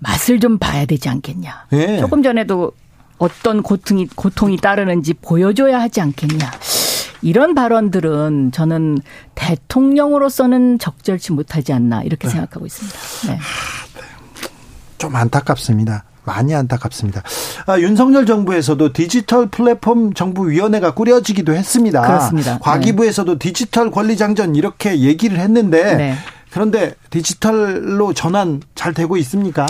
맛을 0.00 0.40
좀 0.40 0.58
봐야 0.58 0.86
되지 0.86 1.08
않겠냐. 1.08 1.66
네. 1.70 1.98
조금 1.98 2.22
전에도 2.22 2.72
어떤 3.18 3.62
고통이, 3.62 4.06
고통이 4.14 4.56
따르는지 4.58 5.14
보여줘야 5.14 5.80
하지 5.80 6.00
않겠냐. 6.00 6.50
이런 7.22 7.54
발언들은 7.54 8.52
저는 8.52 8.98
대통령으로서는 9.34 10.78
적절치 10.78 11.32
못하지 11.32 11.72
않나 11.72 12.02
이렇게 12.02 12.28
생각하고 12.28 12.66
있습니다. 12.66 12.98
네. 13.32 13.38
좀 14.98 15.14
안타깝습니다. 15.16 16.04
많이 16.28 16.54
안타깝습니다. 16.54 17.22
아, 17.66 17.78
윤석열 17.80 18.26
정부에서도 18.26 18.92
디지털 18.92 19.48
플랫폼 19.48 20.12
정부위원회가 20.12 20.92
꾸려지기도 20.92 21.54
했습니다. 21.54 22.02
그렇습니다. 22.02 22.58
과기부에서도 22.60 23.38
디지털 23.38 23.90
권리장전 23.90 24.54
이렇게 24.54 25.00
얘기를 25.00 25.38
했는데 25.38 25.94
네. 25.96 26.14
그런데 26.50 26.94
디지털로 27.10 28.12
전환 28.12 28.60
잘 28.74 28.92
되고 28.92 29.16
있습니까? 29.16 29.66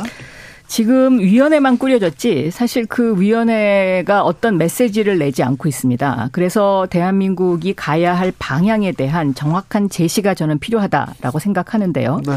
지금 0.68 1.18
위원회만 1.18 1.78
꾸려졌지 1.78 2.50
사실 2.50 2.84
그 2.86 3.18
위원회가 3.18 4.22
어떤 4.22 4.58
메시지를 4.58 5.18
내지 5.18 5.42
않고 5.42 5.66
있습니다. 5.66 6.28
그래서 6.30 6.86
대한민국이 6.90 7.72
가야 7.72 8.14
할 8.14 8.32
방향에 8.38 8.92
대한 8.92 9.34
정확한 9.34 9.88
제시가 9.88 10.34
저는 10.34 10.58
필요하다라고 10.58 11.38
생각하는데요. 11.38 12.20
네. 12.24 12.32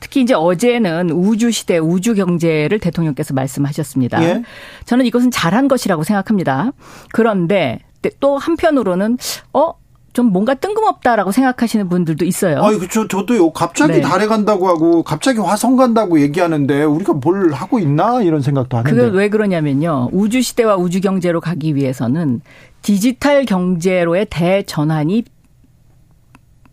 특히 0.00 0.22
이제 0.22 0.32
어제는 0.34 1.10
우주 1.10 1.50
시대 1.50 1.76
우주 1.76 2.14
경제를 2.14 2.78
대통령께서 2.78 3.34
말씀하셨습니다. 3.34 4.24
예. 4.24 4.42
저는 4.86 5.04
이것은 5.04 5.30
잘한 5.30 5.68
것이라고 5.68 6.04
생각합니다. 6.04 6.72
그런데 7.12 7.80
또 8.18 8.38
한편으로는 8.38 9.18
어? 9.52 9.72
좀 10.14 10.26
뭔가 10.26 10.54
뜬금없다라고 10.54 11.32
생각하시는 11.32 11.88
분들도 11.88 12.24
있어요. 12.24 12.62
아이 12.64 12.78
저 12.90 13.06
저도요. 13.06 13.50
갑자기 13.50 13.94
네. 13.94 14.00
달에 14.00 14.26
간다고 14.26 14.68
하고 14.68 15.02
갑자기 15.02 15.40
화성 15.40 15.76
간다고 15.76 16.20
얘기하는데 16.20 16.84
우리가 16.84 17.14
뭘 17.14 17.52
하고 17.52 17.80
있나 17.80 18.22
이런 18.22 18.40
생각도 18.40 18.78
하는데. 18.78 18.96
그게 18.96 19.16
왜 19.16 19.28
그러냐면요. 19.28 20.10
우주 20.12 20.40
시대와 20.40 20.76
우주 20.76 21.00
경제로 21.00 21.40
가기 21.40 21.74
위해서는 21.74 22.40
디지털 22.82 23.44
경제로의 23.44 24.26
대전환이 24.30 25.24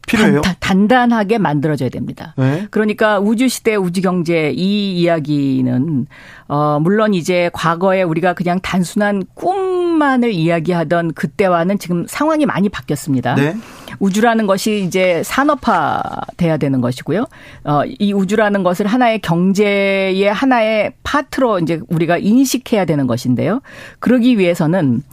필요해요. 0.07 0.41
단, 0.41 0.55
단단하게 0.59 1.37
만들어져야 1.37 1.89
됩니다. 1.89 2.33
네. 2.37 2.67
그러니까 2.71 3.19
우주 3.19 3.47
시대 3.47 3.75
우주 3.75 4.01
경제 4.01 4.51
이 4.51 4.99
이야기는 4.99 6.07
어 6.47 6.79
물론 6.81 7.13
이제 7.13 7.49
과거에 7.53 8.03
우리가 8.03 8.33
그냥 8.33 8.59
단순한 8.61 9.23
꿈만을 9.35 10.31
이야기하던 10.31 11.13
그때와는 11.13 11.79
지금 11.79 12.05
상황이 12.07 12.45
많이 12.45 12.69
바뀌었습니다. 12.69 13.35
네. 13.35 13.55
우주라는 13.99 14.47
것이 14.47 14.83
이제 14.83 15.21
산업화 15.23 16.01
돼야 16.37 16.57
되는 16.57 16.81
것이고요. 16.81 17.25
어, 17.65 17.81
이 17.85 18.13
우주라는 18.13 18.63
것을 18.63 18.87
하나의 18.87 19.19
경제의 19.19 20.31
하나의 20.31 20.93
파트로 21.03 21.59
이제 21.59 21.79
우리가 21.89 22.17
인식해야 22.17 22.85
되는 22.85 23.07
것인데요. 23.07 23.61
그러기 23.99 24.39
위해서는 24.39 25.03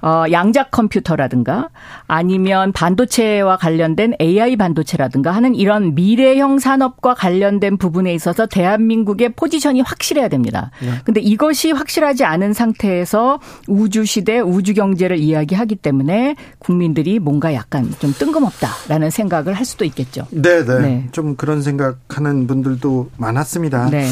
어, 0.00 0.24
양자 0.30 0.64
컴퓨터라든가 0.64 1.68
아니면 2.06 2.72
반도체와 2.72 3.56
관련된 3.56 4.14
AI 4.20 4.56
반도체라든가 4.56 5.30
하는 5.30 5.54
이런 5.54 5.94
미래형 5.94 6.58
산업과 6.58 7.14
관련된 7.14 7.76
부분에 7.78 8.14
있어서 8.14 8.46
대한민국의 8.46 9.30
포지션이 9.34 9.80
확실해야 9.80 10.28
됩니다. 10.28 10.70
근데 11.04 11.20
이것이 11.20 11.72
확실하지 11.72 12.24
않은 12.24 12.52
상태에서 12.52 13.40
우주 13.66 14.04
시대 14.04 14.40
우주 14.40 14.74
경제를 14.74 15.18
이야기하기 15.18 15.76
때문에 15.76 16.36
국민들이 16.58 17.18
뭔가 17.18 17.54
약간 17.54 17.92
좀 17.98 18.12
뜬금없다라는 18.12 19.10
생각을 19.10 19.54
할 19.54 19.64
수도 19.64 19.84
있겠죠. 19.84 20.26
네, 20.30 20.64
네. 20.64 20.78
네. 20.80 21.08
좀 21.12 21.36
그런 21.36 21.62
생각하는 21.62 22.46
분들도 22.46 23.10
많았습니다. 23.16 23.90
네. 23.90 24.08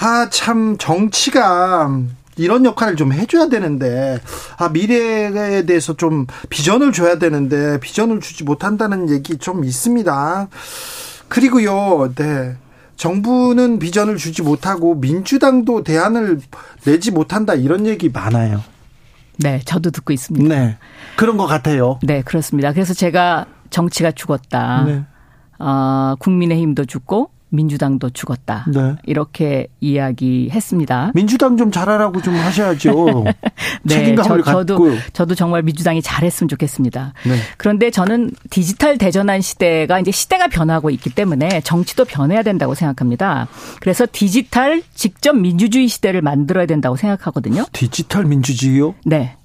아, 0.00 0.28
참 0.30 0.76
정치가 0.78 1.90
이런 2.38 2.64
역할을 2.64 2.96
좀 2.96 3.12
해줘야 3.12 3.48
되는데 3.48 4.20
아 4.56 4.68
미래에 4.68 5.66
대해서 5.66 5.94
좀 5.96 6.26
비전을 6.48 6.92
줘야 6.92 7.18
되는데 7.18 7.78
비전을 7.80 8.20
주지 8.20 8.44
못한다는 8.44 9.10
얘기 9.10 9.38
좀 9.38 9.64
있습니다. 9.64 10.48
그리고요, 11.28 12.14
네. 12.14 12.56
정부는 12.96 13.78
비전을 13.78 14.16
주지 14.16 14.42
못하고 14.42 14.96
민주당도 14.96 15.84
대안을 15.84 16.40
내지 16.84 17.12
못한다 17.12 17.54
이런 17.54 17.86
얘기 17.86 18.08
많아요. 18.08 18.62
네, 19.36 19.60
저도 19.64 19.90
듣고 19.90 20.12
있습니다. 20.12 20.52
네, 20.52 20.78
그런 21.16 21.36
것 21.36 21.46
같아요. 21.46 22.00
네, 22.02 22.22
그렇습니다. 22.22 22.72
그래서 22.72 22.92
제가 22.94 23.46
정치가 23.70 24.10
죽었다. 24.10 24.84
네. 24.84 25.04
어, 25.60 26.16
국민의 26.18 26.60
힘도 26.60 26.84
죽고 26.84 27.30
민주당도 27.50 28.10
죽었다. 28.10 28.66
네. 28.68 28.96
이렇게 29.04 29.68
이야기했습니다. 29.80 31.12
민주당 31.14 31.56
좀 31.56 31.70
잘하라고 31.70 32.20
좀 32.22 32.34
하셔야죠. 32.34 33.24
책임감을 33.88 34.36
네, 34.38 34.42
저, 34.44 34.64
도 34.64 34.78
갖고. 34.78 34.96
저도 35.12 35.34
정말 35.34 35.62
민주당이 35.62 36.02
잘했으면 36.02 36.48
좋겠습니다. 36.48 37.14
네. 37.26 37.36
그런데 37.56 37.90
저는 37.90 38.32
디지털 38.50 38.98
대전환 38.98 39.40
시대가 39.40 39.98
이제 39.98 40.10
시대가 40.10 40.48
변하고 40.48 40.90
있기 40.90 41.10
때문에 41.10 41.60
정치도 41.62 42.04
변해야 42.04 42.42
된다고 42.42 42.74
생각합니다. 42.74 43.48
그래서 43.80 44.06
디지털 44.10 44.82
직접 44.94 45.34
민주주의 45.34 45.88
시대를 45.88 46.22
만들어야 46.22 46.66
된다고 46.66 46.96
생각하거든요. 46.96 47.64
디지털 47.72 48.24
민주주의요? 48.24 48.94
네. 49.04 49.36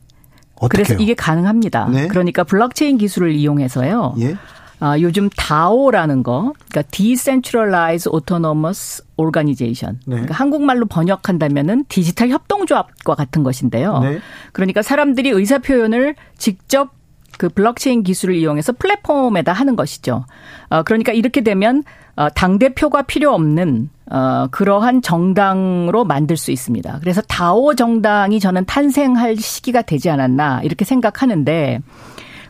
어떻게요? 0.55 0.83
그래서 0.85 0.93
이게 1.01 1.13
가능합니다. 1.13 1.89
네. 1.89 2.07
그러니까 2.07 2.43
블록체인 2.43 2.97
기술을 2.97 3.33
이용해서요. 3.33 4.15
예. 4.19 4.35
아, 4.83 4.99
요즘 4.99 5.29
DAO라는 5.29 6.23
거, 6.23 6.51
그러니까 6.69 6.81
Decentralized 6.91 8.09
Autonomous 8.09 9.01
Organization. 9.15 9.97
네. 10.05 10.15
그러니까 10.15 10.33
한국말로 10.33 10.87
번역한다면은 10.87 11.85
디지털 11.87 12.27
협동조합과 12.27 13.15
같은 13.15 13.43
것인데요. 13.43 13.99
네. 13.99 14.19
그러니까 14.51 14.81
사람들이 14.81 15.29
의사 15.29 15.59
표현을 15.59 16.15
직접 16.37 16.89
그 17.37 17.47
블록체인 17.47 18.03
기술을 18.03 18.35
이용해서 18.35 18.73
플랫폼에다 18.73 19.53
하는 19.53 19.77
것이죠. 19.77 20.25
어, 20.69 20.83
그러니까 20.83 21.13
이렇게 21.13 21.39
되면 21.39 21.83
어, 22.17 22.27
당 22.29 22.59
대표가 22.59 23.03
필요 23.03 23.33
없는 23.33 23.89
어, 24.11 24.47
그러한 24.51 25.01
정당으로 25.01 26.03
만들 26.03 26.35
수 26.35 26.51
있습니다. 26.51 26.99
그래서 26.99 27.21
다오 27.21 27.73
정당이 27.73 28.41
저는 28.41 28.65
탄생할 28.65 29.37
시기가 29.37 29.81
되지 29.83 30.09
않았나 30.09 30.59
이렇게 30.63 30.83
생각하는데 30.83 31.79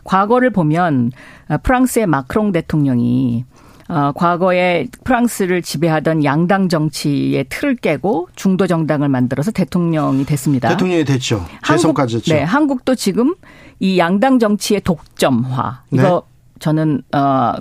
과거를 0.04 0.50
보면 0.50 1.12
어, 1.48 1.58
프랑스의 1.58 2.06
마크롱 2.06 2.52
대통령이 2.52 3.44
어, 3.88 4.12
과거에 4.12 4.86
프랑스를 5.04 5.60
지배하던 5.60 6.24
양당 6.24 6.68
정치의 6.68 7.46
틀을 7.48 7.76
깨고 7.76 8.28
중도 8.34 8.66
정당을 8.66 9.08
만들어서 9.08 9.50
대통령이 9.50 10.24
됐습니다. 10.24 10.70
대통령이 10.70 11.04
됐죠. 11.04 11.44
재선까지 11.66 12.16
했죠. 12.16 12.34
네, 12.34 12.42
한국도 12.42 12.94
지금 12.94 13.34
이 13.80 13.98
양당 13.98 14.38
정치의 14.38 14.80
독점화 14.82 15.82
네. 15.90 15.98
이거 15.98 16.22
저는 16.60 17.02
어 17.12 17.54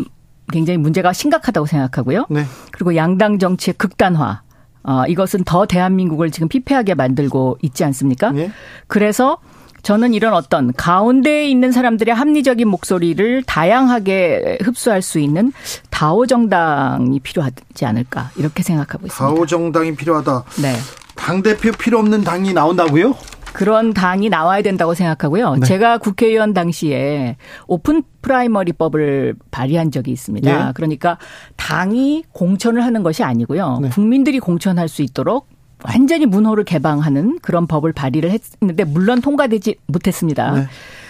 굉장히 0.52 0.78
문제가 0.78 1.12
심각하다고 1.12 1.66
생각하고요. 1.66 2.28
네. 2.30 2.46
그리고 2.72 2.96
양당 2.96 3.40
정치의 3.40 3.74
극단화 3.78 4.44
어 4.84 5.04
이것은 5.08 5.44
더 5.44 5.66
대한민국을 5.66 6.32
지금 6.32 6.48
피폐하게 6.48 6.94
만들고 6.96 7.58
있지 7.62 7.84
않습니까? 7.84 8.32
예. 8.36 8.52
그래서 8.88 9.40
저는 9.84 10.14
이런 10.14 10.34
어떤 10.34 10.74
가운데에 10.74 11.48
있는 11.50 11.72
사람들의 11.72 12.16
합리적인 12.16 12.68
목소리를 12.68 13.44
다양하게 13.44 14.60
흡수할 14.64 15.02
수 15.02 15.20
있는 15.20 15.52
다오 15.90 16.26
정당이 16.26 17.20
필요하지 17.20 17.86
않을까 17.86 18.32
이렇게 18.38 18.64
생각하고 18.64 19.06
있습니다. 19.06 19.36
가오 19.36 19.46
정당이 19.46 19.96
필요하다. 19.96 20.44
네. 20.62 20.76
당 21.16 21.44
대표 21.44 21.72
필요 21.72 22.00
없는 22.00 22.24
당이 22.24 22.54
나온다고요? 22.54 23.16
그런 23.52 23.94
당이 23.94 24.30
나와야 24.30 24.64
된다고 24.64 24.96
생각하고요. 24.96 25.56
네. 25.56 25.66
제가 25.68 26.00
국회의원 26.00 26.54
당시에 26.54 27.38
오픈 27.68 28.02
프라이머리법을 28.24 29.36
발의한 29.52 29.92
적이 29.92 30.12
있습니다. 30.12 30.66
네. 30.66 30.72
그러니까 30.74 31.20
당이 31.56 32.24
공천을 32.32 32.84
하는 32.84 33.04
것이 33.04 33.24
아니고요. 33.24 33.80
네. 33.82 33.90
국민들이 33.90 34.40
공천할 34.40 34.88
수 34.88 35.04
있도록 35.04 35.53
완전히 35.86 36.26
문호를 36.26 36.64
개방하는 36.64 37.40
그런 37.42 37.68
법을 37.68 37.94
발의를 37.94 38.32
했는데 38.32 38.84
물론 38.84 39.22
통과되지 39.22 39.76
못했습니다. 39.88 40.52
네. 40.52 40.68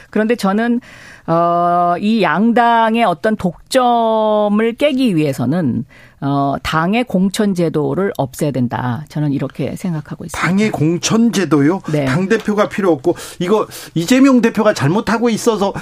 그런데 0.09 0.35
저는 0.35 0.79
어, 1.25 1.95
이 1.99 2.21
양당의 2.21 3.03
어떤 3.03 3.35
독점을 3.35 4.73
깨기 4.77 5.15
위해서는 5.15 5.85
어, 6.21 6.55
당의 6.61 7.03
공천 7.05 7.55
제도를 7.55 8.13
없애야 8.17 8.51
된다. 8.51 9.05
저는 9.09 9.33
이렇게 9.33 9.75
생각하고 9.75 10.25
있습니다. 10.25 10.47
당의 10.47 10.71
공천 10.71 11.31
제도요. 11.31 11.81
네. 11.91 12.05
당 12.05 12.29
대표가 12.29 12.69
필요 12.69 12.91
없고 12.91 13.15
이거 13.39 13.67
이재명 13.95 14.41
대표가 14.41 14.75
잘못하고 14.75 15.29
있어서 15.29 15.73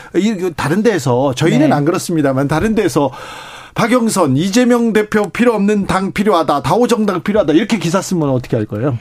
다른 0.55 0.81
데서 0.81 1.33
저희는 1.33 1.69
네. 1.69 1.75
안 1.75 1.83
그렇습니다만 1.83 2.47
다른 2.47 2.73
데서 2.73 3.11
박영선 3.75 4.37
이재명 4.37 4.93
대표 4.93 5.29
필요 5.29 5.53
없는 5.53 5.85
당 5.87 6.11
필요하다. 6.11 6.61
다오 6.63 6.87
정당 6.87 7.21
필요하다. 7.23 7.53
이렇게 7.53 7.77
기사 7.79 8.01
쓰면 8.01 8.29
어떻게 8.29 8.55
할 8.57 8.65
거예요? 8.65 8.97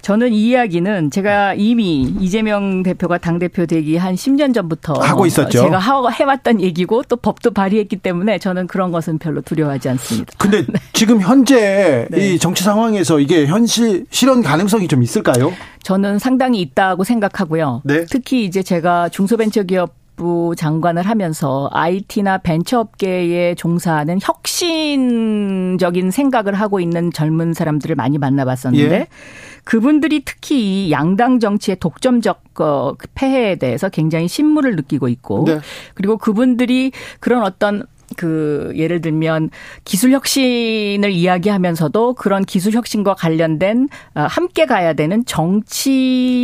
저는 0.00 0.32
이 0.32 0.48
이야기는 0.48 1.12
제가 1.12 1.54
이미 1.54 2.02
이재명 2.18 2.82
대표가 2.82 3.18
당대표 3.18 3.66
되기 3.66 3.96
한 3.96 4.16
10년 4.16 4.52
전부터 4.52 4.94
하고 4.94 5.26
있었죠. 5.26 5.60
제가 5.62 5.78
하- 5.78 6.08
해왔던 6.10 6.60
얘기고 6.60 7.04
또 7.08 7.14
법도 7.14 7.52
발의했기 7.52 7.96
때문에 7.98 8.38
저는 8.38 8.66
그런 8.66 8.90
것은 8.90 9.18
별로 9.18 9.40
두려워하지 9.42 9.88
않습니다. 9.90 10.32
근데 10.38 10.64
지금 10.92 11.20
현재 11.20 12.08
네. 12.10 12.34
이 12.34 12.38
정치 12.40 12.64
상황에서 12.64 13.20
이게 13.20 13.46
현실 13.46 14.04
실현 14.10 14.42
가능성이 14.42 14.88
좀 14.88 15.04
있을까요? 15.04 15.52
저는 15.84 16.18
상당히 16.18 16.60
있다고 16.62 17.04
생각하고요. 17.04 17.82
네. 17.84 18.04
특히 18.06 18.44
이제 18.44 18.64
제가 18.64 19.08
중소벤처기업 19.08 20.01
부 20.16 20.54
장관을 20.56 21.02
하면서 21.02 21.68
IT나 21.72 22.38
벤처업계에 22.38 23.54
종사하는 23.54 24.18
혁신적인 24.20 26.10
생각을 26.10 26.54
하고 26.54 26.80
있는 26.80 27.10
젊은 27.12 27.54
사람들을 27.54 27.96
많이 27.96 28.18
만나봤었는데 28.18 28.94
예. 28.94 29.06
그분들이 29.64 30.22
특히 30.24 30.86
이 30.86 30.92
양당 30.92 31.38
정치의 31.38 31.76
독점적 31.78 32.42
어, 32.60 32.94
그 32.98 33.06
폐해에 33.14 33.56
대해서 33.56 33.88
굉장히 33.88 34.28
신물을 34.28 34.76
느끼고 34.76 35.08
있고 35.08 35.44
네. 35.46 35.60
그리고 35.94 36.18
그분들이 36.18 36.92
그런 37.20 37.42
어떤 37.42 37.86
그 38.16 38.72
예를 38.76 39.00
들면 39.00 39.50
기술 39.84 40.12
혁신을 40.12 41.10
이야기하면서도 41.10 42.14
그런 42.14 42.44
기술 42.44 42.74
혁신과 42.74 43.14
관련된 43.14 43.88
어, 44.14 44.26
함께 44.28 44.66
가야 44.66 44.92
되는 44.92 45.24
정치의 45.24 46.42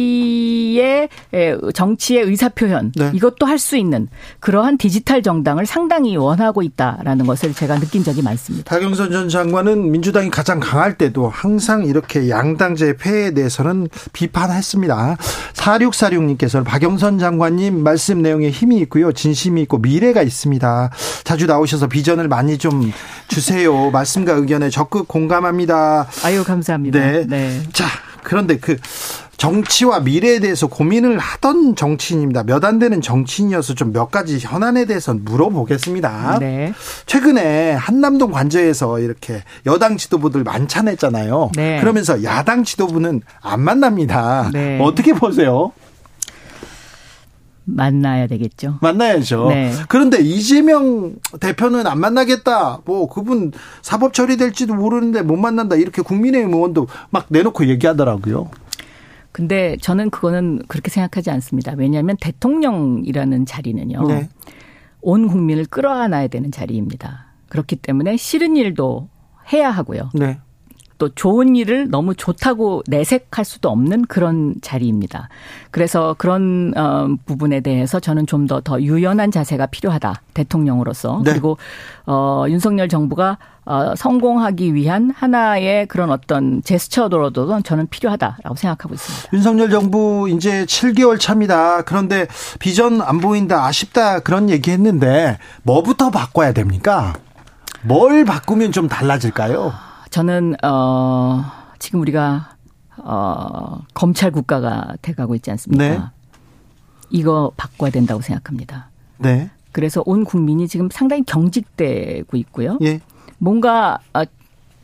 에, 1.34 1.56
정치의 1.74 2.24
의사 2.24 2.48
표현 2.48 2.92
네. 2.96 3.10
이것도 3.14 3.46
할 3.46 3.58
수 3.58 3.76
있는 3.76 4.08
그러한 4.40 4.78
디지털 4.78 5.22
정당을 5.22 5.66
상당히 5.66 6.16
원하고 6.16 6.62
있다라는 6.62 7.26
것을 7.26 7.52
제가 7.52 7.78
느낀 7.78 8.02
적이 8.04 8.22
많습니다. 8.22 8.74
박영선 8.74 9.10
전 9.10 9.28
장관은 9.28 9.90
민주당이 9.90 10.30
가장 10.30 10.60
강할 10.60 10.96
때도 10.96 11.28
항상 11.28 11.84
이렇게 11.84 12.28
양당제 12.30 12.96
폐해에 12.96 13.32
대해서는 13.34 13.88
비판했습니다. 14.12 15.16
4646님께서는 15.54 16.64
박영선 16.64 17.18
장관님 17.18 17.82
말씀 17.82 18.22
내용에 18.22 18.50
힘이 18.50 18.78
있고요. 18.78 19.12
진심이 19.12 19.62
있고 19.62 19.78
미래가 19.78 20.22
있습니다. 20.22 20.90
자주 21.24 21.46
나오 21.46 21.57
셔서 21.66 21.86
비전을 21.88 22.28
많이 22.28 22.58
좀 22.58 22.92
주세요. 23.28 23.90
말씀과 23.92 24.32
의견에 24.34 24.70
적극 24.70 25.08
공감합니다. 25.08 26.06
아유 26.24 26.44
감사합니다. 26.44 26.98
네. 26.98 27.24
네. 27.26 27.62
자, 27.72 27.86
그런데 28.22 28.58
그 28.58 28.76
정치와 29.36 30.00
미래에 30.00 30.40
대해서 30.40 30.66
고민을 30.66 31.18
하던 31.18 31.76
정치인입니다. 31.76 32.42
몇 32.42 32.64
안 32.64 32.80
되는 32.80 33.00
정치인이어서 33.00 33.74
좀 33.74 33.92
몇 33.92 34.10
가지 34.10 34.38
현안에 34.40 34.84
대해서 34.84 35.14
물어보겠습니다. 35.14 36.38
네. 36.40 36.74
최근에 37.06 37.72
한남동 37.72 38.32
관저에서 38.32 38.98
이렇게 38.98 39.42
여당 39.66 39.96
지도부들 39.96 40.42
만찬했잖아요. 40.42 41.52
네. 41.54 41.78
그러면서 41.80 42.22
야당 42.24 42.64
지도부는 42.64 43.22
안 43.40 43.60
만납니다. 43.60 44.50
네. 44.52 44.78
어떻게 44.82 45.12
보세요? 45.12 45.72
만나야 47.68 48.26
되겠죠. 48.26 48.78
만나야죠. 48.80 49.48
네. 49.50 49.72
그런데 49.88 50.18
이재명 50.20 51.16
대표는 51.38 51.86
안 51.86 52.00
만나겠다. 52.00 52.80
뭐 52.84 53.08
그분 53.08 53.52
사법 53.82 54.14
처리될지도 54.14 54.74
모르는데 54.74 55.22
못 55.22 55.36
만난다. 55.36 55.76
이렇게 55.76 56.02
국민의힘 56.02 56.52
의원도 56.52 56.86
막 57.10 57.26
내놓고 57.28 57.66
얘기하더라고요. 57.68 58.50
근데 59.32 59.76
저는 59.80 60.10
그거는 60.10 60.62
그렇게 60.66 60.90
생각하지 60.90 61.30
않습니다. 61.30 61.74
왜냐하면 61.76 62.16
대통령이라는 62.20 63.46
자리는요. 63.46 64.06
네. 64.08 64.28
온 65.00 65.28
국민을 65.28 65.66
끌어안아야 65.66 66.28
되는 66.28 66.50
자리입니다. 66.50 67.26
그렇기 67.48 67.76
때문에 67.76 68.16
싫은 68.16 68.56
일도 68.56 69.08
해야 69.52 69.70
하고요. 69.70 70.10
네. 70.14 70.38
또 70.98 71.08
좋은 71.08 71.56
일을 71.56 71.88
너무 71.88 72.14
좋다고 72.14 72.82
내색할 72.86 73.44
수도 73.44 73.70
없는 73.70 74.06
그런 74.06 74.54
자리입니다. 74.60 75.28
그래서 75.70 76.14
그런 76.18 76.72
어, 76.76 77.08
부분에 77.24 77.60
대해서 77.60 78.00
저는 78.00 78.26
좀더더 78.26 78.82
유연한 78.82 79.30
자세가 79.30 79.66
필요하다 79.66 80.22
대통령으로서 80.34 81.22
네. 81.24 81.32
그리고 81.32 81.56
어, 82.06 82.44
윤석열 82.48 82.88
정부가 82.88 83.38
어, 83.64 83.94
성공하기 83.94 84.74
위한 84.74 85.12
하나의 85.14 85.86
그런 85.86 86.10
어떤 86.10 86.62
제스처로도 86.62 87.60
저는 87.62 87.86
필요하다라고 87.88 88.54
생각하고 88.56 88.94
있습니다. 88.94 89.28
윤석열 89.34 89.70
정부 89.70 90.28
이제 90.30 90.64
7개월 90.64 91.20
차입니다. 91.20 91.82
그런데 91.82 92.26
비전 92.58 93.02
안 93.02 93.20
보인다, 93.20 93.66
아쉽다 93.66 94.20
그런 94.20 94.48
얘기했는데 94.48 95.38
뭐부터 95.62 96.10
바꿔야 96.10 96.52
됩니까? 96.52 97.12
뭘 97.82 98.24
바꾸면 98.24 98.72
좀 98.72 98.88
달라질까요? 98.88 99.87
저는 100.10 100.56
어 100.64 101.44
지금 101.78 102.00
우리가 102.00 102.56
어 102.98 103.82
검찰 103.94 104.30
국가가 104.30 104.96
돼가고 105.02 105.34
있지 105.36 105.50
않습니까? 105.50 105.88
네. 105.88 106.00
이거 107.10 107.52
바꿔야 107.56 107.90
된다고 107.90 108.20
생각합니다. 108.20 108.90
네. 109.18 109.50
그래서 109.72 110.02
온 110.06 110.24
국민이 110.24 110.66
지금 110.66 110.88
상당히 110.90 111.22
경직되고 111.24 112.36
있고요. 112.36 112.78
예. 112.82 113.00
뭔가 113.38 113.98
아, 114.12 114.24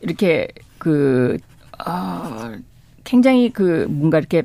이렇게 0.01 0.47
그 0.77 1.37
아, 1.79 2.55
굉장히 3.03 3.49
그 3.49 3.87
뭔가 3.89 4.19
이렇게 4.19 4.43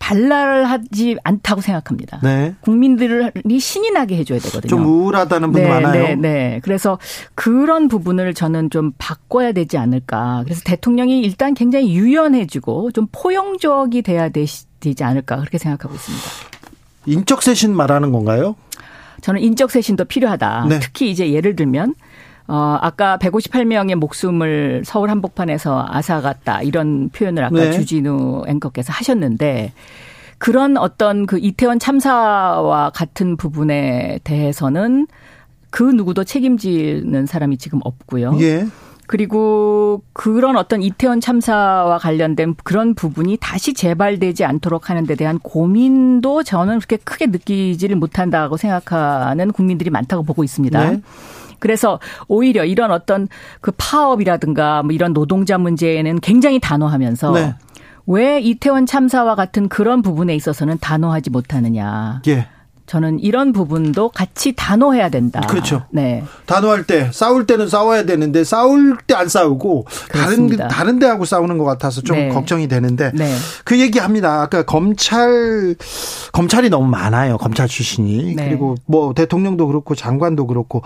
발랄하지 0.00 1.18
않다고 1.22 1.60
생각합니다. 1.60 2.18
네. 2.24 2.54
국민들이 2.62 3.60
신이 3.60 3.92
나게 3.92 4.16
해줘야 4.16 4.40
되거든요. 4.40 4.68
좀 4.68 4.84
우울하다는 4.84 5.52
분도 5.52 5.68
네, 5.68 5.68
많아요. 5.68 6.02
네, 6.02 6.14
네. 6.16 6.60
그래서 6.64 6.98
그런 7.36 7.86
부분을 7.86 8.34
저는 8.34 8.70
좀 8.70 8.92
바꿔야 8.98 9.52
되지 9.52 9.78
않을까. 9.78 10.42
그래서 10.44 10.62
대통령이 10.64 11.20
일단 11.20 11.54
굉장히 11.54 11.94
유연해지고 11.94 12.90
좀 12.90 13.06
포용적이 13.12 14.02
돼야 14.02 14.30
되, 14.30 14.44
되지 14.80 15.04
않을까 15.04 15.36
그렇게 15.36 15.58
생각하고 15.58 15.94
있습니다. 15.94 16.24
인적 17.06 17.42
쇄신 17.42 17.76
말하는 17.76 18.10
건가요? 18.10 18.56
저는 19.20 19.42
인적 19.42 19.70
쇄신도 19.70 20.06
필요하다. 20.06 20.66
네. 20.68 20.80
특히 20.80 21.10
이제 21.10 21.30
예를 21.30 21.54
들면 21.54 21.94
어 22.50 22.76
아까 22.80 23.16
158명의 23.18 23.94
목숨을 23.94 24.82
서울 24.84 25.08
한복판에서 25.08 25.86
앗아갔다 25.88 26.62
이런 26.62 27.08
표현을 27.10 27.44
아까 27.44 27.54
네. 27.54 27.70
주진우 27.70 28.42
앵커께서 28.48 28.92
하셨는데 28.92 29.72
그런 30.38 30.76
어떤 30.76 31.26
그 31.26 31.38
이태원 31.38 31.78
참사와 31.78 32.90
같은 32.90 33.36
부분에 33.36 34.18
대해서는 34.24 35.06
그 35.70 35.84
누구도 35.84 36.24
책임지는 36.24 37.26
사람이 37.26 37.56
지금 37.56 37.78
없고요. 37.84 38.36
예. 38.40 38.66
그리고 39.06 40.02
그런 40.12 40.56
어떤 40.56 40.82
이태원 40.82 41.20
참사와 41.20 41.98
관련된 41.98 42.56
그런 42.64 42.94
부분이 42.94 43.38
다시 43.40 43.74
재발되지 43.74 44.44
않도록 44.44 44.90
하는 44.90 45.04
데 45.06 45.14
대한 45.14 45.38
고민도 45.38 46.42
저는 46.42 46.78
그렇게 46.78 46.96
크게 46.96 47.26
느끼지를 47.26 47.94
못한다고 47.94 48.56
생각하는 48.56 49.52
국민들이 49.52 49.90
많다고 49.90 50.24
보고 50.24 50.42
있습니다. 50.42 50.90
네. 50.90 51.00
그래서 51.60 52.00
오히려 52.26 52.64
이런 52.64 52.90
어떤 52.90 53.28
그 53.60 53.72
파업이라든가 53.76 54.82
뭐 54.82 54.92
이런 54.92 55.12
노동자 55.12 55.58
문제에는 55.58 56.20
굉장히 56.20 56.58
단호하면서 56.58 57.32
네. 57.32 57.54
왜 58.06 58.40
이태원 58.40 58.86
참사와 58.86 59.36
같은 59.36 59.68
그런 59.68 60.02
부분에 60.02 60.34
있어서는 60.34 60.78
단호하지 60.80 61.30
못하느냐. 61.30 62.22
예. 62.26 62.48
저는 62.86 63.20
이런 63.20 63.52
부분도 63.52 64.08
같이 64.08 64.52
단호해야 64.56 65.10
된다. 65.10 65.40
그렇죠. 65.42 65.84
네. 65.92 66.24
단호할 66.46 66.82
때 66.88 67.08
싸울 67.12 67.46
때는 67.46 67.68
싸워야 67.68 68.04
되는데 68.04 68.42
싸울 68.42 68.96
때 69.06 69.14
안 69.14 69.28
싸우고 69.28 69.86
다른 70.10 70.24
그렇습니다. 70.24 70.66
다른 70.66 70.98
데하고 70.98 71.24
싸우는 71.24 71.56
것 71.56 71.64
같아서 71.64 72.00
좀 72.00 72.16
네. 72.16 72.28
걱정이 72.30 72.66
되는데 72.66 73.12
네. 73.14 73.32
그 73.64 73.78
얘기합니다. 73.78 74.42
아까 74.42 74.64
검찰 74.64 75.76
검찰이 76.32 76.68
너무 76.68 76.88
많아요. 76.88 77.38
검찰 77.38 77.68
출신이 77.68 78.34
네. 78.34 78.48
그리고 78.48 78.74
뭐 78.86 79.14
대통령도 79.14 79.68
그렇고 79.68 79.94
장관도 79.94 80.48
그렇고 80.48 80.82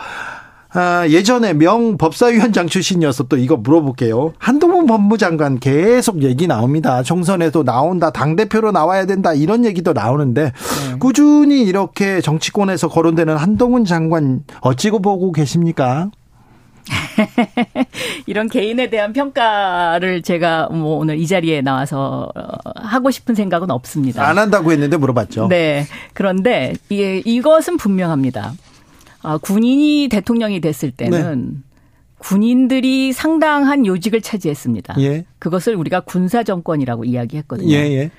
아, 0.74 1.06
예전에 1.08 1.52
명 1.52 1.96
법사위원장 1.96 2.66
출신이어서 2.66 3.24
또 3.24 3.36
이거 3.36 3.56
물어볼게요. 3.56 4.32
한동훈 4.38 4.86
법무장관 4.86 5.60
계속 5.60 6.22
얘기 6.22 6.48
나옵니다. 6.48 7.04
총선에도 7.04 7.62
나온다. 7.62 8.10
당대표로 8.10 8.72
나와야 8.72 9.06
된다. 9.06 9.32
이런 9.34 9.64
얘기도 9.64 9.92
나오는데 9.92 10.44
네. 10.44 10.98
꾸준히 10.98 11.62
이렇게 11.62 12.20
정치권에서 12.20 12.88
거론되는 12.88 13.36
한동훈 13.36 13.84
장관 13.84 14.42
어찌고 14.62 15.00
보고 15.00 15.30
계십니까? 15.30 16.10
이런 18.26 18.48
개인에 18.48 18.90
대한 18.90 19.12
평가를 19.12 20.22
제가 20.22 20.68
뭐 20.70 20.96
오늘 20.98 21.18
이 21.18 21.26
자리에 21.26 21.62
나와서 21.62 22.28
어, 22.34 22.42
하고 22.74 23.12
싶은 23.12 23.36
생각은 23.36 23.70
없습니다. 23.70 24.26
안 24.26 24.38
한다고 24.38 24.72
했는데 24.72 24.96
물어봤죠. 24.96 25.46
네. 25.48 25.86
그런데 26.14 26.74
이게 26.88 27.22
이것은 27.24 27.76
분명합니다. 27.76 28.52
아, 29.24 29.38
군인이 29.38 30.08
대통령이 30.10 30.60
됐을 30.60 30.90
때는 30.90 31.62
군인들이 32.18 33.12
상당한 33.12 33.84
요직을 33.84 34.20
차지했습니다. 34.20 34.94
예. 35.00 35.24
그것을 35.38 35.74
우리가 35.74 36.00
군사 36.00 36.42
정권이라고 36.42 37.04
이야기했거든요. 37.04 37.70
예, 37.70 37.76
예. 37.76 38.10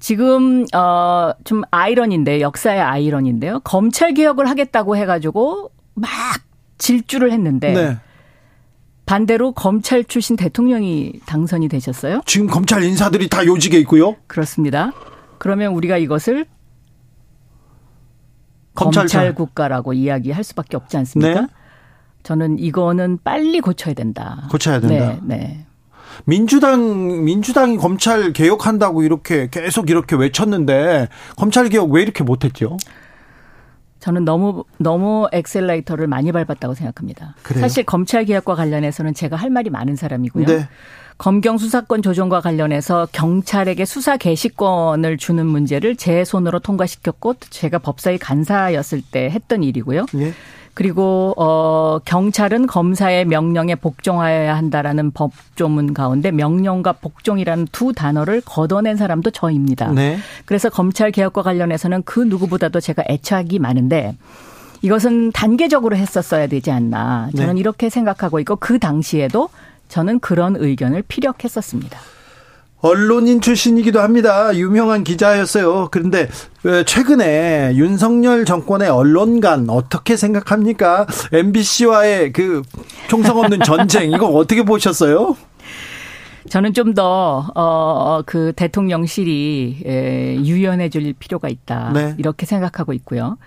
지금 0.00 0.66
어좀 0.72 1.62
아이러니인데 1.70 2.40
역사의 2.40 2.80
아이러니인데요. 2.80 3.60
검찰 3.60 4.12
개혁을 4.14 4.48
하겠다고 4.48 4.96
해가지고 4.96 5.70
막 5.94 6.10
질주를 6.78 7.32
했는데 7.32 7.72
네. 7.72 7.96
반대로 9.06 9.52
검찰 9.52 10.04
출신 10.04 10.36
대통령이 10.36 11.20
당선이 11.26 11.68
되셨어요. 11.68 12.22
지금 12.26 12.46
검찰 12.46 12.82
인사들이 12.82 13.28
다 13.28 13.46
요직에 13.46 13.78
있고요. 13.80 14.16
그렇습니다. 14.26 14.92
그러면 15.38 15.72
우리가 15.72 15.98
이것을 15.98 16.46
검찰 18.74 19.02
검찰, 19.02 19.34
국가라고 19.34 19.92
이야기할 19.92 20.42
수밖에 20.44 20.76
없지 20.76 20.96
않습니까? 20.96 21.40
네. 21.42 21.46
저는 22.22 22.58
이거는 22.58 23.18
빨리 23.22 23.60
고쳐야 23.60 23.94
된다. 23.94 24.48
고쳐야 24.50 24.80
된다. 24.80 25.18
네, 25.22 25.36
네. 25.36 25.66
민주당 26.24 27.24
민주당이 27.24 27.76
검찰 27.76 28.32
개혁한다고 28.32 29.02
이렇게 29.02 29.48
계속 29.50 29.90
이렇게 29.90 30.16
외쳤는데 30.16 31.08
검찰 31.36 31.68
개혁 31.68 31.90
왜 31.90 32.02
이렇게 32.02 32.24
못했죠? 32.24 32.76
저는 34.00 34.24
너무 34.24 34.64
너무 34.78 35.28
엑셀레이터를 35.32 36.06
많이 36.06 36.30
밟았다고 36.30 36.74
생각합니다. 36.74 37.34
그래요? 37.42 37.62
사실 37.62 37.84
검찰 37.84 38.24
개혁과 38.24 38.54
관련해서는 38.54 39.14
제가 39.14 39.36
할 39.36 39.50
말이 39.50 39.70
많은 39.70 39.96
사람이고요. 39.96 40.46
네. 40.46 40.68
검경 41.18 41.58
수사권 41.58 42.02
조정과 42.02 42.40
관련해서 42.40 43.08
경찰에게 43.12 43.84
수사 43.84 44.16
개시권을 44.16 45.16
주는 45.16 45.46
문제를 45.46 45.96
제 45.96 46.24
손으로 46.24 46.58
통과시켰고 46.58 47.34
제가 47.50 47.78
법사위 47.78 48.18
간사였을 48.18 49.02
때 49.10 49.30
했던 49.30 49.62
일이고요. 49.62 50.06
예. 50.16 50.32
그리고 50.74 51.32
어 51.36 52.00
경찰은 52.04 52.66
검사의 52.66 53.26
명령에 53.26 53.76
복종하여야 53.76 54.56
한다라는 54.56 55.12
법조문 55.12 55.94
가운데 55.94 56.32
명령과 56.32 56.94
복종이라는 56.94 57.68
두 57.70 57.92
단어를 57.92 58.42
걷어낸 58.44 58.96
사람도 58.96 59.30
저입니다. 59.30 59.92
네. 59.92 60.18
그래서 60.46 60.68
검찰 60.68 61.12
개혁과 61.12 61.42
관련해서는 61.42 62.02
그 62.02 62.18
누구보다도 62.18 62.80
제가 62.80 63.04
애착이 63.08 63.60
많은데 63.60 64.16
이것은 64.82 65.30
단계적으로 65.30 65.96
했었어야 65.96 66.48
되지 66.48 66.72
않나 66.72 67.30
저는 67.36 67.54
네. 67.54 67.60
이렇게 67.60 67.88
생각하고 67.88 68.40
있고 68.40 68.56
그 68.56 68.80
당시에도 68.80 69.48
저는 69.88 70.20
그런 70.20 70.56
의견을 70.56 71.02
피력했었습니다. 71.08 71.98
언론인 72.84 73.40
출신이기도 73.40 74.00
합니다. 74.00 74.54
유명한 74.54 75.04
기자였어요. 75.04 75.88
그런데 75.90 76.28
어, 76.66 76.82
최근에 76.84 77.72
윤석열 77.76 78.44
정권의 78.44 78.90
언론관 78.90 79.70
어떻게 79.70 80.18
생각합니까? 80.18 81.06
MBC와의 81.32 82.34
그 82.34 82.60
총성 83.08 83.38
없는 83.38 83.60
전쟁 83.64 84.12
이거 84.12 84.26
어떻게 84.26 84.62
보셨어요? 84.64 85.34
저는 86.50 86.74
좀 86.74 86.92
더, 86.92 87.50
어, 87.54 88.20
그 88.26 88.52
대통령실이 88.54 89.82
에, 89.86 90.36
유연해 90.44 90.90
줄 90.90 91.10
필요가 91.18 91.48
있다. 91.48 91.92
네. 91.94 92.14
이렇게 92.18 92.44
생각하고 92.44 92.92
있고요. 92.92 93.38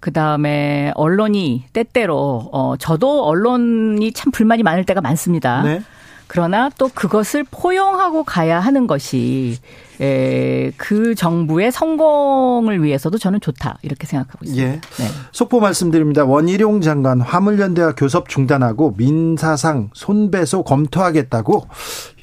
그 0.00 0.12
다음에 0.12 0.92
언론이 0.94 1.64
때때로, 1.72 2.48
어, 2.52 2.74
저도 2.78 3.24
언론이 3.26 4.12
참 4.12 4.32
불만이 4.32 4.62
많을 4.62 4.84
때가 4.84 5.00
많습니다. 5.00 5.62
네. 5.62 5.82
그러나 6.26 6.70
또 6.78 6.88
그것을 6.94 7.44
포용하고 7.50 8.22
가야 8.22 8.60
하는 8.60 8.86
것이 8.86 9.58
에, 10.00 10.70
그 10.76 11.16
정부의 11.16 11.72
성공을 11.72 12.84
위해서도 12.84 13.18
저는 13.18 13.40
좋다 13.40 13.78
이렇게 13.82 14.06
생각하고 14.06 14.44
있습니다. 14.44 14.64
예. 14.64 14.80
네. 14.80 15.08
속보 15.32 15.58
말씀드립니다. 15.58 16.24
원희룡 16.24 16.82
장관 16.82 17.20
화물연대와 17.20 17.96
교섭 17.96 18.28
중단하고 18.28 18.94
민사상 18.96 19.90
손배소 19.92 20.62
검토하겠다고 20.62 21.66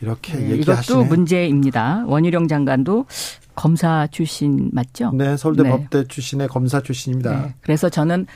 이렇게 0.01 0.37
네, 0.37 0.51
얘기하시네요. 0.51 1.01
이것도 1.01 1.13
문제입니다. 1.13 2.03
원희룡 2.07 2.47
장관도 2.47 3.05
검사 3.57 4.05
출신 4.11 4.69
맞죠? 4.71 5.11
네, 5.13 5.35
서울대 5.35 5.63
네. 5.63 5.69
법대 5.69 6.03
출신의 6.05 6.47
검사 6.47 6.79
출신입니다. 6.79 7.31
네. 7.31 7.55
그래서 7.61 7.89
저는 7.89 8.27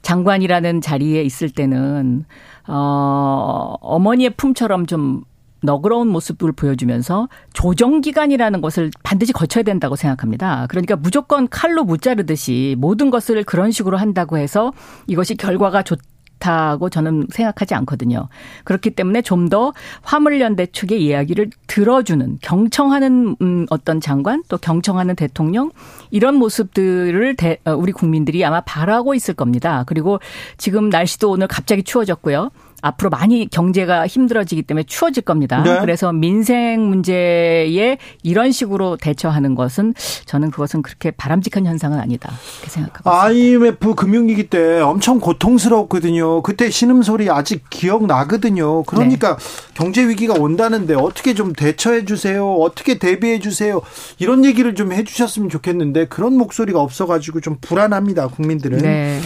장관이라는 0.00 0.80
자리에 0.80 1.22
있을 1.22 1.50
때는 1.50 2.24
어 2.66 3.74
어머니의 3.80 4.30
품처럼 4.30 4.86
좀 4.86 5.24
너그러운 5.62 6.08
모습을 6.08 6.52
보여주면서 6.52 7.28
조정 7.52 8.00
기간이라는 8.00 8.62
것을 8.62 8.90
반드시 9.02 9.34
거쳐야 9.34 9.62
된다고 9.62 9.94
생각합니다. 9.94 10.66
그러니까 10.70 10.96
무조건 10.96 11.48
칼로 11.48 11.84
무자르듯이 11.84 12.74
모든 12.78 13.10
것을 13.10 13.44
그런 13.44 13.70
식으로 13.70 13.98
한다고 13.98 14.38
해서 14.38 14.72
이것이 15.06 15.36
결과가 15.36 15.82
좋 15.82 15.98
다고 16.42 16.90
저는 16.90 17.28
생각하지 17.30 17.74
않거든요. 17.76 18.28
그렇기 18.64 18.90
때문에 18.90 19.22
좀 19.22 19.48
더 19.48 19.72
화물연대 20.02 20.66
측의 20.66 21.04
이야기를 21.04 21.50
들어주는 21.66 22.38
경청하는 22.40 23.36
음, 23.42 23.66
어떤 23.70 24.00
장관 24.00 24.42
또 24.48 24.56
경청하는 24.56 25.14
대통령 25.16 25.70
이런 26.10 26.36
모습들을 26.36 27.36
대- 27.36 27.58
어, 27.64 27.72
우리 27.72 27.92
국민들이 27.92 28.44
아마 28.44 28.60
바라고 28.62 29.14
있을 29.14 29.34
겁니다. 29.34 29.84
그리고 29.86 30.20
지금 30.58 30.88
날씨도 30.88 31.30
오늘 31.30 31.48
갑자기 31.48 31.82
추워졌고요. 31.82 32.50
앞으로 32.82 33.08
많이 33.10 33.48
경제가 33.48 34.06
힘들어지기 34.06 34.62
때문에 34.62 34.84
추워질 34.84 35.22
겁니다. 35.24 35.62
네. 35.62 35.80
그래서 35.80 36.12
민생 36.12 36.88
문제에 36.88 37.98
이런 38.22 38.52
식으로 38.52 38.96
대처하는 38.98 39.54
것은 39.54 39.94
저는 40.26 40.50
그것은 40.50 40.82
그렇게 40.82 41.10
바람직한 41.10 41.66
현상은 41.66 41.98
아니다. 41.98 42.32
이렇게 42.58 42.70
생각하고 42.70 43.10
있습니다. 43.10 43.22
IMF 43.24 43.94
금융위기 43.94 44.50
때 44.50 44.80
엄청 44.80 45.18
고통스러웠거든요. 45.18 46.42
그때 46.42 46.70
신음소리 46.70 47.28
아직 47.30 47.64
기억나거든요. 47.70 48.84
그러니까 48.84 49.36
네. 49.36 49.44
경제 49.74 50.06
위기가 50.06 50.34
온다는데 50.34 50.94
어떻게 50.94 51.34
좀 51.34 51.54
대처해 51.54 52.04
주세요. 52.04 52.52
어떻게 52.52 52.98
대비해 52.98 53.40
주세요. 53.40 53.82
이런 54.18 54.44
얘기를 54.44 54.76
좀 54.76 54.92
해 54.92 55.04
주셨으면 55.04 55.48
좋겠는데 55.48 56.08
그런 56.08 56.34
목소리가 56.34 56.80
없어 56.80 57.06
가지고 57.06 57.40
좀 57.40 57.56
불안합니다, 57.60 58.26
국민들은. 58.28 58.78
네. 58.78 59.20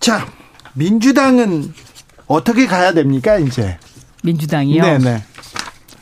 자, 0.00 0.26
민주당은 0.74 1.72
어떻게 2.28 2.66
가야 2.66 2.92
됩니까, 2.92 3.38
이제? 3.38 3.78
민주당이요. 4.22 4.82
네, 4.82 4.98
네. 4.98 5.22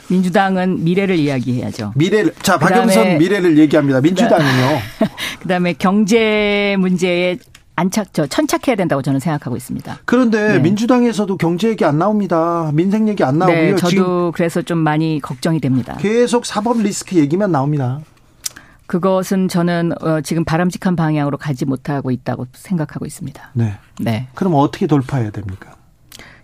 민주당은 0.09 0.85
미래를 0.85 1.16
이야기해야죠. 1.16 1.93
미래를 1.97 2.35
자, 2.43 2.59
박영선 2.59 3.19
미래를 3.19 3.59
얘기합니다. 3.59 4.01
민주당은요. 4.01 4.78
그다음에 5.43 5.73
경제 5.73 6.77
문제에 6.78 7.39
안착 7.74 8.15
저 8.15 8.27
천착해야 8.27 8.74
된다고 8.77 9.03
저는 9.03 9.20
생각하고 9.20 9.57
있습니다. 9.57 9.98
그런데 10.07 10.55
네. 10.55 10.59
민주당에서도 10.61 11.36
경제 11.36 11.69
얘기 11.69 11.85
안 11.85 11.98
나옵니다. 11.98 12.70
민생 12.73 13.09
얘기 13.09 13.23
안 13.23 13.39
나오고요. 13.39 13.57
네, 13.57 13.77
저도 13.77 14.32
그래서 14.32 14.62
좀 14.62 14.78
많이 14.78 15.20
걱정이 15.20 15.61
됩니다. 15.61 15.97
계속 16.01 16.47
사법 16.47 16.81
리스크 16.81 17.16
얘기만 17.16 17.53
나옵니다. 17.53 18.01
그것은 18.86 19.48
저는 19.48 19.93
어, 20.01 20.20
지금 20.23 20.44
바람직한 20.44 20.97
방향으로 20.97 21.36
가지 21.36 21.65
못하고 21.65 22.11
있다고 22.11 22.47
생각하고 22.53 23.05
있습니다. 23.05 23.51
네. 23.55 23.74
네. 24.01 24.28
그럼 24.35 24.55
어떻게 24.55 24.86
돌파해야 24.86 25.31
됩니까? 25.31 25.76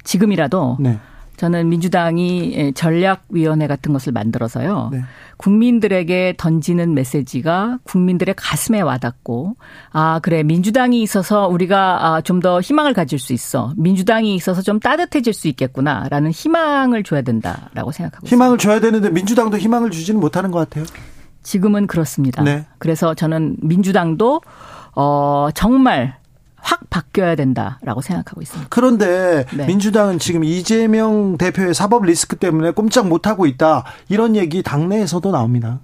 지금이라도 0.04 0.78
네. 0.80 0.98
저는 1.36 1.68
민주당이 1.70 2.52
예, 2.54 2.72
전략위원회 2.72 3.66
같은 3.66 3.92
것을 3.92 4.12
만들어서요. 4.12 4.90
네. 4.92 5.02
국민들에게 5.38 6.34
던지는 6.38 6.94
메시지가 6.94 7.78
국민들의 7.82 8.34
가슴에 8.36 8.80
와닿고, 8.80 9.56
아, 9.90 10.20
그래, 10.22 10.44
민주당이 10.44 11.02
있어서 11.02 11.48
우리가 11.48 12.06
아, 12.06 12.20
좀더 12.20 12.60
희망을 12.60 12.92
가질 12.92 13.18
수 13.18 13.32
있어. 13.32 13.72
민주당이 13.76 14.36
있어서 14.36 14.62
좀 14.62 14.78
따뜻해질 14.78 15.32
수 15.32 15.48
있겠구나. 15.48 16.06
라는 16.10 16.30
희망을 16.30 17.02
줘야 17.02 17.22
된다라고 17.22 17.90
생각하고 17.90 18.26
있습니다. 18.26 18.26
희망을 18.28 18.58
줘야 18.58 18.78
되는데 18.78 19.10
민주당도 19.10 19.58
희망을 19.58 19.90
주지는 19.90 20.20
못하는 20.20 20.52
것 20.52 20.60
같아요. 20.60 20.84
지금은 21.42 21.88
그렇습니다. 21.88 22.44
네. 22.44 22.66
그래서 22.78 23.14
저는 23.14 23.56
민주당도 23.62 24.42
어, 24.94 25.48
정말 25.54 26.21
확 26.62 26.88
바뀌어야 26.88 27.34
된다라고 27.34 28.00
생각하고 28.00 28.40
있습니다. 28.40 28.68
그런데 28.70 29.44
네. 29.54 29.66
민주당은 29.66 30.18
지금 30.18 30.44
이재명 30.44 31.36
대표의 31.36 31.74
사법 31.74 32.04
리스크 32.04 32.36
때문에 32.36 32.70
꼼짝 32.70 33.08
못하고 33.08 33.46
있다. 33.46 33.84
이런 34.08 34.36
얘기 34.36 34.62
당내에서도 34.62 35.30
나옵니다. 35.30 35.80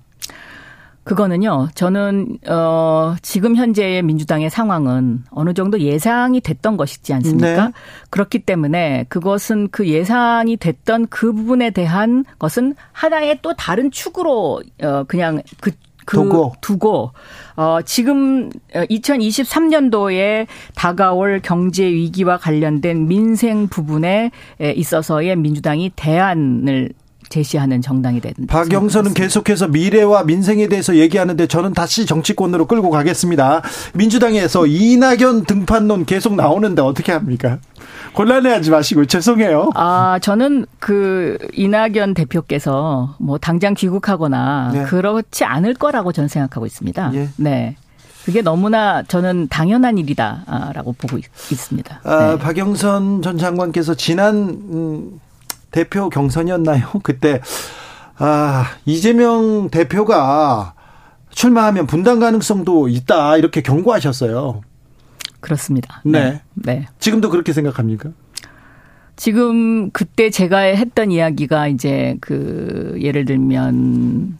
그거는요, 1.09 1.69
저는, 1.75 2.39
어, 2.49 3.15
지금 3.23 3.57
현재의 3.57 4.03
민주당의 4.03 4.51
상황은 4.51 5.25
어느 5.31 5.55
정도 5.55 5.81
예상이 5.81 6.43
됐던 6.43 6.77
것이지 6.77 7.15
않습니까? 7.15 7.69
네. 7.69 7.73
그렇기 8.11 8.41
때문에 8.41 9.07
그것은 9.09 9.69
그 9.71 9.89
예상이 9.89 10.59
됐던 10.59 11.07
그 11.09 11.33
부분에 11.33 11.71
대한 11.71 12.27
것은 12.39 12.75
하나의 12.93 13.39
또 13.41 13.55
다른 13.55 13.91
축으로, 13.91 14.63
어, 14.83 15.05
그냥 15.09 15.41
그, 15.61 15.71
그 16.09 16.17
두고. 16.17 16.55
두고 16.63 17.11
어 17.57 17.81
지금 17.85 18.49
2023년도에 18.73 20.47
다가올 20.75 21.41
경제 21.43 21.85
위기와 21.85 22.39
관련된 22.39 23.09
민생 23.09 23.69
부분에 23.69 24.31
있어서의 24.59 25.37
민주당이 25.37 25.93
대안을 25.97 26.95
제시하는 27.29 27.83
정당이 27.83 28.21
된다. 28.21 28.43
박영선은 28.49 29.15
계속해서 29.15 29.69
미래와 29.69 30.25
민생에 30.25 30.69
대해서 30.69 30.97
얘기하는데 30.97 31.47
저는 31.47 31.73
다시 31.75 32.07
정치권으로 32.07 32.67
끌고 32.67 32.91
가겠습니다. 32.91 33.63
민주당에서 33.95 34.67
이낙연 34.67 35.45
등판론 35.45 36.05
계속 36.05 36.35
나오는데 36.35 36.83
어떻게 36.83 37.13
합니까? 37.13 37.59
곤란해하지 38.15 38.71
마시고 38.71 39.05
죄송해요. 39.07 39.71
아, 39.75 40.19
저는 40.21 40.67
그 40.79 41.39
이낙연 41.53 42.15
대표께서 42.15 43.15
뭐 43.19 43.39
당장 43.39 43.75
귀국하거나 43.75 44.71
네. 44.73 44.83
그렇지 44.85 45.45
않을 45.45 45.75
거라고 45.75 46.13
저는 46.13 46.29
생각하고 46.29 46.67
있습니다. 46.67 47.13
예. 47.15 47.29
네. 47.37 47.77
그게 48.25 48.43
너무나 48.43 49.03
저는 49.05 49.49
당연한 49.49 49.97
일이다라고 49.97 50.93
보고 50.99 51.17
있, 51.17 51.25
습니다 51.35 52.01
아, 52.05 52.33
네. 52.33 52.39
박영선 52.39 53.23
전 53.23 53.39
장관께서 53.39 53.95
지난 53.95 54.35
음, 54.71 55.19
대표 55.71 56.09
경선이었나요? 56.09 56.89
그때 57.03 57.41
아, 58.17 58.67
이재명 58.85 59.71
대표가 59.71 60.75
출마하면 61.31 61.87
분당 61.87 62.19
가능성도 62.19 62.89
있다 62.89 63.37
이렇게 63.37 63.63
경고하셨어요. 63.63 64.63
그렇습니다. 65.41 66.03
네. 66.05 66.43
네. 66.55 66.87
지금도 66.99 67.31
그렇게 67.31 67.53
생각합니까? 67.53 68.11
지금 69.15 69.91
그때 69.91 70.31
제가 70.31 70.59
했던 70.59 71.11
이야기가 71.11 71.69
이제 71.69 72.17
그 72.21 72.97
예를 73.01 73.25
들면 73.25 74.39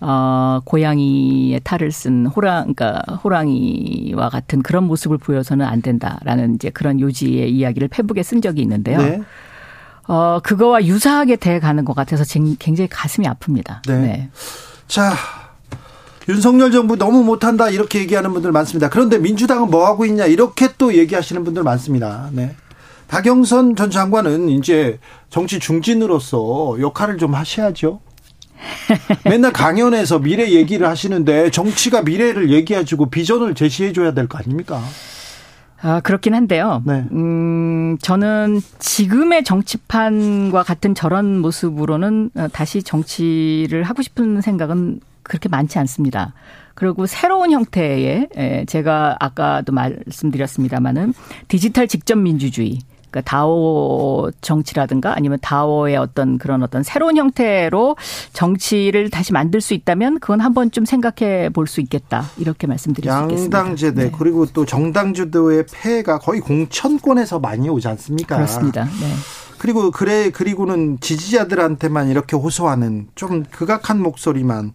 어 0.00 0.60
고양이의 0.64 1.60
탈을 1.64 1.90
쓴 1.90 2.26
호랑 2.26 2.74
그러니까 2.74 3.14
호랑이와 3.16 4.28
같은 4.28 4.62
그런 4.62 4.84
모습을 4.84 5.16
보여서는 5.16 5.64
안 5.64 5.80
된다라는 5.80 6.56
이제 6.56 6.68
그런 6.68 7.00
요지의 7.00 7.50
이야기를 7.50 7.88
페북에 7.88 8.22
쓴 8.22 8.42
적이 8.42 8.62
있는데요. 8.62 8.98
네. 8.98 9.22
어 10.06 10.40
그거와 10.42 10.84
유사하게 10.84 11.36
돼 11.36 11.60
가는 11.60 11.84
것 11.84 11.94
같아서 11.96 12.24
진- 12.24 12.56
굉장히 12.58 12.88
가슴이 12.88 13.26
아픕니다. 13.26 13.86
네. 13.88 13.96
네. 13.98 14.28
자, 14.86 15.12
윤석열 16.28 16.70
정부 16.72 16.96
너무 16.96 17.22
못한다 17.24 17.70
이렇게 17.70 18.00
얘기하는 18.00 18.32
분들 18.32 18.52
많습니다. 18.52 18.88
그런데 18.90 19.18
민주당은 19.18 19.70
뭐 19.70 19.86
하고 19.86 20.04
있냐 20.06 20.26
이렇게 20.26 20.68
또 20.78 20.94
얘기하시는 20.94 21.42
분들 21.44 21.62
많습니다. 21.62 22.28
네. 22.32 22.54
박영선 23.08 23.76
전 23.76 23.90
장관은 23.90 24.48
이제 24.48 24.98
정치 25.30 25.58
중진으로서 25.58 26.76
역할을 26.80 27.18
좀 27.18 27.34
하셔야죠. 27.34 28.00
맨날 29.28 29.52
강연에서 29.52 30.20
미래 30.20 30.50
얘기를 30.50 30.88
하시는데 30.88 31.50
정치가 31.50 32.00
미래를 32.02 32.50
얘기해주고 32.50 33.10
비전을 33.10 33.54
제시해줘야 33.54 34.12
될 34.12 34.26
거 34.26 34.38
아닙니까? 34.38 34.82
아, 35.82 36.00
그렇긴 36.00 36.34
한데요. 36.34 36.82
네. 36.86 37.04
음, 37.12 37.98
저는 38.00 38.60
지금의 38.78 39.44
정치판과 39.44 40.62
같은 40.62 40.94
저런 40.94 41.40
모습으로는 41.40 42.30
어, 42.36 42.48
다시 42.52 42.82
정치를 42.82 43.82
하고 43.82 44.02
싶은 44.02 44.40
생각은 44.40 45.00
그렇게 45.22 45.48
많지 45.48 45.78
않습니다. 45.78 46.32
그리고 46.74 47.06
새로운 47.06 47.50
형태의 47.50 48.28
에, 48.34 48.64
제가 48.64 49.16
아까도 49.20 49.72
말씀드렸습니다마는 49.72 51.14
디지털 51.48 51.86
직접 51.86 52.16
민주주의 52.16 52.78
그러니까 53.14 53.30
다오 53.30 54.30
정치라든가 54.40 55.14
아니면 55.16 55.38
다오의 55.40 55.96
어떤 55.96 56.38
그런 56.38 56.62
어떤 56.64 56.82
새로운 56.82 57.16
형태로 57.16 57.96
정치를 58.32 59.10
다시 59.10 59.32
만들 59.32 59.60
수 59.60 59.74
있다면 59.74 60.18
그건 60.18 60.40
한번 60.40 60.70
좀 60.70 60.84
생각해 60.84 61.50
볼 61.50 61.64
수 61.66 61.80
있겠다 61.80 62.26
이렇게 62.36 62.66
말씀드릴 62.66 63.10
수 63.10 63.22
있겠습니다. 63.22 63.58
양당제대 63.58 64.04
네. 64.04 64.10
그리고 64.16 64.44
또 64.46 64.66
정당 64.66 65.14
주도의 65.14 65.64
폐해가 65.72 66.18
거의 66.18 66.40
공천권에서 66.40 67.38
많이 67.38 67.68
오지 67.70 67.88
않습니까? 67.88 68.36
그렇습니다. 68.36 68.84
네. 68.84 69.14
그리고 69.58 69.90
그래 69.90 70.30
그리고는 70.30 70.98
지지자들한테만 71.00 72.10
이렇게 72.10 72.36
호소하는 72.36 73.08
좀 73.14 73.44
극악한 73.44 74.02
목소리만 74.02 74.72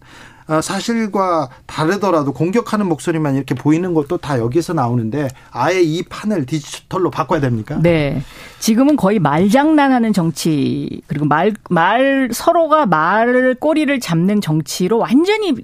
사실과 0.60 1.48
다르더라도 1.66 2.32
공격하는 2.32 2.86
목소리만 2.88 3.36
이렇게 3.36 3.54
보이는 3.54 3.94
것도 3.94 4.16
다 4.18 4.38
여기서 4.38 4.72
나오는데 4.72 5.28
아예 5.50 5.80
이 5.80 6.02
판을 6.02 6.46
디지털로 6.46 7.10
바꿔야 7.10 7.40
됩니까? 7.40 7.78
네. 7.80 8.22
지금은 8.58 8.96
거의 8.96 9.18
말장난하는 9.18 10.12
정치 10.12 11.02
그리고 11.06 11.26
말 11.26 11.52
말 11.68 12.28
서로가 12.32 12.86
말 12.86 13.54
꼬리를 13.58 14.00
잡는 14.00 14.40
정치로 14.40 14.98
완전히 14.98 15.54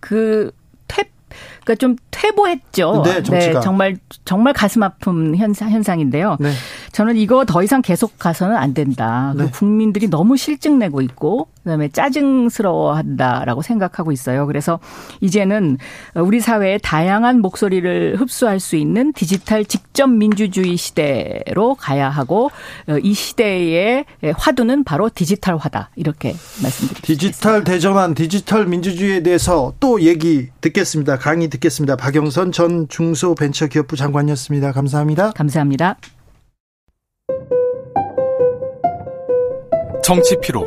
그 0.00 0.50
퇴, 0.88 1.04
그러니까 1.62 1.74
좀 1.76 1.96
퇴보했죠. 2.10 3.02
네, 3.04 3.22
정치가. 3.22 3.60
정말 3.60 3.96
정말 4.24 4.52
가슴 4.52 4.82
아픈 4.82 5.36
현상 5.36 5.70
현상인데요. 5.70 6.36
네. 6.40 6.52
저는 6.92 7.16
이거 7.16 7.44
더 7.44 7.62
이상 7.62 7.82
계속 7.82 8.18
가서는 8.18 8.56
안 8.56 8.74
된다. 8.74 9.32
그 9.36 9.42
네. 9.42 9.50
국민들이 9.50 10.08
너무 10.08 10.36
실증 10.36 10.78
내고 10.78 11.00
있고 11.00 11.48
그다음에 11.64 11.88
짜증스러워한다라고 11.88 13.62
생각하고 13.62 14.12
있어요. 14.12 14.46
그래서 14.46 14.78
이제는 15.20 15.78
우리 16.14 16.40
사회의 16.40 16.78
다양한 16.80 17.40
목소리를 17.40 18.16
흡수할 18.16 18.60
수 18.60 18.76
있는 18.76 19.12
디지털 19.14 19.64
직접 19.64 20.06
민주주의 20.08 20.76
시대로 20.76 21.74
가야 21.74 22.08
하고 22.10 22.50
어, 22.86 22.98
이 23.02 23.14
시대의 23.14 24.04
화두는 24.36 24.84
바로 24.84 25.08
디지털화다. 25.08 25.90
이렇게 25.96 26.34
말씀드립니다. 26.62 27.00
디지털 27.02 27.64
대전환, 27.64 28.14
디지털 28.14 28.66
민주주의에 28.66 29.22
대해서 29.22 29.72
또 29.80 30.02
얘기 30.02 30.50
듣겠습니다. 30.60 31.18
강의 31.18 31.48
듣겠습니다. 31.48 31.96
박영선 31.96 32.52
전 32.52 32.86
중소벤처기업부 32.88 33.96
장관이었습니다. 33.96 34.72
감사합니다. 34.72 35.32
감사합니다. 35.32 35.96
정치 40.02 40.36
피로, 40.42 40.66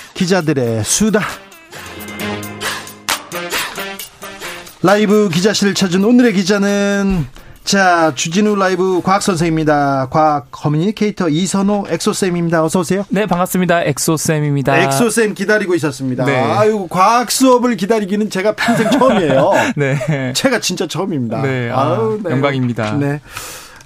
기자들의 0.21 0.83
수다. 0.83 1.21
라이브 4.83 5.29
기자실을 5.29 5.73
찾은 5.73 6.05
오늘의 6.05 6.33
기자는 6.33 7.25
자 7.63 8.13
주진우 8.13 8.55
라이브 8.55 9.01
과학 9.03 9.23
선생입니다. 9.23 10.09
과학 10.11 10.51
커뮤니케이터 10.51 11.27
이선호 11.27 11.85
엑소 11.89 12.13
쌤입니다. 12.13 12.63
어서 12.63 12.81
오세요. 12.81 13.03
네, 13.09 13.25
반갑습니다. 13.25 13.83
엑소 13.85 14.17
쌤입니다. 14.17 14.77
엑소 14.83 15.09
쌤 15.09 15.33
기다리고 15.33 15.73
있었습니다. 15.73 16.25
네. 16.25 16.35
아유 16.39 16.85
과학 16.87 17.31
수업을 17.31 17.75
기다리기는 17.75 18.29
제가 18.29 18.53
평생 18.53 18.91
처음이에요. 18.91 19.51
네. 19.75 20.33
제가 20.33 20.59
진짜 20.59 20.85
처음입니다. 20.85 21.41
네, 21.41 21.71
아, 21.73 21.97
영광입니다. 22.29 22.95
네. 22.97 23.21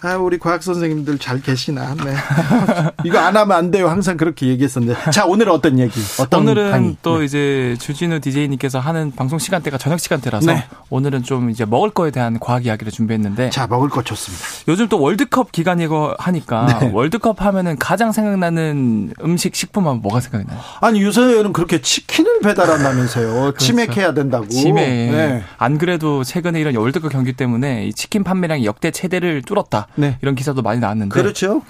아, 0.06 0.18
우리 0.18 0.38
과학 0.38 0.62
선생님들 0.62 1.18
잘 1.18 1.42
계시나? 1.42 1.96
네. 1.96 2.14
이거 3.06 3.18
안 3.18 3.36
하면 3.36 3.58
안 3.58 3.72
돼요. 3.72 3.90
항상 3.90 4.18
그렇게 4.18 4.46
얘기했었는데. 4.48 5.10
자, 5.10 5.26
오늘 5.26 5.50
어떤 5.50 5.80
얘기? 5.80 6.00
어떤 6.20 6.42
오늘은 6.42 6.72
강의? 6.72 6.98
또 7.02 7.20
네. 7.20 7.26
이제 7.26 7.76
주진우 7.80 8.20
DJ님께서 8.20 8.80
하는 8.80 9.12
방송 9.16 9.40
시간대가 9.40 9.80
저녁 9.80 10.00
시간대라서 10.00 10.54
네. 10.54 10.64
오늘은 10.92 11.24
좀 11.24 11.50
이제 11.50 11.66
먹을 11.66 11.90
거에 11.90 12.12
대한 12.12 12.40
과학 12.40 12.68
이야기를 12.68 12.92
준비했는데 12.92 13.50
자, 13.50 13.66
먹을 13.66 13.90
거 13.90 14.04
좋습니다. 14.04 14.46
요즘 14.68 14.88
또 14.90 15.02
월드컵 15.02 15.52
기간이고 15.52 16.14
하니까 16.20 16.80
네. 16.82 16.92
월드컵 16.94 17.42
하면은 17.42 17.76
가장 17.80 18.12
생각나는 18.12 19.12
음식 19.24 19.56
식품 19.56 19.88
하면 19.88 20.04
뭐가 20.04 20.20
생각나요? 20.20 20.60
아니, 20.82 21.02
요새는 21.02 21.52
그렇게 21.52 21.82
치킨을 21.82 22.42
배달한다면서요. 22.42 23.54
치맥해야 23.58 24.14
된다고. 24.14 24.46
그렇죠. 24.46 24.62
치매. 24.62 24.86
네. 24.86 25.44
안 25.58 25.80
그래도 25.80 26.24
최근에 26.24 26.62
이런 26.62 26.76
월드컵 26.76 27.12
경기 27.12 27.34
때문에 27.34 27.88
이 27.88 27.94
치킨 27.94 28.24
판매량이 28.24 28.66
역대 28.66 28.92
최대를 28.92 29.42
뚫었다. 29.42 29.88
네. 29.96 30.18
이런 30.22 30.36
기사도 30.36 30.62
많이 30.62 30.80
나왔는데 30.80 31.14
그렇죠. 31.14 31.62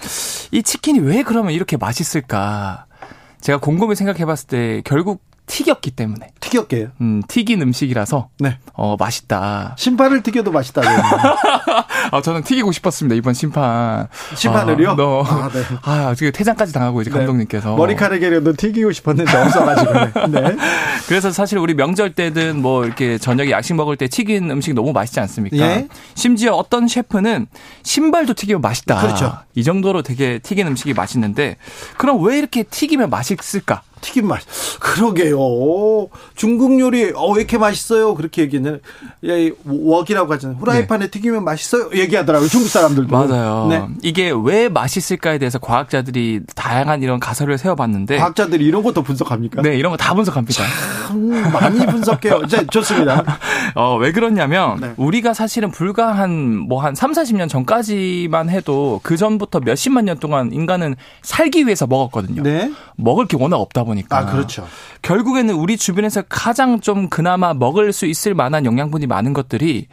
이 0.52 0.64
치킨이 0.64 1.00
왜 1.00 1.24
그러면 1.24 1.54
이렇게 1.54 1.78
맛있을까? 1.78 2.86
제가 3.42 3.60
곰곰이 3.60 3.96
생각해 3.96 4.26
봤을 4.26 4.48
때 4.48 4.82
결국 4.86 5.22
튀겼기 5.48 5.92
때문에. 5.92 6.30
튀겼게요. 6.40 6.90
음, 7.02 7.22
튀긴 7.28 7.62
음식이라서 7.62 8.30
네. 8.40 8.58
어, 8.74 8.96
맛있다. 8.98 9.76
신발을 9.78 10.24
튀겨도 10.24 10.52
맛있다고. 10.52 10.88
아, 12.12 12.22
저는 12.22 12.44
튀기고 12.44 12.72
싶었습니다. 12.72 13.16
이번 13.16 13.34
심판. 13.34 14.08
심판을요? 14.36 14.92
아, 14.92 14.96
너, 14.96 15.24
아, 15.24 15.50
네. 15.50 15.64
아, 15.84 16.14
지금 16.16 16.32
퇴장까지 16.32 16.74
당하고 16.74 17.02
이제 17.02 17.12
네. 17.12 17.18
감독님께서 17.18 17.76
머리카락이라도 17.76 18.54
튀기고 18.54 18.92
싶었는데 18.92 19.38
없어가지고. 19.38 20.28
네. 20.30 20.56
그래서 21.08 21.32
사실 21.32 21.58
우리 21.58 21.74
명절 21.74 22.14
때든 22.14 22.62
뭐 22.62 22.86
이렇게 22.86 23.18
저녁에 23.18 23.52
야식 23.52 23.76
먹을 23.76 23.98
때 23.98 24.08
튀긴 24.08 24.50
음식 24.52 24.74
너무 24.74 24.94
맛있지 24.94 25.20
않습니까? 25.20 25.58
예. 25.58 25.88
심지어 26.16 26.54
어떤 26.54 26.88
셰프는 26.88 27.48
신발도 27.84 28.34
튀기면 28.34 28.62
맛있다. 28.62 29.02
그렇죠. 29.02 29.38
이 29.54 29.64
정도로 29.64 30.02
되게 30.02 30.40
튀긴 30.40 30.68
음식이 30.68 30.94
맛있는데 30.94 31.58
그럼 31.98 32.24
왜 32.24 32.38
이렇게 32.38 32.64
튀기면 32.64 33.10
맛있을까? 33.10 33.82
튀김 34.06 34.28
맛. 34.28 34.42
그러게요. 34.80 35.38
중국 36.36 36.80
요리 36.80 37.12
어 37.16 37.36
왜 37.36 37.42
이렇게 37.42 37.58
맛있어요? 37.58 38.16
그렇게 38.16 38.44
얘기는 38.44 38.80
예, 39.26 39.52
웍이라고 39.66 40.32
하잖아요. 40.34 40.58
후라이팬에 40.60 41.10
튀기면 41.10 41.44
맛있어요. 41.44 41.90
얘기하더라고요. 41.94 42.48
중국 42.48 42.70
사람들도. 42.70 43.10
맞아요. 43.16 43.68
네. 43.70 43.86
이게 44.04 44.32
왜 44.44 44.70
맛있을까에 44.70 45.38
대해서 45.38 45.60
과학자들이 45.60 46.42
다양한 46.56 47.04
이런 47.04 47.20
가설을 47.20 47.58
세워봤는데 47.58 48.18
과학자들이 48.18 48.64
이런 48.66 48.84
것도 48.84 49.02
분석합니까? 49.04 49.62
네, 49.64 49.76
이런 49.78 49.92
거 49.92 49.98
다 49.98 50.14
분석합니다. 50.14 50.64
참 51.08 51.30
많이 51.52 51.86
분석해요. 51.86 52.42
이제 52.46 52.66
좋습니다. 52.68 53.24
어, 53.76 53.98
왜 53.98 54.12
그러냐면 54.12 54.80
네. 54.80 54.94
우리가 54.98 55.34
사실은 55.34 55.72
불과 55.72 56.14
한 56.14 56.56
뭐한 56.58 56.94
3, 56.96 57.12
40년 57.14 57.50
전까지만 57.50 58.50
해도 58.50 59.00
그 59.04 59.18
전부터 59.18 59.62
몇십만 59.62 60.06
년 60.06 60.20
동안 60.20 60.52
인간은 60.54 60.96
살기 61.24 61.66
위해서 61.66 61.88
먹었거든요. 61.88 62.44
네. 62.44 62.72
먹을 62.98 63.26
게 63.26 63.36
워낙 63.40 63.58
없다 63.58 63.84
보니 63.84 63.95
까. 64.04 64.20
아, 64.20 64.26
그렇죠. 64.26 64.68
결국에는 65.02 65.54
우리 65.56 65.78
주변에서 65.78 66.24
가장 66.28 66.80
좀 66.80 67.10
그나마 67.10 67.54
먹을 67.54 67.94
수 67.94 68.06
있을 68.06 68.34
만한 68.34 68.66
영양분이 68.66 69.08
많은 69.08 69.34
것들이 69.34 69.88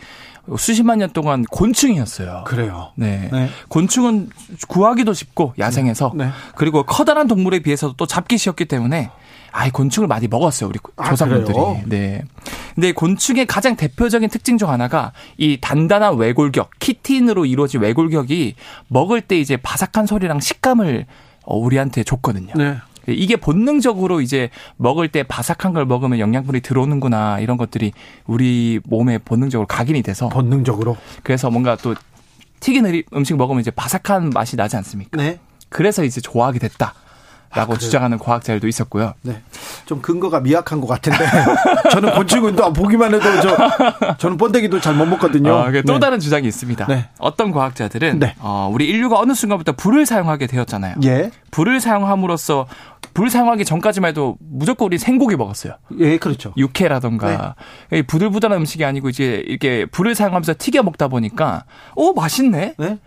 수십만 0.57 0.99
년 0.99 1.11
동안 1.11 1.45
곤충이었어요. 1.45 2.45
그래요. 2.47 2.93
네. 2.97 3.29
네. 3.33 3.49
곤충은 3.69 4.31
구하기도 4.69 5.13
쉽고 5.13 5.55
야생에서 5.59 6.13
네. 6.17 6.31
그리고 6.57 6.83
커다란 6.83 7.29
동물에 7.29 7.61
비해서도 7.61 7.95
또 7.97 8.07
잡기 8.07 8.39
쉬웠기 8.39 8.65
때문에 8.65 9.11
아이 9.53 9.71
곤충을 9.71 10.09
많이 10.09 10.29
먹었어요 10.29 10.69
우리 10.69 10.79
아, 10.97 11.11
조상분들이. 11.11 11.53
그래요? 11.53 11.81
네. 11.87 12.25
근데 12.75 12.93
곤충의 12.93 13.47
가장 13.47 13.77
대표적인 13.77 14.31
특징 14.31 14.59
중 14.59 14.71
하나가 14.71 15.13
이 15.37 15.59
단단한 15.61 16.17
외골격 16.17 16.71
키틴으로 16.81 17.45
이루어진 17.47 17.81
외골격이 17.83 18.55
먹을 18.89 19.21
때 19.21 19.39
이제 19.39 19.57
바삭한 19.57 20.07
소리랑 20.07 20.41
식감을 20.41 21.07
어, 21.45 21.57
우리한테 21.57 22.03
줬거든요. 22.03 22.55
네. 22.57 22.79
이게 23.07 23.37
본능적으로 23.37 24.21
이제 24.21 24.51
먹을 24.77 25.09
때 25.09 25.23
바삭한 25.23 25.73
걸 25.75 25.85
먹으면 25.87 26.19
영양분이 26.19 26.61
들어오는구나 26.61 27.41
이런 27.41 27.57
것들이 27.57 27.93
우리 28.27 28.81
몸에 28.85 29.19
본능적으로 29.19 29.67
각인이 29.67 30.03
돼서 30.03 30.29
본능적으로. 30.29 30.97
그래서 31.23 31.51
뭔가 31.51 31.77
또 31.77 31.95
튀긴 32.61 32.87
음- 32.87 33.03
음식 33.15 33.37
먹으면 33.37 33.61
이제 33.61 33.71
바삭한 33.71 34.31
맛이 34.31 34.57
나지 34.57 34.77
않습니까? 34.77 35.17
네. 35.17 35.39
그래서 35.69 36.05
이제 36.05 36.21
좋아하게 36.21 36.59
됐다. 36.61 36.95
라고 37.55 37.75
그래요? 37.75 37.81
주장하는 37.81 38.17
과학자들도 38.19 38.67
있었고요. 38.67 39.13
네. 39.21 39.43
좀 39.85 40.01
근거가 40.01 40.41
미약한 40.41 40.81
것 40.81 40.87
같은데. 40.87 41.19
저는 41.93 42.15
곤충은 42.15 42.57
또 42.57 42.73
보기만 42.73 43.13
해도 43.13 43.25
저, 43.43 44.17
저는 44.17 44.39
번데기도 44.39 44.81
잘 44.81 44.95
못 44.95 45.05
먹거든요. 45.05 45.53
어, 45.53 45.71
또 45.87 45.95
네. 45.95 45.99
다른 46.01 46.19
주장이 46.19 46.49
있습니다. 46.49 46.87
네. 46.87 47.11
어떤 47.19 47.53
과학자들은 47.53 48.21
네. 48.21 48.35
어, 48.39 48.71
우리 48.73 48.87
인류가 48.89 49.19
어느 49.19 49.35
순간부터 49.35 49.73
불을 49.73 50.07
사용하게 50.07 50.47
되었잖아요. 50.47 50.95
예. 51.05 51.31
불을 51.51 51.81
사용함으로써 51.81 52.67
불 53.15 53.31
사용하기 53.31 53.65
전까지만 53.65 54.11
해도 54.11 54.37
무조건 54.41 54.87
우리 54.87 54.99
생고기 54.99 55.37
먹었어요. 55.37 55.75
예, 55.99 56.17
그렇죠. 56.19 56.53
육회라던가 56.57 57.55
이 57.93 58.03
부들부들한 58.03 58.59
음식이 58.59 58.85
아니고 58.85 59.09
이제 59.09 59.43
이렇게 59.47 59.87
불을 59.87 60.15
사용하면서 60.15 60.55
튀겨 60.59 60.83
먹다 60.83 61.09
보니까 61.09 61.65
오 61.97 62.13
맛있네. 62.13 62.75
네. 62.79 62.99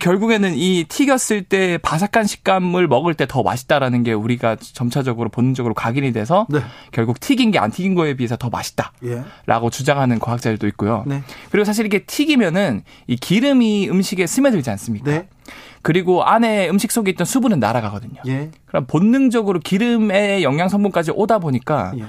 결국에는 0.00 0.54
이 0.54 0.84
튀겼을 0.88 1.42
때 1.42 1.78
바삭한 1.78 2.26
식감을 2.26 2.88
먹을 2.88 3.12
때 3.14 3.26
더 3.26 3.42
맛있다라는 3.42 4.02
게 4.02 4.12
우리가 4.12 4.56
점차적으로 4.56 5.28
본능적으로 5.28 5.74
각인이 5.74 6.12
돼서 6.12 6.46
네. 6.50 6.60
결국 6.92 7.18
튀긴 7.20 7.50
게 7.50 7.58
안 7.58 7.70
튀긴 7.70 7.94
거에 7.94 8.14
비해서 8.14 8.36
더 8.36 8.50
맛있다. 8.50 8.92
예. 9.04 9.22
라고 9.46 9.70
주장하는 9.70 10.18
과학자들도 10.18 10.66
있고요. 10.68 11.04
네. 11.06 11.22
그리고 11.50 11.64
사실 11.64 11.86
이게 11.86 12.04
튀기면은 12.04 12.82
이 13.06 13.16
기름이 13.16 13.88
음식에 13.90 14.26
스며들지 14.26 14.68
않습니까? 14.70 15.10
네. 15.10 15.28
그리고 15.82 16.24
안에 16.24 16.68
음식 16.68 16.90
속에 16.90 17.10
있던 17.12 17.24
수분은 17.24 17.60
날아가거든요. 17.60 18.22
예. 18.26 18.50
그럼 18.66 18.86
본능적으로 18.86 19.60
기름의 19.60 20.42
영양 20.42 20.68
성분까지 20.68 21.12
오다 21.14 21.38
보니까 21.38 21.92
예. 21.98 22.04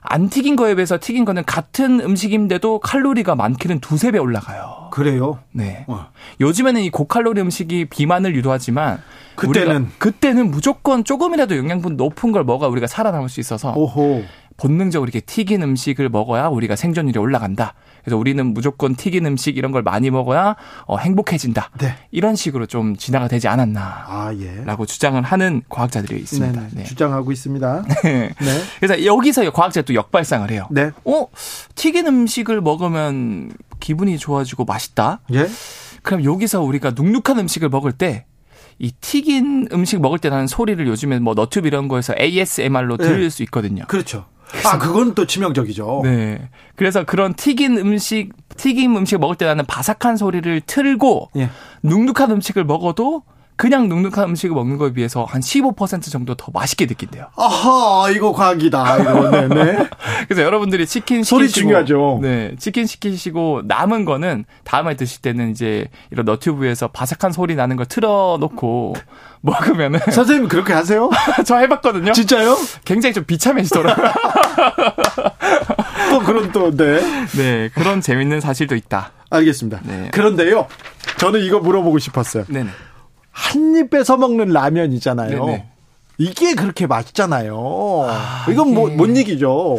안 0.00 0.28
튀긴 0.28 0.56
거에 0.56 0.74
비해서 0.74 0.98
튀긴 1.00 1.24
거는 1.24 1.44
같은 1.44 2.00
음식인데도 2.00 2.78
칼로리가 2.78 3.34
많게는 3.34 3.80
두세 3.80 4.12
배 4.12 4.18
올라가요. 4.18 4.88
그래요. 4.90 5.40
네. 5.52 5.84
어. 5.86 6.06
요즘에는 6.40 6.80
이 6.82 6.90
고칼로리 6.90 7.40
음식이 7.40 7.86
비만을 7.86 8.34
유도하지만 8.36 9.02
그때는? 9.34 9.90
그때는 9.98 10.50
무조건 10.50 11.04
조금이라도 11.04 11.56
영양분 11.56 11.96
높은 11.96 12.32
걸 12.32 12.44
먹어 12.44 12.68
우리가 12.68 12.86
살아남을 12.86 13.28
수 13.28 13.40
있어서 13.40 13.72
오호. 13.74 14.24
본능적으로 14.58 15.08
이렇게 15.08 15.20
튀긴 15.24 15.62
음식을 15.62 16.08
먹어야 16.10 16.48
우리가 16.48 16.76
생존율이 16.76 17.18
올라간다. 17.18 17.74
그래서 18.04 18.16
우리는 18.16 18.44
무조건 18.52 18.94
튀긴 18.96 19.24
음식 19.24 19.56
이런 19.56 19.72
걸 19.72 19.82
많이 19.82 20.10
먹어야 20.10 20.56
어, 20.86 20.98
행복해진다. 20.98 21.70
네. 21.78 21.94
이런 22.10 22.34
식으로 22.34 22.66
좀 22.66 22.96
진화가 22.96 23.28
되지 23.28 23.48
않았나라고 23.48 24.12
아, 24.12 24.34
예. 24.36 24.64
주장을 24.86 25.20
하는 25.22 25.62
과학자들이 25.68 26.20
있습니다. 26.20 26.60
네, 26.60 26.68
네. 26.72 26.84
주장하고 26.84 27.30
있습니다. 27.32 27.84
네. 28.02 28.30
네. 28.40 28.60
그래서 28.80 29.04
여기서 29.04 29.50
과학자가 29.52 29.84
또 29.84 29.94
역발상을 29.94 30.50
해요. 30.50 30.66
네. 30.70 30.90
어, 31.04 31.28
튀긴 31.76 32.06
음식을 32.08 32.60
먹으면 32.60 33.52
기분이 33.78 34.18
좋아지고 34.18 34.64
맛있다. 34.64 35.20
예. 35.34 35.46
그럼 36.02 36.24
여기서 36.24 36.62
우리가 36.62 36.92
눅눅한 36.96 37.38
음식을 37.38 37.68
먹을 37.68 37.92
때이 37.92 38.22
튀긴 39.00 39.68
음식 39.72 40.00
먹을 40.00 40.18
때 40.18 40.30
나는 40.30 40.48
소리를 40.48 40.84
요즘에 40.84 41.20
뭐 41.20 41.34
너튜브 41.34 41.68
이런 41.68 41.86
거에서 41.86 42.14
ASMR로 42.18 42.96
네. 42.96 43.04
들을 43.04 43.30
수 43.30 43.44
있거든요. 43.44 43.84
그렇죠. 43.86 44.26
아, 44.64 44.78
그건 44.78 45.14
또 45.14 45.26
치명적이죠. 45.26 46.00
네. 46.04 46.48
그래서 46.76 47.04
그런 47.04 47.34
튀긴 47.34 47.78
음식, 47.78 48.30
튀김 48.56 48.96
음식 48.96 49.18
먹을 49.18 49.36
때 49.36 49.44
나는 49.44 49.66
바삭한 49.66 50.16
소리를 50.16 50.60
틀고 50.62 51.30
예. 51.36 51.50
눅눅한 51.82 52.30
음식을 52.30 52.64
먹어도 52.64 53.22
그냥 53.58 53.88
눅눅한 53.88 54.28
음식을 54.30 54.54
먹는 54.54 54.78
거에 54.78 54.92
비해서 54.92 55.24
한 55.24 55.40
15% 55.40 56.12
정도 56.12 56.36
더 56.36 56.46
맛있게 56.54 56.86
느낀대요. 56.86 57.26
아하, 57.36 58.08
이거 58.10 58.32
과학이다. 58.32 58.98
이거, 58.98 59.30
네네. 59.30 59.88
그래서 60.28 60.42
여러분들이 60.42 60.86
치킨 60.86 61.24
시키시고 61.24 61.38
소리 61.38 61.48
중요하죠. 61.50 62.20
네, 62.22 62.54
치킨 62.60 62.86
시키시고 62.86 63.62
남은 63.66 64.04
거는 64.04 64.44
다음에 64.62 64.94
드실 64.94 65.22
때는 65.22 65.50
이제 65.50 65.88
이런 66.12 66.24
너튜브에서 66.24 66.86
바삭한 66.88 67.32
소리 67.32 67.56
나는 67.56 67.74
걸 67.74 67.86
틀어 67.86 68.36
놓고 68.38 68.94
먹으면은 69.42 69.98
선생님 70.12 70.46
그렇게 70.48 70.72
하세요? 70.72 71.10
저 71.44 71.58
해 71.58 71.68
봤거든요. 71.68 72.12
진짜요? 72.12 72.56
굉장히 72.84 73.12
좀 73.12 73.24
비참해지더라고요. 73.24 74.12
또 76.10 76.20
그런 76.20 76.52
또, 76.52 76.70
네. 76.76 77.00
네, 77.36 77.70
그런 77.74 78.00
재밌는 78.00 78.40
사실도 78.40 78.76
있다. 78.76 79.10
알겠습니다. 79.30 79.80
네. 79.82 80.08
그런데요, 80.12 80.68
저는 81.18 81.40
이거 81.40 81.58
물어보고 81.58 81.98
싶었어요. 81.98 82.44
네네. 82.48 82.70
한 83.38 83.76
입 83.76 83.90
뺏어 83.90 84.16
먹는 84.16 84.48
라면이잖아요. 84.48 85.44
네네. 85.44 85.66
이게 86.18 86.54
그렇게 86.54 86.86
맛있잖아요. 86.88 87.56
아, 88.08 88.46
이건 88.50 88.74
뭐, 88.74 88.90
못 88.90 89.06
이기죠. 89.06 89.78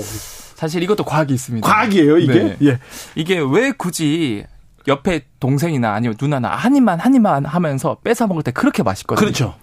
사실 0.56 0.82
이것도 0.82 1.04
과학이 1.04 1.34
있습니다. 1.34 1.68
과학이에요, 1.68 2.18
이게? 2.20 2.34
네. 2.34 2.58
예. 2.64 2.80
이게 3.16 3.38
왜 3.40 3.72
굳이 3.72 4.46
옆에 4.90 5.22
동생이나 5.40 5.94
아니면 5.94 6.18
누나나 6.22 6.50
한 6.50 6.76
입만 6.76 7.00
한 7.00 7.16
입만 7.16 7.46
하면서 7.46 7.98
뺏어 8.04 8.28
먹을 8.28 8.44
때 8.44 8.52
그렇게 8.52 8.84
맛있거든요. 8.84 9.24
그렇죠. 9.26 9.56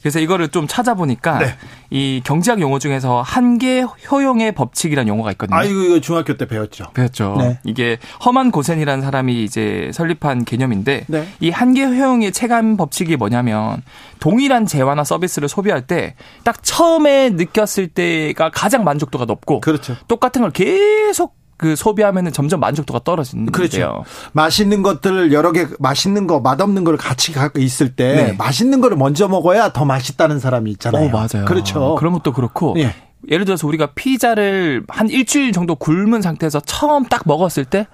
그래서 0.00 0.18
이거를 0.18 0.48
좀 0.48 0.66
찾아보니까 0.66 1.38
네. 1.38 1.54
이 1.90 2.20
경제학 2.24 2.60
용어 2.60 2.80
중에서 2.80 3.22
한계 3.22 3.84
효용의 4.10 4.52
법칙이라는 4.52 5.06
용어가 5.08 5.30
있거든요. 5.32 5.56
아, 5.56 5.62
이거 5.62 6.00
중학교 6.00 6.36
때 6.36 6.48
배웠죠. 6.48 6.86
배웠죠. 6.94 7.36
네. 7.38 7.60
이게 7.62 7.98
허만 8.24 8.50
고센이라는 8.50 9.04
사람이 9.04 9.44
이제 9.44 9.90
설립한 9.94 10.44
개념인데 10.44 11.04
네. 11.06 11.28
이 11.38 11.50
한계 11.50 11.84
효용의 11.86 12.32
체감 12.32 12.76
법칙이 12.76 13.16
뭐냐면 13.16 13.82
동일한 14.18 14.66
재화나 14.66 15.04
서비스를 15.04 15.48
소비할 15.48 15.86
때 15.86 16.16
딱 16.44 16.62
처음에 16.62 17.30
느꼈을 17.30 17.88
때가 17.88 18.50
가장 18.50 18.84
만족도가 18.84 19.26
높고 19.26 19.60
그렇죠. 19.60 19.96
똑같은 20.08 20.42
걸 20.42 20.50
계속 20.50 21.36
그 21.62 21.76
소비하면은 21.76 22.32
점점 22.32 22.58
만족도가 22.58 23.00
떨어지는데요. 23.04 23.52
그렇죠. 23.52 24.04
맛있는 24.32 24.82
것들을 24.82 25.32
여러 25.32 25.52
개 25.52 25.68
맛있는 25.78 26.26
거 26.26 26.40
맛없는 26.40 26.82
걸 26.82 26.96
같이 26.96 27.32
갖고 27.32 27.60
있을 27.60 27.94
때 27.94 28.14
네. 28.16 28.32
맛있는 28.32 28.80
거를 28.80 28.96
먼저 28.96 29.28
먹어야 29.28 29.72
더 29.72 29.84
맛있다는 29.84 30.40
사람이 30.40 30.70
있잖아요. 30.72 31.06
어, 31.06 31.08
맞아요. 31.10 31.44
그렇죠. 31.46 31.94
그런 31.94 32.12
것도 32.14 32.32
그렇고 32.32 32.74
예. 32.78 32.94
예를 33.30 33.44
들어서 33.44 33.68
우리가 33.68 33.92
피자를 33.94 34.82
한 34.88 35.08
일주일 35.08 35.52
정도 35.52 35.76
굶은 35.76 36.20
상태에서 36.20 36.58
처음 36.66 37.04
딱 37.04 37.22
먹었을 37.26 37.64
때 37.64 37.86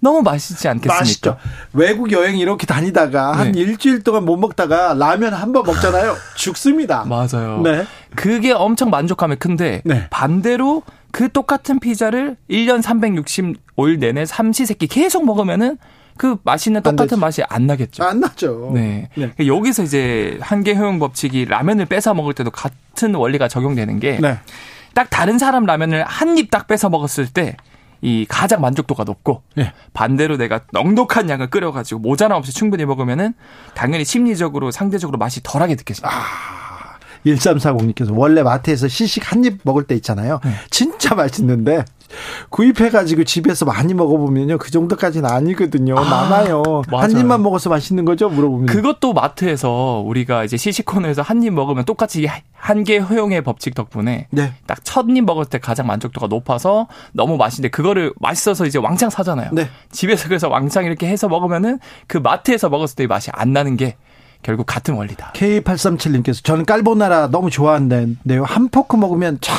너무 0.00 0.22
맛있지 0.22 0.66
않겠습니까? 0.66 0.98
맛있죠. 0.98 1.36
외국 1.72 2.10
여행 2.10 2.36
이렇게 2.36 2.66
다니다가 2.66 3.30
한 3.38 3.52
네. 3.52 3.60
일주일 3.60 4.02
동안 4.02 4.24
못 4.24 4.36
먹다가 4.36 4.94
라면 4.94 5.32
한 5.32 5.52
번 5.52 5.62
먹잖아요. 5.64 6.16
죽습니다. 6.34 7.04
맞아요. 7.04 7.60
네. 7.62 7.84
그게 8.16 8.50
엄청 8.50 8.90
만족감이 8.90 9.36
큰데 9.36 9.80
네. 9.84 10.08
반대로 10.10 10.82
그 11.12 11.30
똑같은 11.30 11.78
피자를 11.78 12.36
1년 12.50 12.82
365일 12.82 13.98
내내 14.00 14.24
삼시세끼 14.26 14.86
계속 14.88 15.24
먹으면은 15.24 15.78
그 16.16 16.36
맛있는 16.44 16.78
안 16.84 16.96
똑같은. 16.96 17.18
맛이 17.20 17.42
안 17.48 17.66
나겠죠. 17.66 18.02
안 18.04 18.20
나죠. 18.20 18.72
네. 18.74 19.08
네. 19.14 19.30
그러니까 19.32 19.46
여기서 19.46 19.82
이제 19.84 20.38
한계 20.40 20.74
효용 20.74 20.98
법칙이 20.98 21.44
라면을 21.46 21.86
뺏어 21.86 22.12
먹을 22.14 22.34
때도 22.34 22.50
같은 22.50 23.14
원리가 23.14 23.48
적용되는 23.48 23.98
게딱 24.00 24.20
네. 24.94 25.04
다른 25.10 25.38
사람 25.38 25.64
라면을 25.64 26.04
한 26.04 26.36
입 26.36 26.50
딱 26.50 26.66
뺏어 26.66 26.88
먹었을 26.90 27.28
때 27.28 27.56
이 28.04 28.26
가장 28.28 28.60
만족도가 28.60 29.04
높고 29.04 29.44
네. 29.54 29.72
반대로 29.92 30.36
내가 30.36 30.62
넉넉한 30.72 31.30
양을 31.30 31.50
끓여가지고 31.50 32.00
모자람 32.00 32.36
없이 32.36 32.52
충분히 32.52 32.84
먹으면은 32.84 33.32
당연히 33.74 34.04
심리적으로 34.04 34.72
상대적으로 34.72 35.18
맛이 35.18 35.40
덜하게 35.44 35.76
느껴집니다. 35.76 36.10
1340님께서 37.26 38.10
원래 38.14 38.42
마트에서 38.42 38.88
시식 38.88 39.30
한 39.30 39.42
입 39.44 39.58
먹을 39.64 39.84
때 39.84 39.94
있잖아요. 39.96 40.38
네. 40.44 40.52
진짜 40.70 41.14
맛있는데 41.16 41.84
구입해가지고 42.50 43.24
집에서 43.24 43.64
많이 43.64 43.94
먹어보면요. 43.94 44.58
그 44.58 44.70
정도까지는 44.70 45.28
아니거든요. 45.28 45.94
남아요. 45.94 46.62
한 46.62 46.82
맞아요. 46.90 47.18
입만 47.18 47.42
먹어서 47.42 47.70
맛있는 47.70 48.04
거죠? 48.04 48.28
물어보면. 48.28 48.66
그것도 48.66 49.12
마트에서 49.14 50.02
우리가 50.06 50.44
이제 50.44 50.56
시식코너에서 50.56 51.22
한 51.22 51.42
입 51.42 51.52
먹으면 51.54 51.84
똑같이 51.84 52.28
한계 52.52 52.98
허용의 52.98 53.42
법칙 53.42 53.74
덕분에 53.74 54.28
네. 54.30 54.52
딱첫 54.66 55.06
입 55.08 55.24
먹을 55.24 55.44
때 55.46 55.58
가장 55.58 55.86
만족도가 55.88 56.28
높아서 56.28 56.86
너무 57.12 57.36
맛있는데 57.36 57.70
그거를 57.70 58.12
맛있어서 58.20 58.66
이제 58.66 58.78
왕창 58.78 59.10
사잖아요. 59.10 59.50
네. 59.52 59.68
집에서 59.90 60.28
그래서 60.28 60.48
왕창 60.48 60.84
이렇게 60.84 61.08
해서 61.08 61.28
먹으면은 61.28 61.80
그 62.06 62.18
마트에서 62.18 62.68
먹었을 62.68 62.94
때 62.94 63.06
맛이 63.08 63.30
안 63.32 63.52
나는 63.52 63.76
게 63.76 63.96
결국 64.42 64.66
같은 64.66 64.94
원리다. 64.94 65.32
K837님께서 65.34 66.42
저는 66.44 66.64
깔보나라 66.64 67.28
너무 67.30 67.50
좋아하는데요. 67.50 68.44
한 68.44 68.68
포크 68.68 68.96
먹으면 68.96 69.38
참 69.40 69.56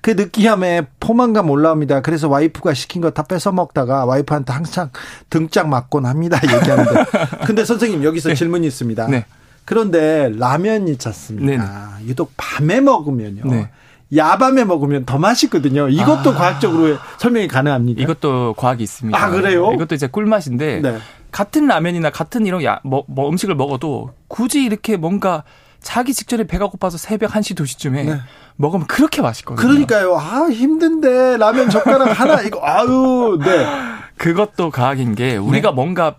그 0.00 0.12
느끼함에 0.12 0.86
포만감 1.00 1.50
올라옵니다. 1.50 2.02
그래서 2.02 2.28
와이프가 2.28 2.72
시킨 2.72 3.02
거 3.02 3.10
다 3.10 3.24
뺏어 3.24 3.50
먹다가 3.52 4.04
와이프한테 4.06 4.52
항상 4.52 4.90
등짝 5.28 5.68
맞곤 5.68 6.06
합니다. 6.06 6.38
얘기하는데. 6.44 7.04
근데 7.44 7.64
선생님 7.64 8.04
여기서 8.04 8.32
질문이 8.32 8.66
있습니다. 8.68 9.08
네. 9.08 9.26
그런데 9.64 10.30
라면이 10.38 10.92
있지 10.92 11.08
않습니까? 11.08 11.98
유독 12.06 12.32
밤에 12.36 12.80
먹으면요. 12.80 13.42
네. 13.50 13.68
야밤에 14.16 14.64
먹으면 14.64 15.04
더 15.04 15.18
맛있거든요. 15.18 15.88
이것도 15.88 16.32
과학적으로 16.32 16.96
설명이 17.18 17.48
가능합니까? 17.48 18.00
이것도 18.00 18.54
과학이 18.56 18.84
있습니다. 18.84 19.20
아, 19.22 19.28
그래요? 19.28 19.72
이것도 19.74 19.94
이제 19.96 20.06
꿀맛인데 20.06 20.80
네. 20.80 20.98
같은 21.30 21.66
라면이나 21.66 22.10
같은 22.10 22.46
이런 22.46 22.62
야, 22.64 22.80
뭐, 22.84 23.04
뭐 23.08 23.28
음식을 23.28 23.54
먹어도 23.54 24.12
굳이 24.28 24.64
이렇게 24.64 24.96
뭔가 24.96 25.44
자기 25.80 26.12
직전에 26.12 26.44
배가 26.44 26.68
고파서 26.68 26.98
새벽 26.98 27.32
1시, 27.32 27.56
2시쯤에 27.56 28.06
네. 28.06 28.20
먹으면 28.56 28.86
그렇게 28.86 29.22
맛있거든요. 29.22 29.66
그러니까요. 29.66 30.16
아, 30.16 30.48
힘든데 30.50 31.36
라면 31.36 31.70
젓가락 31.70 32.18
하나 32.18 32.42
이거 32.42 32.60
아유, 32.62 33.38
네. 33.40 33.66
그것도 34.16 34.70
과학인 34.70 35.14
게 35.14 35.36
우리가 35.36 35.70
뭔가 35.70 36.16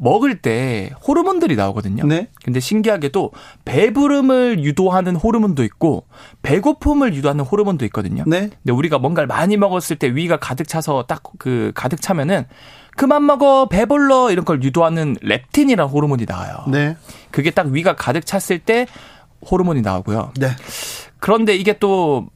먹을 0.00 0.38
때 0.40 0.92
호르몬들이 1.08 1.56
나오거든요. 1.56 2.04
네. 2.06 2.28
근데 2.44 2.60
신기하게도 2.60 3.32
배부름을 3.64 4.62
유도하는 4.62 5.16
호르몬도 5.16 5.64
있고 5.64 6.06
배고픔을 6.42 7.14
유도하는 7.14 7.44
호르몬도 7.44 7.84
있거든요. 7.86 8.24
네. 8.26 8.50
근데 8.62 8.72
우리가 8.72 8.98
뭔가를 8.98 9.26
많이 9.26 9.56
먹었을 9.56 9.96
때 9.96 10.14
위가 10.14 10.36
가득 10.36 10.68
차서 10.68 11.04
딱 11.08 11.22
그 11.38 11.72
가득 11.74 12.00
차면은 12.00 12.44
그만 12.98 13.24
먹어 13.24 13.68
배불러 13.68 14.32
이런 14.32 14.44
걸 14.44 14.60
유도하는 14.60 15.16
렙틴이라는 15.22 15.88
호르몬이 15.88 16.26
나와요. 16.26 16.64
네. 16.66 16.96
그게 17.30 17.52
딱 17.52 17.68
위가 17.68 17.94
가득 17.94 18.26
찼을 18.26 18.58
때 18.58 18.88
호르몬이 19.48 19.82
나오고요. 19.82 20.32
네. 20.36 20.48
그런데 21.20 21.54
이게 21.54 21.78
또 21.78 22.26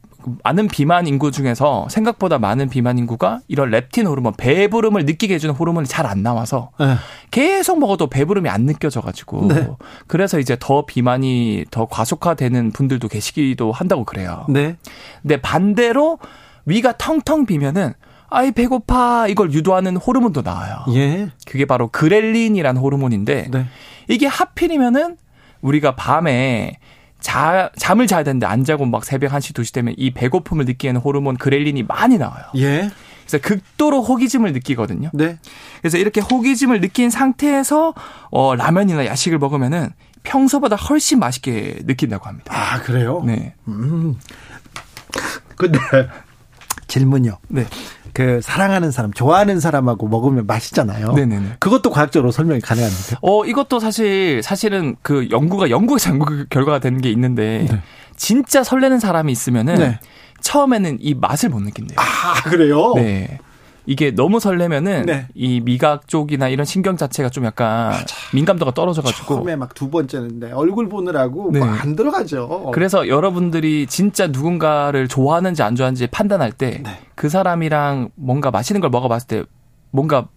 많은 0.45 0.69
비만 0.69 1.09
인구 1.09 1.33
중에서 1.33 1.89
생각보다 1.91 2.39
많은 2.39 2.69
비만 2.69 2.97
인구가 2.97 3.41
이런 3.49 3.71
렙틴 3.71 4.07
호르몬, 4.07 4.35
배부름을 4.37 5.05
느끼게 5.05 5.35
해주는 5.35 5.53
호르몬이 5.53 5.89
잘 5.89 6.07
안 6.07 6.23
나와서 6.23 6.71
네. 6.79 6.95
계속 7.33 7.81
먹어도 7.81 8.07
배부름이 8.07 8.49
안 8.49 8.63
느껴져가지고 8.63 9.49
네. 9.49 9.69
그래서 10.07 10.39
이제 10.39 10.57
더 10.61 10.87
비만이 10.87 11.65
더 11.73 11.87
과속화되는 11.87 12.71
분들도 12.71 13.09
계시기도 13.09 13.73
한다고 13.73 14.05
그래요. 14.05 14.47
네. 14.49 14.77
근데 15.23 15.41
반대로 15.41 16.21
위가 16.67 16.93
텅텅 16.99 17.47
비면은 17.47 17.95
아이 18.33 18.53
배고파 18.53 19.29
이걸 19.29 19.53
유도하는 19.53 19.97
호르몬도 19.97 20.43
나와요. 20.43 20.85
예. 20.95 21.31
그게 21.47 21.65
바로 21.65 21.89
그렐린이라는 21.89 22.81
호르몬인데 22.81 23.49
네. 23.51 23.67
이게 24.09 24.27
하필이면은 24.27 25.17
우리가 25.61 25.95
밤에 25.95 26.79
자, 27.21 27.71
잠을 27.77 28.09
자야 28.09 28.25
되는데 28.25 28.47
안 28.47 28.65
자고 28.65 28.85
막 28.85 29.05
새벽 29.05 29.31
1시, 29.31 29.55
2시 29.55 29.73
되면 29.73 29.95
이 29.97 30.11
배고픔을 30.13 30.65
느끼는 30.65 31.01
호르몬 31.01 31.37
그렐린이 31.37 31.85
많이 31.85 32.19
나와요. 32.19 32.45
예. 32.57 32.91
그래서 33.27 33.39
극도로 33.47 34.03
호기심을 34.03 34.53
느끼거든요. 34.53 35.11
네. 35.15 35.39
그래서 35.81 35.99
이렇게 35.99 36.21
호기심을 36.21 36.81
느낀 36.81 37.11
상태에서 37.11 37.95
어, 38.31 38.55
라면이나 38.57 39.07
야식을 39.07 39.39
먹으면은 39.39 39.91
평소보다 40.25 40.77
훨씬 40.77 41.21
맛있게 41.21 41.79
느낀다고 41.85 42.27
합니다. 42.27 42.53
아, 42.55 42.81
그래요? 42.83 43.23
네. 43.25 43.55
음. 43.69 44.19
근데 45.57 45.79
질문요. 46.89 47.39
네. 47.49 47.67
그 48.13 48.41
사랑하는 48.43 48.91
사람, 48.91 49.13
좋아하는 49.13 49.59
사람하고 49.61 50.09
먹으면 50.09 50.47
맛있잖아요. 50.47 51.13
네네네. 51.13 51.57
그것도 51.59 51.91
과학적으로 51.91 52.31
설명이 52.31 52.61
가능합니까? 52.61 53.19
어, 53.23 53.45
이것도 53.45 53.81
사실, 53.81 54.43
사실은 54.43 54.97
그 55.03 55.29
연구가, 55.31 55.71
연구에서 55.71 56.11
연구 56.11 56.45
결과가 56.51 56.79
되는 56.79 57.01
게 57.01 57.11
있는데, 57.11 57.67
진짜 58.17 58.63
설레는 58.63 58.99
사람이 59.01 59.33
있으면은, 59.33 59.75
네. 59.77 60.01
처음에는 60.41 60.99
이 61.01 61.15
맛을 61.15 61.49
못 61.49 61.61
느낀대요. 61.63 61.97
아, 61.99 62.43
그래요? 62.43 62.93
네. 62.97 63.39
이게 63.87 64.13
너무 64.13 64.39
설레면은, 64.39 65.07
네. 65.07 65.27
이 65.35 65.61
미각 65.61 66.07
쪽이나 66.07 66.49
이런 66.49 66.65
신경 66.65 66.97
자체가 66.97 67.31
좀 67.31 67.45
약간 67.45 67.93
민감도가 68.33 68.73
떨어져가지고, 68.75 69.35
처음에 69.35 69.57
막 69.57 69.75
두 69.75 69.91
번째는데 69.91 70.53
얼굴 70.53 70.89
보느라고 70.89 71.51
네. 71.53 71.59
막안 71.61 71.97
들어가죠. 71.97 72.71
그래서 72.73 73.09
여러분들이 73.09 73.87
진짜 73.87 74.29
누군가를 74.29 75.09
좋아하는지 75.09 75.63
안 75.63 75.75
좋아하는지 75.75 76.07
판단할 76.09 76.53
때, 76.53 76.83
네. 76.85 77.01
그 77.15 77.29
사람이랑 77.29 78.11
뭔가 78.15 78.51
맛있는 78.51 78.81
걸 78.81 78.91
먹어봤을 78.91 79.27
때, 79.27 79.45
뭔가, 79.91 80.29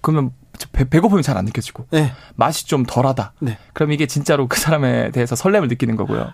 그러면 0.00 0.30
배, 0.72 0.88
배고픔이 0.88 1.22
잘 1.22 1.36
안 1.36 1.44
느껴지고, 1.44 1.86
네. 1.90 2.12
맛이 2.36 2.66
좀 2.66 2.84
덜하다. 2.84 3.32
네. 3.40 3.58
그럼 3.72 3.92
이게 3.92 4.06
진짜로 4.06 4.46
그 4.46 4.58
사람에 4.60 5.10
대해서 5.10 5.34
설렘을 5.34 5.68
느끼는 5.68 5.96
거고요. 5.96 6.32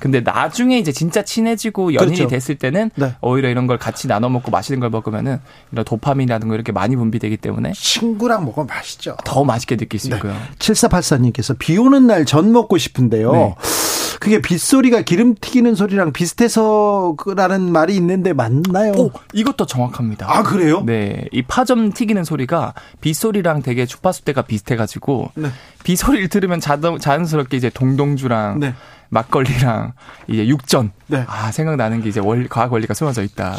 근데 0.00 0.20
나중에 0.20 0.78
이제 0.78 0.92
진짜 0.92 1.22
친해지고 1.22 1.94
연인이 1.94 2.16
그렇죠. 2.16 2.28
됐을 2.28 2.56
때는 2.56 2.90
네. 2.94 3.14
오히려 3.20 3.50
이런 3.50 3.66
걸 3.66 3.78
같이 3.78 4.08
나눠 4.08 4.28
먹고 4.30 4.50
맛있는 4.50 4.80
걸 4.80 4.88
먹으면은 4.90 5.38
이런 5.72 5.84
도파민이라는 5.84 6.48
거 6.48 6.54
이렇게 6.54 6.72
많이 6.72 6.96
분비되기 6.96 7.36
때문에 7.36 7.72
친구랑 7.76 8.44
먹으면 8.46 8.66
맛있죠. 8.66 9.16
더 9.24 9.44
맛있게 9.44 9.76
느낄 9.76 10.00
수 10.00 10.08
네. 10.08 10.16
있고요. 10.16 10.34
7484님께서 10.58 11.56
비 11.58 11.76
오는 11.78 12.06
날 12.06 12.24
전 12.24 12.52
먹고 12.52 12.78
싶은데요. 12.78 13.32
네. 13.32 13.54
그게 14.20 14.40
빗소리가 14.42 15.02
기름 15.02 15.34
튀기는 15.34 15.74
소리랑 15.74 16.12
비슷해서라는 16.12 17.72
말이 17.72 17.96
있는데 17.96 18.32
맞나요? 18.32 18.92
오, 18.92 19.10
이것도 19.32 19.66
정확합니다. 19.66 20.26
아, 20.30 20.42
그래요? 20.42 20.82
네, 20.84 21.24
이 21.32 21.40
파점 21.42 21.92
튀기는 21.92 22.22
소리가 22.24 22.74
빗소리랑 23.00 23.62
되게 23.62 23.86
주파수대가 23.86 24.42
비슷해가지고 24.42 25.30
네. 25.36 25.48
비소리를 25.84 26.28
들으면 26.28 26.60
자동, 26.60 26.98
자연스럽게 26.98 27.56
이제 27.56 27.70
동동주랑 27.70 28.60
네. 28.60 28.74
막걸리랑 29.10 29.92
이제 30.28 30.46
육전 30.46 30.92
네. 31.08 31.24
아 31.28 31.50
생각나는 31.50 32.02
게 32.02 32.08
이제 32.08 32.20
원 32.20 32.48
과학 32.48 32.72
원리가 32.72 32.94
숨어져 32.94 33.22
있다. 33.22 33.56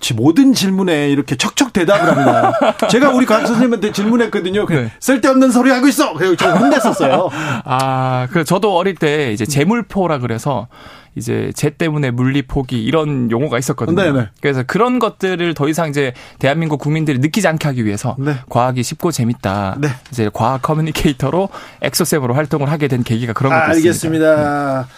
지 0.00 0.14
모든 0.14 0.52
질문에 0.52 1.10
이렇게 1.10 1.36
척척 1.36 1.72
대답을 1.72 2.08
합니다. 2.08 2.52
제가 2.88 3.10
우리 3.10 3.26
강 3.26 3.44
선생님한테 3.44 3.92
질문했거든요. 3.92 4.66
그냥 4.66 4.84
네. 4.84 4.92
쓸데없는 5.00 5.50
소리 5.50 5.70
하고 5.70 5.88
있어. 5.88 6.14
그래서 6.14 6.36
저 6.36 6.52
혼냈었어요. 6.54 7.28
아, 7.64 8.28
그 8.30 8.44
저도 8.44 8.76
어릴 8.76 8.94
때 8.94 9.32
이제 9.32 9.44
재물포라 9.44 10.18
그래서 10.18 10.68
이제 11.16 11.50
재 11.54 11.70
때문에 11.70 12.10
물리 12.10 12.42
포기 12.42 12.82
이런 12.82 13.30
용어가 13.30 13.58
있었거든요. 13.58 14.00
네네. 14.00 14.28
그래서 14.40 14.62
그런 14.62 14.98
것들을 14.98 15.54
더 15.54 15.68
이상 15.68 15.88
이제 15.88 16.12
대한민국 16.38 16.78
국민들이 16.78 17.18
느끼지 17.18 17.48
않게 17.48 17.66
하기 17.68 17.84
위해서 17.84 18.16
네. 18.18 18.36
과학이 18.48 18.82
쉽고 18.82 19.10
재밌다. 19.10 19.76
네. 19.80 19.88
이제 20.10 20.30
과학 20.32 20.62
커뮤니케이터로 20.62 21.48
엑소쌤으로 21.82 22.34
활동을 22.34 22.70
하게 22.70 22.88
된 22.88 23.02
계기가 23.02 23.32
그런 23.32 23.50
것도 23.52 23.78
있습니다. 23.78 24.26
알겠습니다. 24.26 24.88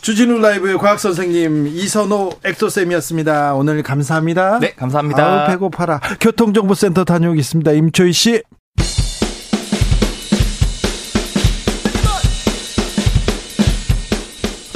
주진우 0.00 0.38
라이브의 0.38 0.78
과학 0.78 0.98
선생님 1.00 1.66
이선호 1.66 2.30
엑소쌤이었습니다. 2.44 3.54
오늘 3.54 3.82
감사합니다. 3.82 4.60
네, 4.60 4.72
감사합니다. 4.74 5.42
아우 5.42 5.46
배고파라. 5.48 6.00
교통정보센터 6.20 7.04
다녀오겠습니다. 7.04 7.72
임초희 7.72 8.12
씨. 8.12 8.42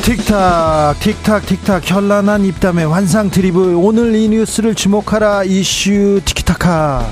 틱탁 0.03 0.99
틱탁 0.99 1.47
틱탁 1.47 1.89
현란한 1.89 2.45
입담의 2.45 2.89
환상 2.89 3.31
드리블 3.31 3.77
오늘 3.77 4.15
이 4.17 4.29
뉴스를 4.29 4.75
주목하라 4.75 5.45
이슈 5.45 6.21
티키타카 6.25 7.07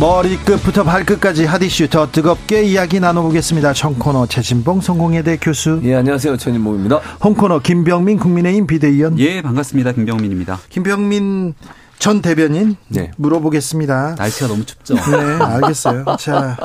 머리끝부터 0.00 0.82
발끝까지 0.82 1.44
핫이슈 1.44 1.88
더 1.88 2.10
뜨겁게 2.10 2.64
이야기 2.64 2.98
나눠보겠습니다. 3.00 3.72
청코너 3.72 4.26
최진봉 4.26 4.80
성공회대 4.82 5.38
교수 5.40 5.80
예, 5.84 5.94
안녕하세요. 5.94 6.36
전인봉입니다. 6.36 6.96
홍코너 7.24 7.60
김병민 7.60 8.18
국민의힘 8.18 8.66
비대위원 8.66 9.18
예, 9.20 9.40
반갑습니다. 9.40 9.92
김병민입니다. 9.92 10.58
김병민 10.68 11.54
전 11.98 12.22
대변인 12.22 12.76
네. 12.88 13.10
물어보겠습니다. 13.16 14.16
날씨가 14.18 14.48
너무 14.48 14.64
춥죠? 14.64 14.94
네, 15.10 15.44
알겠어요. 15.44 16.04
자, 16.18 16.56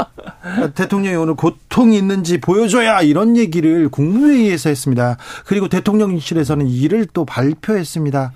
대통령이 0.75 1.15
오늘 1.15 1.35
고통이 1.35 1.97
있는지 1.97 2.39
보여줘야 2.39 3.01
이런 3.01 3.37
얘기를 3.37 3.89
국무회의에서 3.89 4.69
했습니다. 4.69 5.17
그리고 5.45 5.67
대통령실에서는 5.67 6.67
이를 6.67 7.07
또 7.13 7.25
발표했습니다. 7.25 8.33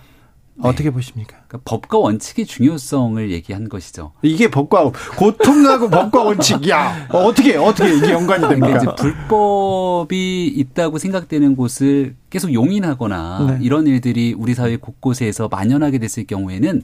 어떻게 0.61 0.89
보십니까? 0.89 1.37
그러니까 1.55 1.61
법과 1.63 1.97
원칙의 1.97 2.45
중요성을 2.45 3.31
얘기한 3.31 3.69
것이죠. 3.69 4.11
이게 4.21 4.49
법과 4.49 4.91
고통하고 5.17 5.89
법과 5.89 6.23
원칙이야. 6.23 7.07
어, 7.11 7.19
어떻게 7.19 7.55
어떻게 7.55 7.95
이게 7.95 8.11
연관이 8.11 8.41
그러니까 8.41 8.49
됩니까? 8.49 8.77
이제 8.77 9.01
불법이 9.01 10.47
있다고 10.47 10.97
생각되는 10.97 11.55
곳을 11.55 12.15
계속 12.29 12.53
용인하거나 12.53 13.45
네. 13.47 13.59
이런 13.61 13.87
일들이 13.87 14.35
우리 14.37 14.53
사회 14.53 14.75
곳곳에서 14.75 15.47
만연하게 15.47 15.99
됐을 15.99 16.25
경우에는 16.25 16.81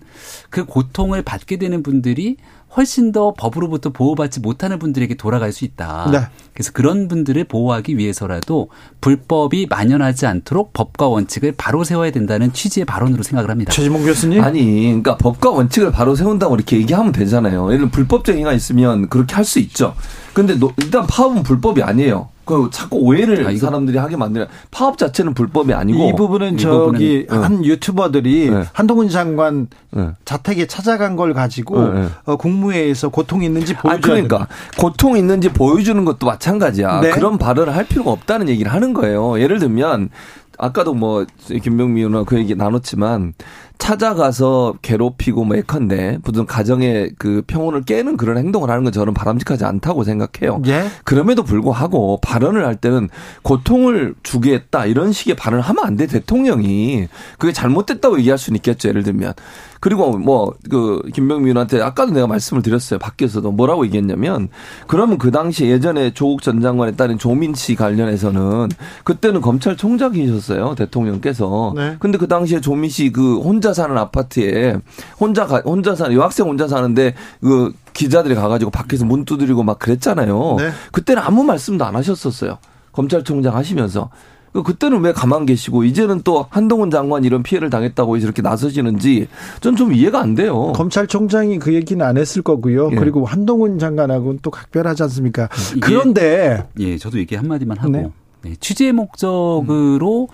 그 0.50 0.66
고통을 0.66 1.24
받게 1.24 1.58
되는 1.58 1.84
분들이 1.84 2.38
훨씬 2.76 3.12
더 3.12 3.34
법으로부터 3.38 3.90
보호받지 3.90 4.40
못하는 4.40 4.80
분들에게 4.80 5.16
돌아갈 5.16 5.52
수 5.52 5.66
있다. 5.66 6.10
네. 6.12 6.20
그래서 6.54 6.72
그런 6.72 7.10
분들을 7.10 7.44
보호하기 7.44 7.98
위해서라도 7.98 8.70
불법이 9.02 9.68
만연하지 9.70 10.26
않도록 10.26 10.72
법과 10.72 11.10
원칙을 11.10 11.54
바로 11.58 11.84
세워야 11.84 12.12
된다는 12.12 12.54
취지의 12.54 12.86
발언으로 12.86 13.24
생각을 13.24 13.50
합니다. 13.50 13.74
최진봉 13.74 14.06
교수님. 14.06 14.42
아니, 14.42 14.61
그러니까 14.66 15.18
법과 15.18 15.50
원칙을 15.52 15.92
바로 15.92 16.16
세운다고 16.16 16.56
이렇게 16.56 16.78
얘기하면 16.78 17.12
되잖아요. 17.12 17.66
예를 17.68 17.78
들면 17.78 17.92
불법적 17.92 18.34
행위가 18.36 18.54
있으면 18.54 19.08
그렇게 19.10 19.36
할 19.36 19.46
수 19.46 19.60
있죠. 19.60 19.94
근데 20.34 20.56
노- 20.58 20.72
일단 20.78 21.06
파업은 21.08 21.44
불법이 21.44 21.84
아니에요. 21.84 22.30
그 22.46 22.70
자꾸 22.72 22.98
오해를 22.98 23.46
아, 23.48 23.56
사람들이 23.56 23.98
하게 23.98 24.18
만드는 24.18 24.48
파업 24.72 24.98
자체는 24.98 25.34
불법이 25.34 25.74
아니고 25.74 26.10
이 26.10 26.14
부분은 26.16 26.56
이 26.56 26.58
저기 26.58 27.26
부분은- 27.28 27.42
한 27.42 27.64
유튜버들이 27.66 28.50
네. 28.50 28.64
한동훈 28.74 29.10
장관 29.10 29.68
네. 29.92 30.10
자택에 30.26 30.66
찾아간 30.68 31.16
걸 31.16 31.34
가지고 31.34 31.88
네, 31.94 32.02
네. 32.02 32.08
어, 32.26 32.36
국무회의에서 32.38 33.10
고통이 33.10 33.46
있는지 33.46 33.74
보여줘야 33.76 33.98
아, 33.98 34.00
그러니까 34.02 34.48
고통 34.78 35.18
있는지 35.18 35.50
보여주는 35.50 36.04
것도 36.04 36.26
마찬가지야. 36.26 37.02
네. 37.02 37.12
그런 37.12 37.38
발언을 37.38 37.76
할 37.76 37.86
필요가 37.86 38.12
없다는 38.12 38.50
얘기를 38.50 38.72
하는 38.74 38.94
거예요. 38.94 39.40
예를 39.40 39.60
들면 39.60 40.10
아까도 40.58 40.94
뭐 40.94 41.26
김병민 41.48 41.98
의원과 41.98 42.24
그 42.26 42.38
얘기 42.38 42.56
나눴지만 42.56 43.34
찾아가서 43.82 44.76
괴롭히고 44.84 45.44
뭐 45.44 45.58
예컨대 45.58 46.20
무슨 46.24 46.46
가정의 46.46 47.14
그 47.18 47.42
평온을 47.48 47.82
깨는 47.82 48.16
그런 48.16 48.38
행동을 48.38 48.70
하는 48.70 48.84
건 48.84 48.94
저는 48.94 49.16
바람직하지 49.16 49.66
않다고 49.66 50.04
생각해요. 50.04 50.62
예. 50.68 50.86
그럼에도 51.04 51.42
불구하고 51.42 52.20
발언을 52.22 52.64
할 52.64 52.76
때는 52.76 53.10
고통을 53.42 54.14
주겠다 54.22 54.86
이런 54.86 55.12
식의 55.12 55.36
발언을 55.36 55.64
하면 55.64 55.84
안 55.84 55.98
돼 55.98 56.06
대통령이 56.06 57.08
그게 57.38 57.52
잘못됐다고 57.52 58.20
얘기할 58.20 58.38
수는 58.38 58.56
있겠죠 58.58 58.88
예를 58.88 59.04
들면 59.04 59.34
그리고 59.82 60.18
뭐 60.18 60.54
그 60.70 61.02
김병민한테 61.14 61.82
아까도 61.82 62.12
내가 62.14 62.28
말씀을 62.28 62.62
드렸어요 62.62 63.00
밖에서도 63.00 63.52
뭐라고 63.52 63.86
얘기했냐면 63.86 64.48
그러면 64.88 65.18
그 65.18 65.32
당시 65.32 65.66
예전에 65.66 66.14
조국 66.14 66.42
전 66.42 66.62
장관에 66.62 66.94
따른 66.94 67.18
조민 67.18 67.54
씨 67.54 67.76
관련해서는 67.76 68.70
그때는 69.04 69.42
검찰총장이셨어요 69.42 70.76
대통령께서 70.76 71.74
네. 71.76 71.96
근데 72.00 72.18
그 72.18 72.28
당시에 72.28 72.62
조민 72.62 72.90
씨 72.90 73.12
그 73.12 73.40
혼자 73.40 73.74
사는 73.74 73.98
아파트에 73.98 74.78
혼자 75.20 75.46
가, 75.46 75.62
혼자 75.66 75.96
사는 75.96 76.16
여학생 76.16 76.48
혼자 76.48 76.68
사는데 76.68 77.16
그 77.42 77.74
기자들이 77.94 78.36
가가지고 78.36 78.72
밖에서 78.72 79.04
문 79.06 79.26
두드리고 79.26 79.64
막 79.64 79.80
그랬잖아요. 79.80 80.56
네. 80.60 80.70
그때는 80.92 81.22
아무 81.22 81.44
말씀도 81.44 81.84
안 81.84 81.96
하셨었어요. 81.96 82.60
검찰총장 82.94 83.56
하시면서. 83.56 84.10
그 84.54 84.64
그때는 84.64 85.00
왜 85.02 85.14
가만 85.14 85.46
계시고 85.46 85.84
이제는 85.86 86.22
또 86.24 86.46
한동훈 86.50 86.92
장관 86.92 87.24
이런 87.24 87.42
피해를 87.44 87.70
당했다고 87.70 88.18
이렇게 88.18 88.42
나서시는지 88.42 89.28
전 89.62 89.76
좀 89.76 89.94
이해가 89.94 90.20
안 90.22 90.36
돼요. 90.36 90.74
검찰총장이 90.74 91.58
그 91.60 91.74
얘기는 91.74 92.06
안 92.06 92.18
했을 92.18 92.42
거고요. 92.42 92.90
예. 92.92 92.96
그리고 92.96 93.26
한동훈 93.26 93.80
장관하고는 93.80 94.40
또 94.42 94.52
각별하지 94.52 95.04
않습니까? 95.04 95.48
이게- 95.72 95.80
그런데 95.80 96.64
예, 96.80 96.98
저도 96.98 97.18
얘기 97.20 97.36
한 97.36 97.48
마디만 97.48 97.78
하고. 97.78 97.92
네. 97.92 98.10
네, 98.44 98.56
취재 98.60 98.92
목적으로 98.92 100.28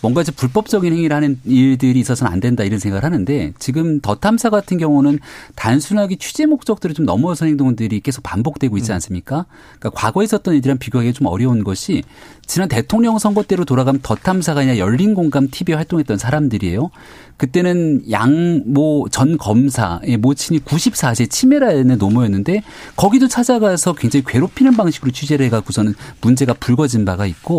뭔가 0.00 0.22
이제 0.22 0.32
불법적인 0.32 0.92
행위를 0.92 1.14
하는 1.14 1.38
일들이 1.44 2.00
있어서는 2.00 2.32
안 2.32 2.40
된다 2.40 2.64
이런 2.64 2.80
생각을 2.80 3.04
하는데 3.04 3.52
지금 3.60 4.00
더 4.00 4.16
탐사 4.16 4.50
같은 4.50 4.78
경우는 4.78 5.20
단순하게 5.54 6.16
취재 6.16 6.46
목적들을 6.46 6.94
좀 6.94 7.06
넘어선 7.06 7.48
행동들이 7.48 8.00
계속 8.00 8.22
반복되고 8.22 8.76
있지 8.78 8.92
않습니까? 8.92 9.46
그러니까 9.78 9.90
과거에 9.90 10.24
있었던 10.24 10.54
일이랑 10.54 10.78
비교하기 10.78 11.12
좀 11.12 11.28
어려운 11.28 11.62
것이 11.62 12.02
지난 12.46 12.68
대통령 12.68 13.18
선거 13.18 13.44
때로 13.44 13.64
돌아가면 13.64 14.00
더 14.02 14.16
탐사가 14.16 14.60
아니라 14.60 14.78
열린 14.78 15.14
공감 15.14 15.48
TV 15.48 15.74
활동했던 15.74 16.18
사람들이에요. 16.18 16.90
그때는 17.36 18.02
양모 18.10 19.08
전 19.10 19.36
검사의 19.36 20.16
모친이 20.18 20.60
94세 20.60 21.30
치매라는 21.30 21.98
노모였는데 21.98 22.62
거기도 22.94 23.26
찾아가서 23.26 23.94
굉장히 23.94 24.24
괴롭히는 24.26 24.76
방식으로 24.76 25.12
취재를 25.12 25.46
해갖고서는 25.46 25.94
문제가 26.20 26.52
불거진 26.52 27.04
바가 27.04 27.26
있고 27.26 27.51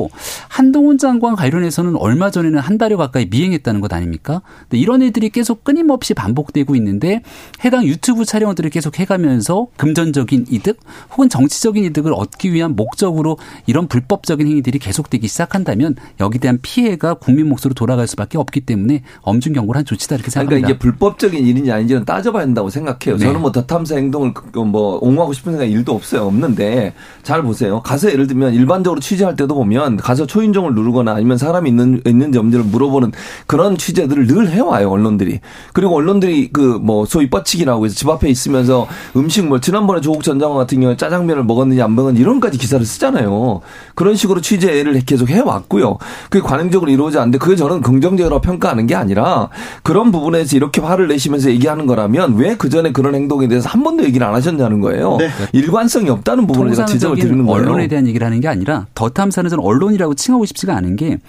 한동훈 0.49 0.98
장관 0.98 1.36
관련해서는 1.36 1.95
얼마 1.95 2.32
전에는 2.32 2.60
한 2.60 2.78
달여 2.78 2.98
가까이 2.98 3.26
미행했다는 3.30 3.82
것 3.82 3.91
아닙니까? 3.94 4.41
근데 4.70 4.78
이런 4.78 5.02
일들이 5.02 5.30
계속 5.30 5.64
끊임없이 5.64 6.14
반복되고 6.14 6.76
있는데 6.76 7.22
해당 7.64 7.84
유튜브 7.86 8.26
촬영들을 8.26 8.70
계속 8.70 8.99
해가면서 8.99 9.68
금전적인 9.78 10.45
이득 10.49 10.80
혹은 11.11 11.30
정치적인 11.30 11.84
이득을 11.86 12.14
얻기 12.14 12.53
위한 12.53 12.76
목적으로 12.76 13.38
이런 13.65 13.88
불법적인 13.88 14.48
행위들이 14.48 14.80
계속되기 14.80 15.28
시작한다면 15.28 15.95
여기에 16.20 16.40
대한 16.40 16.60
피해가 16.61 17.15
국민 17.15 17.49
몫으로 17.49 17.74
돌아갈 17.76 18.07
수밖에 18.07 18.38
없기 18.38 18.61
때문에 18.61 19.03
엄중 19.22 19.53
경고를 19.53 19.80
한 19.80 19.86
조치다 19.86 20.15
이렇게 20.15 20.32
생각합니다. 20.32 20.68
그러니까 20.68 20.70
이게 20.70 20.80
불법적인 20.80 21.45
일인지 21.45 21.72
아닌지는 21.72 22.06
따져봐야 22.06 22.44
한다고 22.44 22.70
생각해요. 22.70 23.18
네. 23.18 23.26
저는 23.26 23.41
뭐 23.41 23.52
더탐사 23.52 23.95
행동을 23.95 24.34
그- 24.34 24.60
뭐 24.60 24.98
옹호하고 25.02 25.34
싶은 25.34 25.53
생각 25.53 25.65
일도 25.65 25.94
없어요. 25.94 26.24
없는데 26.24 26.94
잘 27.24 27.41
보세요. 27.44 27.82
가서 27.82 28.10
예를 28.11 28.28
들면 28.28 28.53
일반적으로 28.53 28.99
취재할 29.02 29.36
때도 29.36 29.53
보면 29.56 29.82
가서 29.97 30.26
초인종을 30.26 30.73
누르거나 30.76 31.14
아니면 31.14 31.38
사람이 31.38 31.69
있는 31.69 32.01
있는지 32.05 32.38
없는지를 32.38 32.65
물어보는 32.65 33.11
그런 33.47 33.77
취재들을 33.77 34.27
늘 34.27 34.49
해와요 34.49 34.89
언론들이. 34.89 35.39
그리고 35.73 35.95
언론들이 35.95 36.49
그 36.51 36.73
뭐 36.84 37.05
소위 37.05 37.30
뻗치기라고 37.30 37.85
해서 37.85 37.95
집 37.95 38.10
앞에 38.10 38.30
있으면서 38.30 38.88
음식 39.15 39.45
뭐 39.45 39.60
지난번에 39.60 40.01
조국 40.01 40.23
전 40.23 40.39
장관 40.39 40.57
같은 40.57 40.80
경우에 40.81 40.97
짜장면을 40.97 41.43
먹었는지 41.43 41.81
안 41.81 41.93
먹었는지 41.95 42.22
이런까지 42.22 42.57
기사를 42.57 42.84
쓰잖아요. 42.85 43.61
그런 43.95 44.15
식으로 44.15 44.41
취재를 44.41 44.99
계속 45.05 45.30
해왔고요. 45.30 45.97
그게 46.30 46.41
관행적으로 46.45 46.89
이루어지 46.91 47.18
않는데 47.19 47.38
그게 47.38 47.55
저는 47.55 47.81
긍정적으로 47.81 48.41
평가하는 48.41 48.88
게 48.88 48.95
아니라 48.95 49.49
그런 49.84 50.11
부분에서 50.11 50.55
이렇게 50.57 50.81
화를 50.81 51.07
내시면서 51.07 51.49
얘기하는 51.51 51.85
거라면 51.85 52.35
왜 52.38 52.53
그 52.57 52.69
전에 52.69 52.91
그런 52.91 53.14
행동에 53.15 53.47
대해서 53.47 53.68
한 53.68 53.84
번도 53.84 54.03
얘기를 54.05 54.26
안 54.26 54.34
하셨냐는 54.35 54.80
거예요. 54.80 55.18
네. 55.18 55.30
일관성이 55.53 56.10
없다는 56.10 56.47
부분을 56.47 56.73
제가 56.76 56.85
지적을 56.85 57.18
드리는 57.18 57.45
거예요. 57.45 57.61
언론에 57.61 57.88
대한 57.88 58.07
얘기를 58.07 58.26
하는 58.26 58.39
게 58.39 58.47
아니라 58.47 58.85
더 58.95 59.10
탐사는 59.10 59.49
저는 59.49 59.64
언론이라고 59.74 60.16
칭하고 60.16 60.45
싶지가 60.45 60.76
않은 60.78 60.95
게 60.95 61.20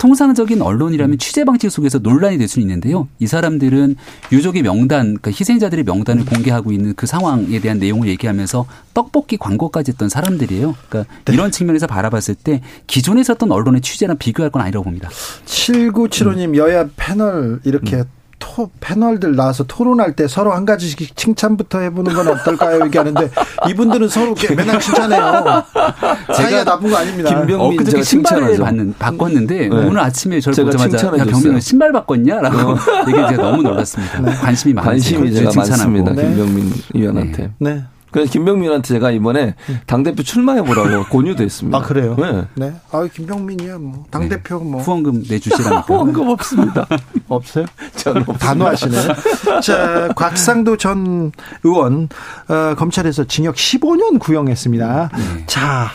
통상적인 0.00 0.62
언론이라면 0.62 1.18
취재 1.18 1.44
방식 1.44 1.70
속에서 1.70 1.98
논란이 1.98 2.38
될 2.38 2.48
수는 2.48 2.66
있는데요. 2.66 3.06
이 3.18 3.26
사람들은 3.26 3.96
유족의 4.32 4.62
명단, 4.62 5.08
그러니까 5.08 5.30
희생자들의 5.30 5.84
명단을 5.84 6.24
공개하고 6.24 6.72
있는 6.72 6.94
그 6.94 7.06
상황에 7.06 7.60
대한 7.60 7.78
내용을 7.78 8.08
얘기하면서 8.08 8.64
떡볶이 8.94 9.36
광고까지 9.36 9.90
했던 9.92 10.08
사람들이에요. 10.08 10.74
그러니까 10.88 11.12
이런 11.30 11.50
측면에서 11.50 11.86
바라봤을 11.86 12.34
때 12.34 12.62
기존에 12.86 13.20
있었던 13.20 13.52
언론의 13.52 13.82
취재랑 13.82 14.16
비교할 14.16 14.50
건 14.50 14.62
아니라고 14.62 14.84
봅니다. 14.84 15.10
7975님 15.44 16.56
여야 16.56 16.88
패널 16.96 17.60
이렇게 17.64 17.96
음. 17.96 18.04
토, 18.40 18.68
패널들 18.80 19.36
나와서 19.36 19.62
토론할 19.64 20.16
때 20.16 20.26
서로 20.26 20.52
한 20.52 20.64
가지씩 20.64 21.16
칭찬부터 21.16 21.78
해보는 21.80 22.12
건 22.14 22.26
어떨까요? 22.28 22.84
얘기하는데 22.86 23.30
이분들은 23.68 24.08
서로 24.08 24.34
이렇게 24.36 24.52
맨날 24.56 24.80
칭찬해요. 24.80 25.62
사이가 26.34 26.64
나쁜 26.64 26.90
거 26.90 26.96
아닙니다. 26.96 27.28
김병민 27.28 27.60
엊그저께 27.60 27.90
제가 27.92 28.02
신발을 28.02 28.38
칭찬하죠. 28.38 28.64
받는, 28.64 28.94
바꿨는데 28.98 29.68
네. 29.68 29.76
오늘 29.76 30.00
아침에 30.00 30.40
저를 30.40 30.54
제가 30.56 30.70
보자마자 30.70 31.06
야. 31.18 31.24
병민은 31.24 31.60
신발 31.60 31.92
바꿨냐 31.92 32.40
라고 32.40 32.76
얘기해 33.08 33.28
제가 33.28 33.42
너무 33.42 33.62
놀랐습니다. 33.62 34.22
관심이 34.40 34.74
많으세요. 34.74 35.20
관심이 35.20 35.32
제가 35.34 35.50
칭찬하고. 35.50 35.90
많습니다. 35.92 36.12
네. 36.12 36.28
김병민 36.28 36.72
의원한테. 36.94 37.50
네. 37.58 37.84
그래서 38.10 38.30
김병민한테 38.32 38.88
제가 38.88 39.10
이번에 39.10 39.54
당대표 39.86 40.22
출마해 40.22 40.62
보라고 40.62 41.04
권유도 41.10 41.42
했습니다. 41.44 41.78
아 41.78 41.82
그래요? 41.82 42.16
네. 42.18 42.44
네. 42.54 42.72
아 42.90 43.06
김병민이야 43.12 43.78
뭐 43.78 44.04
당 44.10 44.28
대표 44.28 44.58
뭐 44.58 44.80
후원금 44.82 45.24
내주시라니까. 45.28 45.80
후원금 45.86 46.28
없습니다. 46.28 46.86
없어요? 47.28 47.66
저는 47.96 48.22
없습니다. 48.22 48.46
단호하시네. 48.46 48.96
자, 49.62 50.08
곽상도 50.16 50.76
전 50.76 51.32
의원 51.62 52.08
어, 52.48 52.74
검찰에서 52.76 53.24
징역 53.24 53.54
15년 53.54 54.18
구형했습니다. 54.18 55.10
네. 55.16 55.44
자, 55.46 55.90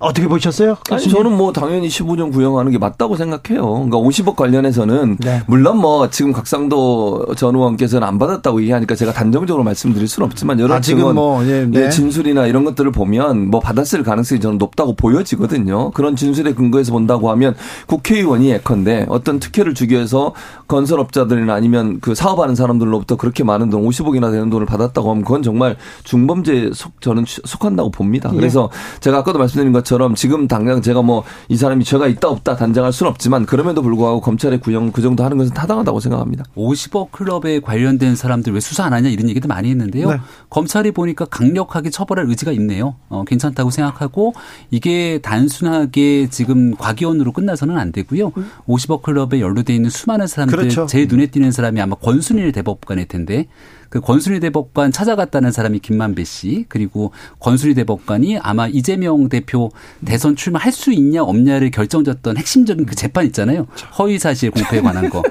어떻게 0.00 0.26
보셨어요? 0.26 0.78
아니? 0.90 1.08
저는 1.08 1.36
뭐 1.36 1.52
당연히 1.52 1.88
15년 1.88 2.32
구형하는 2.32 2.72
게 2.72 2.78
맞다고 2.78 3.16
생각해요. 3.16 3.62
그러니까 3.62 3.98
50억 3.98 4.34
관련해서는 4.34 5.18
네. 5.20 5.42
물론 5.46 5.76
뭐 5.76 6.08
지금 6.08 6.32
각상도 6.32 7.26
전 7.36 7.54
의원께서는 7.54 8.08
안 8.08 8.18
받았다고 8.18 8.62
얘기하니까 8.62 8.94
제가 8.94 9.12
단정적으로 9.12 9.62
말씀드릴 9.62 10.08
수는 10.08 10.26
없지만 10.26 10.58
여러 10.58 10.80
증언, 10.80 11.14
뭐, 11.14 11.46
예, 11.46 11.66
네. 11.66 11.84
예, 11.84 11.90
진술이나 11.90 12.46
이런 12.46 12.64
것들을 12.64 12.90
보면 12.92 13.50
뭐 13.50 13.60
받았을 13.60 14.02
가능성이 14.02 14.40
저는 14.40 14.56
높다고 14.56 14.94
보여지거든요. 14.96 15.90
그런 15.90 16.16
진술에 16.16 16.54
근거해서 16.54 16.92
본다고 16.92 17.30
하면 17.32 17.54
국회의원이 17.86 18.48
예컨대 18.48 19.04
어떤 19.10 19.38
특혜를 19.38 19.74
주기 19.74 19.94
위해서 19.96 20.32
건설업자들이나 20.66 21.52
아니면 21.52 21.98
그 22.00 22.14
사업하는 22.14 22.54
사람들로부터 22.54 23.16
그렇게 23.16 23.44
많은 23.44 23.68
돈 23.68 23.84
50억이나 23.84 24.30
되는 24.30 24.48
돈을 24.48 24.64
받았다고 24.64 25.10
하면 25.10 25.24
그건 25.24 25.42
정말 25.42 25.76
중범죄에 26.04 26.70
속 26.72 27.02
저는 27.02 27.26
속한다고 27.26 27.90
봅니다. 27.90 28.30
예. 28.32 28.36
그래서 28.36 28.70
제가 29.00 29.18
아까도 29.18 29.38
말씀드린 29.38 29.74
것처럼 29.74 29.89
지금 30.16 30.48
당장 30.48 30.82
제가 30.82 31.02
뭐 31.02 31.24
이 31.48 31.56
사람이 31.56 31.84
죄가 31.84 32.06
있다 32.06 32.28
없다 32.28 32.56
단정할 32.56 32.92
수는 32.92 33.10
없지만 33.10 33.46
그럼에도 33.46 33.82
불구하고 33.82 34.20
검찰의 34.20 34.60
구형 34.60 34.92
그 34.92 35.02
정도 35.02 35.24
하는 35.24 35.36
것은 35.36 35.52
타당하다고 35.54 36.00
생각합니다. 36.00 36.44
50억 36.56 37.10
클럽에 37.10 37.60
관련된 37.60 38.14
사람들 38.14 38.52
왜 38.52 38.60
수사 38.60 38.84
안 38.84 38.92
하냐 38.92 39.08
이런 39.08 39.28
얘기도 39.28 39.48
많이 39.48 39.70
했는데요. 39.70 40.10
네. 40.10 40.20
검찰이 40.48 40.92
보니까 40.92 41.24
강력하게 41.24 41.90
처벌할 41.90 42.26
의지가 42.28 42.52
있네요. 42.52 42.94
어, 43.08 43.24
괜찮다고 43.24 43.70
생각하고 43.70 44.34
이게 44.70 45.18
단순하게 45.22 46.28
지금 46.30 46.76
과기원으로 46.76 47.32
끝나서는 47.32 47.78
안 47.78 47.90
되고요. 47.92 48.32
50억 48.68 49.02
클럽에 49.02 49.40
연루돼 49.40 49.74
있는 49.74 49.90
수많은 49.90 50.26
사람들 50.26 50.56
그렇죠. 50.56 50.86
제일 50.86 51.08
눈에 51.08 51.26
띄는 51.26 51.50
사람이 51.50 51.80
아마 51.80 51.96
권순일 51.96 52.52
대법관일 52.52 53.06
텐데 53.08 53.46
그 53.90 54.00
권순일 54.00 54.40
대법관 54.40 54.92
찾아갔다는 54.92 55.50
사람이 55.52 55.80
김만배 55.80 56.24
씨 56.24 56.64
그리고 56.68 57.12
권순일 57.40 57.74
대법관이 57.74 58.38
아마 58.38 58.68
이재명 58.68 59.28
대표 59.28 59.70
대선 60.04 60.36
출마할 60.36 60.72
수 60.72 60.92
있냐 60.92 61.22
없냐를 61.22 61.70
결정졌던 61.72 62.36
핵심적인 62.36 62.86
그 62.86 62.94
재판 62.94 63.26
있잖아요. 63.26 63.66
허위 63.98 64.18
사실 64.18 64.50
공표에 64.52 64.80
관한 64.80 65.10
거. 65.10 65.22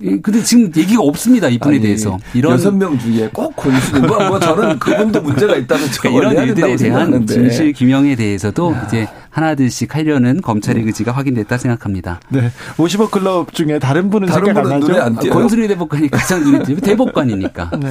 이- 0.00 0.18
근데 0.20 0.42
지금 0.42 0.64
얘기가 0.76 1.00
없습니다 1.02 1.48
이분에 1.48 1.78
대해서 1.78 2.18
이런 2.34 2.54
여섯 2.54 2.72
명 2.72 2.98
중에 2.98 3.28
꼭 3.32 3.54
권수는 3.54 4.08
뭐, 4.08 4.18
뭐 4.26 4.40
저는 4.40 4.78
그분도 4.80 5.20
문제가 5.22 5.54
있다는 5.54 5.86
그러니까 6.00 6.28
이런 6.32 6.48
일들에 6.48 6.74
대한. 6.76 7.26
진실 7.26 7.72
규명에 7.72 8.16
대해서도 8.16 8.74
이제 8.86 9.06
하나둘씩 9.32 9.94
하려는 9.96 10.40
검찰의 10.42 10.84
의지가 10.84 11.10
확인됐다 11.12 11.56
생각합니다. 11.56 12.20
네. 12.28 12.52
50억 12.76 13.10
클럽 13.10 13.52
중에 13.54 13.78
다른 13.78 14.10
분은 14.10 14.28
다른 14.28 14.44
생각 14.46 14.62
분은 14.62 14.74
안 14.76 14.80
눈에? 14.80 14.98
안 15.00 15.18
띄어요. 15.18 15.32
권순희 15.34 15.68
대법관이 15.68 16.08
가장 16.10 16.44
눈에 16.44 16.62
띄고 16.64 16.80
대법관이니까. 16.82 17.70
네. 17.80 17.90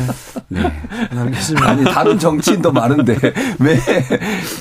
네. 0.50 0.72
알겠습니다. 1.18 1.68
아니 1.68 1.84
다른 1.84 2.20
정치인도 2.20 2.72
많은데 2.72 3.18
왜 3.60 3.80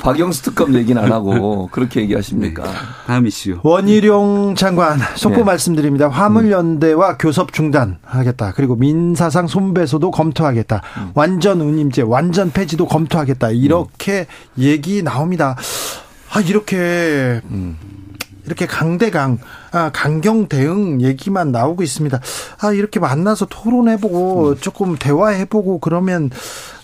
박영수 0.03 0.43
특검 0.43 0.75
얘기는 0.75 1.01
안 1.03 1.13
하고 1.13 1.69
그렇게 1.71 2.01
얘기하십니까? 2.01 2.65
다음 3.07 3.27
이슈. 3.27 3.59
원희룡 3.63 4.55
장관 4.57 4.99
속보 5.17 5.37
네. 5.39 5.45
말씀드립니다. 5.45 6.09
화물연대와 6.09 7.19
교섭 7.19 7.53
중단하겠다. 7.53 8.53
그리고 8.57 8.75
민사상 8.77 9.47
손배소도 9.47 10.11
검토하겠다. 10.11 10.81
완전 11.15 11.61
운임제, 11.61 12.03
완전 12.03 12.51
폐지도 12.51 12.87
검토하겠다. 12.87 13.51
이렇게 13.51 14.27
얘기 14.59 15.03
나옵니다. 15.03 15.57
아 16.33 16.41
이렇게 16.41 17.41
이렇게 18.47 18.67
강대강, 18.67 19.39
아, 19.73 19.91
강경 19.93 20.49
대응 20.49 21.01
얘기만 21.01 21.53
나오고 21.53 21.83
있습니다. 21.83 22.21
아, 22.61 22.73
이렇게 22.73 23.01
만나서 23.01 23.47
토론해보고, 23.47 24.57
조금 24.57 24.97
대화해보고, 24.97 25.79
그러면, 25.79 26.31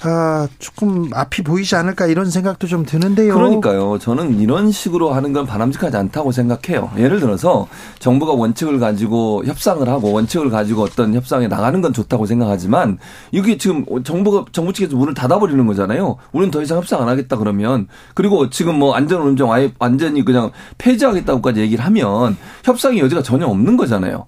아, 0.03 0.47
조금 0.59 1.11
앞이 1.13 1.43
보이지 1.43 1.75
않을까, 1.75 2.07
이런 2.07 2.31
생각도 2.31 2.67
좀 2.67 2.85
드는데요. 2.85 3.35
그러니까요. 3.35 3.99
저는 3.99 4.39
이런 4.41 4.71
식으로 4.71 5.13
하는 5.13 5.33
건 5.33 5.47
바람직하지 5.47 5.97
않다고 5.97 6.33
생각해요. 6.33 6.91
예를 6.97 7.21
들어서 7.21 7.67
정부가 7.99 8.33
원칙을 8.33 8.79
가지고 8.79 9.43
협상을 9.45 9.87
하고 9.89 10.13
원칙을 10.13 10.51
가지고 10.51 10.83
어떤 10.83 11.15
협상에 11.15 11.49
나가는 11.49 11.81
건 11.81 11.93
좋다고 11.93 12.27
생각하지만 12.27 12.99
이게 13.33 13.59
지금 13.59 13.85
정부가 14.05 14.45
정부 14.53 14.73
측에서 14.73 14.97
문을 14.97 15.15
닫아버리는 15.15 15.67
거잖아요. 15.67 16.17
우리는 16.33 16.51
더 16.51 16.63
이상 16.63 16.79
협상 16.79 17.03
안 17.03 17.09
하겠다 17.09 17.37
그러면 17.37 17.89
그리고 18.15 18.51
지금 18.51 18.79
뭐 18.79 18.95
안전운전 18.95 19.51
아예 19.51 19.73
완전히 19.79 20.25
그냥 20.25 20.51
폐지하겠다고까지 20.79 21.61
얘기를 21.61 21.85
하면 21.85 22.37
협 22.63 22.76
상의 22.79 23.01
여지가 23.01 23.23
전혀 23.23 23.47
없는 23.47 23.77
거잖아요. 23.77 24.27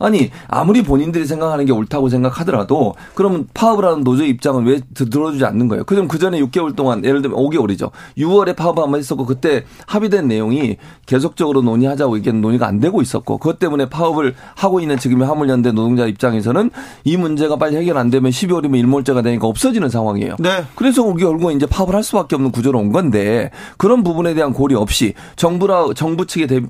아니 0.00 0.30
아무리 0.48 0.82
본인들이 0.82 1.26
생각하는 1.26 1.66
게 1.66 1.72
옳다고 1.72 2.08
생각하더라도 2.08 2.94
그러면 3.14 3.46
파업을 3.54 3.84
하는 3.84 4.02
노조의 4.02 4.30
입장은 4.30 4.64
왜 4.64 4.80
들- 4.94 5.08
들어주지 5.10 5.44
않는 5.44 5.68
거예요? 5.68 5.84
그럼 5.84 6.08
그 6.08 6.18
전에 6.18 6.40
6개월 6.40 6.74
동안 6.74 7.04
예를 7.04 7.22
들면 7.22 7.38
5개월이죠. 7.38 7.90
6월에 8.18 8.56
파업 8.56 8.78
한번 8.78 8.98
했었고 8.98 9.26
그때 9.26 9.64
합의된 9.86 10.26
내용이 10.26 10.76
계속적으로 11.06 11.62
논의하자고 11.62 12.16
이게 12.16 12.32
논의가 12.32 12.66
안 12.66 12.80
되고 12.80 13.02
있었고 13.02 13.38
그것 13.38 13.58
때문에 13.58 13.88
파업을 13.90 14.34
하고 14.56 14.80
있는 14.80 14.98
지금의 14.98 15.28
화물연대 15.28 15.72
노동자 15.72 16.06
입장에서는 16.06 16.70
이 17.04 17.16
문제가 17.16 17.56
빨리 17.56 17.76
해결 17.76 17.98
안 17.98 18.08
되면 18.10 18.30
12월이면 18.30 18.76
일몰제가 18.78 19.20
되니까 19.22 19.46
없어지는 19.46 19.88
상황이에요. 19.90 20.36
네. 20.38 20.64
그래서 20.76 21.02
우리 21.02 21.22
결국 21.22 21.52
이제 21.52 21.66
파업을 21.66 21.94
할 21.94 22.02
수밖에 22.02 22.36
없는 22.36 22.52
구조로 22.52 22.78
온 22.78 22.90
건데 22.92 23.50
그런 23.76 24.02
부분에 24.02 24.32
대한 24.34 24.52
고려 24.54 24.78
없이 24.80 25.12
정부라 25.36 25.88
정부 25.94 26.24
측의 26.26 26.46
대, 26.46 26.60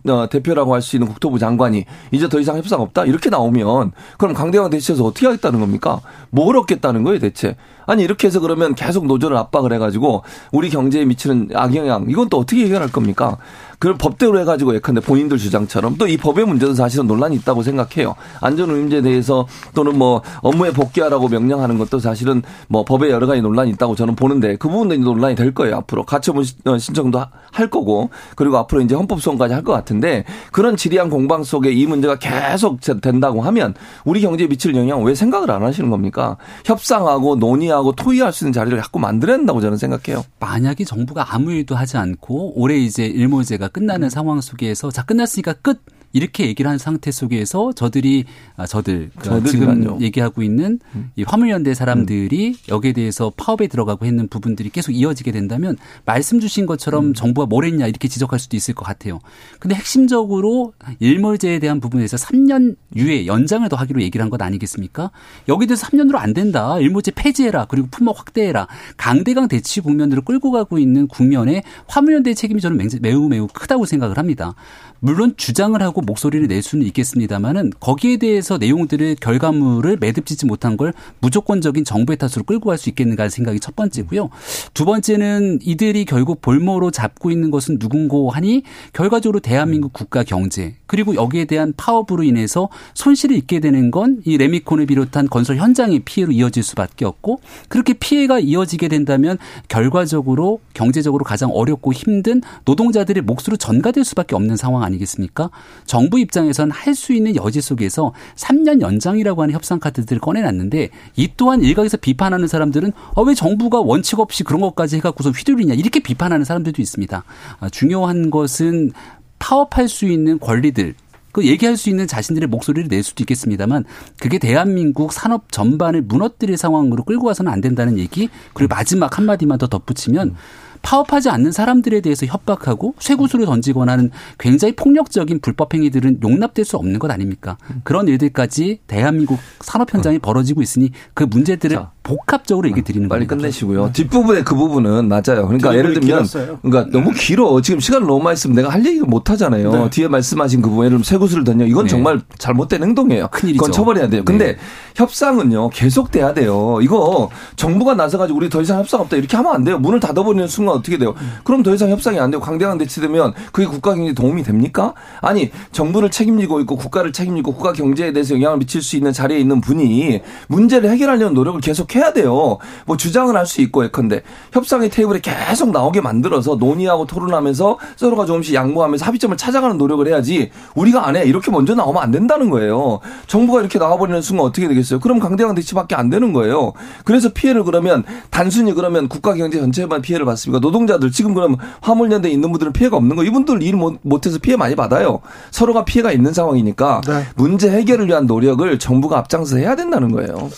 표라고 0.43 0.74
할 0.74 0.81
수 0.81 0.97
있는 0.97 1.09
국토부 1.09 1.39
장관이 1.39 1.85
이제 2.11 2.27
더 2.27 2.40
이상 2.40 2.57
협상 2.57 2.81
없다 2.81 3.05
이렇게 3.05 3.20
나오면 3.29 3.93
그럼 4.19 4.35
강대강 4.35 4.71
대치에서 4.71 5.05
어떻게 5.05 5.27
하겠다는 5.27 5.61
겁니까? 5.61 6.01
뭘 6.31 6.57
얻겠다는 6.57 7.03
거예요 7.03 7.19
대체? 7.19 7.57
아니 7.91 8.05
이렇게 8.05 8.29
해서 8.29 8.39
그러면 8.39 8.75
계속 8.77 9.07
노조를 9.07 9.37
압박을 9.37 9.73
해가지고 9.73 10.23
우리 10.53 10.71
경제에 10.71 11.05
미치는 11.05 11.49
악영향 11.55 12.07
이건 12.09 12.29
또 12.29 12.39
어떻게 12.39 12.65
해결할 12.65 12.93
겁니까? 12.93 13.37
그걸 13.81 13.97
법대로 13.97 14.39
해가지고 14.39 14.75
예컨대 14.75 15.01
본인들 15.01 15.39
주장처럼 15.39 15.97
또 15.97 16.07
이 16.07 16.17
법의 16.19 16.45
문제도 16.45 16.75
사실은 16.75 17.07
논란이 17.07 17.35
있다고 17.37 17.62
생각해요. 17.62 18.15
안전운임제에 18.43 19.01
대해서 19.01 19.47
또는 19.75 19.97
뭐 19.97 20.21
업무에 20.43 20.71
복귀하라고 20.71 21.29
명령하는 21.29 21.79
것도 21.79 21.99
사실은 21.99 22.43
뭐 22.69 22.85
법에 22.85 23.11
여러 23.11 23.27
가지 23.27 23.41
논란이 23.41 23.71
있다고 23.71 23.95
저는 23.97 24.17
보는데 24.17 24.57
그 24.57 24.69
부분도 24.69 24.97
논란이 24.97 25.35
될 25.35 25.55
거예요 25.55 25.77
앞으로 25.79 26.05
가처분 26.05 26.45
시- 26.45 26.57
어, 26.67 26.77
신청도 26.77 27.19
하- 27.19 27.31
할 27.53 27.71
거고 27.71 28.11
그리고 28.37 28.59
앞으로 28.59 28.83
이제 28.83 28.95
헌법소원까지 28.95 29.55
할 29.55 29.61
것 29.65 29.73
같은데 29.73 30.25
그런 30.53 30.77
지리한 30.77 31.09
공방 31.11 31.43
속에 31.45 31.71
이 31.73 31.87
문제가 31.87 32.17
계속 32.17 32.81
제- 32.83 33.01
된다고 33.01 33.41
하면 33.43 33.75
우리 34.05 34.21
경제에 34.21 34.47
미칠 34.47 34.75
영향 34.77 35.03
왜 35.05 35.15
생각을 35.15 35.51
안 35.51 35.62
하시는 35.62 35.89
겁니까? 35.91 36.37
협상하고 36.67 37.37
논의하고 37.37 37.80
토의할 37.97 38.32
수 38.32 38.44
있는 38.44 38.52
자리를 38.52 38.78
자꾸 38.78 38.98
만들어야 38.98 39.36
된다고 39.36 39.61
저는 39.61 39.77
생각해요. 39.77 40.24
만약에 40.39 40.85
정부가 40.85 41.35
아무 41.35 41.52
일도 41.52 41.74
하지 41.74 41.97
않고 41.97 42.61
올해 42.61 42.77
이제 42.77 43.07
일몰제가 43.07 43.69
끝나는 43.69 44.11
상황 44.11 44.40
속에서 44.40 44.90
자 44.90 45.02
끝났으니까 45.05 45.55
끝 45.55 45.82
이렇게 46.12 46.47
얘기를 46.47 46.69
하는 46.69 46.78
상태 46.78 47.11
속에서 47.11 47.73
저들이 47.73 48.24
아 48.57 48.66
저들 48.66 49.11
그 49.16 49.24
저들이라뇨. 49.24 49.81
지금 49.82 50.01
얘기하고 50.03 50.43
있는 50.43 50.81
이 51.16 51.23
화물연대 51.23 51.74
사람들이 51.74 52.57
여기에 52.69 52.93
대해서 52.95 53.31
파업에 53.37 53.69
들어가고 53.69 54.07
했는 54.07 54.27
부분들이 54.28 54.70
계속 54.70 54.93
이어지게 54.93 55.31
된다면 55.31 55.77
말씀 56.05 56.41
주신 56.41 56.66
것처럼 56.66 57.15
정부가 57.15 57.47
뭘 57.47 57.65
했냐 57.65 57.87
이렇게 57.87 58.09
지적할 58.09 58.39
수도 58.41 58.57
있을 58.57 58.74
것 58.74 58.85
같아요. 58.85 59.20
근데 59.61 59.74
핵심적으로 59.77 60.73
일몰제에 60.99 61.59
대한 61.61 61.78
부분에서 61.81 62.16
3년 62.16 62.74
유예 62.97 63.27
연장을 63.27 63.69
더 63.69 63.77
하기로 63.77 64.03
얘기를 64.03 64.23
한 64.24 64.31
것 64.31 64.41
아니겠습니까? 64.43 65.11
여기 65.49 65.66
대해서 65.66 65.87
3년으로 65.87 66.16
안 66.16 66.32
된다. 66.35 66.78
일몰제 66.78 67.12
폐지해라. 67.15 67.66
그리고 67.66 67.89
품목 67.91 68.19
확대해라. 68.19 68.66
강대강 68.97 69.49
대치 69.49 69.81
국면으로 69.81 70.23
끌고 70.23 70.51
가고 70.51 70.78
있는 70.78 71.07
국면에 71.09 71.62
화물연대의 71.89 72.35
책임이 72.35 72.61
저는 72.61 72.77
맹- 72.77 72.89
매우 73.01 73.28
매우 73.28 73.47
크다고 73.47 73.87
생각을 73.87 74.19
합니다. 74.19 74.55
물론 75.01 75.35
주장을 75.37 75.81
하고 75.82 76.00
목소리를 76.01 76.47
낼 76.49 76.63
수는 76.63 76.87
있겠습니다만은 76.87 77.73
거기에 77.81 78.17
대해서 78.19 78.59
내용들을 78.59 79.17
결과물을 79.21 79.97
매듭짓지 80.01 80.47
못한 80.47 80.77
걸 80.77 80.93
무조건적인 81.21 81.85
정부의 81.85 82.17
탓으로 82.17 82.45
끌고 82.45 82.69
갈 82.69 82.81
수 82.81 82.89
있겠는가 82.89 83.25
하는 83.25 83.31
생각이 83.31 83.61
첫 83.61 83.77
번째고요. 83.77 84.31
두 84.73 84.85
번째는 84.87 85.59
이들이 85.63 86.07
결국 86.07 86.41
볼모로 86.41 86.91
잡고 86.91 87.31
있는 87.31 87.51
것은 87.51 87.77
누군고 87.79 88.31
하니 88.31 88.63
결과적으로 88.95 89.41
대한민국 89.41 89.93
국가 89.93 90.23
경제 90.25 90.77
그리고 90.87 91.15
여기에 91.15 91.45
대한 91.45 91.75
파업으로 91.77 92.23
인해서 92.23 92.71
손실을 92.95 93.37
입게 93.37 93.61
되는 93.61 93.91
건 93.91 94.21
이 94.25 94.37
레미콘을 94.39 94.87
비롯한 94.87 95.29
건설 95.29 95.57
현장의 95.57 96.01
피해로 96.01 96.33
이어질 96.33 96.63
수밖에 96.63 97.05
없고 97.05 97.41
그렇게 97.69 97.93
피해가 97.95 98.39
이어지게 98.41 98.89
된다면 98.89 99.39
결과적으로 99.69 100.61
경제적으로 100.75 101.25
가장 101.25 101.51
어렵고 101.51 101.93
힘든 101.93 102.43
노동자들의 102.65 103.23
몫으로 103.23 103.57
전가될 103.57 104.05
수밖에 104.05 104.35
없는 104.37 104.57
상황 104.57 104.83
아니겠습니까? 104.83 105.51
정부 105.91 106.21
입장에선 106.21 106.71
할 106.71 106.95
수 107.01 107.12
있는 107.12 107.35
여지 107.35 107.61
속에서 107.61 108.12
3년 108.37 108.81
연장이라고 108.81 109.43
하는 109.43 109.55
협상 109.55 109.81
카드들을 109.81 110.21
꺼내놨는데 110.21 110.91
이 111.17 111.29
또한 111.37 111.62
일각에서 111.62 111.97
비판하는 111.97 112.47
사람들은 112.47 112.93
어, 113.15 113.23
왜 113.23 113.35
정부가 113.35 113.81
원칙 113.81 114.21
없이 114.21 114.45
그런 114.45 114.61
것까지 114.61 114.97
해갖고서 114.97 115.31
휘둘리냐 115.31 115.75
이렇게 115.75 116.01
비판하는 116.01 116.45
사람들도 116.45 116.83
있습니다. 116.83 117.25
아, 117.61 117.69
중요한 117.71 118.31
것은 118.31 118.93
파업할 119.39 119.89
수 119.89 120.05
있는 120.05 120.39
권리들 120.39 120.95
그 121.33 121.47
얘기할 121.47 121.77
수 121.77 121.89
있는 121.89 122.07
자신들의 122.07 122.49
목소리를 122.49 122.89
낼 122.89 123.03
수도 123.03 123.23
있겠습니다만 123.23 123.85
그게 124.21 124.39
대한민국 124.39 125.12
산업 125.12 125.51
전반을 125.51 126.03
무너뜨릴 126.03 126.57
상황으로 126.57 127.05
끌고 127.05 127.27
와서는 127.27 127.51
안 127.51 127.61
된다는 127.61 127.99
얘기 127.99 128.29
그리고 128.53 128.75
마지막 128.75 129.17
한마디만 129.17 129.59
더 129.59 129.69
덧붙이면 129.69 130.35
파업하지 130.82 131.28
않는 131.31 131.52
사람들에 131.52 132.01
대해서 132.01 132.27
협박하고 132.27 132.94
쇠구슬을 132.98 133.47
던지거나 133.47 133.93
하는 133.93 134.11
굉장히 134.39 134.74
폭력적인 134.74 135.40
불법 135.40 135.74
행위들은 135.74 136.20
용납될 136.23 136.65
수 136.65 136.77
없는 136.77 136.98
것 136.98 137.11
아닙니까? 137.11 137.59
그런 137.85 138.09
일들까지 138.09 138.81
대한민국 138.86 139.39
산업 139.61 139.93
현장에 139.93 140.19
벌어지고 140.19 140.62
있으니 140.62 140.90
그 141.15 141.24
문제들을 141.24 141.78
복합적으로 142.03 142.69
얘기 142.69 142.83
드리는 142.83 143.09
빨리 143.09 143.27
겁니다. 143.27 143.47
끝내시고요. 143.47 143.91
뒷부분에 143.93 144.43
그 144.43 144.55
부분은 144.55 145.09
맞아요. 145.09 145.47
그러니까 145.47 145.75
예를 145.77 145.95
들면 145.95 146.25
길었어요. 146.25 146.59
그러니까 146.63 146.91
너무 146.91 147.13
길어. 147.13 147.61
지금 147.61 147.79
시간을 147.79 148.07
너무 148.07 148.23
많이 148.23 148.37
쓰면 148.37 148.57
내가 148.57 148.71
할 148.71 148.85
얘기를 148.85 149.07
못 149.07 149.31
하잖아요. 149.31 149.73
네. 149.73 149.91
뒤에 149.91 150.09
말씀하신 150.09 150.63
그 150.63 150.71
부분 150.71 150.87
예를 150.87 150.97
들면 150.97 151.05
쇠구슬을 151.05 151.45
던져. 151.45 151.67
이건 151.67 151.85
네. 151.85 151.91
정말 151.91 152.21
잘못된 152.39 152.83
행동이에요. 152.83 153.29
큰일이죠. 153.29 153.59
그건 153.61 153.73
처벌해야 153.73 154.09
돼요. 154.09 154.25
근데 154.25 154.53
네. 154.53 154.59
협상은요. 154.97 155.71
계속돼야 155.71 156.35
돼요. 156.35 156.79
이거 156.83 157.31
정부가 157.57 157.95
나서 157.95 158.19
가지고 158.19 158.39
우리 158.39 158.49
더 158.49 158.63
이상 158.63 158.79
협상 158.79 159.01
없다 159.01 159.17
이렇게 159.17 159.37
하면 159.37 159.55
안 159.55 159.65
돼요. 159.65 159.79
문을 159.79 160.01
닫아 160.01 160.23
버리는 160.23 160.47
순간 160.49 160.77
어떻게 160.77 160.99
돼요? 160.99 161.15
그럼 161.45 161.63
더 161.63 161.75
이상 161.75 161.91
협상이 161.91 162.19
안 162.19 162.31
되고 162.31 162.43
강대강 162.43 162.79
대치되면 162.79 163.35
그게 163.53 163.67
국가 163.67 163.95
경제에 163.95 164.15
도움이 164.15 164.43
됩니까? 164.43 164.95
아니 165.21 165.51
정부를 165.73 166.11
책임지고 166.11 166.61
있고 166.61 166.77
국가를 166.77 167.13
책임지고 167.13 167.53
국가 167.53 167.73
경제에 167.73 168.13
대해서 168.13 168.35
영향을 168.35 168.59
미칠 168.59 168.83
수 168.83 168.97
있는 168.97 169.13
자리에 169.13 169.39
있는 169.39 169.61
분이 169.61 170.23
문제를 170.49 170.91
해결하려는 170.91 171.35
노력을 171.35 171.61
계속 171.61 171.90
해야 171.99 172.12
돼요. 172.12 172.59
뭐 172.87 172.97
주장을 172.97 173.35
할 173.37 173.47
수 173.47 173.61
있고 173.62 173.85
예컨대 173.85 174.23
협상의 174.53 174.91
테이블에 174.91 175.21
계속 175.21 175.71
나오게 175.73 176.01
만들어서 176.03 176.55
논의하고 176.55 177.07
토론하면서 177.07 177.79
서로가 177.97 178.27
조금씩 178.27 178.55
양보하면서 178.55 179.05
합의점을 179.05 179.37
찾아가는 179.37 179.77
노력을 179.77 180.07
해야지 180.07 180.51
우리가 180.75 181.07
안 181.07 181.17
해. 181.17 181.25
이렇게 181.25 181.51
먼저 181.51 181.75
나오면 181.75 182.01
안 182.03 182.11
된다는 182.12 182.49
거예요. 182.51 183.01
정부가 183.27 183.61
이렇게 183.61 183.79
나와버리는 183.79 184.21
순간 184.23 184.47
어떻게 184.47 184.69
되겠어요? 184.69 185.01
그럼 185.01 185.19
강대강 185.19 185.55
대치밖에 185.57 185.95
안 185.97 186.11
되는 186.11 186.33
거예요. 186.33 186.75
그래서 187.05 187.31
피해를 187.31 187.65
그러면 187.65 188.05
단순히 188.31 188.73
그러면 188.73 189.09
국가 189.09 189.35
경제 189.35 189.59
전체만 189.59 190.03
피해를 190.03 190.27
받습니까? 190.27 190.61
노동자들 190.61 191.11
지금 191.11 191.35
그럼 191.35 191.57
화물연대에 191.81 192.31
있는 192.31 192.51
분들은 192.53 192.73
피해가 192.73 192.97
없는 192.99 193.17
거 193.17 193.25
이분들 193.25 193.62
일 193.62 193.75
못- 193.77 193.99
못해서 194.03 194.39
피해 194.39 194.57
많이 194.57 194.77
받아요. 194.77 195.21
서로가 195.51 195.85
피해가 195.85 196.12
있는 196.12 196.33
상황이니까 196.33 197.01
네. 197.07 197.25
문제 197.37 197.71
해결을 197.71 198.07
위한 198.07 198.27
노력을 198.27 198.79
정부가 198.79 199.19
앞장서 199.19 199.57
해야 199.57 199.75
된다는 199.75 200.12
거예요. 200.12 200.51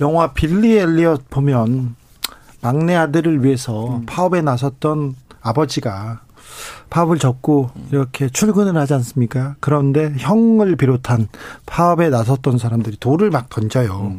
영화 0.00 0.32
빌리 0.32 0.78
엘리엇 0.78 1.28
보면 1.30 1.94
막내 2.60 2.94
아들을 2.94 3.44
위해서 3.44 4.00
파업에 4.06 4.40
나섰던 4.42 5.14
아버지가 5.42 6.20
파업을 6.90 7.18
접고 7.18 7.70
이렇게 7.90 8.28
출근을 8.28 8.76
하지 8.76 8.94
않습니까? 8.94 9.56
그런데 9.60 10.12
형을 10.18 10.76
비롯한 10.76 11.28
파업에 11.66 12.10
나섰던 12.10 12.58
사람들이 12.58 12.96
돌을 12.98 13.30
막 13.30 13.48
던져요. 13.48 14.14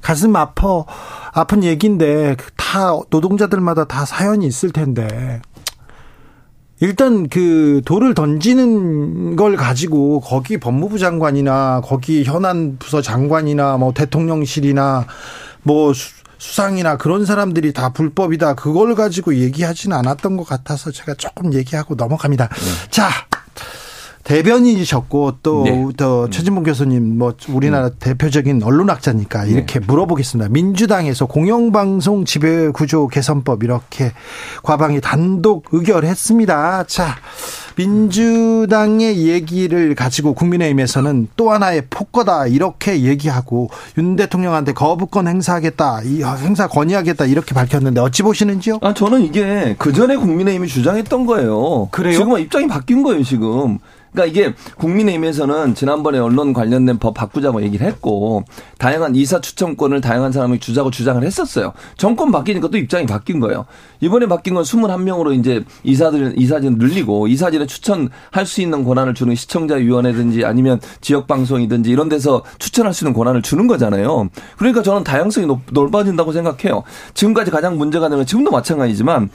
가슴 0.00 0.34
아파 0.34 0.84
아픈 1.32 1.62
얘기인데 1.62 2.36
다 2.56 2.92
노동자들마다 3.10 3.84
다 3.84 4.04
사연이 4.04 4.46
있을 4.46 4.70
텐데 4.72 5.40
일단 6.86 7.28
그 7.28 7.80
돌을 7.84 8.12
던지는 8.12 9.36
걸 9.36 9.54
가지고 9.54 10.18
거기 10.18 10.58
법무부 10.58 10.98
장관이나 10.98 11.80
거기 11.84 12.24
현안 12.24 12.76
부서 12.80 13.00
장관이나 13.00 13.76
뭐 13.76 13.92
대통령실이나 13.92 15.06
뭐 15.62 15.94
수- 15.94 16.10
수상이나 16.38 16.96
그런 16.96 17.24
사람들이 17.24 17.72
다 17.72 17.92
불법이다 17.92 18.54
그걸 18.56 18.96
가지고 18.96 19.36
얘기하지는 19.36 19.96
않았던 19.96 20.36
것 20.36 20.42
같아서 20.44 20.90
제가 20.90 21.14
조금 21.14 21.54
얘기하고 21.54 21.94
넘어갑니다. 21.94 22.48
자 22.90 23.08
대변인이셨고 24.24 25.38
또 25.42 25.64
네. 25.64 25.88
또 25.96 26.30
최진봉 26.30 26.64
교수님 26.64 27.18
뭐 27.18 27.34
우리나라 27.48 27.88
대표적인 27.90 28.62
언론학자니까 28.62 29.44
이렇게 29.44 29.80
물어보겠습니다. 29.80 30.50
민주당에서 30.50 31.26
공영방송 31.26 32.24
지배 32.24 32.70
구조 32.70 33.08
개선법 33.08 33.64
이렇게 33.64 34.12
과방위 34.62 35.00
단독 35.00 35.66
의결했습니다. 35.72 36.84
자 36.86 37.16
민주당의 37.76 39.26
얘기를 39.26 39.94
가지고 39.94 40.34
국민의힘에서는 40.34 41.28
또 41.36 41.50
하나의 41.50 41.84
폭거다 41.88 42.46
이렇게 42.46 43.02
얘기하고 43.02 43.70
윤 43.98 44.14
대통령한테 44.16 44.72
거부권 44.72 45.26
행사하겠다 45.26 46.02
이 46.04 46.22
행사 46.22 46.68
건의하겠다 46.68 47.24
이렇게 47.26 47.54
밝혔는데 47.54 48.00
어찌 48.00 48.22
보시는지요? 48.22 48.78
아, 48.82 48.92
저는 48.94 49.22
이게 49.22 49.74
그 49.78 49.92
전에 49.92 50.16
국민의힘이 50.16 50.68
주장했던 50.68 51.26
거예요. 51.26 51.88
그래요? 51.90 52.12
지금은 52.12 52.40
입장이 52.42 52.66
바뀐 52.66 53.02
거예요, 53.02 53.22
지금. 53.22 53.78
그러니까 54.12 54.26
이게 54.26 54.54
국민의힘에서는 54.76 55.74
지난번에 55.74 56.18
언론 56.18 56.52
관련된 56.52 56.98
법 56.98 57.14
바꾸자고 57.14 57.62
얘기를 57.62 57.86
했고 57.86 58.44
다양한 58.78 59.16
이사 59.16 59.40
추천권을 59.40 60.00
다양한 60.00 60.32
사람이 60.32 60.60
주자고 60.60 60.90
주장을 60.90 61.22
했었어요. 61.22 61.72
정권 61.96 62.30
바뀌니까 62.30 62.68
또 62.68 62.76
입장이 62.76 63.06
바뀐 63.06 63.40
거예요. 63.40 63.64
이번에 64.00 64.26
바뀐 64.26 64.54
건 64.54 64.64
21명으로 64.64 65.38
이제 65.38 65.64
이사들 65.82 66.34
이사진 66.36 66.76
늘리고 66.78 67.26
이사진에 67.28 67.66
추천할 67.66 68.44
수 68.44 68.60
있는 68.60 68.84
권한을 68.84 69.14
주는 69.14 69.34
시청자 69.34 69.76
위원회든지 69.76 70.44
아니면 70.44 70.80
지역 71.00 71.26
방송이든지 71.26 71.90
이런 71.90 72.08
데서 72.08 72.42
추천할 72.58 72.92
수 72.92 73.04
있는 73.04 73.14
권한을 73.14 73.42
주는 73.42 73.66
거잖아요. 73.66 74.28
그러니까 74.58 74.82
저는 74.82 75.04
다양성이 75.04 75.46
높, 75.46 75.60
넓어진다고 75.72 76.32
생각해요. 76.32 76.82
지금까지 77.14 77.50
가장 77.50 77.78
문제가 77.78 78.06
되는 78.06 78.18
건 78.18 78.26
지금도 78.26 78.50
마찬가지지만 78.50 79.30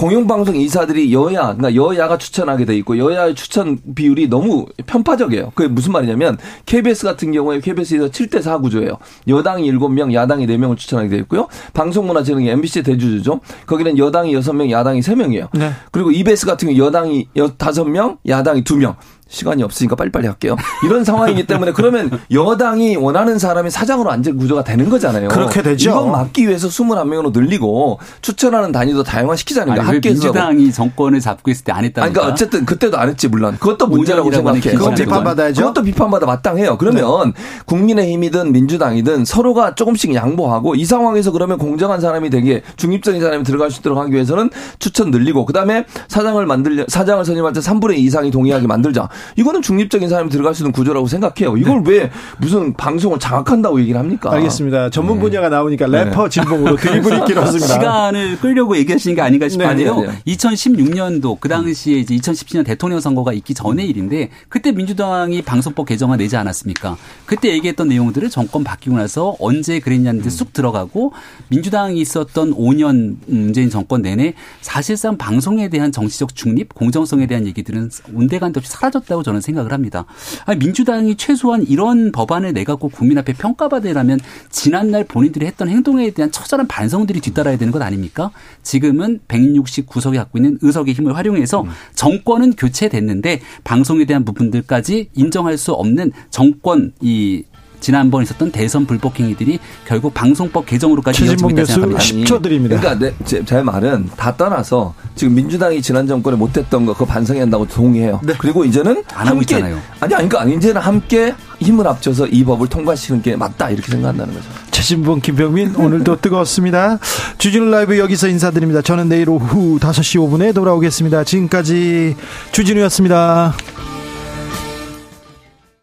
공영방송 0.00 0.56
이사들이 0.56 1.12
여야, 1.12 1.54
그러니까 1.54 1.74
여야가 1.74 2.16
추천하게 2.16 2.64
돼 2.64 2.74
있고 2.78 2.96
여야의 2.96 3.34
추천 3.34 3.78
비율이 3.94 4.30
너무 4.30 4.64
편파적이에요. 4.86 5.52
그게 5.54 5.68
무슨 5.68 5.92
말이냐면 5.92 6.38
KBS 6.64 7.04
같은 7.04 7.32
경우에 7.32 7.60
KBS에서 7.60 8.08
7대 8.08 8.40
4 8.40 8.56
구조예요. 8.60 8.96
여당이 9.28 9.70
7명, 9.70 10.14
야당이 10.14 10.46
4명을 10.46 10.78
추천하게 10.78 11.10
돼 11.10 11.16
있고요. 11.18 11.48
방송문화재능이 11.74 12.48
MBC 12.48 12.82
대주주죠. 12.82 13.40
거기는 13.66 13.98
여당이 13.98 14.34
6명, 14.36 14.70
야당이 14.70 15.00
3명이에요. 15.00 15.48
네. 15.52 15.70
그리고 15.92 16.10
EBS 16.10 16.46
같은 16.46 16.68
경우 16.68 16.86
여당이 16.86 17.28
5명, 17.34 18.16
야당이 18.26 18.64
2명. 18.64 18.96
시간이 19.30 19.62
없으니까 19.62 19.96
빨리빨리 19.96 20.26
할게요. 20.26 20.56
이런 20.84 21.04
상황이기 21.04 21.46
때문에 21.46 21.72
그러면 21.72 22.10
여당이 22.32 22.96
원하는 22.96 23.38
사람이 23.38 23.70
사장으로 23.70 24.10
앉을 24.10 24.36
구조가 24.36 24.64
되는 24.64 24.90
거잖아요. 24.90 25.28
그렇게 25.28 25.62
되죠. 25.62 25.90
이건 25.90 26.10
막기 26.10 26.48
위해서 26.48 26.68
21명으로 26.68 27.32
늘리고 27.32 28.00
추천하는 28.20 28.72
단위도 28.72 29.04
다양화시키자는 29.04 29.74
왜 29.74 29.80
학계에서 29.80 30.20
민주당이 30.20 30.72
정권을 30.72 31.20
잡고 31.20 31.50
있을 31.50 31.64
때 31.64 31.72
안. 31.72 31.80
아니, 31.80 31.92
그러니까 31.94 32.26
어쨌든 32.26 32.66
그때도 32.66 32.98
안 32.98 33.08
했지 33.08 33.28
물론 33.28 33.56
그것도 33.58 33.86
문제라고 33.86 34.28
5년이라고 34.28 34.34
생각해. 34.34 34.60
하는 34.60 34.78
그건 34.78 34.94
비판받아야죠. 34.94 35.62
그것도 35.62 35.82
비판받아 35.82 36.26
마땅해요. 36.26 36.76
그러면 36.76 37.32
국민의힘이든 37.66 38.52
민주당이든 38.52 39.24
서로가 39.24 39.76
조금씩 39.76 40.14
양보하고 40.14 40.74
이 40.74 40.84
상황에서 40.84 41.30
그러면 41.30 41.56
공정한 41.56 42.00
사람이 42.00 42.30
되게 42.30 42.62
중립적인 42.76 43.20
사람이 43.20 43.44
들어갈 43.44 43.70
수 43.70 43.80
있도록 43.80 43.98
하기 43.98 44.12
위해서는 44.12 44.50
추천 44.80 45.10
늘리고 45.10 45.46
그다음에 45.46 45.86
사장을 46.08 46.44
만들려 46.44 46.84
사장을 46.88 47.24
선임할 47.24 47.52
때 47.52 47.60
3분의 47.60 47.98
2 47.98 48.02
이상이 48.02 48.30
동의하게 48.32 48.66
만들자. 48.66 49.08
이거는 49.36 49.62
중립적인 49.62 50.08
사람이 50.08 50.30
들어갈 50.30 50.54
수 50.54 50.62
있는 50.62 50.72
구조라고 50.72 51.06
생각해요. 51.06 51.56
이걸 51.56 51.82
왜 51.86 52.10
무슨 52.38 52.74
방송을 52.74 53.18
장악한다고 53.18 53.80
얘기를 53.80 53.98
합니까? 53.98 54.32
알겠습니다. 54.32 54.90
전문 54.90 55.16
네. 55.16 55.22
분야가 55.22 55.48
나오니까 55.48 55.86
래퍼 55.86 56.28
진봉으로 56.28 56.76
드리블이 56.76 57.24
길었습니다. 57.26 57.66
시간을 57.66 58.38
끌려고 58.40 58.76
얘기하시는 58.76 59.14
게 59.14 59.22
아닌가 59.22 59.48
싶은데요. 59.48 59.96
네, 60.00 60.06
네, 60.06 60.12
네. 60.24 60.34
2016년도 60.34 61.38
그 61.40 61.48
당시에 61.48 61.98
이제 61.98 62.14
2017년 62.16 62.64
대통령 62.64 63.00
선거가 63.00 63.32
있기 63.32 63.54
전의 63.54 63.88
일인데 63.88 64.30
그때 64.48 64.72
민주당이 64.72 65.42
방송법 65.42 65.86
개정안 65.86 66.18
내지 66.18 66.36
않았습니까? 66.36 66.96
그때 67.26 67.48
얘기했던 67.50 67.88
내용들을 67.88 68.28
정권 68.30 68.64
바뀌고 68.64 68.96
나서 68.96 69.36
언제 69.38 69.78
그랬냐는데 69.80 70.28
음. 70.28 70.30
쑥 70.30 70.52
들어가고 70.52 71.12
민주당이 71.48 72.00
있었던 72.00 72.54
5년 72.54 73.16
문재인 73.26 73.70
정권 73.70 74.02
내내 74.02 74.34
사실상 74.60 75.16
방송에 75.16 75.68
대한 75.68 75.92
정치적 75.92 76.34
중립, 76.34 76.74
공정성에 76.74 77.26
대한 77.26 77.46
얘기들은 77.46 77.90
온데간데 78.14 78.60
없이 78.60 78.70
사라졌다 78.72 79.09
고 79.16 79.22
저는 79.22 79.40
생각을 79.40 79.72
합니다. 79.72 80.04
아니, 80.46 80.58
민주당이 80.58 81.16
최소한 81.16 81.64
이런 81.66 82.12
법안을 82.12 82.52
내갖고 82.52 82.88
국민 82.88 83.18
앞에 83.18 83.32
평가받으려면 83.34 84.20
지난날 84.50 85.04
본인들이 85.04 85.46
했던 85.46 85.68
행동에 85.68 86.10
대한 86.10 86.30
처절한 86.30 86.68
반성들이 86.68 87.20
뒤따라야 87.20 87.56
되는 87.56 87.72
것 87.72 87.82
아닙니까? 87.82 88.30
지금은 88.62 89.20
169석이 89.28 90.16
갖고 90.16 90.38
있는 90.38 90.58
의석의 90.62 90.94
힘을 90.94 91.16
활용해서 91.16 91.64
정권은 91.94 92.52
교체됐는데 92.52 93.40
방송에 93.64 94.04
대한 94.04 94.24
부분들까지 94.24 95.10
인정할 95.14 95.58
수 95.58 95.72
없는 95.72 96.12
정권 96.30 96.92
이 97.00 97.44
지난번 97.80 98.22
있었던 98.22 98.52
대선 98.52 98.86
불법 98.86 99.18
행위들이 99.18 99.58
결국 99.86 100.14
방송법 100.14 100.66
개정으로까지 100.66 101.24
이어지고 101.24 101.50
있다 101.50 101.62
교수 101.62 101.72
생각합니다. 101.74 102.34
10초 102.34 102.42
드립니다. 102.42 102.80
그러니까 102.80 103.04
내, 103.06 103.14
제, 103.24 103.44
제 103.44 103.62
말은 103.62 104.10
다 104.16 104.36
떠나서 104.36 104.94
지금 105.14 105.34
민주당이 105.34 105.82
지난 105.82 106.06
정권에 106.06 106.36
못했던 106.36 106.86
거 106.86 106.92
그거 106.92 107.04
반성해야 107.04 107.42
한다고 107.42 107.66
동의해요. 107.66 108.20
그리고 108.38 108.64
이제는 108.64 109.02
안 109.14 109.26
하고 109.28 109.38
함께 109.38 109.56
있잖아요. 109.56 109.78
아니 110.00 110.14
아니 110.14 110.28
그러니까 110.28 110.56
이제는 110.56 110.80
함께 110.80 111.34
힘을 111.60 111.86
합쳐서 111.86 112.26
이 112.28 112.44
법을 112.44 112.68
통과시키는 112.68 113.22
게 113.22 113.36
맞다 113.36 113.70
이렇게 113.70 113.90
생각한다는 113.90 114.34
거죠. 114.34 114.48
최진봉, 114.70 115.20
김병민 115.20 115.76
오늘도 115.76 116.20
뜨거웠습니다. 116.20 116.98
주진우 117.36 117.70
라이브 117.70 117.98
여기서 117.98 118.28
인사드립니다. 118.28 118.80
저는 118.82 119.08
내일 119.08 119.28
오후 119.28 119.78
5시 119.78 120.18
5분에 120.20 120.54
돌아오겠습니다. 120.54 121.24
지금까지 121.24 122.16
주진우였습니다. 122.52 123.54